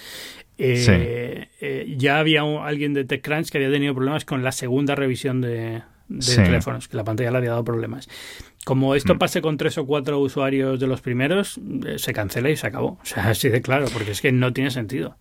eh, 0.58 1.48
eh, 1.60 1.94
ya 1.98 2.18
había 2.18 2.40
alguien 2.40 2.94
de 2.94 3.04
TechCrunch 3.04 3.50
que 3.50 3.58
había 3.58 3.70
tenido 3.70 3.94
problemas 3.94 4.24
con 4.24 4.42
la 4.42 4.52
segunda 4.52 4.94
revisión 4.94 5.40
de, 5.40 5.82
teléfonos, 6.08 6.88
que 6.88 6.96
la 6.96 7.04
pantalla 7.04 7.30
le 7.30 7.38
había 7.38 7.50
dado 7.50 7.64
problemas. 7.64 8.08
Como 8.64 8.94
esto 8.94 9.14
mm. 9.14 9.18
pase 9.18 9.42
con 9.42 9.58
tres 9.58 9.76
o 9.78 9.86
cuatro 9.86 10.18
usuarios 10.18 10.80
de 10.80 10.86
los 10.86 11.00
primeros, 11.00 11.60
eh, 11.86 11.98
se 11.98 12.12
cancela 12.12 12.48
y 12.50 12.56
se 12.56 12.66
acabó. 12.66 12.98
O 13.02 13.04
sea, 13.04 13.28
así 13.28 13.48
de 13.48 13.60
claro, 13.60 13.86
porque 13.92 14.12
es 14.12 14.20
que 14.20 14.32
no 14.32 14.52
tiene 14.52 14.70
sentido. 14.70 15.16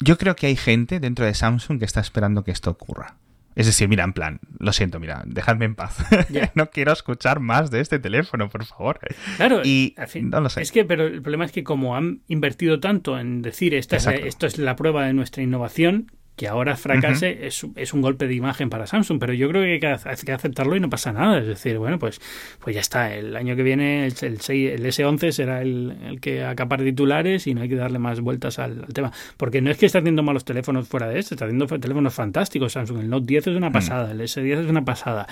Yo 0.00 0.18
creo 0.18 0.34
que 0.34 0.46
hay 0.46 0.56
gente 0.56 0.98
dentro 0.98 1.24
de 1.24 1.34
Samsung 1.34 1.78
que 1.78 1.84
está 1.84 2.00
esperando 2.00 2.42
que 2.42 2.50
esto 2.50 2.70
ocurra. 2.70 3.16
Es 3.54 3.66
decir, 3.66 3.88
mira, 3.88 4.04
en 4.04 4.12
plan, 4.12 4.40
lo 4.58 4.72
siento, 4.72 4.98
mira, 4.98 5.22
dejadme 5.26 5.64
en 5.64 5.74
paz. 5.74 5.96
no 6.54 6.70
quiero 6.70 6.92
escuchar 6.92 7.40
más 7.40 7.70
de 7.70 7.80
este 7.80 7.98
teléfono, 7.98 8.48
por 8.48 8.64
favor. 8.64 8.98
Claro, 9.36 9.62
y 9.64 9.94
no 10.22 10.40
lo 10.40 10.48
sé. 10.48 10.62
Es 10.62 10.72
que, 10.72 10.84
pero 10.84 11.06
el 11.06 11.22
problema 11.22 11.44
es 11.44 11.52
que 11.52 11.62
como 11.62 11.96
han 11.96 12.22
invertido 12.28 12.80
tanto 12.80 13.18
en 13.18 13.42
decir 13.42 13.74
esta 13.74 13.96
esto 13.96 14.46
es 14.46 14.58
la 14.58 14.76
prueba 14.76 15.06
de 15.06 15.12
nuestra 15.12 15.42
innovación, 15.42 16.10
que 16.36 16.48
ahora 16.48 16.76
fracase 16.76 17.46
es, 17.46 17.64
es, 17.76 17.92
un 17.92 18.02
golpe 18.02 18.26
de 18.26 18.34
imagen 18.34 18.68
para 18.68 18.86
Samsung, 18.86 19.20
pero 19.20 19.32
yo 19.32 19.48
creo 19.48 19.62
que 19.62 19.72
hay 19.86 20.16
que, 20.16 20.32
aceptarlo 20.32 20.74
y 20.74 20.80
no 20.80 20.90
pasa 20.90 21.12
nada. 21.12 21.38
Es 21.38 21.46
decir, 21.46 21.78
bueno, 21.78 21.98
pues, 21.98 22.20
pues 22.58 22.74
ya 22.74 22.80
está. 22.80 23.14
El 23.14 23.36
año 23.36 23.54
que 23.54 23.62
viene 23.62 24.06
el, 24.06 24.14
el, 24.20 24.38
el 24.48 24.84
S11 24.84 25.30
será 25.30 25.62
el, 25.62 25.96
el, 26.04 26.20
que 26.20 26.42
acapare 26.44 26.84
titulares 26.84 27.46
y 27.46 27.54
no 27.54 27.62
hay 27.62 27.68
que 27.68 27.76
darle 27.76 28.00
más 28.00 28.20
vueltas 28.20 28.58
al, 28.58 28.86
tema. 28.92 29.12
Porque 29.36 29.60
no 29.60 29.70
es 29.70 29.78
que 29.78 29.86
esté 29.86 29.98
haciendo 29.98 30.24
malos 30.24 30.44
teléfonos 30.44 30.88
fuera 30.88 31.08
de 31.08 31.20
este, 31.20 31.34
está 31.36 31.44
haciendo 31.44 31.66
teléfonos 31.66 32.12
fantásticos 32.12 32.72
Samsung. 32.72 33.00
El 33.00 33.10
Note 33.10 33.26
10 33.26 33.46
es 33.46 33.56
una 33.56 33.70
mm. 33.70 33.72
pasada, 33.72 34.10
el 34.10 34.20
S10 34.20 34.64
es 34.64 34.70
una 34.70 34.84
pasada. 34.84 35.28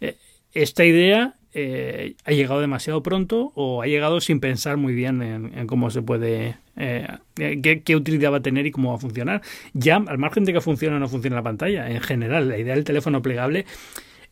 Eh, 0.00 0.16
esta 0.52 0.84
idea 0.84 1.34
eh, 1.54 2.16
ha 2.24 2.32
llegado 2.32 2.60
demasiado 2.60 3.02
pronto 3.02 3.52
o 3.54 3.82
ha 3.82 3.86
llegado 3.86 4.20
sin 4.20 4.40
pensar 4.40 4.76
muy 4.76 4.92
bien 4.92 5.22
en, 5.22 5.66
cómo 5.68 5.88
se 5.90 6.02
puede, 6.02 6.56
eh, 6.76 7.06
qué, 7.36 7.96
utilidad 7.96 8.32
va 8.32 8.38
a 8.38 8.42
tener 8.42 8.66
y 8.66 8.72
cómo 8.72 8.90
va 8.90 8.96
a 8.96 8.98
funcionar. 8.98 9.40
Ya, 9.72 9.96
al 9.96 10.18
margen 10.18 10.44
de 10.44 10.52
que 10.52 10.60
funcione 10.60 10.96
o 10.96 10.98
no 10.98 11.08
funcione 11.08 11.36
la 11.36 11.42
pantalla, 11.42 11.88
en 11.88 12.00
general, 12.00 12.48
la 12.48 12.58
idea 12.58 12.74
del 12.74 12.82
teléfono 12.84 13.22
plegable 13.22 13.66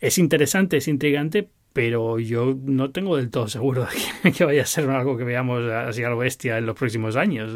es 0.01 0.19
interesante, 0.19 0.79
es 0.79 0.89
intrigante, 0.89 1.49
pero 1.73 2.19
yo 2.19 2.57
no 2.65 2.91
tengo 2.91 3.17
del 3.17 3.31
todo 3.31 3.49
seguro 3.49 3.87
de 4.23 4.33
que, 4.33 4.45
vaya 4.45 4.63
a 4.63 4.67
ser 4.67 4.89
algo 4.91 5.17
que 5.17 5.25
veamos 5.25 5.63
así 5.71 6.05
algo 6.05 6.21
bestia 6.21 6.59
en 6.59 6.67
los 6.67 6.77
próximos 6.77 7.17
años. 7.17 7.53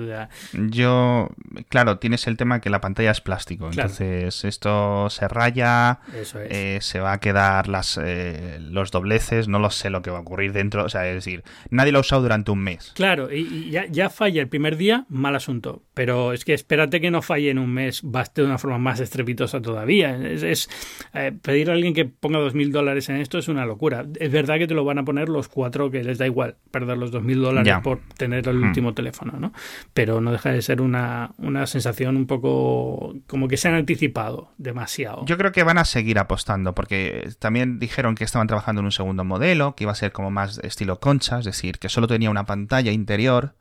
Yo, 0.52 1.28
claro, 1.68 1.98
tienes 1.98 2.26
el 2.26 2.36
tema 2.36 2.60
que 2.60 2.70
la 2.70 2.80
pantalla 2.80 3.10
es 3.10 3.20
plástico, 3.20 3.68
entonces 3.70 4.44
esto 4.44 5.08
se 5.10 5.28
raya, 5.28 6.00
eh, 6.48 6.78
se 6.80 7.00
va 7.00 7.12
a 7.12 7.20
quedar 7.20 7.68
las, 7.68 7.98
eh, 8.02 8.58
los 8.60 8.90
dobleces, 8.90 9.48
no 9.48 9.58
lo 9.58 9.70
sé 9.70 9.90
lo 9.90 10.02
que 10.02 10.10
va 10.10 10.18
a 10.18 10.20
ocurrir 10.20 10.52
dentro, 10.52 10.84
o 10.84 10.88
sea, 10.88 11.08
es 11.08 11.14
decir, 11.14 11.42
nadie 11.70 11.92
lo 11.92 11.98
ha 11.98 12.00
usado 12.00 12.22
durante 12.22 12.50
un 12.50 12.60
mes. 12.60 12.92
Claro, 12.94 13.32
y, 13.32 13.70
ya, 13.70 13.86
ya, 13.86 14.10
falla 14.10 14.40
el 14.42 14.48
primer 14.48 14.76
día, 14.76 15.06
mal 15.08 15.34
asunto, 15.36 15.82
pero 15.94 16.32
es 16.32 16.44
que 16.44 16.54
espérate 16.54 17.00
que 17.00 17.10
no 17.10 17.22
falle 17.22 17.50
en 17.50 17.58
un 17.58 17.72
mes, 17.72 18.00
baste 18.02 18.42
de 18.42 18.46
una 18.46 18.58
forma 18.58 18.78
más 18.78 19.00
estrepitosa 19.00 19.60
todavía. 19.60 20.16
Es, 20.16 20.68
eh, 21.14 21.32
pedir 21.42 21.70
a 21.70 21.74
alguien 21.74 21.94
que 21.94 22.04
ponga 22.04 22.38
dos 22.38 22.54
mil 22.54 22.72
dólares 22.72 23.08
en 23.08 23.16
esto 23.16 23.38
es 23.38 23.48
una 23.48 23.66
locura 23.66 24.05
es 24.18 24.30
verdad 24.30 24.58
que 24.58 24.66
te 24.66 24.74
lo 24.74 24.84
van 24.84 24.98
a 24.98 25.04
poner 25.04 25.28
los 25.28 25.48
cuatro 25.48 25.90
que 25.90 26.02
les 26.02 26.18
da 26.18 26.26
igual 26.26 26.56
perder 26.70 26.98
los 26.98 27.10
dos 27.10 27.22
mil 27.22 27.40
dólares 27.40 27.74
por 27.82 28.00
tener 28.16 28.48
el 28.48 28.56
hmm. 28.58 28.64
último 28.64 28.94
teléfono, 28.94 29.34
¿no? 29.38 29.52
Pero 29.94 30.20
no 30.20 30.32
deja 30.32 30.50
de 30.50 30.62
ser 30.62 30.80
una, 30.80 31.32
una 31.38 31.66
sensación 31.66 32.16
un 32.16 32.26
poco 32.26 33.14
como 33.26 33.48
que 33.48 33.56
se 33.56 33.68
han 33.68 33.74
anticipado 33.74 34.50
demasiado. 34.58 35.24
Yo 35.26 35.36
creo 35.36 35.52
que 35.52 35.62
van 35.62 35.78
a 35.78 35.84
seguir 35.84 36.18
apostando 36.18 36.74
porque 36.74 37.30
también 37.38 37.78
dijeron 37.78 38.14
que 38.14 38.24
estaban 38.24 38.46
trabajando 38.46 38.80
en 38.80 38.86
un 38.86 38.92
segundo 38.92 39.24
modelo 39.24 39.74
que 39.74 39.84
iba 39.84 39.92
a 39.92 39.96
ser 39.96 40.12
como 40.12 40.30
más 40.30 40.58
estilo 40.58 41.00
concha, 41.00 41.38
es 41.38 41.44
decir, 41.44 41.78
que 41.78 41.88
solo 41.88 42.06
tenía 42.06 42.30
una 42.30 42.46
pantalla 42.46 42.92
interior. 42.92 43.54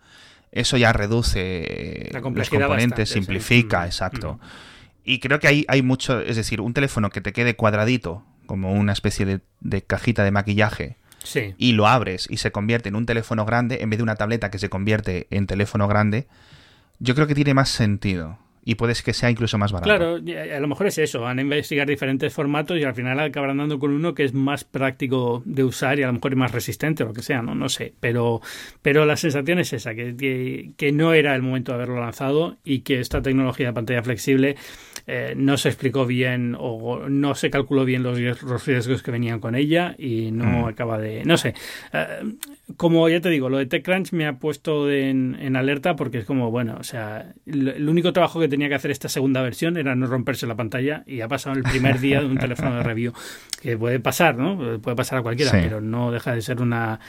Eso 0.52 0.78
ya 0.78 0.94
reduce 0.94 2.10
los 2.14 2.50
componentes, 2.50 3.10
simplifica, 3.10 3.82
mm, 3.82 3.86
exacto. 3.86 4.34
Mm. 4.36 4.40
Y 5.04 5.20
creo 5.20 5.40
que 5.40 5.48
hay, 5.48 5.66
hay 5.68 5.82
mucho, 5.82 6.20
es 6.22 6.36
decir, 6.36 6.62
un 6.62 6.74
teléfono 6.74 7.10
que 7.10 7.22
te 7.22 7.34
quede 7.34 7.56
cuadradito 7.56 8.24
como 8.46 8.74
una 8.74 8.94
especie 8.94 9.26
de, 9.26 9.82
cajita 9.82 10.24
de 10.24 10.32
maquillaje, 10.32 10.98
y 11.58 11.72
lo 11.72 11.88
abres 11.88 12.28
y 12.30 12.38
se 12.38 12.52
convierte 12.52 12.90
en 12.90 12.96
un 12.96 13.08
teléfono 13.08 13.46
grande 13.46 13.80
en 13.82 13.90
vez 13.90 13.98
de 13.98 14.04
una 14.04 14.16
tableta 14.16 14.52
que 14.52 14.60
se 14.60 14.70
convierte 14.70 15.26
en 15.32 15.48
teléfono 15.48 15.88
grande, 15.88 16.28
yo 17.00 17.16
creo 17.16 17.26
que 17.26 17.34
tiene 17.34 17.56
más 17.56 17.70
sentido 17.70 18.38
y 18.68 18.76
puede 18.76 18.96
que 19.06 19.14
sea 19.14 19.30
incluso 19.30 19.60
más 19.60 19.72
barato. 19.72 19.88
Claro, 19.88 20.16
a 20.16 20.60
lo 20.60 20.68
mejor 20.68 20.88
es 20.88 20.98
eso, 20.98 21.22
van 21.22 21.38
a 21.38 21.42
investigar 21.44 21.88
diferentes 21.88 22.34
formatos 22.34 22.78
y 22.80 22.84
al 22.84 22.96
final 22.96 23.20
acabarán 23.20 23.58
dando 23.58 23.78
con 23.78 23.92
uno 23.92 24.16
que 24.16 24.24
es 24.24 24.34
más 24.34 24.64
práctico 24.64 25.44
de 25.46 25.64
usar 25.64 26.00
y 26.00 26.04
a 26.04 26.08
lo 26.08 26.14
mejor 26.14 26.32
es 26.32 26.38
más 26.38 26.52
resistente 26.52 27.04
o 27.04 27.08
lo 27.08 27.14
que 27.14 27.22
sea, 27.22 27.44
no, 27.44 27.54
no 27.54 27.70
sé, 27.70 27.94
pero, 28.00 28.42
pero 28.82 29.06
la 29.06 29.18
sensación 29.18 29.60
es 29.60 29.72
esa, 29.72 29.94
que, 29.94 30.72
que, 30.76 30.92
no 30.92 31.14
era 31.14 31.36
el 31.36 31.44
momento 31.44 31.72
de 31.72 31.76
haberlo 31.76 32.00
lanzado 32.00 32.58
y 32.64 32.80
que 32.80 33.00
esta 33.00 33.22
tecnología 33.22 33.68
de 33.68 33.74
pantalla 33.74 34.02
flexible 34.02 34.56
eh, 35.08 35.34
no 35.38 35.58
se 35.58 35.70
explicó 35.70 36.06
bien 36.06 36.56
o 36.58 37.08
no 37.10 37.36
se 37.36 37.50
calculó 37.50 37.86
bien 37.86 38.02
los, 38.04 38.18
riesgos 38.66 39.04
que 39.04 39.12
venían 39.12 39.40
con 39.40 39.56
ella 39.56 39.96
y 39.98 40.32
no 40.32 40.64
mm. 40.64 40.66
acaba 40.66 40.98
de, 40.98 41.24
no 41.26 41.38
sé, 41.38 41.54
eh, 41.94 42.24
como 42.78 43.08
ya 43.08 43.22
te 43.22 43.30
digo, 43.30 43.50
lo 43.50 43.58
de 43.58 43.68
TechCrunch 43.68 44.14
me 44.14 44.26
ha 44.26 44.40
puesto 44.40 44.92
en, 44.92 45.38
en, 45.40 45.56
alerta 45.56 45.96
porque 45.96 46.20
es 46.20 46.26
como, 46.26 46.50
bueno, 46.50 46.78
o 46.80 46.84
sea, 46.84 47.34
el 47.46 47.88
único 47.88 48.14
trabajo 48.14 48.40
que 48.40 48.48
tenía 48.48 48.68
que 48.68 48.76
hacer 48.76 48.92
esta 48.92 49.08
segunda 49.08 49.42
versión 49.42 49.78
era 49.78 49.96
no 49.96 50.08
romperse 50.08 50.48
la 50.48 50.56
pantalla 50.56 51.04
y 51.06 51.22
ha 51.22 51.28
pasado 51.28 51.56
el 51.56 51.64
primer 51.64 52.00
día 52.00 52.22
de 52.22 52.26
un 52.26 52.38
teléfono 52.38 52.76
de 52.76 52.84
review. 52.84 53.14
Que 53.62 53.78
puede 53.78 54.00
pasar, 54.00 54.38
¿no? 54.38 54.80
Puede 54.80 54.96
pasar 54.96 55.20
a 55.20 55.22
cualquiera, 55.22 55.52
pero 55.52 55.82
no 55.82 56.12
deja 56.12 56.34
de 56.34 56.42
ser 56.42 56.62
una, 56.62 57.00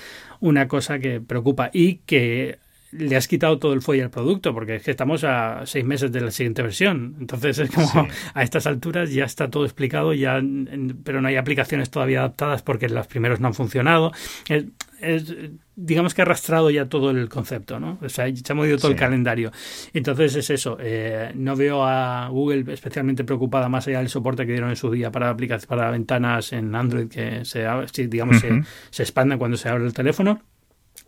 una 0.41 0.69
cosa 0.69 0.99
que 0.99 1.21
preocupa 1.21 1.71
y 1.73 1.97
que 2.07 2.59
le 2.99 3.17
has 3.17 3.29
quitado 3.29 3.59
todo 3.59 3.73
el 3.73 3.83
fuelle 3.83 4.03
al 4.03 4.11
producto, 4.11 4.55
porque 4.55 4.77
es 4.77 4.83
que 4.83 4.91
estamos 4.91 5.25
a 5.25 5.63
seis 5.67 5.85
meses 5.85 6.13
de 6.13 6.21
la 6.21 6.31
siguiente 6.31 6.63
versión. 6.63 7.17
Entonces 7.21 7.59
es 7.59 7.71
como 7.71 8.09
a 8.35 8.43
estas 8.43 8.67
alturas 8.67 9.13
ya 9.13 9.25
está 9.25 9.51
todo 9.51 9.65
explicado, 9.65 10.15
ya, 10.15 10.43
pero 11.05 11.21
no 11.21 11.29
hay 11.29 11.37
aplicaciones 11.37 11.91
todavía 11.91 12.21
adaptadas 12.21 12.63
porque 12.63 12.89
los 12.89 13.07
primeros 13.07 13.41
no 13.41 13.49
han 13.49 13.55
funcionado. 13.55 14.13
Es, 15.01 15.35
digamos 15.75 16.15
que 16.15 16.23
ha 16.23 16.25
arrastrado 16.25 16.71
ya 16.71 16.89
todo 16.89 17.11
el 17.11 17.29
concepto, 17.29 17.79
¿no? 17.79 17.99
O 18.01 18.09
sea, 18.09 18.27
se 18.35 18.53
ha 18.53 18.55
movido 18.55 18.79
todo 18.79 18.91
el 18.91 18.97
calendario. 18.97 19.53
Entonces 19.93 20.35
es 20.37 20.51
eso. 20.51 20.79
Eh, 20.81 21.33
no 21.35 21.55
veo 21.55 21.85
a 21.85 22.29
Google 22.29 22.73
especialmente 22.73 23.25
preocupada 23.25 23.69
más 23.69 23.87
allá 23.87 23.99
del 23.99 24.09
soporte 24.09 24.47
que 24.47 24.53
dieron 24.53 24.71
en 24.71 24.77
su 24.77 24.91
día 24.91 25.11
para 25.11 25.29
aplicaciones, 25.29 25.67
para 25.67 25.91
ventanas 25.91 26.53
en 26.53 26.75
Android 26.75 27.09
que 27.09 27.45
se, 27.45 27.67
digamos, 28.09 28.41
se, 28.41 28.63
se 28.91 29.03
expanden 29.03 29.39
cuando 29.39 29.57
se 29.57 29.69
abre 29.69 29.85
el 29.85 29.93
teléfono 29.93 30.41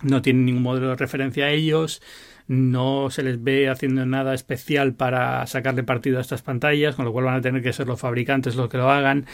no 0.03 0.23
tienen 0.23 0.45
ningún 0.45 0.63
modelo 0.63 0.89
de 0.89 0.97
referencia 0.97 1.47
a 1.47 1.51
ellos, 1.51 2.03
no 2.47 3.11
se 3.11 3.23
les 3.23 3.43
ve 3.43 3.69
haciendo 3.69 4.07
nada 4.07 4.35
especial 4.35 4.95
para 4.95 5.47
sacarle 5.47 5.83
partido 5.83 6.19
a 6.19 6.23
estas 6.23 6.43
pantallas, 6.43 6.97
con 6.97 7.05
lo 7.05 7.13
cual 7.13 7.27
van 7.27 7.37
a 7.37 7.41
tener 7.41 7.63
que 7.63 7.73
ser 7.73 7.87
los 7.87 8.01
fabricantes 8.01 8.57
los 8.57 8.69
que 8.69 8.79
lo 8.79 8.91
hagan. 8.91 9.27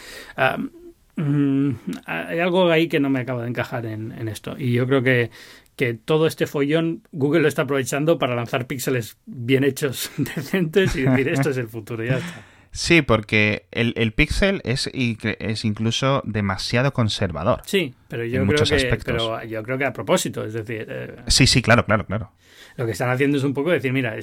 Mm, 1.15 1.71
hay 2.05 2.39
algo 2.39 2.69
ahí 2.69 2.89
que 2.89 2.99
no 2.99 3.09
me 3.09 3.21
acaba 3.21 3.43
de 3.43 3.49
encajar 3.49 3.85
en, 3.85 4.11
en, 4.11 4.27
esto. 4.27 4.55
Y 4.57 4.73
yo 4.73 4.85
creo 4.85 5.01
que, 5.01 5.31
que 5.77 5.93
todo 5.93 6.27
este 6.27 6.45
follón 6.45 7.03
Google 7.13 7.41
lo 7.41 7.47
está 7.47 7.61
aprovechando 7.61 8.17
para 8.17 8.35
lanzar 8.35 8.67
píxeles 8.67 9.17
bien 9.25 9.63
hechos, 9.63 10.11
decentes 10.17 10.95
y 10.97 11.03
decir 11.03 11.29
esto 11.29 11.51
es 11.51 11.57
el 11.57 11.69
futuro, 11.69 12.03
ya 12.03 12.17
está. 12.17 12.54
Sí, 12.75 13.01
porque 13.01 13.67
el, 13.71 13.93
el 13.95 14.11
Pixel 14.11 14.61
es, 14.65 14.89
es 14.93 15.63
incluso 15.63 16.21
demasiado 16.25 16.91
conservador. 16.91 17.61
Sí, 17.65 17.95
pero 18.09 18.25
yo, 18.25 18.45
creo 18.45 18.65
que, 18.65 18.99
pero 19.05 19.41
yo 19.45 19.63
creo 19.63 19.77
que 19.77 19.85
a 19.85 19.93
propósito, 19.93 20.43
es 20.43 20.51
decir... 20.51 20.85
Eh, 20.89 21.15
sí, 21.27 21.47
sí, 21.47 21.61
claro, 21.61 21.85
claro, 21.85 22.05
claro. 22.05 22.33
Lo 22.75 22.85
que 22.85 22.91
están 22.91 23.09
haciendo 23.09 23.37
es 23.37 23.45
un 23.45 23.53
poco 23.53 23.69
decir, 23.69 23.93
mira, 23.93 24.17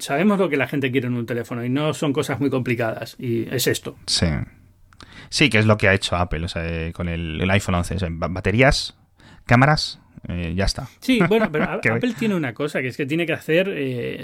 sabemos 0.00 0.40
lo 0.40 0.48
que 0.48 0.56
la 0.56 0.66
gente 0.66 0.90
quiere 0.90 1.06
en 1.06 1.14
un 1.14 1.26
teléfono 1.26 1.64
y 1.64 1.68
no 1.68 1.94
son 1.94 2.12
cosas 2.12 2.40
muy 2.40 2.50
complicadas 2.50 3.14
y 3.20 3.46
es 3.54 3.68
esto. 3.68 3.96
Sí. 4.08 4.26
Sí, 5.28 5.48
que 5.48 5.60
es 5.60 5.66
lo 5.66 5.78
que 5.78 5.88
ha 5.88 5.94
hecho 5.94 6.16
Apple, 6.16 6.44
o 6.44 6.48
sea, 6.48 6.66
eh, 6.66 6.92
con 6.92 7.08
el, 7.08 7.40
el 7.40 7.50
iPhone 7.52 7.76
11. 7.76 7.98
baterías, 8.10 8.98
cámaras, 9.46 10.00
eh, 10.28 10.54
ya 10.56 10.66
está. 10.66 10.88
Sí, 11.00 11.18
bueno, 11.28 11.50
pero 11.50 11.64
Apple 11.70 12.14
tiene 12.18 12.34
una 12.34 12.54
cosa, 12.54 12.80
que 12.80 12.88
es 12.88 12.96
que 12.96 13.06
tiene 13.06 13.26
que 13.26 13.32
hacer 13.32 13.66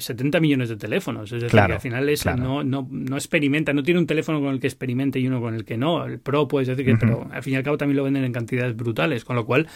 70 0.01 0.39
eh, 0.39 0.41
millones 0.41 0.69
de 0.69 0.77
teléfonos. 0.77 1.33
Es 1.33 1.43
decir, 1.43 1.51
que 1.51 1.73
al 1.73 1.81
final 1.81 2.09
es, 2.09 2.25
no, 2.25 2.63
no, 2.63 2.87
no, 2.91 3.17
experimenta, 3.17 3.73
no 3.73 3.83
tiene 3.83 4.01
un 4.01 4.07
teléfono 4.07 4.41
con 4.41 4.51
el 4.51 4.61
que 4.61 4.67
experimente 4.69 5.19
y 5.19 5.27
uno 5.27 5.41
con 5.41 5.55
el 5.55 5.65
que 5.65 5.77
no. 5.77 6.05
El 6.05 6.21
Pro 6.21 6.47
puedes 6.47 6.69
decir 6.69 6.85
que, 6.85 6.97
pero 6.97 7.29
al 7.33 7.43
fin 7.43 7.55
y 7.55 7.57
al 7.57 7.63
cabo 7.63 7.79
también 7.79 7.97
lo 7.97 8.05
venden 8.05 8.25
en 8.25 8.33
cantidades 8.33 8.77
brutales, 8.77 9.25
con 9.25 9.37
lo 9.37 9.45
cual 9.45 9.67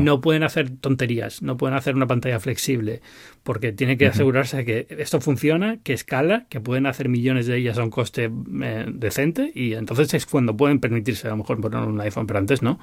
no 0.00 0.20
pueden 0.20 0.42
hacer 0.42 0.70
tonterías, 0.70 1.42
no 1.42 1.56
pueden 1.56 1.76
hacer 1.76 1.94
una 1.94 2.06
pantalla 2.06 2.40
flexible, 2.40 3.00
porque 3.42 3.72
tiene 3.72 3.96
que 3.96 4.06
asegurarse 4.06 4.58
de 4.58 4.64
que 4.64 4.86
esto 4.98 5.20
funciona, 5.20 5.78
que 5.82 5.92
escala, 5.92 6.46
que 6.48 6.60
pueden 6.60 6.86
hacer 6.86 7.08
millones 7.08 7.46
de 7.46 7.56
ellas 7.56 7.78
a 7.78 7.84
un 7.84 7.90
coste 7.90 8.30
eh, 8.62 8.86
decente 8.88 9.52
y 9.54 9.74
entonces 9.74 10.12
es 10.14 10.26
cuando 10.26 10.56
pueden 10.56 10.80
permitirse 10.80 11.26
a 11.26 11.30
lo 11.30 11.36
mejor 11.36 11.60
poner 11.60 11.80
un 11.80 12.00
iPhone, 12.00 12.26
pero 12.26 12.38
antes 12.38 12.62
no. 12.62 12.78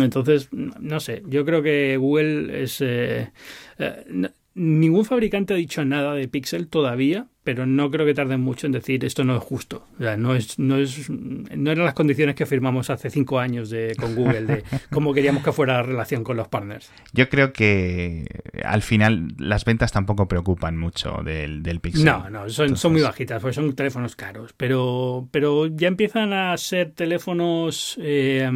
Entonces, 0.00 0.48
no 0.52 1.00
sé, 1.00 1.22
yo 1.26 1.44
creo 1.44 1.62
que 1.62 1.98
Google 2.04 2.62
es... 2.62 2.80
Eh, 2.80 3.30
eh, 3.78 4.30
ningún 4.54 5.04
fabricante 5.04 5.54
ha 5.54 5.56
dicho 5.56 5.84
nada 5.84 6.14
de 6.14 6.28
Pixel 6.28 6.68
todavía, 6.68 7.26
pero 7.42 7.66
no 7.66 7.90
creo 7.90 8.06
que 8.06 8.14
tarden 8.14 8.40
mucho 8.40 8.66
en 8.66 8.72
decir 8.72 9.04
esto 9.04 9.24
no 9.24 9.36
es 9.36 9.42
justo. 9.42 9.86
O 9.98 10.02
sea, 10.02 10.16
no 10.16 10.34
es, 10.34 10.58
no 10.58 10.78
es, 10.78 11.10
no 11.10 11.70
eran 11.70 11.84
las 11.84 11.94
condiciones 11.94 12.34
que 12.34 12.46
firmamos 12.46 12.88
hace 12.88 13.10
cinco 13.10 13.38
años 13.38 13.68
de, 13.68 13.94
con 13.98 14.14
Google 14.14 14.42
de 14.42 14.64
cómo 14.90 15.12
queríamos 15.12 15.42
que 15.42 15.52
fuera 15.52 15.74
la 15.74 15.82
relación 15.82 16.24
con 16.24 16.36
los 16.36 16.48
partners. 16.48 16.90
Yo 17.12 17.28
creo 17.28 17.52
que 17.52 18.24
al 18.64 18.82
final 18.82 19.34
las 19.38 19.64
ventas 19.64 19.92
tampoco 19.92 20.28
preocupan 20.28 20.76
mucho 20.76 21.22
del, 21.24 21.62
del 21.62 21.80
Pixel. 21.80 22.04
No, 22.04 22.30
no, 22.30 22.48
son, 22.48 22.76
son 22.76 22.92
muy 22.92 23.02
bajitas, 23.02 23.42
porque 23.42 23.54
son 23.54 23.74
teléfonos 23.74 24.16
caros, 24.16 24.54
pero, 24.56 25.28
pero 25.30 25.66
ya 25.66 25.88
empiezan 25.88 26.32
a 26.32 26.56
ser 26.56 26.92
teléfonos 26.92 27.98
eh, 28.00 28.50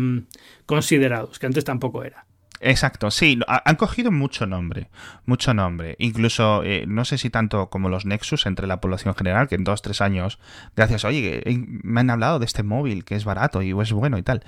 considerados, 0.65 1.39
que 1.39 1.47
antes 1.47 1.65
tampoco 1.65 2.05
era. 2.05 2.28
Exacto, 2.61 3.11
sí, 3.11 3.39
han 3.47 3.77
cogido 3.77 4.11
mucho 4.11 4.47
nombre, 4.47 4.89
mucho 5.27 5.55
nombre. 5.55 5.95
Incluso, 5.99 6.63
eh, 6.65 6.85
no 6.89 7.05
sé 7.05 7.17
si 7.17 7.31
tanto 7.31 7.71
como 7.71 7.89
los 7.89 8.05
Nexus 8.05 8.47
entre 8.47 8.67
la 8.67 8.81
población 8.81 9.15
general, 9.15 9.49
que 9.49 9.55
en 9.55 9.65
dos, 9.65 9.81
tres 9.83 10.01
años, 10.01 10.39
gracias, 10.75 11.05
oye, 11.05 11.43
me 11.83 12.01
han 12.01 12.11
hablado 12.11 12.39
de 12.39 12.47
este 12.47 12.65
móvil 12.65 13.05
que 13.05 13.15
es 13.15 13.25
barato 13.25 13.63
y 13.63 13.79
es 13.81 13.93
bueno 13.93 14.19
y 14.19 14.23
tal. 14.23 14.43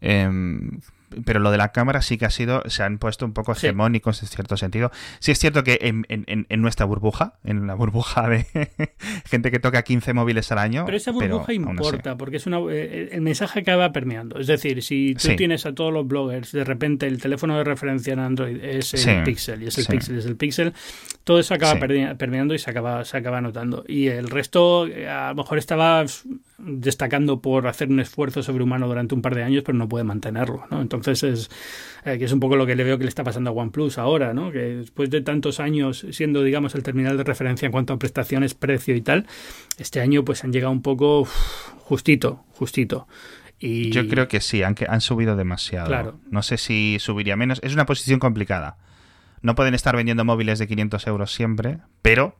Em, 0.00 0.80
pero 1.24 1.40
lo 1.40 1.50
de 1.50 1.58
la 1.58 1.72
cámara 1.72 2.02
sí 2.02 2.18
que 2.18 2.24
ha 2.24 2.30
sido, 2.30 2.62
se 2.66 2.82
han 2.82 2.98
puesto 2.98 3.24
un 3.24 3.32
poco 3.32 3.52
hegemónicos 3.52 4.22
en 4.22 4.28
cierto 4.28 4.56
sentido. 4.56 4.90
Sí 5.20 5.32
es 5.32 5.38
cierto 5.38 5.64
que 5.64 5.78
en, 5.82 6.04
en, 6.08 6.46
en 6.48 6.62
nuestra 6.62 6.86
burbuja, 6.86 7.34
en 7.44 7.66
la 7.66 7.74
burbuja 7.74 8.28
de 8.28 8.46
gente 9.24 9.50
que 9.50 9.58
toca 9.58 9.82
15 9.82 10.12
móviles 10.12 10.50
al 10.52 10.58
año. 10.58 10.84
Pero 10.84 10.96
esa 10.96 11.12
burbuja 11.12 11.52
importa, 11.52 12.16
porque 12.16 12.36
es 12.36 12.46
una, 12.46 12.58
eh, 12.70 13.10
el 13.12 13.20
mensaje 13.20 13.60
acaba 13.60 13.92
permeando. 13.92 14.38
Es 14.38 14.46
decir, 14.46 14.82
si 14.82 15.14
tú 15.14 15.34
tienes 15.36 15.66
a 15.66 15.74
todos 15.74 15.92
los 15.92 16.06
bloggers, 16.06 16.52
de 16.52 16.64
repente 16.64 17.06
el 17.06 17.20
teléfono 17.20 17.56
de 17.56 17.64
referencia 17.64 18.12
en 18.12 18.18
Android 18.18 18.62
es 18.62 18.94
el 19.06 19.22
Pixel, 19.22 19.62
y 19.62 19.66
es 19.66 19.78
el 19.78 19.86
Pixel, 19.86 20.18
es 20.18 20.26
el 20.26 20.36
Pixel, 20.36 20.72
todo 21.24 21.38
eso 21.38 21.54
acaba 21.54 21.78
permeando 21.78 22.54
y 22.54 22.58
se 22.58 22.70
acaba, 22.70 23.04
se 23.04 23.16
acaba 23.16 23.40
notando. 23.40 23.84
Y 23.86 24.08
el 24.08 24.28
resto, 24.28 24.86
eh, 24.86 25.08
a 25.08 25.30
lo 25.30 25.36
mejor 25.36 25.58
estaba 25.58 26.04
destacando 26.64 27.40
por 27.40 27.66
hacer 27.66 27.88
un 27.88 28.00
esfuerzo 28.00 28.42
sobrehumano 28.42 28.86
durante 28.86 29.14
un 29.14 29.22
par 29.22 29.34
de 29.34 29.42
años, 29.42 29.64
pero 29.64 29.76
no 29.76 29.88
puede 29.88 30.04
mantenerlo, 30.04 30.64
¿no? 30.70 30.80
Entonces 30.80 31.22
es 31.22 31.50
eh, 32.04 32.18
que 32.18 32.24
es 32.24 32.32
un 32.32 32.40
poco 32.40 32.56
lo 32.56 32.66
que 32.66 32.76
le 32.76 32.84
veo 32.84 32.98
que 32.98 33.04
le 33.04 33.08
está 33.08 33.24
pasando 33.24 33.50
a 33.50 33.52
OnePlus 33.52 33.98
ahora, 33.98 34.32
¿no? 34.32 34.52
Que 34.52 34.58
después 34.58 35.10
de 35.10 35.20
tantos 35.20 35.60
años 35.60 36.06
siendo, 36.10 36.42
digamos, 36.42 36.74
el 36.74 36.82
terminal 36.82 37.16
de 37.16 37.24
referencia 37.24 37.66
en 37.66 37.72
cuanto 37.72 37.92
a 37.92 37.98
prestaciones, 37.98 38.54
precio 38.54 38.94
y 38.94 39.02
tal, 39.02 39.26
este 39.78 40.00
año 40.00 40.24
pues 40.24 40.44
han 40.44 40.52
llegado 40.52 40.72
un 40.72 40.82
poco 40.82 41.24
justito, 41.78 42.44
justito. 42.52 43.08
Y... 43.58 43.90
Yo 43.90 44.08
creo 44.08 44.28
que 44.28 44.40
sí, 44.40 44.62
han, 44.62 44.74
han 44.88 45.00
subido 45.00 45.36
demasiado. 45.36 45.86
Claro. 45.86 46.20
No 46.30 46.42
sé 46.42 46.58
si 46.58 46.96
subiría 46.98 47.36
menos. 47.36 47.60
Es 47.62 47.74
una 47.74 47.86
posición 47.86 48.18
complicada. 48.18 48.76
No 49.40 49.54
pueden 49.54 49.74
estar 49.74 49.96
vendiendo 49.96 50.24
móviles 50.24 50.58
de 50.58 50.68
500 50.68 51.06
euros 51.08 51.32
siempre, 51.32 51.78
pero 52.02 52.36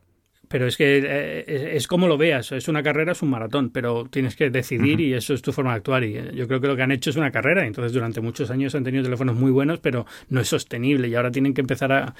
pero 0.53 0.67
es 0.67 0.77
que 0.77 1.01
eh, 1.03 1.75
es, 1.75 1.87
como 1.87 2.07
lo 2.07 2.15
veas, 2.15 2.51
es 2.51 2.67
una 2.67 2.83
carrera, 2.83 3.13
es 3.13 3.23
un 3.23 3.31
maratón, 3.31 3.71
pero 3.71 4.05
tienes 4.05 4.35
que 4.35 4.51
decidir 4.51 5.01
y 5.01 5.15
eso 5.15 5.33
es 5.33 5.41
tu 5.41 5.51
forma 5.51 5.71
de 5.71 5.77
actuar. 5.77 6.03
Y 6.03 6.15
eh, 6.15 6.31
yo 6.35 6.47
creo 6.47 6.61
que 6.61 6.67
lo 6.67 6.75
que 6.75 6.83
han 6.83 6.91
hecho 6.91 7.09
es 7.09 7.15
una 7.15 7.31
carrera, 7.31 7.65
entonces 7.65 7.91
durante 7.91 8.21
muchos 8.21 8.51
años 8.51 8.75
han 8.75 8.83
tenido 8.83 9.03
teléfonos 9.03 9.35
muy 9.35 9.49
buenos, 9.49 9.79
pero 9.79 10.05
no 10.29 10.41
es 10.41 10.47
sostenible 10.47 11.07
y 11.07 11.15
ahora 11.15 11.31
tienen 11.31 11.55
que 11.55 11.61
empezar 11.61 11.91
a, 11.91 12.13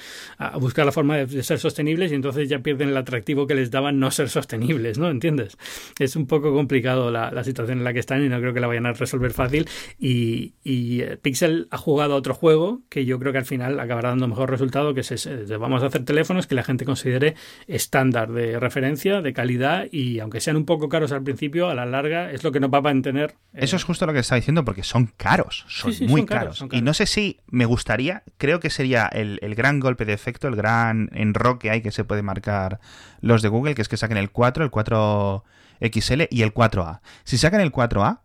buscar 0.59 0.83
la 0.83 0.91
forma 0.91 1.17
de, 1.17 1.43
ser 1.43 1.59
sostenibles 1.59 2.11
y 2.11 2.15
entonces 2.15 2.49
ya 2.49 2.57
pierden 2.57 2.89
el 2.89 2.97
atractivo 2.97 3.45
que 3.45 3.53
les 3.53 3.69
daban 3.69 3.99
no 3.99 4.09
ser 4.09 4.29
sostenibles, 4.29 4.97
¿no? 4.97 5.11
¿Entiendes? 5.11 5.55
Es 5.99 6.15
un 6.15 6.25
poco 6.25 6.51
complicado 6.55 7.11
la, 7.11 7.43
situación 7.43 7.77
en 7.77 7.83
la 7.83 7.93
que 7.93 7.99
están 7.99 8.25
y 8.25 8.29
no 8.29 8.39
creo 8.39 8.55
que 8.55 8.61
la 8.61 8.65
vayan 8.65 8.87
a 8.87 8.93
resolver 8.93 9.31
fácil. 9.31 9.69
Y, 9.99 10.53
eh, 10.65 11.19
Pixel 11.21 11.67
ha 11.69 11.77
jugado 11.77 12.15
a 12.15 12.15
otro 12.15 12.33
juego 12.33 12.81
que 12.89 13.05
yo 13.05 13.19
creo 13.19 13.31
que 13.31 13.37
al 13.37 13.45
final 13.45 13.79
acabará 13.79 14.09
dando 14.09 14.27
mejor 14.27 14.49
resultado, 14.49 14.95
que 14.95 15.01
es 15.01 15.29
vamos 15.59 15.83
a 15.83 15.85
hacer 15.85 16.03
teléfonos 16.03 16.47
que 16.47 16.55
la 16.55 16.63
gente 16.63 16.83
considere 16.83 17.35
estándar 17.67 18.22
de 18.31 18.59
referencia, 18.59 19.21
de 19.21 19.33
calidad 19.33 19.85
y 19.91 20.19
aunque 20.19 20.41
sean 20.41 20.57
un 20.57 20.65
poco 20.65 20.89
caros 20.89 21.11
al 21.11 21.23
principio, 21.23 21.69
a 21.69 21.75
la 21.75 21.85
larga 21.85 22.31
es 22.31 22.43
lo 22.43 22.51
que 22.51 22.59
nos 22.59 22.71
va 22.73 22.79
a 22.79 22.81
mantener. 22.81 23.35
Eh, 23.53 23.59
Eso 23.61 23.75
es 23.75 23.83
justo 23.83 24.05
lo 24.05 24.13
que 24.13 24.19
está 24.19 24.35
diciendo 24.35 24.65
porque 24.65 24.83
son 24.83 25.07
caros, 25.17 25.65
son 25.67 25.93
muy 26.07 26.25
caros, 26.25 26.65
Y 26.71 26.81
no 26.81 26.93
sé 26.93 27.05
si 27.05 27.39
me 27.47 27.65
gustaría, 27.65 28.23
creo 28.37 28.59
que 28.59 28.69
sería 28.69 29.07
el, 29.07 29.39
gran 29.55 29.79
golpe 29.79 30.05
de 30.05 30.13
efecto, 30.13 30.47
el 30.47 30.55
gran 30.55 31.09
enroque 31.13 31.69
hay 31.69 31.81
que 31.81 31.91
se 31.91 32.03
puede 32.03 32.21
marcar 32.21 32.79
los 33.21 33.41
de 33.41 33.49
Google, 33.49 33.75
que 33.75 33.81
es 33.81 33.89
que 33.89 33.97
saquen 33.97 34.17
el 34.17 34.31
4, 34.31 34.63
el 34.63 34.71
4XL 34.71 36.27
y 36.29 36.41
el 36.41 36.53
4A. 36.53 37.01
Si 37.23 37.37
sacan 37.37 37.61
el 37.61 37.71
4A 37.71 38.19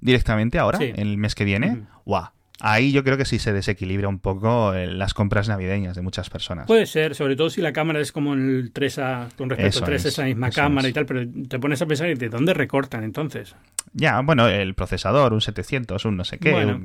directamente 0.00 0.58
ahora, 0.58 0.78
el 0.78 1.16
mes 1.18 1.34
que 1.34 1.44
viene, 1.44 1.86
¡guau! 2.04 2.28
Ahí 2.60 2.92
yo 2.92 3.02
creo 3.02 3.16
que 3.16 3.24
sí 3.24 3.40
se 3.40 3.52
desequilibra 3.52 4.08
un 4.08 4.20
poco 4.20 4.74
eh, 4.74 4.86
las 4.86 5.12
compras 5.12 5.48
navideñas 5.48 5.96
de 5.96 6.02
muchas 6.02 6.30
personas. 6.30 6.66
Puede 6.66 6.86
ser, 6.86 7.16
sobre 7.16 7.34
todo 7.34 7.50
si 7.50 7.60
la 7.60 7.72
cámara 7.72 8.00
es 8.00 8.12
como 8.12 8.34
el 8.34 8.72
3A, 8.72 9.34
con 9.36 9.50
respecto 9.50 9.80
al 9.80 9.84
3 9.84 10.04
esa 10.04 10.24
misma 10.24 10.50
cámara 10.50 10.88
y 10.88 10.92
tal, 10.92 11.04
pero 11.04 11.28
te 11.48 11.58
pones 11.58 11.82
a 11.82 11.86
pensar, 11.86 12.16
¿de 12.16 12.28
dónde 12.28 12.54
recortan 12.54 13.02
entonces? 13.02 13.56
Ya, 13.92 14.20
bueno, 14.20 14.48
el 14.48 14.74
procesador, 14.74 15.32
un 15.32 15.40
700, 15.40 16.04
un 16.04 16.16
no 16.16 16.24
sé 16.24 16.38
qué. 16.38 16.50
Eh, 16.62 16.80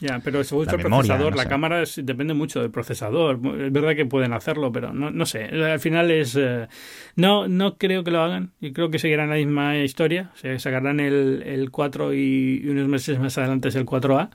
ya, 0.00 0.20
pero 0.22 0.42
según 0.44 0.68
el 0.68 0.76
procesador, 0.76 1.36
la 1.36 1.46
cámara 1.46 1.82
depende 1.96 2.34
mucho 2.34 2.60
del 2.60 2.70
procesador. 2.70 3.40
Es 3.60 3.72
verdad 3.72 3.96
que 3.96 4.06
pueden 4.06 4.32
hacerlo, 4.32 4.70
pero 4.70 4.92
no, 4.92 5.10
no 5.10 5.26
sé. 5.26 5.44
Al 5.44 5.80
final 5.80 6.10
es. 6.10 6.36
Eh, 6.36 6.68
no, 7.16 7.48
no 7.48 7.78
creo 7.78 8.04
que 8.04 8.12
lo 8.12 8.22
hagan. 8.22 8.52
Y 8.60 8.72
creo 8.72 8.90
que 8.90 9.00
seguirán 9.00 9.30
la 9.30 9.36
misma 9.36 9.76
historia. 9.78 10.30
Se 10.34 10.58
sacarán 10.60 11.00
el, 11.00 11.42
el 11.44 11.72
4 11.72 12.14
y 12.14 12.64
unos 12.68 12.86
meses 12.86 13.18
más 13.18 13.36
adelante 13.38 13.68
es 13.68 13.74
el 13.74 13.84
4A 13.84 14.30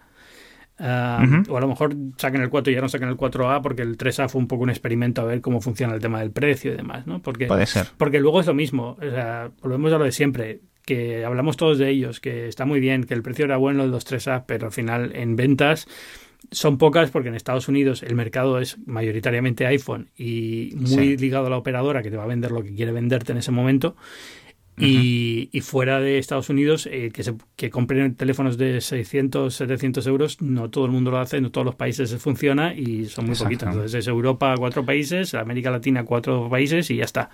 o 0.81 1.57
a 1.57 1.61
lo 1.61 1.67
mejor 1.67 1.95
saquen 2.17 2.41
el 2.41 2.49
4 2.49 2.71
y 2.71 2.75
ya 2.75 2.81
no 2.81 2.89
saquen 2.89 3.09
el 3.09 3.17
4A 3.17 3.61
porque 3.61 3.83
el 3.83 3.97
3A 3.97 4.29
fue 4.29 4.41
un 4.41 4.47
poco 4.47 4.63
un 4.63 4.69
experimento 4.69 5.21
a 5.21 5.25
ver 5.25 5.41
cómo 5.41 5.61
funciona 5.61 5.93
el 5.93 6.01
tema 6.01 6.19
del 6.19 6.31
precio 6.31 6.73
y 6.73 6.75
demás, 6.75 7.05
¿no? 7.05 7.21
Porque, 7.21 7.47
Puede 7.47 7.65
ser. 7.65 7.87
Porque 7.97 8.19
luego 8.19 8.39
es 8.39 8.47
lo 8.47 8.53
mismo, 8.53 8.97
o 8.99 9.09
sea, 9.09 9.51
volvemos 9.61 9.93
a 9.93 9.97
lo 9.97 10.05
de 10.05 10.11
siempre, 10.11 10.61
que 10.85 11.23
hablamos 11.23 11.57
todos 11.57 11.77
de 11.77 11.89
ellos, 11.89 12.19
que 12.19 12.47
está 12.47 12.65
muy 12.65 12.79
bien, 12.79 13.03
que 13.03 13.13
el 13.13 13.21
precio 13.21 13.45
era 13.45 13.57
bueno 13.57 13.83
el 13.83 13.91
2.3A, 13.91 14.45
pero 14.47 14.67
al 14.67 14.71
final 14.71 15.11
en 15.15 15.35
ventas 15.35 15.87
son 16.49 16.77
pocas 16.77 17.11
porque 17.11 17.29
en 17.29 17.35
Estados 17.35 17.67
Unidos 17.67 18.01
el 18.01 18.15
mercado 18.15 18.59
es 18.59 18.77
mayoritariamente 18.85 19.67
iPhone 19.67 20.09
y 20.17 20.73
muy 20.75 21.15
ligado 21.17 21.47
a 21.47 21.49
la 21.51 21.57
operadora 21.57 22.01
que 22.01 22.09
te 22.09 22.17
va 22.17 22.23
a 22.23 22.27
vender 22.27 22.51
lo 22.51 22.63
que 22.63 22.73
quiere 22.73 22.91
venderte 22.91 23.31
en 23.31 23.37
ese 23.37 23.51
momento 23.51 23.95
y, 24.77 25.61
fuera 25.61 25.99
de 25.99 26.17
Estados 26.17 26.49
Unidos, 26.49 26.87
eh, 26.91 27.11
que, 27.13 27.23
se, 27.23 27.35
que 27.55 27.69
compren 27.69 28.15
teléfonos 28.15 28.57
de 28.57 28.81
600, 28.81 29.53
700 29.53 30.07
euros, 30.07 30.41
no 30.41 30.69
todo 30.69 30.85
el 30.85 30.91
mundo 30.91 31.11
lo 31.11 31.19
hace, 31.19 31.39
no 31.41 31.51
todos 31.51 31.65
los 31.65 31.75
países 31.75 32.15
funciona 32.17 32.73
y 32.73 33.05
son 33.05 33.27
muy 33.27 33.35
poquitos. 33.35 33.69
Entonces 33.69 33.93
es 33.93 34.07
Europa 34.07 34.55
cuatro 34.57 34.85
países, 34.85 35.33
América 35.33 35.71
Latina 35.71 36.03
cuatro 36.03 36.49
países 36.49 36.89
y 36.89 36.97
ya 36.97 37.05
está. 37.05 37.29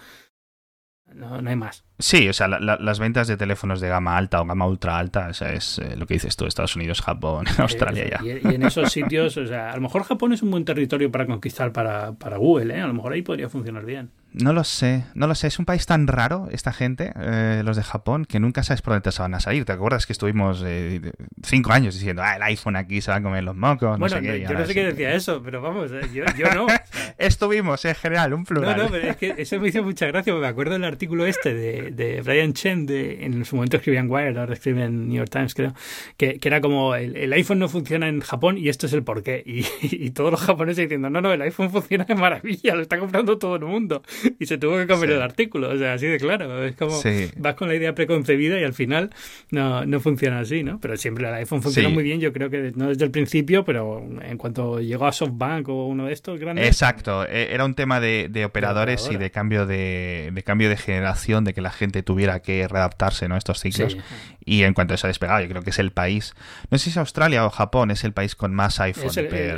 No, 1.13 1.41
no 1.41 1.49
hay 1.49 1.55
más. 1.55 1.85
Sí, 1.99 2.27
o 2.27 2.33
sea, 2.33 2.47
las 2.47 2.99
ventas 2.99 3.27
de 3.27 3.37
teléfonos 3.37 3.79
de 3.79 3.87
gama 3.87 4.17
alta 4.17 4.41
o 4.41 4.45
gama 4.45 4.67
ultra 4.67 4.99
alta, 4.99 5.29
o 5.29 5.33
sea, 5.33 5.53
es 5.53 5.79
eh, 5.79 5.95
lo 5.95 6.05
que 6.05 6.15
dices 6.15 6.35
tú, 6.35 6.45
Estados 6.45 6.75
Unidos, 6.75 7.01
Japón, 7.01 7.45
Australia 7.57 8.07
ya. 8.09 8.23
Y, 8.23 8.53
en 8.53 8.63
esos 8.63 8.91
sitios, 8.91 9.37
o 9.37 9.47
sea, 9.47 9.71
a 9.71 9.75
lo 9.75 9.81
mejor 9.81 10.03
Japón 10.03 10.33
es 10.33 10.43
un 10.43 10.51
buen 10.51 10.65
territorio 10.65 11.11
para 11.11 11.25
conquistar 11.25 11.71
para, 11.71 12.13
para 12.13 12.37
Google, 12.37 12.75
¿eh? 12.75 12.81
A 12.81 12.87
lo 12.87 12.93
mejor 12.93 13.13
ahí 13.13 13.21
podría 13.21 13.49
funcionar 13.49 13.85
bien. 13.85 14.11
No 14.41 14.53
lo 14.53 14.63
sé, 14.63 15.03
no 15.15 15.27
lo 15.27 15.35
sé. 15.35 15.47
Es 15.47 15.59
un 15.59 15.65
país 15.65 15.85
tan 15.85 16.07
raro, 16.07 16.47
esta 16.51 16.71
gente, 16.71 17.11
eh, 17.19 17.61
los 17.65 17.75
de 17.75 17.83
Japón, 17.83 18.25
que 18.25 18.39
nunca 18.39 18.63
sabes 18.63 18.81
por 18.81 18.93
dónde 18.93 19.09
te 19.09 19.21
van 19.21 19.33
a 19.33 19.39
salir. 19.39 19.65
¿Te 19.65 19.71
acuerdas 19.71 20.05
que 20.05 20.13
estuvimos 20.13 20.63
eh, 20.65 21.11
cinco 21.43 21.71
años 21.71 21.95
diciendo, 21.95 22.21
ah, 22.23 22.35
el 22.35 22.43
iPhone 22.43 22.75
aquí 22.75 23.01
se 23.01 23.11
va 23.11 23.17
a 23.17 23.21
comer 23.21 23.43
los 23.43 23.55
mocos? 23.55 23.97
Bueno, 23.97 23.99
no 23.99 24.09
sé 24.09 24.21
qué, 24.21 24.41
yo 24.41 24.53
no 24.53 24.65
sé 24.65 24.73
qué 24.73 24.85
decía 24.85 25.13
eso, 25.13 25.41
pero 25.43 25.61
vamos, 25.61 25.91
eh, 25.91 26.01
yo, 26.13 26.25
no. 26.53 26.67
estuvimos, 27.17 27.83
en 27.85 27.95
general, 27.95 28.33
un 28.33 28.45
plural. 28.45 28.77
No, 28.77 28.83
no, 28.83 28.89
pero 28.89 29.09
es 29.09 29.17
que 29.17 29.33
eso 29.37 29.59
me 29.59 29.69
hizo 29.69 29.83
mucha 29.83 30.05
gracia. 30.07 30.33
Me 30.35 30.47
acuerdo 30.47 30.73
del 30.73 30.83
artículo 30.83 31.25
este 31.25 31.53
de, 31.53 31.91
de 31.91 32.21
Brian 32.21 32.53
Chen, 32.53 32.85
de, 32.85 33.25
en 33.25 33.43
su 33.43 33.55
momento 33.55 33.77
escribía 33.77 34.01
en 34.01 34.11
Wired, 34.11 34.37
ahora 34.37 34.53
escribe 34.53 34.83
en 34.83 35.07
New 35.07 35.17
York 35.17 35.31
Times, 35.31 35.55
creo, 35.55 35.73
que, 36.15 36.39
que 36.39 36.47
era 36.47 36.61
como 36.61 36.95
el, 36.95 37.33
iPhone 37.33 37.59
no 37.59 37.69
funciona 37.69 38.07
en 38.07 38.21
Japón 38.21 38.57
y 38.57 38.69
esto 38.69 38.85
es 38.85 38.93
el 38.93 39.03
porqué. 39.03 39.43
Y, 39.57 39.65
y, 39.81 40.11
todos 40.11 40.29
los 40.29 40.41
japoneses 40.41 40.83
diciendo, 40.83 41.09
no, 41.09 41.21
no, 41.21 41.31
el 41.31 41.41
iPhone 41.41 41.71
funciona 41.71 42.03
de 42.03 42.15
maravilla, 42.15 42.75
lo 42.75 42.81
está 42.81 42.99
comprando 42.99 43.37
todo 43.37 43.55
el 43.55 43.63
mundo. 43.63 44.03
Y 44.39 44.45
se 44.45 44.57
tuvo 44.57 44.77
que 44.77 44.87
comer 44.87 45.11
el 45.11 45.21
artículo, 45.21 45.69
o 45.69 45.77
sea, 45.77 45.93
así 45.93 46.05
de 46.05 46.17
claro. 46.17 46.63
Es 46.63 46.75
como 46.75 46.99
vas 47.37 47.55
con 47.55 47.67
la 47.67 47.75
idea 47.75 47.95
preconcebida 47.95 48.59
y 48.59 48.63
al 48.63 48.73
final 48.73 49.09
no, 49.51 49.85
no 49.85 49.99
funciona 49.99 50.39
así, 50.39 50.63
¿no? 50.63 50.79
Pero 50.79 50.95
siempre 50.97 51.27
el 51.27 51.33
iPhone 51.33 51.61
funciona 51.61 51.89
muy 51.89 52.03
bien, 52.03 52.19
yo 52.19 52.31
creo 52.33 52.49
que 52.49 52.71
no 52.75 52.89
desde 52.89 53.05
el 53.05 53.11
principio, 53.11 53.65
pero 53.65 54.05
en 54.21 54.37
cuanto 54.37 54.79
llegó 54.79 55.07
a 55.07 55.11
SoftBank 55.11 55.69
o 55.69 55.87
uno 55.87 56.05
de 56.05 56.13
estos 56.13 56.39
grandes. 56.39 56.67
Exacto, 56.67 57.25
e, 57.25 57.53
era 57.53 57.65
un 57.65 57.73
tema 57.73 57.99
de, 57.99 58.45
operadores 58.45 59.09
y 59.11 59.17
de 59.17 59.31
cambio 59.31 59.65
de, 59.65 60.31
de, 60.33 60.43
cambio 60.43 60.69
de 60.69 60.77
generación, 60.77 61.43
de 61.43 61.53
que 61.53 61.61
la 61.61 61.71
gente 61.71 62.03
tuviera 62.03 62.41
que 62.41 62.67
readaptarse 62.67 63.27
¿no? 63.27 63.37
estos 63.37 63.59
ciclos. 63.59 63.97
Y 64.45 64.63
en 64.63 64.73
cuanto 64.73 64.95
se 64.95 65.07
ha 65.07 65.09
despegado, 65.09 65.41
yo 65.41 65.49
creo 65.49 65.61
que 65.61 65.71
es 65.71 65.79
el 65.79 65.91
país, 65.91 66.33
no 66.71 66.77
sé 66.77 66.85
si 66.85 66.89
es 66.91 66.97
Australia 66.97 67.45
o 67.45 67.49
Japón, 67.49 67.91
es 67.91 68.03
el 68.03 68.13
país 68.13 68.35
con 68.35 68.53
más 68.53 68.79
iPhone. 68.79 69.11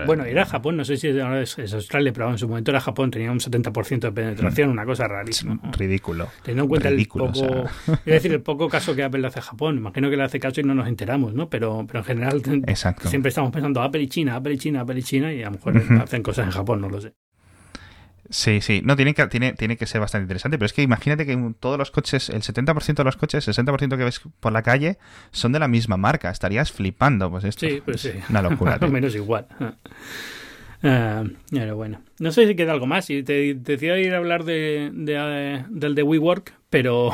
bueno, 0.05 0.25
era 0.25 0.45
Japón, 0.45 0.77
no 0.77 0.85
sé 0.85 0.97
si 0.97 1.09
es, 1.09 1.73
Australia, 1.73 2.11
pero 2.11 2.29
en 2.31 2.37
su 2.37 2.47
momento 2.47 2.71
era 2.71 2.79
Japón, 2.79 3.11
tenía 3.11 3.31
un 3.31 3.39
70% 3.39 3.99
de 3.99 4.11
penetración, 4.11 4.48
una 4.67 4.85
cosa 4.85 5.07
rara 5.07 5.23
ridículo. 5.77 6.27
Teniendo 6.43 6.63
en 6.63 6.69
cuenta 6.69 6.89
el 6.89 7.07
poco, 7.07 7.65
decir, 8.05 8.31
el 8.31 8.41
poco 8.41 8.69
caso 8.69 8.95
que 8.95 9.03
Apple 9.03 9.21
le 9.21 9.27
hace 9.27 9.39
a 9.39 9.43
Japón. 9.43 9.77
Imagino 9.77 10.09
que 10.09 10.17
le 10.17 10.23
hace 10.23 10.39
caso 10.39 10.61
y 10.61 10.63
no 10.63 10.75
nos 10.75 10.87
enteramos, 10.87 11.33
¿no? 11.33 11.49
Pero, 11.49 11.85
pero 11.87 11.99
en 11.99 12.05
general 12.05 12.41
siempre 13.03 13.29
estamos 13.29 13.51
pensando 13.51 13.81
Apple 13.81 14.01
y 14.01 14.07
China, 14.07 14.35
Apple 14.35 14.53
y 14.53 14.57
China, 14.57 14.81
Apple 14.81 14.99
y 14.99 15.03
China, 15.03 15.33
y 15.33 15.41
a 15.41 15.45
lo 15.45 15.51
mejor 15.51 15.81
hacen 16.01 16.23
cosas 16.23 16.45
en 16.45 16.51
Japón, 16.51 16.81
no 16.81 16.89
lo 16.89 17.01
sé. 17.01 17.13
Sí, 18.29 18.61
sí. 18.61 18.81
No, 18.83 18.95
tiene 18.95 19.15
que, 19.15 19.25
tiene, 19.27 19.53
tiene 19.53 19.75
que 19.75 19.87
ser 19.87 20.01
bastante 20.01 20.23
interesante. 20.23 20.57
Pero 20.57 20.67
es 20.67 20.73
que 20.73 20.83
imagínate 20.83 21.25
que 21.25 21.35
todos 21.59 21.77
los 21.77 21.89
coches, 21.89 22.29
el 22.29 22.41
70% 22.41 22.95
de 22.95 23.03
los 23.03 23.17
coches, 23.17 23.47
el 23.47 23.53
60% 23.53 23.97
que 23.97 24.03
ves 24.03 24.21
por 24.39 24.53
la 24.53 24.61
calle, 24.61 24.99
son 25.31 25.51
de 25.51 25.59
la 25.59 25.67
misma 25.67 25.97
marca. 25.97 26.29
Estarías 26.29 26.71
flipando. 26.71 27.31
Pues 27.31 27.43
esto 27.43 27.67
sí, 27.67 27.81
pues 27.83 28.01
sí. 28.01 28.11
una 28.29 28.41
locura. 28.41 28.71
Más 28.81 28.89
o 28.89 28.93
menos 28.93 29.15
igual. 29.15 29.47
Uh, 30.81 31.29
pero 31.51 31.75
bueno, 31.75 32.01
no 32.19 32.31
sé 32.31 32.47
si 32.47 32.55
queda 32.55 32.71
algo 32.71 32.87
más. 32.87 33.09
Y 33.09 33.23
te, 33.23 33.53
decía 33.53 33.97
ir 33.97 34.13
a 34.13 34.17
hablar 34.17 34.45
de, 34.45 34.91
de, 34.93 35.65
del 35.69 35.95
de 35.95 36.03
WeWork, 36.03 36.53
pero 36.69 37.11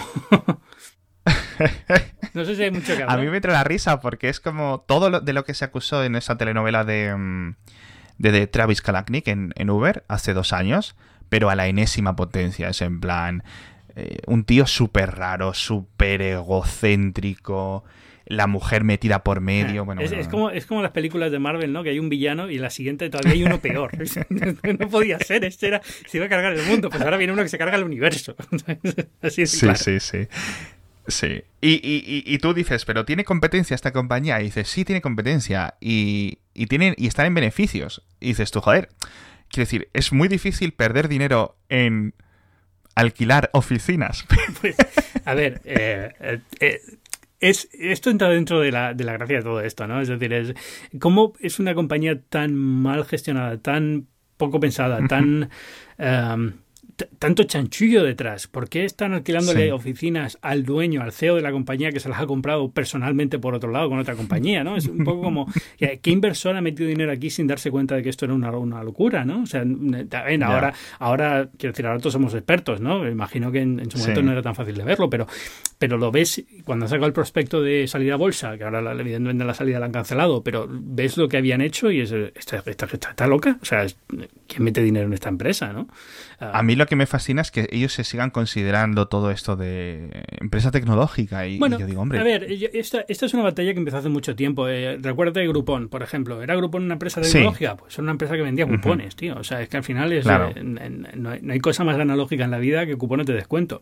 no 2.33 2.45
sé 2.45 2.55
si 2.55 2.63
hay 2.63 2.71
mucho 2.71 2.95
que 2.95 3.03
hablar. 3.03 3.19
A 3.19 3.21
mí 3.21 3.27
me 3.29 3.41
trae 3.41 3.53
la 3.53 3.63
risa 3.63 3.99
porque 4.01 4.29
es 4.29 4.39
como 4.39 4.83
todo 4.87 5.09
lo, 5.09 5.21
de 5.21 5.33
lo 5.33 5.43
que 5.45 5.53
se 5.53 5.65
acusó 5.65 6.03
en 6.03 6.15
esa 6.15 6.37
telenovela 6.37 6.83
de, 6.83 7.15
mm, 7.15 7.55
de, 8.19 8.47
Travis 8.47 8.81
Kalanick 8.81 9.27
en, 9.27 9.53
en, 9.55 9.69
Uber 9.69 10.03
hace 10.07 10.33
dos 10.33 10.53
años, 10.53 10.95
pero 11.29 11.49
a 11.49 11.55
la 11.55 11.67
enésima 11.67 12.15
potencia. 12.15 12.69
Es 12.69 12.81
en 12.81 12.99
plan, 12.99 13.43
eh, 13.95 14.19
un 14.27 14.43
tío 14.43 14.67
súper 14.67 15.15
raro, 15.15 15.53
súper 15.53 16.21
egocéntrico 16.21 17.83
la 18.25 18.47
mujer 18.47 18.83
metida 18.83 19.23
por 19.23 19.39
medio. 19.39 19.85
Bueno, 19.85 20.01
es, 20.01 20.27
como, 20.27 20.49
es 20.49 20.65
como 20.65 20.81
las 20.81 20.91
películas 20.91 21.31
de 21.31 21.39
Marvel, 21.39 21.71
¿no? 21.71 21.83
Que 21.83 21.91
hay 21.91 21.99
un 21.99 22.09
villano 22.09 22.49
y 22.49 22.57
la 22.57 22.69
siguiente 22.69 23.09
todavía 23.09 23.33
hay 23.33 23.43
uno 23.43 23.59
peor. 23.59 23.91
no 24.79 24.89
podía 24.89 25.19
ser, 25.19 25.45
este 25.45 25.67
era, 25.67 25.81
se 25.83 26.17
iba 26.17 26.25
a 26.25 26.29
cargar 26.29 26.53
el 26.53 26.65
mundo, 26.65 26.89
pues 26.89 27.01
ahora 27.01 27.17
viene 27.17 27.33
uno 27.33 27.43
que 27.43 27.49
se 27.49 27.57
carga 27.57 27.77
el 27.77 27.83
universo. 27.83 28.35
Así 29.21 29.43
es. 29.43 29.51
Sí, 29.51 29.67
sí, 29.75 29.99
sí. 29.99 30.27
Sí. 31.07 31.43
Y, 31.61 31.73
y, 31.73 32.23
y, 32.25 32.37
tú 32.39 32.55
dices, 32.55 32.83
pero 32.83 33.05
¿tiene 33.05 33.23
competencia 33.23 33.75
esta 33.75 33.91
compañía? 33.91 34.41
Y 34.41 34.45
dices, 34.45 34.67
sí, 34.67 34.85
tiene 34.85 35.01
competencia. 35.01 35.75
Y, 35.79 36.39
y, 36.55 36.65
tienen, 36.65 36.95
y 36.97 37.05
están 37.05 37.27
en 37.27 37.35
beneficios. 37.35 38.03
Y 38.19 38.29
dices 38.29 38.49
tú, 38.49 38.59
joder, 38.59 38.89
quiero 39.49 39.65
decir, 39.65 39.89
es 39.93 40.11
muy 40.11 40.27
difícil 40.27 40.71
perder 40.73 41.07
dinero 41.07 41.57
en 41.69 42.15
alquilar 42.95 43.49
oficinas. 43.53 44.25
Pues, 44.61 44.75
a 45.25 45.33
ver, 45.33 45.61
eh, 45.65 46.11
eh, 46.19 46.39
eh 46.59 46.81
es, 47.49 47.69
esto 47.73 48.09
entra 48.09 48.29
dentro 48.29 48.59
de 48.59 48.71
la, 48.71 48.93
de 48.93 49.03
la 49.03 49.13
gracia 49.13 49.37
de 49.37 49.43
todo 49.43 49.61
esto, 49.61 49.87
¿no? 49.87 50.01
Es 50.01 50.07
decir, 50.07 50.33
es, 50.33 50.53
¿cómo 50.99 51.33
es 51.39 51.59
una 51.59 51.75
compañía 51.75 52.19
tan 52.21 52.55
mal 52.55 53.05
gestionada, 53.05 53.57
tan 53.57 54.07
poco 54.37 54.59
pensada, 54.59 55.05
tan... 55.07 55.49
Em, 55.97 56.53
tanto 57.19 57.43
chanchullo 57.43 58.03
detrás? 58.03 58.47
¿Por 58.47 58.69
qué 58.69 58.85
están 58.85 59.13
alquilándole 59.13 59.71
oficinas 59.71 60.37
al 60.41 60.63
dueño, 60.63 61.01
al 61.01 61.11
CEO 61.11 61.35
de 61.35 61.41
la 61.41 61.51
compañía 61.51 61.91
que 61.91 61.99
se 61.99 62.09
las 62.09 62.21
ha 62.21 62.25
comprado 62.25 62.71
personalmente 62.71 63.37
por 63.37 63.53
otro 63.53 63.71
lado 63.71 63.89
con 63.89 63.99
otra 63.99 64.15
compañía? 64.15 64.63
¿no? 64.63 64.77
Es 64.77 64.87
un 64.87 65.03
poco 65.03 65.21
como, 65.21 65.47
¿qué 65.77 66.11
inversor 66.11 66.55
ha 66.55 66.61
metido 66.61 66.87
dinero 66.87 67.11
aquí 67.11 67.29
sin 67.29 67.47
darse 67.47 67.69
cuenta 67.69 67.95
de 67.95 68.03
que 68.03 68.09
esto 68.09 68.25
era 68.25 68.33
una, 68.33 68.51
una 68.51 68.83
locura? 68.83 69.25
¿no? 69.25 69.43
O 69.43 69.45
sea, 69.45 69.63
ahora, 70.43 70.73
ahora, 70.99 71.49
quiero 71.57 71.73
decir, 71.73 71.85
ahora 71.85 71.99
todos 71.99 72.13
somos 72.13 72.33
expertos, 72.33 72.79
¿no? 72.79 73.07
Imagino 73.09 73.51
que 73.51 73.59
en, 73.59 73.91
su 73.91 73.97
momento 73.97 74.21
no 74.21 74.31
era 74.31 74.41
tan 74.41 74.55
fácil 74.55 74.75
de 74.75 74.83
verlo, 74.83 75.09
pero, 75.09 75.27
pero 75.77 75.97
lo 75.97 76.11
ves 76.11 76.43
cuando 76.63 76.85
han 76.85 76.89
sacado 76.89 77.07
el 77.07 77.13
prospecto 77.13 77.61
de 77.61 77.87
salir 77.87 78.11
a 78.13 78.15
bolsa, 78.15 78.57
que 78.57 78.63
ahora 78.63 78.93
evidentemente 78.93 79.43
la 79.43 79.53
salida 79.53 79.79
la 79.79 79.87
han 79.87 79.91
cancelado, 79.91 80.43
pero 80.43 80.67
ves 80.69 81.17
lo 81.17 81.27
que 81.27 81.37
habían 81.37 81.61
hecho 81.61 81.91
y 81.91 82.01
es, 82.01 82.11
esta, 82.11 82.63
esta, 82.65 82.85
está 82.85 83.27
loca. 83.27 83.57
O 83.61 83.65
sea, 83.65 83.85
¿quién 84.47 84.63
mete 84.63 84.81
dinero 84.81 85.07
en 85.07 85.13
esta 85.13 85.29
empresa? 85.29 85.73
¿no? 85.73 85.87
a 86.39 86.63
mí 86.63 86.75
lo 86.75 86.85
que 86.85 86.95
me 86.95 87.05
fascina 87.05 87.41
es 87.41 87.51
que 87.51 87.67
ellos 87.71 87.93
se 87.93 88.03
sigan 88.03 88.29
considerando 88.29 89.07
todo 89.07 89.31
esto 89.31 89.55
de 89.55 90.25
empresa 90.39 90.71
tecnológica 90.71 91.47
y, 91.47 91.59
yo 91.59 91.85
digo, 91.85 92.01
hombre... 92.01 92.19
A 92.19 92.23
ver, 92.23 92.45
esta, 92.73 93.05
esta, 93.07 93.25
es 93.25 93.33
una 93.33 93.43
batalla 93.43 93.73
que 93.73 93.79
empezó 93.79 93.97
hace 93.97 94.09
mucho 94.09 94.35
tiempo. 94.35 94.67
Eh, 94.67 94.97
recuerda 95.01 95.39
de 95.39 95.47
Groupon, 95.47 95.89
por 95.89 96.03
ejemplo. 96.03 96.41
¿Era 96.41 96.55
Groupon 96.55 96.83
una 96.83 96.93
empresa 96.93 97.21
tecnológica? 97.21 97.75
Pues 97.75 97.93
era 97.95 98.03
una 98.03 98.11
empresa 98.11 98.35
que 98.35 98.41
vendía 98.41 98.65
cupones, 98.67 99.15
tío. 99.15 99.35
O 99.37 99.43
sea, 99.43 99.61
es 99.61 99.69
que 99.69 99.77
al 99.77 99.83
final 99.83 100.11
es, 100.11 100.25
eh, 100.25 100.63
no, 101.15 101.29
hay, 101.29 101.59
cosa 101.59 101.83
más 101.83 101.97
analógica 101.97 102.43
en 102.43 102.51
la 102.51 102.59
vida 102.59 102.85
que 102.85 102.95
cupones 102.95 103.25
de 103.25 103.33
descuento. 103.33 103.79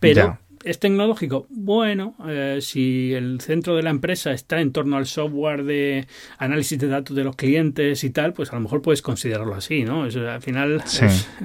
Pero... 0.00 0.38
¿Es 0.66 0.80
tecnológico? 0.80 1.46
Bueno, 1.48 2.16
eh, 2.26 2.58
si 2.60 3.14
el 3.14 3.40
centro 3.40 3.76
de 3.76 3.84
la 3.84 3.90
empresa 3.90 4.32
está 4.32 4.60
en 4.60 4.72
torno 4.72 4.96
al 4.96 5.06
software 5.06 5.62
de 5.62 6.08
análisis 6.38 6.76
de 6.76 6.88
datos 6.88 7.14
de 7.14 7.22
los 7.22 7.36
clientes 7.36 8.02
y 8.02 8.10
tal, 8.10 8.32
pues 8.32 8.50
a 8.50 8.56
lo 8.56 8.62
mejor 8.62 8.82
puedes 8.82 9.00
considerarlo 9.00 9.54
así, 9.54 9.84
¿no? 9.84 10.02
al 10.02 10.42
final, 10.42 10.82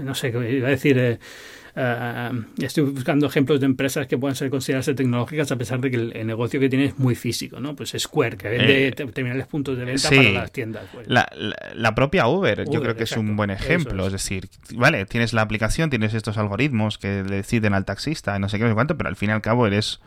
no 0.04 0.16
sé, 0.16 0.30
iba 0.30 0.68
a 0.68 0.72
decir... 0.72 0.98
Eh, 0.98 1.20
eh, 1.76 2.32
estoy 2.60 2.86
buscando 2.86 3.28
ejemplos 3.28 3.60
de 3.60 3.66
empresas 3.66 4.08
que 4.08 4.18
puedan 4.18 4.36
ser 4.36 4.50
consideradas 4.50 4.94
tecnológicas 4.96 5.52
a 5.52 5.56
pesar 5.56 5.80
de 5.80 5.92
que 5.92 5.98
el, 5.98 6.28
negocio 6.28 6.60
que 6.60 6.70
tiene 6.70 6.86
es 6.86 7.00
muy 7.00 7.16
físico, 7.16 7.60
¿no? 7.60 7.76
Pues 7.76 7.96
Square, 7.98 8.38
que 8.38 8.50
vende 8.50 8.88
eh, 8.88 8.92
terminales 8.92 9.48
puntos 9.48 9.78
de 9.78 9.86
venta 9.86 10.10
para 10.10 10.32
las 10.32 10.52
tiendas. 10.52 10.84
Pues. 10.94 11.08
La, 11.08 11.96
propia 11.96 12.28
Uber, 12.28 12.66
yo 12.70 12.82
creo 12.82 12.96
que 12.96 13.04
es 13.04 13.18
un 13.18 13.36
buen 13.36 13.50
ejemplo. 13.50 14.08
Es. 14.08 14.14
decir, 14.14 14.50
vale, 14.76 15.06
tienes 15.06 15.34
la 15.34 15.42
aplicación, 15.42 15.90
tienes 15.90 16.14
estos 16.14 16.38
algoritmos 16.38 16.98
que 16.98 17.24
deciden 17.24 17.74
al 17.74 17.86
taxista, 17.86 18.38
no 18.40 18.50
sé 18.50 18.58
qué, 18.58 18.64
no 18.64 18.70
sé 18.70 18.76
cuánto, 18.76 18.98
pero 18.98 19.10
al 19.10 19.16
fin 19.16 19.30
y 19.30 19.34
al 19.34 19.42
cabo 19.42 19.68
eres 19.68 20.00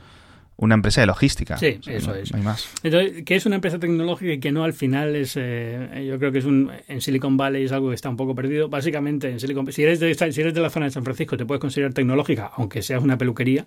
una 0.56 0.74
empresa 0.74 1.00
de 1.00 1.08
logística. 1.08 1.56
Sí, 1.56 1.80
eso 1.86 2.14
es. 2.14 2.32
hay 2.32 2.42
más. 2.42 2.68
Entonces, 2.82 3.24
¿qué 3.24 3.34
es 3.34 3.44
una 3.46 3.56
empresa 3.56 3.78
tecnológica 3.78 4.32
y 4.32 4.38
que 4.40 4.52
no 4.52 4.64
al 4.64 4.72
final 4.72 5.16
es, 5.16 5.34
eh, 5.36 6.06
yo 6.08 6.18
creo 6.18 6.30
que 6.30 6.38
es 6.38 6.44
un, 6.44 6.70
en 6.86 7.00
Silicon 7.00 7.36
Valley 7.36 7.64
es 7.64 7.72
algo 7.72 7.88
que 7.88 7.94
está 7.94 8.08
un 8.08 8.16
poco 8.16 8.34
perdido. 8.34 8.68
Básicamente, 8.68 9.28
en 9.28 9.40
Silicon 9.40 9.70
si 9.72 9.82
eres, 9.82 10.00
de, 10.00 10.14
si 10.14 10.40
eres 10.40 10.54
de 10.54 10.60
la 10.60 10.70
zona 10.70 10.86
de 10.86 10.92
San 10.92 11.04
Francisco, 11.04 11.36
te 11.36 11.44
puedes 11.44 11.60
considerar 11.60 11.92
tecnológica, 11.92 12.52
aunque 12.56 12.82
seas 12.82 13.02
una 13.02 13.18
peluquería. 13.18 13.64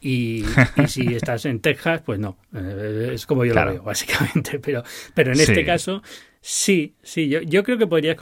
Y, 0.00 0.44
si 0.88 1.14
estás 1.14 1.44
en 1.44 1.60
Texas, 1.60 2.02
pues 2.04 2.18
no. 2.18 2.36
Eh, 2.54 3.12
es 3.14 3.26
como 3.26 3.44
yo 3.44 3.54
lo 3.54 3.66
veo, 3.66 3.82
básicamente. 3.82 4.58
Pero, 4.64 4.82
pero 5.14 5.32
en 5.32 5.40
este 5.40 5.64
caso, 5.64 6.02
sí, 6.40 6.94
sí. 7.02 7.28
Yo, 7.28 7.40
yo 7.42 7.62
creo 7.64 7.76
que 7.78 7.86
podrías. 7.86 8.16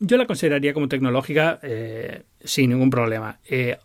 Yo 0.00 0.16
la 0.16 0.26
consideraría 0.26 0.74
como 0.74 0.88
tecnológica 0.88 1.60
eh, 1.62 2.22
sin 2.42 2.70
ningún 2.70 2.90
problema. 2.90 3.38
Eh, 3.48 3.76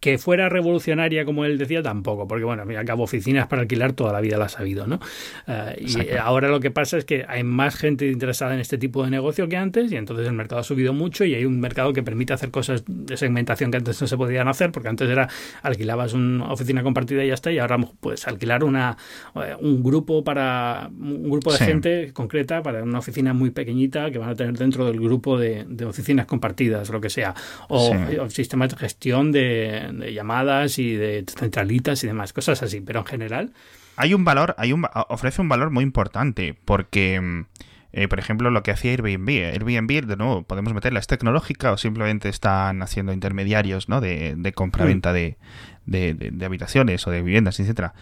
que 0.00 0.18
fuera 0.18 0.48
revolucionaria, 0.48 1.24
como 1.24 1.44
él 1.44 1.58
decía, 1.58 1.82
tampoco, 1.82 2.28
porque 2.28 2.44
bueno, 2.44 2.62
al 2.62 2.84
cabo 2.84 3.02
oficinas 3.02 3.46
para 3.48 3.62
alquilar 3.62 3.92
toda 3.92 4.12
la 4.12 4.20
vida 4.20 4.38
la 4.38 4.44
ha 4.44 4.48
sabido, 4.48 4.86
¿no? 4.86 5.00
Eh, 5.46 5.84
y 5.86 6.16
ahora 6.16 6.48
lo 6.48 6.60
que 6.60 6.70
pasa 6.70 6.98
es 6.98 7.04
que 7.04 7.24
hay 7.28 7.42
más 7.42 7.74
gente 7.74 8.06
interesada 8.06 8.54
en 8.54 8.60
este 8.60 8.78
tipo 8.78 9.04
de 9.04 9.10
negocio 9.10 9.48
que 9.48 9.56
antes 9.56 9.90
y 9.90 9.96
entonces 9.96 10.26
el 10.26 10.34
mercado 10.34 10.60
ha 10.60 10.64
subido 10.64 10.92
mucho 10.92 11.24
y 11.24 11.34
hay 11.34 11.44
un 11.44 11.58
mercado 11.58 11.92
que 11.92 12.02
permite 12.02 12.32
hacer 12.32 12.50
cosas 12.50 12.84
de 12.86 13.16
segmentación 13.16 13.70
que 13.70 13.78
antes 13.78 14.00
no 14.00 14.06
se 14.06 14.16
podían 14.16 14.46
hacer, 14.46 14.70
porque 14.70 14.88
antes 14.88 15.08
era 15.08 15.28
alquilabas 15.62 16.12
una 16.12 16.52
oficina 16.52 16.82
compartida 16.82 17.24
y 17.24 17.28
ya 17.28 17.34
está, 17.34 17.50
y 17.50 17.58
ahora 17.58 17.78
puedes 18.00 18.26
alquilar 18.28 18.62
una, 18.62 18.96
eh, 19.34 19.56
un 19.60 19.82
grupo 19.82 20.22
para 20.22 20.90
un 20.98 21.28
grupo 21.30 21.52
de 21.52 21.58
gente 21.58 22.12
concreta 22.12 22.62
para 22.62 22.82
una 22.82 23.00
oficina 23.00 23.32
muy 23.34 23.50
pequeñita 23.50 24.10
que 24.10 24.18
van 24.18 24.30
a 24.30 24.34
tener 24.34 24.56
dentro 24.56 24.86
del 24.86 25.00
grupo 25.00 25.38
de, 25.38 25.66
oficinas 25.84 26.26
compartidas, 26.26 26.90
lo 26.90 27.00
que 27.00 27.10
sea, 27.10 27.34
o 27.68 27.90
sistemas 28.28 28.70
de 28.70 28.76
gestión 28.76 29.32
de 29.32 29.87
de 29.92 30.12
llamadas 30.12 30.78
y 30.78 30.94
de 30.94 31.24
centralitas 31.26 32.02
y 32.04 32.06
demás, 32.06 32.32
cosas 32.32 32.62
así, 32.62 32.80
pero 32.80 33.00
en 33.00 33.06
general... 33.06 33.52
Hay 33.96 34.14
un 34.14 34.24
valor, 34.24 34.54
hay 34.58 34.72
un, 34.72 34.86
ofrece 35.08 35.40
un 35.40 35.48
valor 35.48 35.70
muy 35.70 35.84
importante 35.84 36.56
porque... 36.64 37.20
Mm, 37.20 37.46
eh, 37.90 38.06
por 38.06 38.18
ejemplo, 38.18 38.50
lo 38.50 38.62
que 38.62 38.70
hacía 38.70 38.90
Airbnb. 38.92 39.28
Airbnb, 39.28 40.06
de 40.06 40.16
nuevo, 40.16 40.42
podemos 40.42 40.74
meterla, 40.74 41.00
es 41.00 41.06
tecnológica 41.06 41.72
o 41.72 41.78
simplemente 41.78 42.28
están 42.28 42.82
haciendo 42.82 43.12
intermediarios 43.12 43.88
¿no? 43.88 44.00
de, 44.02 44.34
de 44.36 44.52
compra-venta 44.52 45.10
mm. 45.10 45.14
de, 45.14 46.14
de, 46.14 46.44
habitaciones 46.44 47.06
o 47.06 47.10
de 47.10 47.22
viviendas, 47.22 47.58
etcétera. 47.60 47.94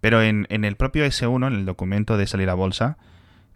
Pero 0.00 0.22
en, 0.22 0.46
en, 0.50 0.64
el 0.64 0.76
propio 0.76 1.04
S1, 1.04 1.46
en 1.46 1.52
el 1.52 1.66
documento 1.66 2.16
de 2.16 2.26
salir 2.26 2.50
a 2.50 2.54
bolsa, 2.54 2.98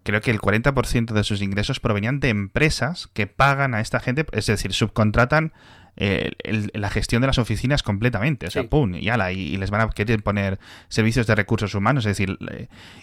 creo 0.02 0.20
que 0.20 0.30
el 0.30 0.40
40% 0.40 1.12
de 1.12 1.24
sus 1.24 1.42
ingresos 1.42 1.80
provenían 1.80 2.20
de 2.20 2.28
empresas 2.28 3.08
que 3.12 3.26
pagan 3.26 3.74
a 3.74 3.80
esta 3.80 4.00
gente, 4.00 4.24
es 4.32 4.46
decir, 4.46 4.72
subcontratan 4.72 5.52
la 5.96 6.90
gestión 6.90 7.20
de 7.20 7.26
las 7.26 7.38
oficinas 7.38 7.82
completamente. 7.82 8.46
O 8.46 8.50
sea, 8.50 8.64
pum, 8.64 8.94
y 8.94 9.08
ala, 9.08 9.32
y, 9.32 9.56
les 9.56 9.70
van 9.70 9.82
a 9.82 9.88
querer 9.90 10.22
poner 10.22 10.58
servicios 10.88 11.26
de 11.26 11.34
recursos 11.34 11.74
humanos. 11.74 12.06
Es 12.06 12.16
decir, 12.16 12.38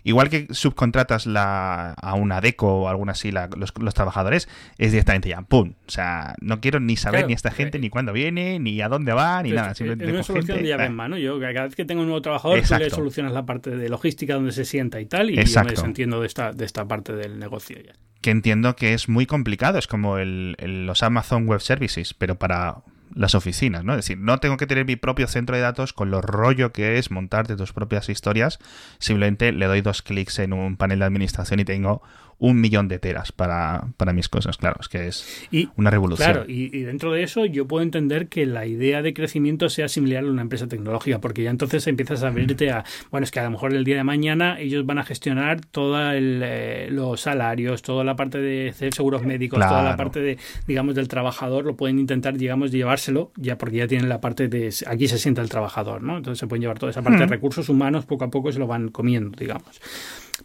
igual 0.04 0.30
que 0.30 0.48
subcontratas 0.52 1.26
la, 1.26 1.94
a 1.94 2.16
una 2.16 2.42
DECO 2.42 2.82
o 2.82 2.90
alguna 2.90 3.12
así, 3.12 3.32
los, 3.32 3.74
trabajadores, 3.94 4.50
es 4.78 4.92
directamente 4.92 5.30
ya, 5.30 5.42
pum. 5.42 5.74
O 5.88 5.92
sea, 5.92 6.36
no 6.42 6.62
quiero 6.62 6.80
ni 6.80 6.98
saber 6.98 7.28
ni 7.28 7.34
esta 7.34 7.52
gente, 7.52 7.80
ni 7.80 7.90
cuándo 7.90 8.14
viene, 8.14 8.60
ni 8.60 8.82
a 8.82 8.90
dónde 8.90 9.14
va, 9.14 9.42
ni 9.44 9.52
nada. 9.52 9.74
Simplemente 9.74 10.06
es 10.06 10.12
una 10.12 10.24
solución 10.24 10.58
de 10.58 10.68
llave 10.68 10.86
en 10.86 10.96
mano. 10.96 11.18
Yo, 11.18 11.40
cada 11.40 11.64
vez 11.64 11.76
que 11.76 11.86
tengo 11.86 12.02
un 12.02 12.08
nuevo 12.08 12.22
trabajador, 12.22 12.62
tú 12.62 12.76
le 12.76 12.90
solucionas 12.90 13.34
la 13.34 13.46
parte 13.46 13.76
de 13.76 13.90
logística 13.90 14.34
donde 14.34 14.52
se 14.52 14.66
sienta 14.66 15.00
y 15.00 15.06
tal, 15.06 15.30
y 15.30 15.44
yo 15.44 15.64
me 15.64 15.72
desentiendo 15.72 16.22
de 16.22 16.28
esta, 16.28 16.52
de 16.52 16.66
esta 16.66 16.88
parte 16.88 17.14
del 17.14 17.40
negocio 17.40 17.78
ya 17.78 17.94
que 18.22 18.32
entiendo 18.32 18.76
que 18.76 18.94
es 18.94 19.10
muy 19.10 19.26
complicado, 19.26 19.78
es 19.78 19.88
como 19.88 20.18
el, 20.18 20.56
los 20.60 21.04
Amazon 21.04 21.48
Web 21.48 21.62
Services, 21.62 22.14
pero 22.14 22.36
para 22.36 22.78
las 23.16 23.34
oficinas, 23.34 23.84
¿no? 23.84 23.94
Es 23.94 23.98
decir, 23.98 24.18
no 24.18 24.38
tengo 24.40 24.58
que 24.58 24.68
tener 24.68 24.86
mi 24.86 24.96
propio 24.96 25.28
centro 25.28 25.56
de 25.56 25.62
datos 25.62 25.94
con 25.94 26.12
lo 26.12 26.22
rollo 26.22 26.72
que 26.72 26.98
es 26.98 27.12
montarte 27.12 27.56
tus 27.56 27.74
propias 27.74 28.10
historias, 28.10 28.60
simplemente 29.00 29.52
le 29.52 29.66
doy 29.66 29.82
dos 29.82 30.02
clics 30.02 30.40
en 30.40 30.54
un 30.54 30.78
panel 30.78 31.00
de 31.00 31.06
administración 31.06 31.60
y 31.60 31.66
tengo 31.66 32.04
un 32.40 32.60
millón 32.62 32.88
de 32.88 33.00
teras 33.00 33.32
para, 33.32 33.88
para 33.98 34.14
mis 34.14 34.30
cosas. 34.30 34.58
Claro, 34.58 34.78
es 34.80 34.88
que 34.88 35.08
es 35.08 35.48
una 35.76 35.90
revolución. 35.90 36.32
Claro, 36.32 36.46
y, 36.48 36.70
dentro 36.84 37.12
de 37.12 37.24
eso 37.24 37.46
yo 37.46 37.68
puedo 37.68 37.84
entender 37.84 38.28
que 38.28 38.46
la 38.46 38.66
idea 38.66 39.02
de 39.02 39.14
crecimiento 39.14 39.70
sea 39.70 39.88
similar 39.90 40.24
a 40.24 40.28
una 40.28 40.42
empresa 40.42 40.68
tecnológica, 40.68 41.20
porque 41.20 41.44
ya 41.44 41.50
entonces 41.50 41.86
empiezas 41.88 42.24
a 42.24 42.28
abrirte 42.28 42.72
a, 42.72 42.86
bueno, 43.12 43.26
es 43.26 43.32
que 43.32 43.40
a 43.40 43.44
lo 43.44 43.52
mejor 43.52 43.74
el 43.74 43.84
día 43.84 43.98
de 43.98 44.04
mañana 44.04 44.60
ellos 44.60 44.86
van 44.86 44.98
a 44.98 45.04
gestionar 45.04 45.62
todos 45.66 46.00
eh, 46.16 46.88
los 46.92 47.22
salarios, 47.22 47.82
toda 47.82 48.04
la 48.04 48.16
parte 48.16 48.40
de 48.40 48.74
seguros 48.92 49.24
médicos, 49.24 49.60
toda 49.60 49.84
la 49.84 49.98
parte 49.98 50.22
de, 50.22 50.38
digamos, 50.66 50.96
del 50.96 51.08
trabajador, 51.08 51.66
lo 51.66 51.76
pueden 51.76 52.00
intentar, 52.00 52.38
digamos, 52.38 52.72
llevárselo, 52.72 53.32
ya 53.36 53.58
porque 53.58 53.78
ya 53.78 53.88
tienen 53.88 54.08
la 54.08 54.22
parte 54.22 54.48
de, 54.48 54.74
aquí 54.88 55.08
se 55.08 55.18
sienta 55.18 55.42
el 55.42 55.50
trabajador, 55.50 56.02
¿no? 56.02 56.18
Entonces 56.18 56.40
se 56.40 56.48
pueden 56.48 56.62
llevar 56.62 56.80
toda 56.80 56.92
esa 56.92 57.02
parte 57.02 57.20
de 57.20 57.28
recursos 57.28 57.68
humanos, 57.70 58.06
poco 58.06 58.24
a 58.24 58.30
poco 58.30 58.52
se 58.52 58.60
lo 58.60 58.68
van 58.68 58.90
comiendo, 58.90 59.38
digamos. 59.38 59.80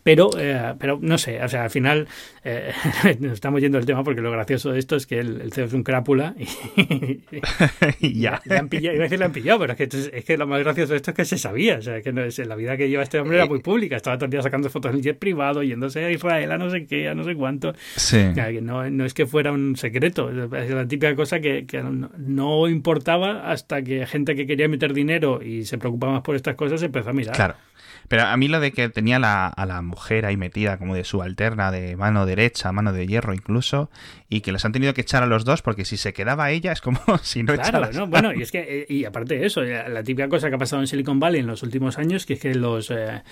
Pero, 0.02 0.30
eh, 0.38 0.74
pero 0.78 0.98
no 1.00 1.18
sé, 1.18 1.42
o 1.42 1.48
sea, 1.48 1.64
al 1.64 1.70
final 1.70 2.08
eh, 2.44 2.72
nos 3.20 3.32
estamos 3.32 3.60
yendo 3.60 3.78
del 3.78 3.86
tema 3.86 4.02
porque 4.04 4.20
lo 4.20 4.30
gracioso 4.30 4.72
de 4.72 4.78
esto 4.78 4.96
es 4.96 5.06
que 5.06 5.18
el, 5.18 5.52
CEO 5.52 5.66
es 5.66 5.72
un 5.72 5.82
crápula 5.82 6.34
y, 6.38 7.22
ya. 8.20 8.42
Le 8.44 8.58
han 8.58 8.68
pillado, 8.68 8.94
iba 8.94 9.04
a 9.04 9.06
decir 9.06 9.18
le 9.18 9.24
han 9.24 9.32
pillado, 9.32 9.60
pero 9.60 9.72
es 9.72 9.78
que, 9.78 10.16
es 10.18 10.24
que 10.24 10.36
lo 10.36 10.46
más 10.46 10.60
gracioso 10.60 10.92
de 10.92 10.96
esto 10.96 11.12
es 11.12 11.16
que 11.16 11.24
se 11.24 11.38
sabía, 11.38 11.78
o 11.78 11.82
sea, 11.82 12.02
que 12.02 12.12
no 12.12 12.22
es, 12.22 12.38
la 12.38 12.56
vida 12.56 12.76
que 12.76 12.88
lleva 12.88 13.02
este 13.02 13.18
hombre 13.20 13.36
era 13.36 13.46
muy 13.46 13.60
pública, 13.60 13.96
estaba 13.96 14.16
todo 14.16 14.26
el 14.26 14.30
día 14.30 14.42
sacando 14.42 14.68
fotos 14.68 14.90
en 14.90 14.98
el 14.98 15.02
jet 15.02 15.18
privado, 15.18 15.62
yéndose 15.62 16.04
a 16.04 16.10
Israel, 16.10 16.52
a 16.52 16.58
no 16.58 16.70
sé 16.70 16.86
qué, 16.86 17.08
a 17.08 17.14
no 17.14 17.24
sé 17.24 17.34
cuánto. 17.34 17.74
Sí. 17.96 18.18
no, 18.62 18.90
no, 18.90 19.04
es 19.04 19.14
que 19.14 19.26
fuera 19.26 19.52
un 19.52 19.76
secreto, 19.76 20.30
es 20.30 20.70
la 20.70 20.86
típica 20.86 21.14
cosa 21.14 21.40
que, 21.40 21.66
que 21.66 21.82
no, 21.82 22.68
importaba 22.68 23.50
hasta 23.50 23.82
que 23.82 24.06
gente 24.06 24.34
que 24.34 24.46
quería 24.46 24.68
meter 24.68 24.92
dinero 24.92 25.42
y 25.42 25.64
se 25.64 25.78
preocupaba 25.78 26.14
más 26.14 26.22
por 26.22 26.36
estas 26.36 26.54
cosas 26.54 26.82
empezó 26.82 27.10
a 27.10 27.12
mirar. 27.12 27.34
Claro. 27.34 27.54
Pero 28.08 28.24
a 28.24 28.36
mí 28.36 28.48
lo 28.48 28.60
de 28.60 28.72
que 28.72 28.88
tenía 28.88 29.18
la, 29.18 29.46
a 29.46 29.66
la 29.66 29.82
mujer 29.82 30.26
ahí 30.26 30.36
metida 30.36 30.78
como 30.78 30.94
de 30.94 31.04
subalterna, 31.04 31.70
de 31.70 31.96
mano 31.96 32.26
derecha, 32.26 32.72
mano 32.72 32.92
de 32.92 33.06
hierro 33.06 33.34
incluso, 33.34 33.90
y 34.28 34.40
que 34.40 34.52
les 34.52 34.64
han 34.64 34.72
tenido 34.72 34.94
que 34.94 35.02
echar 35.02 35.22
a 35.22 35.26
los 35.26 35.44
dos 35.44 35.62
porque 35.62 35.84
si 35.84 35.96
se 35.96 36.12
quedaba 36.12 36.50
ella 36.50 36.72
es 36.72 36.80
como 36.80 37.00
si 37.22 37.42
no 37.42 37.54
Claro, 37.54 37.90
¿no? 37.92 38.06
Bueno, 38.06 38.32
y 38.32 38.42
es 38.42 38.50
que, 38.50 38.60
eh, 38.60 38.86
y 38.88 39.04
aparte 39.04 39.38
de 39.38 39.46
eso, 39.46 39.62
la 39.62 40.02
típica 40.02 40.28
cosa 40.28 40.48
que 40.48 40.56
ha 40.56 40.58
pasado 40.58 40.82
en 40.82 40.88
Silicon 40.88 41.20
Valley 41.20 41.40
en 41.40 41.46
los 41.46 41.62
últimos 41.62 41.98
años, 41.98 42.26
que 42.26 42.34
es 42.34 42.40
que 42.40 42.54
los, 42.54 42.90
eh, 42.90 43.22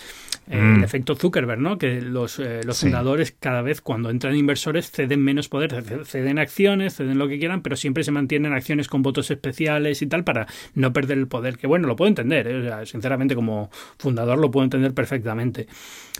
eh, 0.51 0.57
mm. 0.57 0.77
el 0.77 0.85
efecto 0.85 1.15
Zuckerberg, 1.15 1.61
¿no? 1.61 1.79
Que 1.79 2.01
los, 2.01 2.39
los 2.39 2.81
fundadores 2.81 3.33
cada 3.33 3.63
vez 3.63 3.81
cuando 3.81 4.11
entran 4.11 4.37
inversores 4.37 4.91
ceden 4.91 5.23
menos 5.23 5.49
poder, 5.49 5.83
ceden 6.05 6.39
acciones, 6.39 6.97
ceden 6.97 7.19
lo 7.19 7.29
que 7.29 7.39
quieran, 7.39 7.63
pero 7.63 7.77
siempre 7.77 8.05
se 8.05 8.13
mantienen 8.13 8.53
acciones 8.53 8.89
con 8.89 9.03
votos 9.03 9.31
especiales 9.31 10.03
y 10.03 10.07
tal 10.07 10.25
para 10.25 10.47
no 10.75 10.93
perder 10.93 11.19
el 11.19 11.27
poder. 11.27 11.59
Que 11.59 11.67
bueno, 11.67 11.89
lo 11.89 11.97
puedo 11.97 12.09
entender, 12.09 12.47
o 12.49 12.63
sea, 12.63 12.87
sinceramente 12.87 13.35
como 13.35 13.71
fundador 13.99 14.39
lo 14.39 14.51
puedo 14.51 14.62
entender 14.65 14.95
perfectamente. 14.95 15.67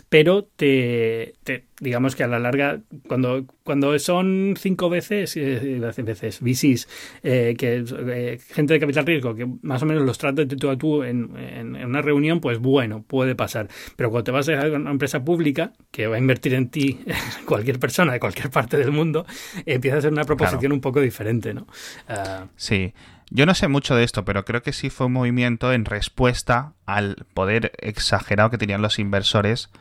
Pero 0.09 0.43
te, 0.43 1.33
digamos 1.79 2.15
que 2.15 2.23
a 2.23 2.27
la 2.27 2.37
larga, 2.37 2.81
cuando, 3.07 3.45
cuando 3.63 3.97
son 3.97 4.53
cinco 4.59 4.89
veces, 4.89 5.35
eh, 5.37 5.79
veces 6.03 6.39
VCs, 6.39 6.87
eh, 7.23 7.55
que 7.57 7.83
eh, 7.87 8.39
gente 8.49 8.73
de 8.73 8.79
capital 8.79 9.05
riesgo, 9.07 9.33
que 9.33 9.47
más 9.63 9.81
o 9.81 9.87
menos 9.87 10.03
los 10.03 10.17
tratas 10.17 10.47
de 10.47 10.55
tú 10.55 10.69
a 10.69 10.77
tú 10.77 11.03
en, 11.03 11.35
en, 11.35 11.75
una 11.83 12.01
reunión, 12.01 12.41
pues 12.41 12.59
bueno, 12.59 13.03
puede 13.03 13.33
pasar. 13.33 13.69
Pero 13.95 14.11
cuando 14.11 14.25
te 14.25 14.31
vas 14.31 14.47
a 14.49 14.67
una 14.67 14.91
empresa 14.91 15.23
pública 15.23 15.73
que 15.89 16.05
va 16.05 16.17
a 16.17 16.19
invertir 16.19 16.53
en 16.53 16.69
ti 16.69 16.99
cualquier 17.45 17.79
persona 17.79 18.13
de 18.13 18.19
cualquier 18.19 18.51
parte 18.51 18.77
del 18.77 18.91
mundo, 18.91 19.25
empieza 19.65 19.97
a 19.97 20.01
ser 20.01 20.11
una 20.11 20.25
proposición 20.25 20.71
un 20.71 20.81
poco 20.81 21.01
diferente, 21.01 21.55
¿no? 21.55 21.65
Ah, 22.07 22.45
sí. 22.55 22.93
Yo 23.35 23.47
no 23.47 23.55
sé 23.55 23.67
mucho 23.67 23.95
de 23.95 24.03
esto, 24.03 24.25
pero 24.25 24.45
creo 24.45 24.61
que 24.61 24.73
sí 24.73 24.91
fue 24.91 25.07
un 25.07 25.13
movimiento 25.13 25.73
en 25.73 25.85
respuesta 25.85 26.73
al 26.85 27.25
poder 27.33 27.71
exagerado 27.79 28.51
que 28.51 28.59
tenían 28.59 28.83
los 28.83 28.99
inversores 28.99 29.71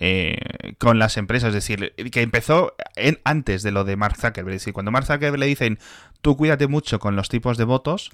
eh, 0.00 0.38
con 0.78 0.98
las 0.98 1.18
empresas. 1.18 1.48
Es 1.48 1.54
decir, 1.54 1.92
que 2.10 2.22
empezó 2.22 2.74
en, 2.96 3.20
antes 3.24 3.62
de 3.62 3.72
lo 3.72 3.84
de 3.84 3.96
Mark 3.96 4.16
Zuckerberg. 4.16 4.54
Es 4.54 4.62
decir, 4.62 4.72
cuando 4.72 4.90
Mark 4.90 5.04
Zuckerberg 5.04 5.38
le 5.38 5.44
dicen 5.44 5.78
tú 6.22 6.38
cuídate 6.38 6.66
mucho 6.66 6.98
con 6.98 7.14
los 7.14 7.28
tipos 7.28 7.58
de 7.58 7.64
votos, 7.64 8.10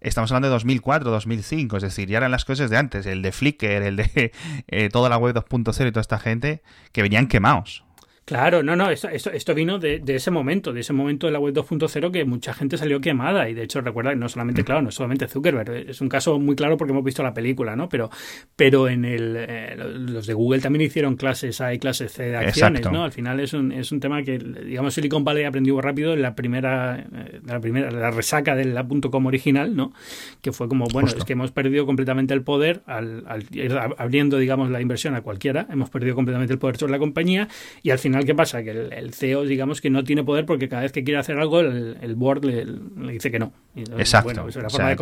estamos 0.00 0.30
hablando 0.30 0.48
de 0.48 0.52
2004, 0.52 1.10
2005. 1.10 1.78
Es 1.78 1.82
decir, 1.82 2.10
ya 2.10 2.18
eran 2.18 2.30
las 2.30 2.44
cosas 2.44 2.68
de 2.68 2.76
antes, 2.76 3.06
el 3.06 3.22
de 3.22 3.32
Flickr, 3.32 3.64
el 3.64 3.96
de 3.96 4.32
eh, 4.68 4.90
toda 4.90 5.08
la 5.08 5.16
web 5.16 5.34
2.0 5.34 5.88
y 5.88 5.90
toda 5.90 6.02
esta 6.02 6.18
gente 6.18 6.62
que 6.92 7.00
venían 7.00 7.28
quemados. 7.28 7.83
Claro, 8.24 8.62
no, 8.62 8.74
no, 8.74 8.88
esto, 8.88 9.08
esto, 9.10 9.54
vino 9.54 9.78
de, 9.78 10.02
ese 10.06 10.30
momento, 10.30 10.72
de 10.72 10.80
ese 10.80 10.94
momento 10.94 11.26
de 11.26 11.32
la 11.34 11.38
web 11.38 11.52
2.0 11.52 12.10
que 12.10 12.24
mucha 12.24 12.54
gente 12.54 12.78
salió 12.78 12.98
quemada 12.98 13.50
y 13.50 13.54
de 13.54 13.64
hecho 13.64 13.82
recuerda, 13.82 14.14
no 14.14 14.30
solamente, 14.30 14.62
mm. 14.62 14.64
claro, 14.64 14.80
no 14.80 14.90
solamente 14.90 15.28
Zuckerberg, 15.28 15.90
es 15.90 16.00
un 16.00 16.08
caso 16.08 16.38
muy 16.38 16.56
claro 16.56 16.78
porque 16.78 16.92
hemos 16.92 17.04
visto 17.04 17.22
la 17.22 17.34
película, 17.34 17.76
¿no? 17.76 17.86
Pero, 17.90 18.08
pero 18.56 18.88
en 18.88 19.04
el, 19.04 19.36
eh, 19.36 19.76
los 19.76 20.26
de 20.26 20.32
Google 20.32 20.62
también 20.62 20.86
hicieron 20.86 21.16
clases 21.16 21.60
A 21.60 21.74
y 21.74 21.78
clases 21.78 22.12
C 22.12 22.30
de 22.30 22.36
acciones, 22.36 22.90
¿no? 22.90 23.04
Al 23.04 23.12
final 23.12 23.40
es 23.40 23.52
un, 23.52 23.72
es 23.72 23.92
un 23.92 24.00
tema 24.00 24.22
que, 24.22 24.38
digamos, 24.38 24.94
Silicon 24.94 25.22
Valley 25.22 25.44
aprendió 25.44 25.78
rápido 25.82 26.14
en 26.14 26.22
la 26.22 26.34
primera, 26.34 27.00
eh, 27.00 27.40
la 27.44 27.60
primera, 27.60 27.90
la 27.90 28.10
resaca 28.10 28.54
de 28.54 28.64
la 28.64 28.86
.com 28.88 29.26
original, 29.26 29.76
¿no? 29.76 29.92
Que 30.40 30.50
fue 30.50 30.66
como, 30.66 30.86
bueno, 30.86 31.08
es 31.08 31.24
que 31.24 31.34
hemos 31.34 31.52
perdido 31.52 31.84
completamente 31.84 32.32
el 32.32 32.42
poder 32.42 32.80
al, 32.86 33.24
al 33.26 33.44
ir 33.52 33.76
abriendo, 33.98 34.38
digamos, 34.38 34.70
la 34.70 34.80
inversión 34.80 35.14
a 35.14 35.20
cualquiera, 35.20 35.66
hemos 35.70 35.90
perdido 35.90 36.14
completamente 36.14 36.54
el 36.54 36.58
poder 36.58 36.78
sobre 36.78 36.92
la 36.92 36.98
compañía 36.98 37.48
y 37.82 37.90
al 37.90 37.98
final 37.98 38.13
¿qué 38.20 38.34
pasa? 38.34 38.62
Que 38.62 38.70
el, 38.70 39.12
CEO, 39.14 39.44
digamos 39.44 39.80
que 39.80 39.90
no 39.90 40.04
tiene 40.04 40.24
poder 40.24 40.46
porque 40.46 40.68
cada 40.68 40.82
vez 40.82 40.92
que 40.92 41.04
quiere 41.04 41.18
hacer 41.18 41.38
algo, 41.38 41.60
el, 41.60 42.14
board 42.16 42.44
le, 42.44 42.66
dice 43.12 43.30
que 43.30 43.38
no. 43.38 43.52
Exacto. 43.74 44.46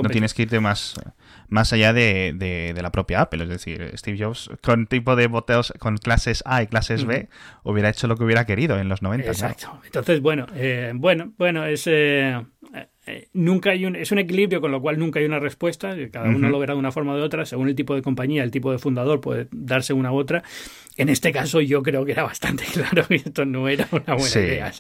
no 0.03 0.09
tienes 0.09 0.35
que 0.35 0.43
irte 0.43 0.61
más, 0.61 0.95
más 1.49 1.73
allá 1.73 1.93
de, 1.93 2.75
la 2.81 2.93
propia 2.93 3.23
Apple. 3.23 3.43
Es 3.45 3.49
decir, 3.49 3.93
Steve 3.97 4.19
Jobs, 4.19 4.51
con 4.63 4.87
tipo 4.87 5.17
de 5.17 5.27
boteos, 5.27 5.73
con 5.79 5.97
clases 5.99 6.43
A 6.47 6.63
y 6.63 6.67
clases 6.67 7.05
B, 7.05 7.29
hubiera 7.63 7.89
hecho 7.91 8.07
lo 8.07 8.17
que 8.17 8.25
hubiera 8.25 8.47
querido 8.47 8.79
en 8.79 8.89
los 8.89 9.03
90. 9.03 9.27
Exacto. 9.27 9.81
Entonces, 9.85 10.21
bueno, 10.21 10.47
eh, 10.55 10.93
bueno, 10.95 11.33
bueno, 11.39 11.65
es. 11.65 11.87
Eh, 11.87 12.41
eh, 13.05 13.29
nunca 13.33 13.71
hay 13.71 13.85
un, 13.85 13.97
es 13.97 14.13
un 14.13 14.21
equilibrio, 14.21 14.61
con 14.61 14.71
lo 14.71 14.81
cual 14.81 14.97
nunca 14.97 15.19
hay 15.19 15.27
una 15.27 15.41
respuesta, 15.41 15.97
cada 16.13 16.29
uno 16.29 16.49
lo 16.49 16.59
verá 16.61 16.75
de 16.75 16.79
una 16.79 16.93
forma 16.93 17.15
u 17.17 17.19
otra, 17.19 17.45
según 17.45 17.69
el 17.69 17.75
tipo 17.75 17.97
de 17.97 18.03
compañía, 18.03 18.45
el 18.45 18.53
tipo 18.53 18.71
de 18.71 18.79
fundador 18.79 19.21
puede 19.21 19.49
darse 19.51 19.93
una 19.93 20.13
u 20.13 20.17
otra. 20.17 20.45
En 20.97 21.09
este 21.09 21.33
caso 21.33 21.61
yo 21.61 21.83
creo 21.83 22.05
que 22.05 22.13
era 22.13 22.23
bastante 22.23 22.65
claro 22.73 23.07
que 23.09 23.17
esto 23.17 23.45
no 23.45 23.69
era 23.69 23.89
una 23.91 24.15
buena 24.15 24.41
idea. 24.41 24.73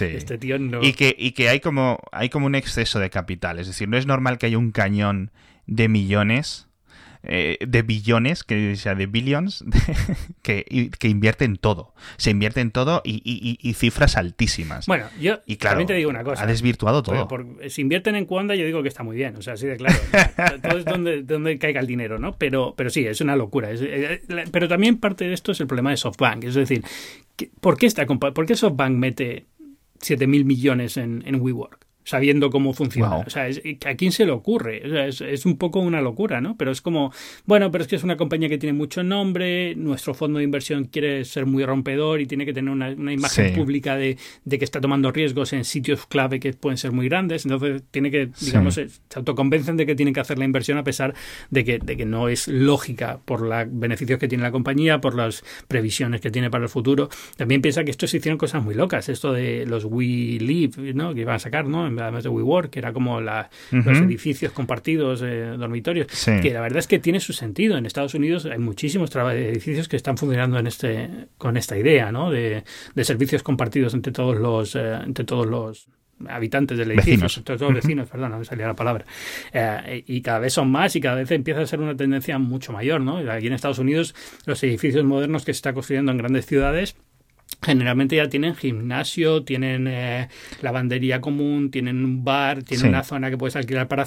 Este 0.00 0.38
tío 0.38 0.58
no... 0.58 0.82
Y 0.82 0.92
que, 0.92 1.14
y 1.18 1.32
que 1.32 1.48
hay, 1.48 1.60
como, 1.60 1.98
hay 2.12 2.28
como 2.28 2.46
un 2.46 2.54
exceso 2.54 2.98
de 2.98 3.08
capital, 3.08 3.58
es 3.58 3.68
decir, 3.68 3.88
no 3.88 3.96
es 3.96 4.06
normal 4.06 4.36
que 4.36 4.46
haya 4.46 4.58
un 4.58 4.72
cañón 4.72 5.30
de 5.66 5.88
millones 5.88 6.68
eh, 7.24 7.58
de 7.60 7.82
billones, 7.82 8.42
que 8.42 8.74
sea 8.74 8.94
de 8.96 9.06
billions, 9.06 9.64
que, 10.42 10.90
que 10.98 11.08
invierte 11.08 11.44
en 11.44 11.56
todo. 11.56 11.94
Se 12.16 12.30
invierte 12.30 12.60
en 12.60 12.72
todo 12.72 13.00
y, 13.04 13.74
cifras 13.74 14.16
altísimas. 14.16 14.86
Bueno, 14.86 15.06
yo 15.20 15.38
y 15.46 15.56
también 15.56 15.86
te 15.86 15.94
digo 15.94 16.10
una 16.10 16.24
cosa. 16.24 16.42
Ha 16.42 16.46
desvirtuado 16.46 17.02
todo. 17.02 17.28
si 17.68 17.82
invierten 17.82 18.16
en 18.16 18.26
Cuanda, 18.26 18.54
yo 18.54 18.66
digo 18.66 18.82
que 18.82 18.88
está 18.88 19.02
muy 19.02 19.16
bien. 19.16 19.36
O 19.36 19.42
sea, 19.42 19.54
así 19.54 19.66
de 19.66 19.76
claro. 19.76 19.96
todo 20.62 20.78
es 20.78 20.84
donde, 20.84 21.22
donde 21.22 21.58
caiga 21.58 21.80
el 21.80 21.86
dinero, 21.86 22.18
¿no? 22.18 22.36
Pero, 22.36 22.74
pero 22.76 22.90
sí, 22.90 23.06
es 23.06 23.20
una 23.20 23.36
locura. 23.36 23.68
Eh, 23.70 24.22
pero 24.50 24.68
también 24.68 24.98
parte 24.98 25.26
de 25.26 25.34
esto 25.34 25.52
es 25.52 25.60
el 25.60 25.68
problema 25.68 25.90
de 25.90 25.98
SoftBank. 25.98 26.44
Es 26.44 26.54
decir, 26.54 26.82
¿por 27.60 27.76
qué, 27.76 27.86
esta, 27.86 28.04
por 28.06 28.46
qué 28.46 28.56
SoftBank 28.56 28.96
mete 28.96 29.46
7.000 30.00 30.44
millones 30.44 30.96
en, 30.96 31.22
en 31.24 31.40
WeWork? 31.40 31.86
Sabiendo 32.04 32.50
cómo 32.50 32.72
funciona. 32.72 33.16
O 33.16 33.30
sea, 33.30 33.48
¿a 33.86 33.94
quién 33.94 34.12
se 34.12 34.24
le 34.24 34.32
ocurre? 34.32 34.82
O 34.84 34.88
sea, 34.88 35.06
es, 35.06 35.20
es, 35.20 35.46
un 35.46 35.56
poco 35.56 35.80
una 35.80 36.00
locura, 36.00 36.40
¿no? 36.40 36.56
Pero 36.56 36.70
es 36.70 36.80
como, 36.80 37.12
bueno, 37.46 37.70
pero 37.70 37.82
es 37.82 37.88
que 37.88 37.96
es 37.96 38.04
una 38.04 38.16
compañía 38.16 38.48
que 38.48 38.58
tiene 38.58 38.76
mucho 38.76 39.02
nombre, 39.02 39.74
nuestro 39.76 40.14
fondo 40.14 40.38
de 40.38 40.44
inversión 40.44 40.84
quiere 40.84 41.24
ser 41.24 41.46
muy 41.46 41.64
rompedor 41.64 42.20
y 42.20 42.26
tiene 42.26 42.44
que 42.44 42.52
tener 42.52 42.70
una, 42.70 42.90
imagen 43.12 43.54
pública 43.54 43.96
de, 43.96 44.16
de, 44.44 44.58
que 44.58 44.64
está 44.64 44.80
tomando 44.80 45.12
riesgos 45.12 45.52
en 45.52 45.64
sitios 45.64 46.06
clave 46.06 46.40
que 46.40 46.52
pueden 46.52 46.78
ser 46.78 46.92
muy 46.92 47.08
grandes, 47.08 47.44
entonces 47.44 47.82
tiene 47.90 48.10
que, 48.10 48.30
digamos, 48.40 48.74
se 48.74 48.88
autoconvencen 49.14 49.76
de 49.76 49.86
que 49.86 49.94
tienen 49.94 50.14
que 50.14 50.20
hacer 50.20 50.38
la 50.38 50.44
inversión 50.44 50.78
a 50.78 50.84
pesar 50.84 51.14
de 51.50 51.64
que, 51.64 51.78
de 51.78 51.96
que 51.96 52.04
no 52.04 52.28
es 52.28 52.48
lógica 52.48 53.20
por 53.24 53.40
los 53.40 53.66
beneficios 53.70 54.18
que 54.18 54.28
tiene 54.28 54.42
la 54.42 54.52
compañía, 54.52 55.00
por 55.00 55.14
las 55.14 55.44
previsiones 55.68 56.20
que 56.20 56.30
tiene 56.30 56.50
para 56.50 56.64
el 56.64 56.70
futuro. 56.70 57.08
También 57.36 57.62
piensa 57.62 57.84
que 57.84 57.90
esto 57.90 58.06
se 58.06 58.18
hicieron 58.18 58.38
cosas 58.38 58.62
muy 58.62 58.74
locas, 58.74 59.08
esto 59.08 59.32
de 59.32 59.66
los 59.66 59.84
We 59.84 60.38
Live, 60.40 60.94
¿no? 60.94 61.14
Que 61.14 61.22
iban 61.22 61.36
a 61.36 61.38
sacar, 61.38 61.66
¿no? 61.66 61.91
Además 61.98 62.22
de 62.24 62.28
WeWork, 62.28 62.70
que 62.70 62.78
era 62.78 62.92
como 62.92 63.20
los 63.20 63.48
edificios 63.70 64.52
compartidos, 64.52 65.22
eh, 65.22 65.54
dormitorios, 65.58 66.06
que 66.24 66.52
la 66.52 66.60
verdad 66.60 66.78
es 66.78 66.86
que 66.86 66.98
tiene 66.98 67.20
su 67.20 67.32
sentido. 67.32 67.76
En 67.76 67.86
Estados 67.86 68.14
Unidos 68.14 68.46
hay 68.46 68.58
muchísimos 68.58 69.14
edificios 69.14 69.88
que 69.88 69.96
están 69.96 70.16
funcionando 70.16 70.58
en 70.58 70.66
este, 70.66 71.08
con 71.38 71.56
esta 71.56 71.76
idea, 71.76 72.12
¿no? 72.12 72.30
De, 72.30 72.64
servicios 73.02 73.42
compartidos 73.42 73.94
entre 73.94 74.12
todos 74.12 74.36
los, 74.36 74.76
eh, 74.76 74.94
entre 75.04 75.24
todos 75.24 75.46
los 75.46 75.88
habitantes 76.28 76.78
del 76.78 76.92
edificio, 76.92 77.24
vecinos. 77.24 77.44
todos 77.44 77.60
los 77.60 77.74
vecinos, 77.74 78.08
perdón, 78.08 78.30
no 78.30 78.38
me 78.38 78.44
salía 78.44 78.66
la 78.66 78.76
palabra. 78.76 79.04
Eh, 79.52 80.04
y 80.06 80.20
cada 80.22 80.38
vez 80.38 80.52
son 80.52 80.70
más 80.70 80.94
y 80.96 81.00
cada 81.00 81.16
vez 81.16 81.30
empieza 81.30 81.60
a 81.60 81.66
ser 81.66 81.80
una 81.80 81.96
tendencia 81.96 82.38
mucho 82.38 82.72
mayor, 82.72 83.00
¿no? 83.00 83.18
Aquí 83.30 83.46
en 83.46 83.52
Estados 83.52 83.78
Unidos 83.78 84.14
los 84.46 84.62
edificios 84.62 85.04
modernos 85.04 85.44
que 85.44 85.52
se 85.52 85.58
está 85.58 85.72
construyendo 85.72 86.12
en 86.12 86.18
grandes 86.18 86.46
ciudades 86.46 86.96
generalmente 87.60 88.16
ya 88.16 88.28
tienen 88.28 88.54
gimnasio, 88.54 89.44
tienen 89.44 89.86
eh, 89.88 90.28
lavandería 90.60 91.20
común, 91.20 91.70
tienen 91.70 92.04
un 92.04 92.24
bar, 92.24 92.62
tienen 92.62 92.88
una 92.88 93.04
zona 93.04 93.30
que 93.30 93.38
puedes 93.38 93.56
alquilar 93.56 93.88
para 93.88 94.06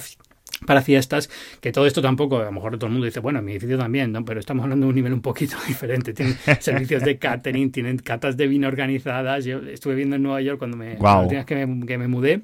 para 0.64 0.80
fiestas, 0.80 1.28
que 1.60 1.70
todo 1.70 1.86
esto 1.86 2.00
tampoco, 2.00 2.38
a 2.38 2.44
lo 2.44 2.52
mejor 2.52 2.78
todo 2.78 2.86
el 2.86 2.92
mundo 2.92 3.04
dice, 3.04 3.20
bueno, 3.20 3.42
mi 3.42 3.52
edificio 3.52 3.76
también, 3.76 4.12
¿no? 4.12 4.24
pero 4.24 4.40
estamos 4.40 4.62
hablando 4.62 4.86
de 4.86 4.90
un 4.90 4.94
nivel 4.94 5.12
un 5.12 5.20
poquito 5.20 5.56
diferente. 5.68 6.14
Tienen 6.14 6.36
servicios 6.60 7.02
de 7.02 7.18
catering, 7.18 7.70
tienen 7.70 7.98
catas 7.98 8.36
de 8.36 8.46
vino 8.46 8.66
organizadas. 8.66 9.44
Yo 9.44 9.58
estuve 9.58 9.94
viendo 9.94 10.16
en 10.16 10.22
Nueva 10.22 10.40
York 10.40 10.58
cuando 10.58 10.76
me, 10.76 10.96
wow. 10.96 11.28
que 11.44 11.66
me, 11.66 11.86
que 11.86 11.98
me 11.98 12.08
mudé, 12.08 12.42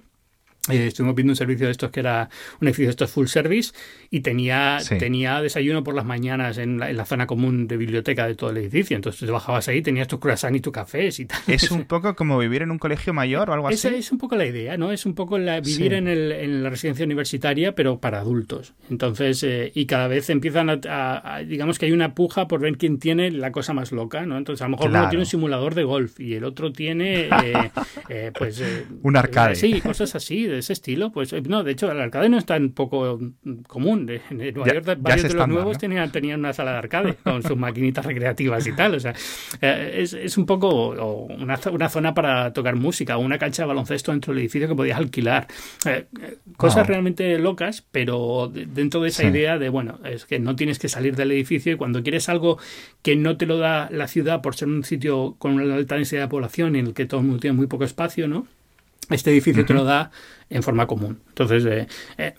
eh, 0.70 0.86
estuvimos 0.86 1.16
viendo 1.16 1.32
un 1.32 1.36
servicio 1.36 1.66
de 1.66 1.72
estos 1.72 1.90
que 1.90 1.98
era 1.98 2.28
un 2.60 2.68
edificio 2.68 2.86
de 2.86 2.90
estos 2.90 3.10
full 3.10 3.26
service 3.26 3.72
y 4.10 4.20
tenía, 4.20 4.78
tenía 4.96 5.42
desayuno 5.42 5.82
por 5.82 5.92
las 5.92 6.04
mañanas 6.04 6.56
en 6.56 6.78
la, 6.78 7.04
zona 7.04 7.26
común 7.26 7.66
de 7.66 7.76
biblioteca 7.76 8.28
de 8.28 8.36
todo 8.36 8.50
el 8.50 8.58
edificio. 8.58 8.94
Entonces 8.94 9.26
te 9.26 9.32
bajabas 9.32 9.66
ahí, 9.66 9.82
tenías 9.82 10.06
tu 10.06 10.20
croissant 10.20 10.54
y 10.54 10.60
tu 10.60 10.70
café 10.70 11.08
y 11.18 11.24
tal. 11.24 11.40
Es 11.48 11.72
un 11.72 11.82
poco 11.88 12.14
como 12.14 12.38
vivir 12.38 12.62
en 12.62 12.70
un 12.70 12.78
colegio 12.78 13.12
mayor 13.12 13.50
o 13.50 13.54
algo 13.54 13.66
así. 13.66 13.74
Esa 13.74 13.88
es 13.88 14.12
un 14.12 14.18
poco 14.18 14.36
la 14.36 14.46
idea, 14.46 14.76
¿no? 14.76 14.92
Es 14.92 15.04
un 15.04 15.16
poco 15.16 15.36
la, 15.36 15.58
vivir 15.58 15.94
en, 15.94 16.06
el, 16.06 16.30
en, 16.30 16.62
la 16.62 16.70
residencia 16.70 17.04
universitaria, 17.04 17.74
pero 17.74 17.98
para 17.98 18.20
adultos. 18.20 18.74
Entonces, 18.88 19.42
eh, 19.42 19.72
y 19.74 19.86
cada 19.86 20.06
vez 20.06 20.30
empiezan 20.30 20.70
a, 20.70 21.40
digamos 21.44 21.80
que 21.80 21.86
hay 21.86 21.92
una 21.92 22.14
puja 22.14 22.46
por 22.46 22.60
ver 22.60 22.76
quién 22.76 23.00
tiene 23.00 23.32
la 23.32 23.50
cosa 23.50 23.72
más 23.72 23.90
loca, 23.90 24.26
¿no? 24.26 24.38
Entonces, 24.38 24.62
a 24.62 24.66
lo 24.66 24.76
mejor 24.76 24.90
uno 24.90 25.08
tiene 25.08 25.22
un 25.22 25.26
simulador 25.26 25.74
de 25.74 25.82
golf 25.82 26.20
y 26.20 26.34
el 26.34 26.44
otro 26.44 26.72
tiene, 26.72 27.28
eh, 28.08 28.30
pues... 28.38 28.62
un 29.02 29.16
arcade. 29.16 29.56
sí, 29.56 29.80
cosas 29.80 30.14
así 30.14 30.51
de 30.54 30.60
ese 30.60 30.72
estilo, 30.72 31.10
pues 31.10 31.32
eh, 31.32 31.42
no, 31.42 31.62
de 31.62 31.72
hecho 31.72 31.90
el 31.90 32.00
arcade 32.00 32.28
no 32.28 32.38
es 32.38 32.46
tan 32.46 32.70
poco 32.70 33.18
común. 33.66 34.10
En 34.30 34.54
Nueva 34.54 34.72
York 34.72 34.98
varios 35.00 35.28
de 35.28 35.34
los 35.34 35.48
nuevos 35.48 35.78
tenían, 35.78 36.10
tenían 36.10 36.40
una 36.40 36.52
sala 36.52 36.72
de 36.72 36.78
arcade 36.78 37.14
con 37.22 37.42
sus 37.42 37.56
maquinitas 37.56 38.04
recreativas 38.04 38.66
y 38.66 38.72
tal. 38.72 38.94
O 38.94 39.00
sea, 39.00 39.14
eh, 39.60 39.96
es, 39.98 40.12
es 40.12 40.38
un 40.38 40.46
poco 40.46 41.26
una, 41.28 41.58
una, 41.70 41.88
zona 41.88 42.14
para 42.14 42.52
tocar 42.52 42.76
música, 42.76 43.16
una 43.18 43.38
cancha 43.38 43.62
de 43.62 43.68
baloncesto 43.68 44.12
dentro 44.12 44.32
del 44.32 44.40
edificio 44.42 44.68
que 44.68 44.74
podías 44.74 44.98
alquilar. 44.98 45.46
Eh, 45.86 46.06
cosas 46.56 46.86
realmente 46.86 47.38
locas, 47.38 47.84
pero 47.90 48.50
dentro 48.52 49.00
de 49.00 49.08
esa 49.08 49.24
idea 49.24 49.58
de, 49.58 49.68
bueno, 49.68 49.98
es 50.04 50.26
que 50.26 50.38
no 50.38 50.56
tienes 50.56 50.78
que 50.78 50.88
salir 50.88 51.16
del 51.16 51.32
edificio 51.32 51.72
y 51.72 51.76
cuando 51.76 52.02
quieres 52.02 52.28
algo 52.28 52.58
que 53.02 53.16
no 53.16 53.36
te 53.36 53.46
lo 53.46 53.58
da 53.58 53.88
la 53.90 54.08
ciudad 54.08 54.42
por 54.42 54.54
ser 54.54 54.68
un 54.68 54.84
sitio 54.84 55.36
con 55.38 55.54
una 55.54 55.74
alta 55.74 55.96
densidad 55.96 56.22
de 56.22 56.28
población 56.28 56.76
en 56.76 56.88
el 56.88 56.94
que 56.94 57.06
todo 57.06 57.20
el 57.20 57.26
mundo 57.26 57.40
tiene 57.40 57.56
muy 57.56 57.66
poco 57.66 57.84
espacio, 57.84 58.28
¿no? 58.28 58.46
Este 59.10 59.30
edificio 59.30 59.64
te 59.64 59.74
lo 59.74 59.84
da 59.84 60.10
en 60.48 60.62
forma 60.62 60.86
común. 60.86 61.20
Entonces, 61.28 61.64
eh, 61.66 61.86
eh, 62.18 62.34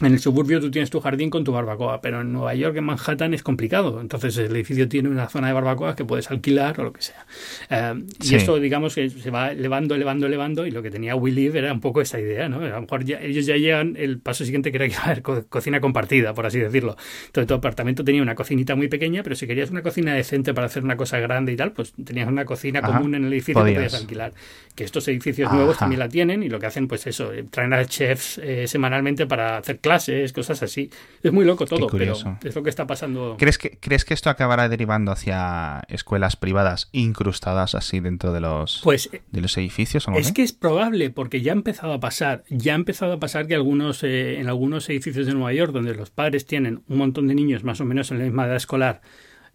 en 0.00 0.12
el 0.12 0.18
suburbio 0.18 0.60
tú 0.60 0.70
tienes 0.70 0.90
tu 0.90 1.00
jardín 1.00 1.30
con 1.30 1.42
tu 1.42 1.52
barbacoa, 1.52 2.02
pero 2.02 2.20
en 2.20 2.30
Nueva 2.30 2.54
York, 2.54 2.76
en 2.76 2.84
Manhattan, 2.84 3.32
es 3.32 3.42
complicado. 3.42 4.00
Entonces 4.02 4.36
el 4.36 4.54
edificio 4.54 4.88
tiene 4.88 5.08
una 5.08 5.28
zona 5.28 5.46
de 5.46 5.54
barbacoa 5.54 5.96
que 5.96 6.04
puedes 6.04 6.30
alquilar 6.30 6.78
o 6.80 6.84
lo 6.84 6.92
que 6.92 7.00
sea. 7.00 7.26
Eh, 7.70 8.04
y 8.22 8.34
esto, 8.34 8.60
digamos, 8.60 8.94
que 8.94 9.08
se 9.08 9.30
va 9.30 9.52
elevando, 9.52 9.94
elevando, 9.94 10.26
elevando, 10.26 10.66
y 10.66 10.70
lo 10.70 10.82
que 10.82 10.90
tenía 10.90 11.16
We 11.16 11.30
Live 11.30 11.58
era 11.58 11.72
un 11.72 11.80
poco 11.80 12.02
esa 12.02 12.20
idea, 12.20 12.46
¿no? 12.48 12.60
A 12.60 12.68
lo 12.68 12.80
mejor 12.82 13.04
ellos 13.08 13.46
ya 13.46 13.56
llegan, 13.56 13.94
el 13.96 14.18
paso 14.18 14.44
siguiente 14.44 14.70
que 14.70 14.76
era 14.76 14.88
que 14.90 14.96
haber 14.96 15.22
cocina 15.22 15.80
compartida, 15.80 16.34
por 16.34 16.44
así 16.44 16.58
decirlo. 16.58 16.96
Entonces 17.26 17.48
tu 17.48 17.54
apartamento 17.54 18.04
tenía 18.04 18.20
una 18.20 18.34
cocinita 18.34 18.74
muy 18.74 18.88
pequeña, 18.88 19.22
pero 19.22 19.34
si 19.34 19.46
querías 19.46 19.70
una 19.70 19.82
cocina 19.82 20.12
decente 20.12 20.52
para 20.52 20.66
hacer 20.66 20.84
una 20.84 20.98
cosa 20.98 21.20
grande 21.20 21.52
y 21.52 21.56
tal, 21.56 21.72
pues 21.72 21.94
tenías 22.04 22.28
una 22.28 22.44
cocina 22.44 22.82
común 22.82 23.14
en 23.14 23.24
el 23.24 23.32
edificio 23.32 23.64
que 23.64 23.72
podías 23.72 23.94
alquilar. 23.94 24.34
Que 24.74 24.84
estos 24.84 25.08
edificios 25.08 25.50
nuevos 25.50 25.78
también 25.78 26.00
la 26.00 26.08
tienen 26.10 26.42
y 26.42 26.50
lo 26.50 26.58
que 26.58 26.66
hacen, 26.66 26.86
pues 26.86 27.06
eso, 27.06 27.30
traen 27.48 27.72
a 27.72 27.82
chefs 27.86 28.38
eh, 28.42 28.66
semanalmente 28.68 29.26
para 29.26 29.56
hacer 29.56 29.78
clases, 29.86 30.32
cosas 30.32 30.62
así. 30.62 30.90
Es 31.22 31.32
muy 31.32 31.44
loco 31.44 31.64
todo, 31.64 31.86
pero 31.86 32.14
es 32.42 32.54
lo 32.54 32.62
que 32.62 32.70
está 32.70 32.86
pasando. 32.86 33.36
¿Crees 33.38 33.58
que, 33.58 33.78
¿Crees 33.78 34.04
que 34.04 34.14
esto 34.14 34.30
acabará 34.30 34.68
derivando 34.68 35.12
hacia 35.12 35.82
escuelas 35.88 36.36
privadas 36.36 36.88
incrustadas 36.92 37.74
así 37.74 38.00
dentro 38.00 38.32
de 38.32 38.40
los, 38.40 38.80
pues, 38.82 39.10
de 39.30 39.40
los 39.40 39.56
edificios? 39.56 40.06
es 40.16 40.32
que 40.32 40.42
es 40.42 40.52
probable, 40.52 41.10
porque 41.10 41.40
ya 41.40 41.52
ha 41.52 41.56
empezado 41.56 41.92
a 41.92 42.00
pasar. 42.00 42.44
Ya 42.48 42.72
ha 42.72 42.76
empezado 42.76 43.12
a 43.12 43.20
pasar 43.20 43.46
que 43.46 43.54
algunos 43.54 44.02
eh, 44.02 44.40
en 44.40 44.48
algunos 44.48 44.88
edificios 44.88 45.26
de 45.26 45.34
Nueva 45.34 45.52
York, 45.52 45.72
donde 45.72 45.94
los 45.94 46.10
padres 46.10 46.46
tienen 46.46 46.82
un 46.88 46.98
montón 46.98 47.28
de 47.28 47.34
niños 47.34 47.62
más 47.62 47.80
o 47.80 47.84
menos 47.84 48.10
en 48.10 48.18
la 48.18 48.24
misma 48.24 48.46
edad 48.46 48.56
escolar, 48.56 49.02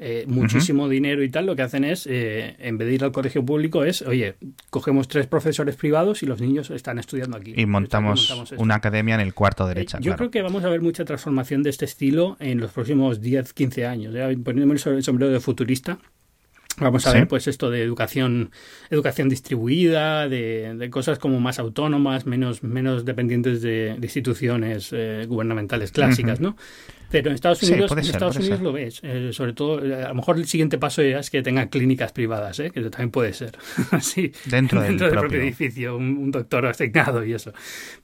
eh, 0.04 0.26
muchísimo 0.28 0.90
dinero 0.90 1.22
y 1.22 1.30
tal, 1.30 1.46
lo 1.46 1.56
que 1.56 1.62
hacen 1.62 1.84
es, 1.84 2.08
eh, 2.08 2.56
en 2.58 2.80
vez 2.80 2.88
de 2.88 2.96
ir 2.96 3.04
al 3.04 3.12
colegio 3.12 3.46
público, 3.46 3.84
es, 3.84 4.02
oye, 4.02 4.34
cogemos 4.72 5.08
tres 5.08 5.28
profesores 5.28 5.76
privados 5.76 6.24
y 6.24 6.26
los 6.26 6.42
niños 6.42 6.72
están 6.72 6.98
estudiando 6.98 7.38
aquí. 7.38 7.54
Y 7.56 7.68
montamos, 7.68 8.52
una 8.58 8.74
academia 8.74 9.14
en 9.14 9.22
el 9.22 9.36
cuarto 9.36 9.66
eh, 9.66 9.76
derecha. 9.76 10.00
yo 10.02 10.16
creo 10.16 10.32
que 10.32 10.42
vamos 10.42 10.64
a 10.64 10.70
ver 10.70 10.82
mucha 10.82 11.06
transformación 11.06 11.62
de 11.62 11.70
este 11.70 11.86
estilo 11.86 12.36
en 12.40 12.60
los 12.60 12.72
próximos 12.72 13.22
10, 13.22 13.54
15 13.54 13.86
años. 13.86 14.16
Poniéndome 14.44 14.74
el 14.74 15.04
sombrero 15.04 15.32
de 15.32 15.40
futurista. 15.40 16.00
Vamos 16.78 17.06
a 17.06 17.14
ver, 17.14 17.28
pues 17.28 17.48
esto 17.48 17.70
de 17.70 17.84
educación, 17.84 18.52
educación 18.90 19.30
distribuida, 19.30 20.28
de, 20.28 20.90
cosas 20.92 21.20
como 21.20 21.40
más 21.40 21.60
autónomas, 21.60 22.26
menos, 22.26 22.64
menos 22.64 23.06
dependientes 23.06 23.62
de, 23.62 23.98
instituciones 24.02 24.94
gubernamentales 25.28 25.92
clásicas, 25.92 26.40
¿no? 26.40 26.56
Pero 27.12 27.30
en 27.30 27.36
Estados 27.36 27.62
Unidos, 27.64 27.92
en 27.92 28.00
Estados 28.00 28.38
Unidos 28.38 28.62
lo 28.62 28.72
ves. 28.72 29.02
Eh, 29.04 29.32
sobre 29.34 29.54
todo, 29.54 29.84
eh, 29.86 30.04
a 30.06 30.10
lo 30.10 30.16
mejor 30.16 30.38
el 30.38 30.48
siguiente 30.48 30.78
paso 30.78 31.02
ya 31.04 31.20
es 31.20 31.30
que 31.30 31.42
tengan 31.42 31.68
clínicas 31.68 32.14
privadas, 32.14 32.60
¿eh? 32.60 32.72
que 32.72 32.82
también 32.84 33.12
puede 33.12 33.34
ser. 33.34 33.58
así 33.92 34.32
dentro, 34.46 34.82
dentro 34.82 35.08
del, 35.08 35.20
propio, 35.20 35.42
edificio, 35.42 35.98
un, 35.98 36.32
doctor 36.32 36.66
asignado 36.66 37.26
y 37.26 37.34
eso. 37.34 37.52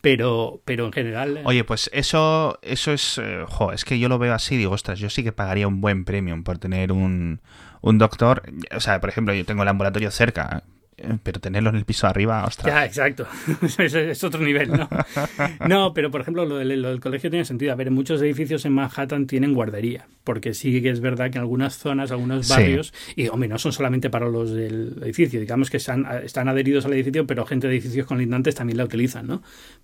Pero, 0.01 0.61
pero 0.65 0.85
en 0.85 0.91
general. 0.91 1.41
Oye, 1.45 1.63
pues 1.63 1.89
eso, 1.93 2.59
eso 2.61 2.91
es. 2.91 3.19
jo, 3.47 3.71
es 3.71 3.85
que 3.85 3.97
yo 3.97 4.09
lo 4.09 4.19
veo 4.19 4.33
así, 4.33 4.57
digo, 4.57 4.73
ostras, 4.73 4.99
yo 4.99 5.09
sí 5.09 5.23
que 5.23 5.31
pagaría 5.31 5.67
un 5.67 5.79
buen 5.79 6.03
premium 6.03 6.43
por 6.43 6.57
tener 6.57 6.91
un, 6.91 7.39
un 7.81 7.97
doctor. 7.97 8.43
O 8.75 8.79
sea, 8.79 8.99
por 8.99 9.09
ejemplo, 9.09 9.33
yo 9.33 9.45
tengo 9.45 9.63
el 9.63 9.69
ambulatorio 9.69 10.11
cerca 10.11 10.63
eh, 10.99 11.15
pero 11.21 11.39
tenerlo 11.39 11.69
en 11.69 11.75
el 11.75 11.85
piso 11.85 12.07
arriba, 12.07 12.43
ostras. 12.43 12.73
Ya, 12.73 12.85
exacto. 12.85 13.27
es, 13.77 14.23
otro 14.23 14.41
nivel, 14.41 14.71
¿no? 14.71 14.89
No, 15.67 15.93
pero 15.93 16.09
por 16.09 16.21
ejemplo, 16.21 16.43
lo 16.45 16.57
del, 16.57 16.99
colegio 16.99 17.29
tiene 17.29 17.45
sentido. 17.45 17.71
A 17.71 17.75
ver, 17.75 17.91
muchos 17.91 18.19
edificios 18.21 18.65
en 18.65 18.73
Manhattan 18.73 19.27
tienen 19.27 19.53
guardería, 19.53 20.07
porque 20.23 20.55
sí 20.55 20.81
que 20.81 20.89
es 20.89 20.99
verdad 20.99 21.29
que 21.29 21.37
en 21.37 21.43
algunas 21.43 21.77
zonas, 21.77 22.11
algunos 22.11 22.49
barrios, 22.49 22.93
y 23.15 23.27
hombre, 23.27 23.47
no 23.47 23.59
son 23.59 23.73
solamente 23.73 24.09
para 24.09 24.27
los 24.27 24.51
del 24.51 24.95
edificio, 25.03 25.39
digamos 25.39 25.69
que 25.69 25.77
están, 25.77 26.07
están 26.23 26.49
adheridos 26.49 26.85
al 26.85 26.93
edificio, 26.93 27.27
pero 27.27 27.45
gente 27.45 27.67
de 27.67 27.73
edificios 27.73 28.07
colindantes 28.07 28.55
también 28.55 28.77
la 28.77 28.85
utilizan, 28.85 29.27
¿no? 29.27 29.43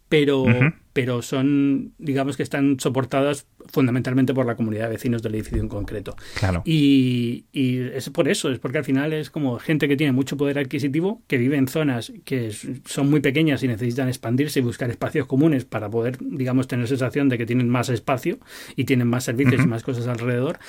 Pero, 0.10 0.46
pero 0.94 1.22
son, 1.22 1.94
digamos 1.98 2.38
que 2.38 2.44
están 2.44 2.80
soportadas 2.80 3.48
fundamentalmente 3.66 4.34
por 4.34 4.46
la 4.46 4.56
comunidad 4.56 4.86
de 4.86 4.92
vecinos 4.92 5.22
del 5.24 5.36
edificio 5.36 5.60
en 5.60 5.68
concreto. 5.68 6.16
Claro. 6.36 6.62
Y, 6.66 7.46
y 7.52 7.80
es 7.80 8.10
por 8.10 8.30
eso, 8.30 8.52
es 8.52 8.60
porque 8.60 8.78
al 8.78 8.86
final 8.86 9.12
es 9.12 9.30
como 9.30 9.58
gente 9.60 9.88
que 9.88 9.98
tiene 9.98 10.14
mucho 10.14 10.38
poder 10.38 10.60
adquisitivo, 10.60 11.22
que 11.28 11.38
vive 11.38 11.58
en 11.58 11.68
zonas 11.68 12.14
que 12.26 12.52
son 12.86 13.10
muy 13.10 13.20
pequeñas 13.22 13.64
y 13.64 13.68
necesitan 13.68 14.08
expandirse 14.08 14.60
y 14.60 14.64
buscar 14.64 14.90
espacios 14.90 15.28
comunes 15.28 15.66
para 15.66 15.90
poder, 15.90 16.18
digamos, 16.20 16.68
tener 16.68 16.88
sensación 16.88 17.30
de 17.30 17.38
que 17.38 17.46
tienen 17.46 17.70
más 17.70 17.90
espacio 17.90 18.38
y 18.76 18.86
tienen 18.86 19.08
más 19.08 19.24
servicios 19.24 19.64
y 19.64 19.68
más 19.68 19.84
cosas 19.84 20.08
alrededor. 20.08 20.60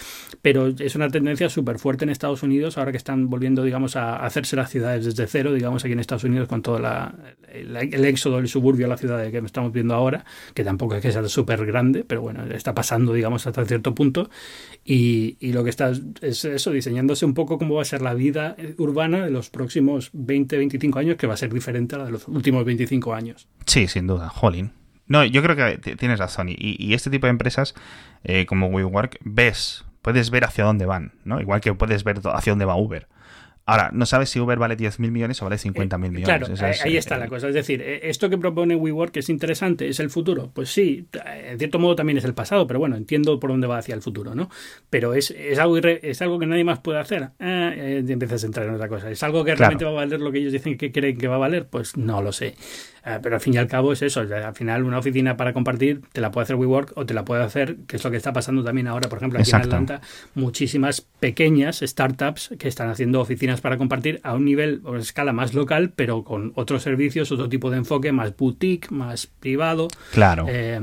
Pero 0.43 0.69
es 0.69 0.95
una 0.95 1.09
tendencia 1.09 1.49
súper 1.49 1.79
fuerte 1.79 2.05
en 2.05 2.11
Estados 2.11 2.43
Unidos, 2.43 2.79
ahora 2.79 2.93
que 2.93 2.99
están 2.99 3.29
volviendo, 3.29 3.63
digamos, 3.63 3.97
a 3.97 4.17
hacerse 4.17 4.57
las 4.57 4.71
ciudades 4.71 5.05
desde 5.05 5.27
cero, 5.27 5.53
digamos, 5.53 5.85
aquí 5.85 5.93
en 5.93 6.01
Estados 6.01 6.25
Unidos 6.25 6.49
con 6.49 6.63
todo 6.63 6.79
la, 6.79 7.15
el, 7.53 8.05
éxodo 8.05 8.37
del 8.37 8.49
suburbio 8.49 8.87
a 8.87 8.89
la 8.89 8.97
ciudad 8.97 9.31
que 9.31 9.39
estamos 9.39 9.73
viendo 9.73 9.95
ahora, 9.95 10.14
que 10.55 10.65
tampoco 10.65 10.95
es 10.95 11.03
que 11.03 11.12
sea 11.12 11.27
súper 11.28 11.65
grande, 11.66 12.05
pero 12.07 12.20
bueno, 12.20 12.45
está 12.45 12.74
pasando 12.74 13.15
digamos, 13.15 13.47
hasta 13.47 13.65
cierto 13.65 13.95
punto. 13.95 14.31
Y, 14.85 15.36
y, 15.41 15.53
lo 15.53 15.65
que 15.65 15.70
está 15.70 15.93
es 16.20 16.45
eso, 16.45 16.70
diseñándose 16.70 17.24
un 17.24 17.35
poco 17.35 17.59
cómo 17.59 17.77
va 17.77 17.82
a 17.82 17.86
ser 17.86 18.03
la 18.03 18.15
vida 18.15 18.57
urbana 18.77 19.24
de 19.24 19.31
los 19.31 19.51
próximos 19.51 20.11
20, 20.12 20.57
25 20.59 20.99
años, 20.99 21.16
que 21.16 21.27
va 21.27 21.35
a 21.35 21.39
ser 21.39 21.53
diferente 21.53 21.95
a 21.95 21.99
la 21.99 22.05
de 22.07 22.12
los 22.12 22.28
últimos 22.28 22.65
25 22.65 23.15
años. 23.15 23.49
Sí, 23.66 23.89
sin 23.89 24.07
duda, 24.07 24.28
jolín. 24.28 24.73
No, 25.07 25.24
yo 25.24 25.43
creo 25.43 25.57
que 25.57 25.97
tienes 25.97 26.19
razón. 26.19 26.49
Y, 26.49 26.57
y 26.59 26.95
este 26.95 27.11
tipo 27.11 27.27
de 27.27 27.31
empresas, 27.31 27.74
eh, 28.24 28.47
como 28.47 28.69
WeWork, 28.69 29.19
ves, 29.23 29.85
puedes 30.03 30.31
ver 30.31 30.45
hacia 30.45 30.65
dónde 30.65 30.86
van, 30.86 31.12
¿no? 31.24 31.41
Igual 31.41 31.61
que 31.61 31.74
puedes 31.74 32.05
ver 32.05 32.20
hacia 32.24 32.53
dónde 32.53 32.65
va 32.65 32.77
Uber. 32.77 33.09
Ahora, 33.66 33.91
no 33.95 34.05
sabes 34.05 34.28
si 34.28 34.39
Uber 34.41 34.59
vale 34.59 34.77
10.000 34.77 35.11
millones 35.11 35.41
o 35.41 35.47
vale 35.47 35.57
50.000 35.57 35.99
mil 35.99 36.11
millones. 36.11 36.51
Claro, 36.59 36.77
ahí 36.85 36.99
está 36.99 37.16
la 37.16 37.28
cosa. 37.28 37.49
Es 37.49 37.55
decir, 37.55 37.81
eh, 37.81 38.01
esto 38.11 38.28
que 38.28 38.36
propone 38.36 38.77
WeWork 38.77 39.16
es 39.16 39.31
interesante, 39.31 39.89
es 39.89 40.01
el 40.01 40.11
futuro. 40.11 40.51
Pues 40.53 40.70
sí, 40.70 41.07
en 41.24 41.59
cierto 41.59 41.78
modo 41.78 41.97
también 41.97 42.19
es 42.19 42.24
el 42.24 42.35
pasado, 42.35 42.66
pero 42.66 42.78
bueno, 42.78 42.97
entiendo 42.97 43.41
por 43.41 43.51
dónde 43.51 43.66
va 43.66 43.78
hacia 43.78 43.95
el 43.95 44.03
futuro, 44.03 44.35
¿no? 44.35 44.51
Pero 44.91 45.15
es, 45.15 45.31
es, 45.31 45.59
algo, 45.59 45.78
es 45.78 46.20
algo 46.20 46.39
que 46.39 46.47
nadie 46.47 46.65
más 46.65 46.81
puede 46.81 46.99
hacer. 46.99 47.31
Eh, 47.41 48.05
empiezas 48.07 48.43
a 48.43 48.47
entrar 48.47 48.66
en 48.66 48.74
otra 48.74 48.89
cosa. 48.89 49.11
¿Es 49.11 49.23
algo 49.23 49.43
que 49.45 49.55
realmente 49.55 49.86
va 49.86 49.93
a 49.93 49.95
valer 49.95 50.20
lo 50.20 50.31
que 50.31 50.39
ellos 50.39 50.53
dicen 50.53 50.77
que 50.77 50.93
creen 50.93 51.16
que 51.16 51.28
va 51.28 51.36
a 51.36 51.39
valer? 51.39 51.66
Pues 51.66 51.97
no 51.97 52.20
lo 52.20 52.32
sé. 52.32 52.55
Eh, 53.07 53.19
pero 53.23 53.35
al 53.35 53.41
fin 53.41 53.55
y 53.55 53.59
al 53.59 53.66
cabo 53.66 53.93
es 53.93 54.03
eso. 54.03 54.20
Al 54.20 54.55
final, 54.55 54.85
una 54.85 54.99
oficina 54.99 55.36
para 55.36 55.53
compartir 55.53 56.03
te 56.12 56.20
la 56.20 56.31
puede 56.31 56.45
hacer 56.45 56.57
WeWork 56.57 56.93
o 56.97 57.05
te 57.05 57.12
la 57.12 57.24
puede 57.24 57.43
hacer, 57.43 57.77
que 57.86 57.97
es 57.97 58.05
lo 58.05 58.11
que 58.11 58.16
está 58.16 58.32
pasando 58.32 58.65
también 58.65 58.86
ahora, 58.86 59.09
por 59.09 59.19
ejemplo, 59.19 59.39
aquí 59.39 59.51
en 59.51 59.57
Atlanta, 59.57 60.01
muchísimas 60.35 61.03
pequeñas 61.20 61.81
startups 61.81 62.55
que 62.59 62.69
están 62.69 62.89
haciendo 62.89 63.20
oficinas 63.20 63.54
para 63.61 63.79
compartir 63.79 64.21
a 64.23 64.35
un 64.35 64.45
nivel 64.45 64.81
o 64.85 64.97
escala 64.97 65.33
más 65.33 65.55
local, 65.55 65.93
pero 65.95 66.25
con 66.25 66.53
otros 66.55 66.83
servicios, 66.83 67.31
otro 67.33 67.49
tipo 67.49 67.71
de 67.71 67.79
enfoque, 67.79 68.13
más 68.13 68.37
boutique, 68.37 68.91
más 68.91 69.27
privado. 69.27 69.89
Claro. 70.13 70.47
Eh, 70.49 70.81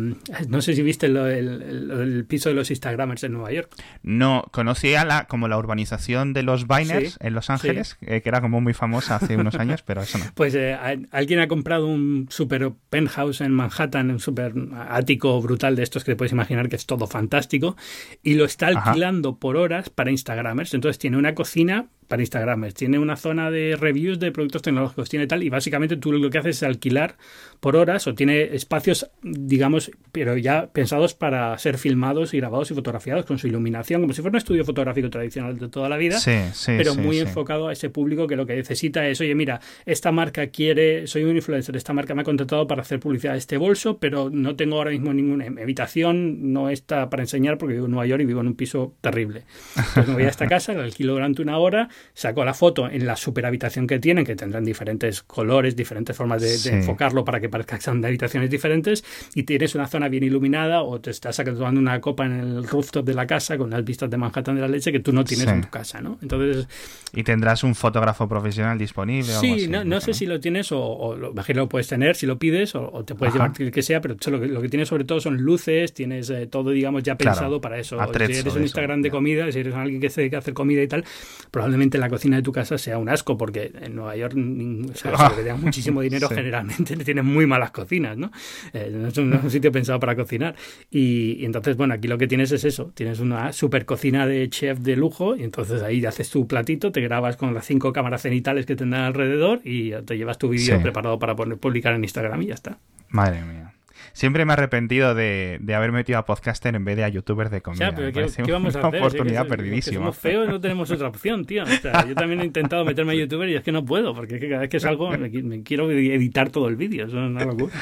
no 0.48 0.62
sé 0.62 0.74
si 0.74 0.82
viste 0.82 1.08
el, 1.08 2.26
piso 2.28 2.50
de 2.50 2.56
los 2.56 2.70
Instagramers 2.70 3.24
en 3.24 3.34
Nueva 3.34 3.52
York. 3.52 3.70
No, 4.04 4.44
conocía 4.52 5.06
la, 5.06 5.26
como 5.26 5.48
la 5.48 5.58
urbanización 5.58 6.34
de 6.34 6.44
los 6.44 6.68
Biners 6.68 7.18
en 7.20 7.34
Los 7.34 7.50
Ángeles, 7.50 7.98
eh, 8.02 8.22
que 8.22 8.30
era 8.30 8.42
como 8.42 8.62
muy 8.62 8.74
famosa 8.74 9.16
hace 9.16 9.36
unos 9.38 9.56
años, 9.56 9.82
pero 9.84 10.02
eso 10.02 10.18
no. 10.18 10.26
Pues 10.36 10.56
eh, 10.56 10.78
alguien 11.12 11.40
ha 11.40 11.48
comprado 11.48 11.88
un 11.88 12.28
super 12.30 12.72
penthouse 12.90 13.42
en 13.42 13.52
Manhattan, 13.52 14.12
un 14.12 14.20
super 14.20 14.54
ático 14.90 15.42
brutal 15.42 15.76
de 15.76 15.84
estos 15.84 16.04
que 16.04 16.14
te 16.14 16.16
puedes 16.16 16.32
imaginar 16.32 16.70
que 16.70 16.76
es 16.76 16.86
todo 16.86 17.08
fantástico, 17.08 17.76
y 18.24 18.36
lo 18.36 18.46
está 18.46 18.68
alquilando 18.68 19.38
por 19.38 19.58
horas 19.58 19.90
para 19.90 20.12
Instagramers. 20.12 20.74
Entonces 20.74 21.00
tiene 21.00 21.18
una 21.18 21.36
cocina 21.36 21.88
para 22.12 22.24
Instagramers, 22.24 22.74
tiene 22.74 23.00
una 23.00 23.16
zona 23.16 23.50
de 23.50 23.78
reviews 23.78 24.20
de 24.20 24.34
productos 24.34 24.62
tecnológicos, 24.62 25.08
tiene 25.10 25.28
tal, 25.28 25.44
y 25.44 25.50
básicamente 25.50 25.96
tú 25.96 26.12
lo 26.12 26.30
que 26.30 26.40
haces 26.40 26.58
es 26.58 26.64
alquilar 26.64 27.16
por 27.62 27.78
horas 27.78 28.06
o 28.06 28.14
tiene 28.14 28.54
espacios, 28.54 29.10
digamos, 29.24 29.92
pero 30.12 30.36
ya 30.36 30.68
pensados 30.74 31.14
para 31.14 31.58
ser 31.58 31.78
filmados 31.78 32.34
y 32.34 32.38
grabados 32.38 32.70
y 32.70 32.74
fotografiados 32.74 33.26
con 33.26 33.38
su 33.38 33.48
iluminación, 33.48 34.02
como 34.02 34.12
si 34.12 34.22
fuera 34.22 34.34
un 34.34 34.40
estudio 34.40 34.66
fotográfico 34.66 35.10
tradicional 35.10 35.58
de 35.58 35.70
toda 35.70 35.88
la 35.88 35.96
vida, 35.96 36.20
pero 36.66 36.96
muy 36.96 37.18
enfocado 37.20 37.70
a 37.70 37.72
ese 37.72 37.90
público 37.90 38.28
que 38.28 38.36
lo 38.36 38.46
que 38.46 38.58
necesita 38.58 39.08
es, 39.08 39.22
oye, 39.22 39.34
mira, 39.34 39.62
esta 39.86 40.12
marca 40.12 40.48
quiere, 40.48 41.08
soy 41.08 41.24
un 41.24 41.38
influencer, 41.38 41.78
esta 41.78 41.94
marca 41.94 42.14
me 42.14 42.24
ha 42.24 42.26
contratado 42.26 42.68
para 42.68 42.82
hacer 42.82 43.00
publicidad 43.00 43.32
de 43.32 43.40
este 43.40 43.56
bolso, 43.56 44.00
pero 44.00 44.30
no 44.30 44.58
tengo 44.58 44.76
ahora 44.76 44.92
mismo 44.92 45.14
ninguna 45.14 45.46
habitación, 45.46 46.52
no 46.52 46.70
está 46.70 47.10
para 47.10 47.24
enseñar 47.24 47.58
porque 47.58 47.76
vivo 47.76 47.86
en 47.86 47.92
Nueva 47.92 48.06
York 48.06 48.22
y 48.22 48.26
vivo 48.26 48.42
en 48.42 48.48
un 48.48 48.56
piso 48.56 48.96
terrible. 49.00 49.46
Entonces 49.78 50.08
me 50.10 50.14
voy 50.16 50.24
a 50.24 50.28
esta 50.28 50.48
casa, 50.48 50.74
la 50.74 50.84
alquilo 50.84 51.14
durante 51.14 51.42
una 51.42 51.58
hora, 51.58 51.88
saco 52.14 52.44
la 52.44 52.54
foto 52.54 52.90
en 52.90 53.06
la 53.06 53.16
super 53.16 53.46
habitación 53.46 53.88
que 53.88 54.00
tienen, 54.00 54.26
que 54.26 54.36
tendrán 54.36 54.64
diferentes 54.64 55.22
colores, 55.24 55.76
diferentes 55.76 56.16
formas 56.16 56.42
de, 56.42 56.72
enfocarlo 56.72 57.26
para 57.26 57.40
que 57.40 57.50
parezca 57.50 57.78
que 57.78 57.84
son 57.84 58.02
de 58.02 58.08
habitaciones 58.08 58.50
diferentes, 58.50 59.04
y 59.36 59.44
tienes 59.44 59.76
una 59.76 59.88
zona 59.88 60.10
bien 60.10 60.24
iluminada 60.24 60.84
o 60.84 61.00
te 61.00 61.12
estás 61.12 61.38
tomando 61.38 61.80
una 61.80 62.00
copa 62.02 62.26
en 62.26 62.34
el 62.34 62.68
rooftop 62.68 63.06
de 63.06 63.14
la 63.14 63.28
casa 63.28 63.58
con 63.58 63.70
las 63.70 63.84
vistas 63.84 64.10
de 64.10 64.18
Manhattan 64.18 64.56
de 64.56 64.62
la 64.62 64.68
leche 64.68 64.92
que 64.92 65.00
tú 65.00 65.12
no 65.12 65.24
tienes 65.24 65.48
en 65.48 65.62
tu 65.62 65.70
casa, 65.70 66.02
¿no? 66.02 66.18
Entonces... 66.22 66.68
Y 67.14 67.24
tendrás 67.24 67.64
un 67.64 67.76
fotógrafo 67.76 68.28
profesional 68.28 68.78
disponible. 68.78 69.34
Sí, 69.34 69.68
no, 69.68 70.02
sé 70.02 70.14
si 70.14 70.26
lo 70.26 70.40
tienes 70.40 70.72
o, 70.72 71.16
lo, 71.18 71.34
lo 71.34 71.70
puedes 71.70 71.88
tener 71.88 72.16
si 72.16 72.26
lo 72.26 72.38
pides 72.38 72.76
o, 72.76 73.04
te 73.06 73.16
puedes 73.16 73.34
llevar 73.34 73.52
el 73.58 73.72
que 73.72 73.82
sea, 73.82 74.02
pero 74.02 74.16
lo 74.28 74.40
que, 74.40 74.48
lo 74.48 74.62
que 74.62 74.70
tienes 74.70 74.88
sobre 74.88 75.04
todo 75.04 75.20
son 75.20 75.38
luces, 75.38 75.94
tienes 75.94 76.30
eh, 76.30 76.48
todo, 76.48 76.72
digamos, 76.72 77.04
ya 77.04 77.18
pensado 77.18 77.62
para 77.62 77.80
eso. 77.80 77.98
si 78.14 78.24
eres 78.24 78.56
un 78.56 78.62
Instagram 78.64 79.02
de 79.02 79.12
comida, 79.12 79.52
si 79.52 79.60
eres 79.60 79.74
alguien 79.74 80.02
que 80.02 80.10
se 80.10 80.22
dedica 80.22 80.38
a 80.38 80.40
hacer 80.40 80.54
comida 80.54 80.82
y 80.82 80.88
tal, 80.88 81.04
probablemente 81.52 81.91
la 81.98 82.10
cocina 82.10 82.38
de 82.38 82.44
tu 82.44 82.52
casa 82.52 82.78
sea 82.78 82.98
un 82.98 83.10
asco, 83.10 83.38
porque 83.38 83.72
en 83.82 83.96
Nueva 83.96 84.16
York, 84.16 84.36
o 84.36 84.96
sea, 84.96 85.32
que 85.36 85.54
muchísimo 85.54 86.02
dinero, 86.02 86.30
generalmente 86.30 86.96
tienen 86.98 87.26
muy 87.26 87.46
malas 87.46 87.72
cocinas, 87.72 88.18
¿no? 88.18 88.32
Eh, 88.74 88.92
no 88.94 89.08
es 89.08 89.18
un, 89.18 89.50
sitio 89.50 89.72
pensado 89.72 90.00
para 90.00 90.16
cocinar. 90.16 90.56
Y, 90.90 91.44
entonces, 91.46 91.78
bueno, 91.78 91.94
aquí 91.94 92.08
lo 92.08 92.18
que 92.18 92.28
tienes 92.28 92.52
es 92.52 92.64
eso, 92.64 92.92
tienes 92.94 93.20
una 93.20 93.54
super 93.54 93.86
cocina 93.86 94.28
de 94.28 94.50
chef 94.50 94.80
de 94.80 94.96
lujo, 94.96 95.36
y 95.36 95.44
entonces 95.44 95.82
ahí 95.82 96.06
haces 96.06 96.30
tu 96.30 96.48
platito, 96.48 96.92
te 96.92 97.02
grabas 97.02 97.38
con 97.38 97.54
las 97.54 97.66
cinco 97.66 97.94
cámaras 97.94 98.24
cenitales 98.24 98.66
que 98.66 98.76
tendrán 98.76 99.04
alrededor 99.04 99.62
y 99.64 99.92
te 100.06 100.18
llevas 100.18 100.38
tu 100.38 100.50
vídeo 100.50 100.82
preparado 100.82 101.20
para 101.20 101.36
poner, 101.36 101.58
publicar 101.58 101.94
en 101.94 102.04
Instagram 102.04 102.42
y 102.42 102.48
ya 102.48 102.54
está. 102.54 102.78
Madre 103.10 103.42
mía. 103.44 103.74
Siempre 104.14 104.46
me 104.46 104.52
he 104.52 104.54
arrepentido 104.54 105.16
de, 105.16 105.58
de 105.62 105.76
haber 105.76 105.92
metido 105.92 106.20
a 106.20 106.26
podcaster 106.26 106.76
en 106.76 106.84
vez 106.86 106.98
de 106.98 107.04
a 107.04 107.10
youtuber 107.10 107.50
de 107.50 107.62
comida. 107.62 107.90
Ya, 107.90 107.96
pero 107.96 108.12
¿qué, 108.12 108.52
vamos 108.52 108.76
a 108.76 108.80
hacer? 108.80 109.02
oportunidad 109.02 109.48
perdidísima. 109.48 109.98
somos 109.98 110.18
feos 110.18 110.48
no 110.48 110.60
tenemos 110.60 110.92
otra 110.92 111.08
opción, 111.08 111.46
tío. 111.46 111.64
yo 112.08 112.16
también 112.16 112.42
he 112.42 112.46
intentado 112.46 112.86
meterme 112.86 113.14
a 113.14 113.16
youtuber 113.16 113.50
y 113.50 113.56
es 113.56 113.64
que 113.64 113.72
no 113.72 113.86
puedo, 113.86 114.14
porque 114.14 114.40
cada 114.40 114.62
vez 114.62 114.70
que 114.70 114.80
salgo 114.80 115.10
me, 115.12 115.64
quiero 115.64 115.90
editar 115.92 116.50
todo 116.50 116.68
el 116.68 116.76
vídeo. 116.76 117.06
Eso 117.06 117.18
es 117.18 117.30
una 117.30 117.46
locura. 117.46 117.74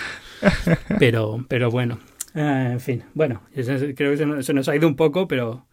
Pero, 0.99 1.45
pero 1.49 1.69
bueno. 1.69 1.99
Ah, 2.33 2.69
en 2.71 2.79
fin, 2.79 3.03
bueno, 3.13 3.41
creo 3.53 4.11
que 4.11 4.43
se 4.43 4.53
nos, 4.53 4.69
ha 4.69 4.75
ido 4.75 4.87
un 4.87 4.95
poco, 4.95 5.27
pero 5.27 5.65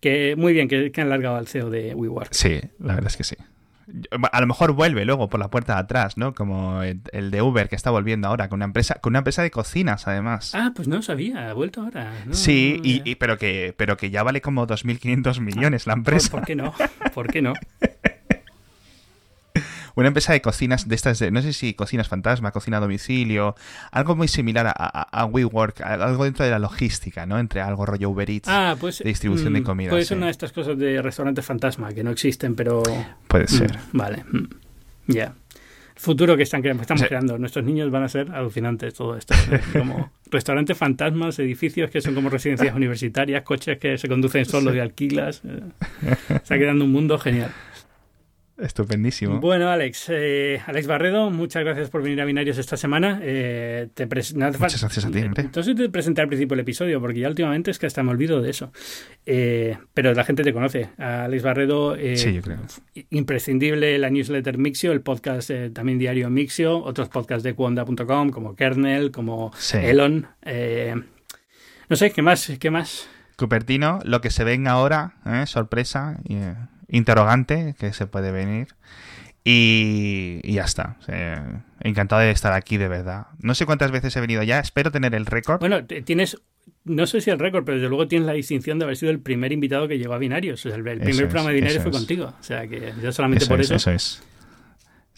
que 0.00 0.34
muy 0.36 0.52
bien 0.52 0.66
que, 0.66 0.90
que 0.90 1.00
han 1.00 1.08
largado 1.08 1.36
al 1.36 1.46
CEO 1.46 1.70
de 1.70 1.94
WeWork. 1.94 2.32
Sí, 2.32 2.60
la 2.78 2.94
verdad 2.94 3.08
es 3.08 3.16
que 3.16 3.24
sí. 3.24 3.36
A 4.32 4.40
lo 4.40 4.46
mejor 4.46 4.72
vuelve 4.72 5.04
luego 5.04 5.28
por 5.28 5.40
la 5.40 5.48
puerta 5.48 5.74
de 5.74 5.80
atrás, 5.80 6.16
¿no? 6.16 6.34
Como 6.34 6.82
el, 6.82 7.30
de 7.30 7.42
Uber 7.42 7.68
que 7.68 7.76
está 7.76 7.90
volviendo 7.90 8.28
ahora 8.28 8.48
con 8.48 8.58
una 8.58 8.66
empresa, 8.66 8.96
con 9.00 9.12
una 9.12 9.18
empresa 9.18 9.42
de 9.42 9.50
cocinas, 9.50 10.06
además. 10.06 10.54
Ah, 10.54 10.72
pues 10.74 10.88
no 10.88 11.02
sabía, 11.02 11.50
ha 11.50 11.52
vuelto 11.54 11.82
ahora. 11.82 12.12
sí, 12.30 12.80
y, 12.82 13.14
pero 13.16 13.38
que 13.38 13.74
pero 13.76 13.96
que 13.96 14.10
ya 14.10 14.22
vale 14.22 14.40
como 14.40 14.66
2.500 14.66 15.40
millones 15.40 15.86
la 15.86 15.92
empresa. 15.94 16.30
¿Por 16.30 16.44
qué 16.44 16.54
no? 16.54 16.74
¿Por 17.14 17.28
qué 17.28 17.42
no? 17.42 17.54
Una 20.00 20.08
empresa 20.08 20.32
de 20.32 20.40
cocinas 20.40 20.86
de 20.86 20.94
estas, 20.94 21.18
de, 21.18 21.32
no 21.32 21.42
sé 21.42 21.52
si 21.52 21.74
cocinas 21.74 22.08
fantasma, 22.08 22.52
cocina 22.52 22.76
a 22.76 22.80
domicilio, 22.80 23.56
algo 23.90 24.14
muy 24.14 24.28
similar 24.28 24.66
a, 24.68 24.72
a, 24.72 25.24
WeWork, 25.24 25.80
algo 25.80 26.24
dentro 26.24 26.44
de 26.44 26.52
la 26.52 26.60
logística, 26.60 27.26
¿no? 27.26 27.38
Entre 27.38 27.60
algo 27.60 27.84
rollo 27.84 28.10
Uber 28.10 28.30
Eats, 28.30 28.48
ah, 28.48 28.76
pues, 28.78 29.00
de 29.00 29.08
distribución 29.08 29.54
de 29.54 29.60
mm, 29.60 29.64
comida. 29.64 29.90
Puede 29.90 30.04
ser 30.04 30.16
una 30.16 30.26
de 30.26 30.32
estas 30.32 30.52
cosas 30.52 30.78
de 30.78 31.02
restaurante 31.02 31.42
fantasma 31.42 31.92
que 31.92 32.04
no 32.04 32.12
existen, 32.12 32.54
pero... 32.54 32.82
Puede 33.26 33.44
mm, 33.44 33.48
ser. 33.48 33.78
vale, 33.92 34.24
mm, 34.30 34.46
ya. 35.08 35.34
futuro 35.96 36.36
que 36.36 36.44
están, 36.44 36.64
estamos 36.64 37.02
creando. 37.02 37.36
Nuestros 37.36 37.64
niños 37.64 37.90
van 37.90 38.04
a 38.04 38.08
ser 38.08 38.30
alucinantes 38.30 38.94
todo 38.94 39.16
esto. 39.16 39.34
Como 39.72 40.12
restaurantes 40.30 40.78
fantasmas, 40.78 41.40
edificios 41.40 41.90
que 41.90 42.00
son 42.00 42.14
como 42.14 42.28
residencias 42.28 42.74
universitarias, 42.74 43.42
coches 43.42 43.78
que 43.78 43.96
se 43.98 44.08
conducen 44.08 44.44
solos 44.44 44.74
y 44.74 44.78
alquilas. 44.78 45.42
Eh, 45.44 45.62
está 46.28 46.58
quedando 46.58 46.84
un 46.84 46.92
mundo 46.92 47.18
genial. 47.18 47.50
Estupendísimo. 48.58 49.38
Bueno, 49.38 49.70
Alex, 49.70 50.06
eh, 50.08 50.60
Alex 50.66 50.88
Barredo, 50.88 51.30
muchas 51.30 51.62
gracias 51.62 51.90
por 51.90 52.02
venir 52.02 52.20
a 52.20 52.24
Binarios 52.24 52.58
esta 52.58 52.76
semana. 52.76 53.20
Eh, 53.22 53.88
te 53.94 54.06
muchas 54.06 54.34
gracias 54.58 55.04
a 55.04 55.10
ti, 55.10 55.18
Entonces 55.18 55.76
te 55.76 55.88
presenté 55.88 56.22
al 56.22 56.26
principio 56.26 56.56
del 56.56 56.62
episodio, 56.62 57.00
porque 57.00 57.20
ya 57.20 57.28
últimamente 57.28 57.70
es 57.70 57.78
que 57.78 57.86
hasta 57.86 58.02
me 58.02 58.10
olvido 58.10 58.42
de 58.42 58.50
eso. 58.50 58.72
Eh, 59.24 59.78
pero 59.94 60.12
la 60.12 60.24
gente 60.24 60.42
te 60.42 60.52
conoce. 60.52 60.90
Alex 60.98 61.42
Barredo, 61.42 61.96
sí, 62.16 62.34
yo 62.34 62.42
creo. 62.42 62.58
imprescindible 63.10 63.96
la 63.98 64.10
newsletter 64.10 64.58
Mixio, 64.58 64.90
el 64.90 65.02
podcast 65.02 65.50
también 65.72 65.98
diario 65.98 66.28
Mixio, 66.28 66.82
otros 66.82 67.08
podcasts 67.08 67.44
de 67.44 67.54
Cuonda.com, 67.54 68.30
como 68.30 68.56
Kernel, 68.56 69.12
como 69.12 69.52
Elon. 69.72 70.26
no 71.88 71.96
sé, 71.96 72.10
¿qué 72.10 72.22
más? 72.22 72.52
¿Qué 72.58 72.70
más? 72.70 73.08
Cupertino, 73.36 74.00
lo 74.02 74.20
que 74.20 74.30
se 74.30 74.42
ven 74.42 74.66
ahora, 74.66 75.14
sorpresa. 75.46 76.18
Y, 76.24 76.38
interrogante 76.88 77.74
que 77.78 77.92
se 77.92 78.06
puede 78.06 78.32
venir. 78.32 78.68
Y, 79.44 80.40
ya 80.52 80.64
está. 80.64 80.98
encantado 81.80 82.20
de 82.20 82.30
estar 82.30 82.52
aquí, 82.52 82.76
de 82.76 82.88
verdad. 82.88 83.28
No 83.40 83.54
sé 83.54 83.64
cuántas 83.64 83.90
veces 83.90 84.14
he 84.16 84.20
venido 84.20 84.42
ya, 84.42 84.58
espero 84.58 84.90
tener 84.90 85.14
el 85.14 85.24
récord. 85.24 85.60
Bueno, 85.60 85.84
tienes, 85.86 86.36
no 86.84 87.06
sé 87.06 87.20
si 87.20 87.30
el 87.30 87.38
récord, 87.38 87.64
pero 87.64 87.76
desde 87.76 87.88
luego 87.88 88.08
tienes 88.08 88.26
la 88.26 88.34
distinción 88.34 88.78
de 88.78 88.84
haber 88.84 88.96
sido 88.96 89.10
el 89.10 89.20
primer 89.20 89.52
invitado 89.52 89.88
que 89.88 89.98
llegó 89.98 90.14
a 90.14 90.18
Binarios. 90.18 90.66
el, 90.66 90.82
primer 90.82 91.28
programa 91.28 91.48
de 91.48 91.54
Binarios 91.54 91.82
fue 91.82 91.92
contigo. 91.92 92.34
O 92.38 92.42
sea 92.42 92.66
que 92.66 92.92
ya 93.02 93.12
solamente 93.12 93.46
por 93.46 93.60
eso. 93.60 93.74
Eso 93.74 93.90
es. 93.90 94.22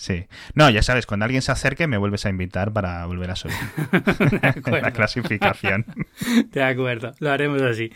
Sí. 0.01 0.25
No, 0.55 0.71
ya 0.71 0.83
sabes, 0.83 1.05
cuando 1.05 1.25
alguien 1.25 1.43
se 1.43 1.53
acerque 1.53 1.87
me 1.87 1.99
vuelves 1.99 2.25
a 2.25 2.31
invitar 2.31 2.73
para 2.73 3.05
volver 3.05 3.31
a 3.33 3.37
subir 3.37 3.55
la 4.83 4.93
clasificación. 4.93 5.85
De 6.53 6.63
acuerdo, 6.63 7.13
lo 7.19 7.31
haremos 7.31 7.61
así. 7.61 7.93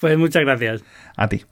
Pues 0.00 0.18
muchas 0.18 0.42
gracias. 0.42 0.82
A 1.16 1.28
ti. 1.28 1.44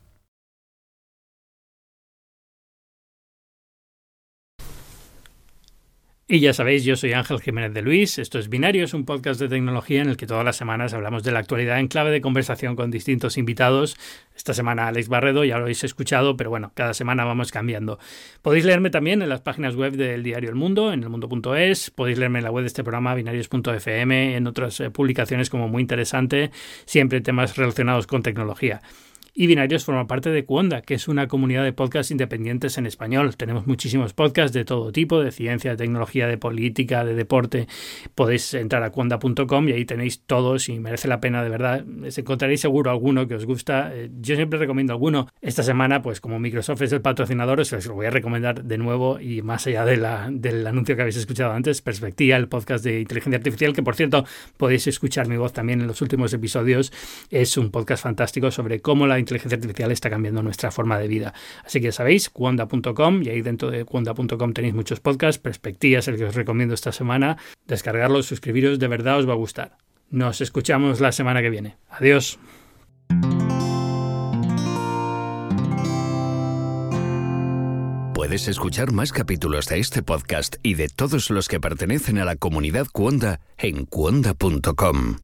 Y 6.26 6.40
ya 6.40 6.54
sabéis, 6.54 6.84
yo 6.84 6.96
soy 6.96 7.12
Ángel 7.12 7.38
Jiménez 7.38 7.74
de 7.74 7.82
Luis, 7.82 8.18
esto 8.18 8.38
es 8.38 8.48
Binario, 8.48 8.84
es 8.84 8.94
un 8.94 9.04
podcast 9.04 9.38
de 9.38 9.46
tecnología 9.46 10.00
en 10.00 10.08
el 10.08 10.16
que 10.16 10.26
todas 10.26 10.42
las 10.42 10.56
semanas 10.56 10.94
hablamos 10.94 11.22
de 11.22 11.32
la 11.32 11.40
actualidad 11.40 11.78
en 11.78 11.86
clave 11.86 12.10
de 12.10 12.22
conversación 12.22 12.76
con 12.76 12.90
distintos 12.90 13.36
invitados. 13.36 13.98
Esta 14.34 14.54
semana 14.54 14.88
Alex 14.88 15.08
Barredo, 15.08 15.44
ya 15.44 15.58
lo 15.58 15.64
habéis 15.64 15.84
escuchado, 15.84 16.34
pero 16.34 16.48
bueno, 16.48 16.72
cada 16.74 16.94
semana 16.94 17.26
vamos 17.26 17.52
cambiando. 17.52 17.98
Podéis 18.40 18.64
leerme 18.64 18.88
también 18.88 19.20
en 19.20 19.28
las 19.28 19.42
páginas 19.42 19.76
web 19.76 19.96
del 19.96 20.22
diario 20.22 20.48
El 20.48 20.56
Mundo, 20.56 20.94
en 20.94 21.02
elmundo.es, 21.02 21.90
podéis 21.90 22.16
leerme 22.16 22.38
en 22.38 22.44
la 22.44 22.50
web 22.50 22.62
de 22.62 22.68
este 22.68 22.82
programa, 22.82 23.14
binarios.fm, 23.14 24.36
en 24.36 24.46
otras 24.46 24.80
eh, 24.80 24.90
publicaciones 24.90 25.50
como 25.50 25.68
muy 25.68 25.82
interesante, 25.82 26.52
siempre 26.86 27.20
temas 27.20 27.54
relacionados 27.58 28.06
con 28.06 28.22
tecnología. 28.22 28.80
Y 29.36 29.48
Binarios 29.48 29.84
forma 29.84 30.06
parte 30.06 30.30
de 30.30 30.44
Cuonda, 30.44 30.82
que 30.82 30.94
es 30.94 31.08
una 31.08 31.26
comunidad 31.26 31.64
de 31.64 31.72
podcasts 31.72 32.12
independientes 32.12 32.78
en 32.78 32.86
español. 32.86 33.36
Tenemos 33.36 33.66
muchísimos 33.66 34.12
podcasts 34.12 34.52
de 34.52 34.64
todo 34.64 34.92
tipo, 34.92 35.20
de 35.20 35.32
ciencia, 35.32 35.72
de 35.72 35.76
tecnología, 35.76 36.28
de 36.28 36.38
política, 36.38 37.04
de 37.04 37.16
deporte. 37.16 37.66
Podéis 38.14 38.54
entrar 38.54 38.84
a 38.84 38.90
cuonda.com 38.90 39.68
y 39.68 39.72
ahí 39.72 39.84
tenéis 39.86 40.20
todos 40.20 40.68
y 40.68 40.78
merece 40.78 41.08
la 41.08 41.18
pena, 41.18 41.42
de 41.42 41.48
verdad. 41.48 41.84
Les 41.84 42.16
encontraréis 42.16 42.60
seguro 42.60 42.92
alguno 42.92 43.26
que 43.26 43.34
os 43.34 43.44
gusta. 43.44 43.90
Eh, 43.92 44.08
yo 44.20 44.36
siempre 44.36 44.56
recomiendo 44.56 44.92
alguno. 44.92 45.26
Esta 45.40 45.64
semana, 45.64 46.00
pues 46.00 46.20
como 46.20 46.38
Microsoft 46.38 46.82
es 46.82 46.92
el 46.92 47.00
patrocinador, 47.00 47.58
os 47.58 47.86
lo 47.86 47.94
voy 47.94 48.06
a 48.06 48.10
recomendar 48.10 48.62
de 48.62 48.78
nuevo 48.78 49.18
y 49.18 49.42
más 49.42 49.66
allá 49.66 49.84
de 49.84 49.96
la, 49.96 50.28
del 50.30 50.64
anuncio 50.64 50.94
que 50.94 51.02
habéis 51.02 51.16
escuchado 51.16 51.54
antes, 51.54 51.82
Perspectiva, 51.82 52.36
el 52.36 52.46
podcast 52.46 52.84
de 52.84 53.00
inteligencia 53.00 53.38
artificial, 53.38 53.72
que 53.72 53.82
por 53.82 53.96
cierto 53.96 54.24
podéis 54.56 54.86
escuchar 54.86 55.26
mi 55.26 55.36
voz 55.36 55.52
también 55.52 55.80
en 55.80 55.88
los 55.88 56.00
últimos 56.02 56.32
episodios. 56.32 56.92
Es 57.30 57.56
un 57.56 57.72
podcast 57.72 58.04
fantástico 58.04 58.52
sobre 58.52 58.78
cómo 58.78 59.08
la 59.08 59.23
inteligencia 59.24 59.56
artificial 59.56 59.90
está 59.90 60.10
cambiando 60.10 60.42
nuestra 60.42 60.70
forma 60.70 60.98
de 60.98 61.08
vida. 61.08 61.34
Así 61.64 61.80
que 61.80 61.92
sabéis, 61.92 62.30
cuonda.com 62.30 63.22
y 63.22 63.28
ahí 63.30 63.42
dentro 63.42 63.70
de 63.70 63.84
cuonda.com 63.84 64.52
tenéis 64.52 64.74
muchos 64.74 65.00
podcasts, 65.00 65.40
perspectivas, 65.40 66.06
el 66.08 66.16
que 66.16 66.24
os 66.24 66.34
recomiendo 66.34 66.74
esta 66.74 66.92
semana. 66.92 67.36
Descargarlos, 67.66 68.26
suscribiros, 68.26 68.78
de 68.78 68.88
verdad 68.88 69.18
os 69.18 69.28
va 69.28 69.32
a 69.32 69.36
gustar. 69.36 69.76
Nos 70.10 70.40
escuchamos 70.40 71.00
la 71.00 71.12
semana 71.12 71.42
que 71.42 71.50
viene. 71.50 71.76
Adiós. 71.88 72.38
Puedes 78.14 78.48
escuchar 78.48 78.92
más 78.92 79.12
capítulos 79.12 79.66
de 79.66 79.80
este 79.80 80.02
podcast 80.02 80.56
y 80.62 80.74
de 80.74 80.88
todos 80.88 81.30
los 81.30 81.48
que 81.48 81.60
pertenecen 81.60 82.18
a 82.18 82.24
la 82.24 82.36
comunidad 82.36 82.86
Cuonda 82.92 83.40
en 83.58 83.84
cuonda.com. 83.84 85.16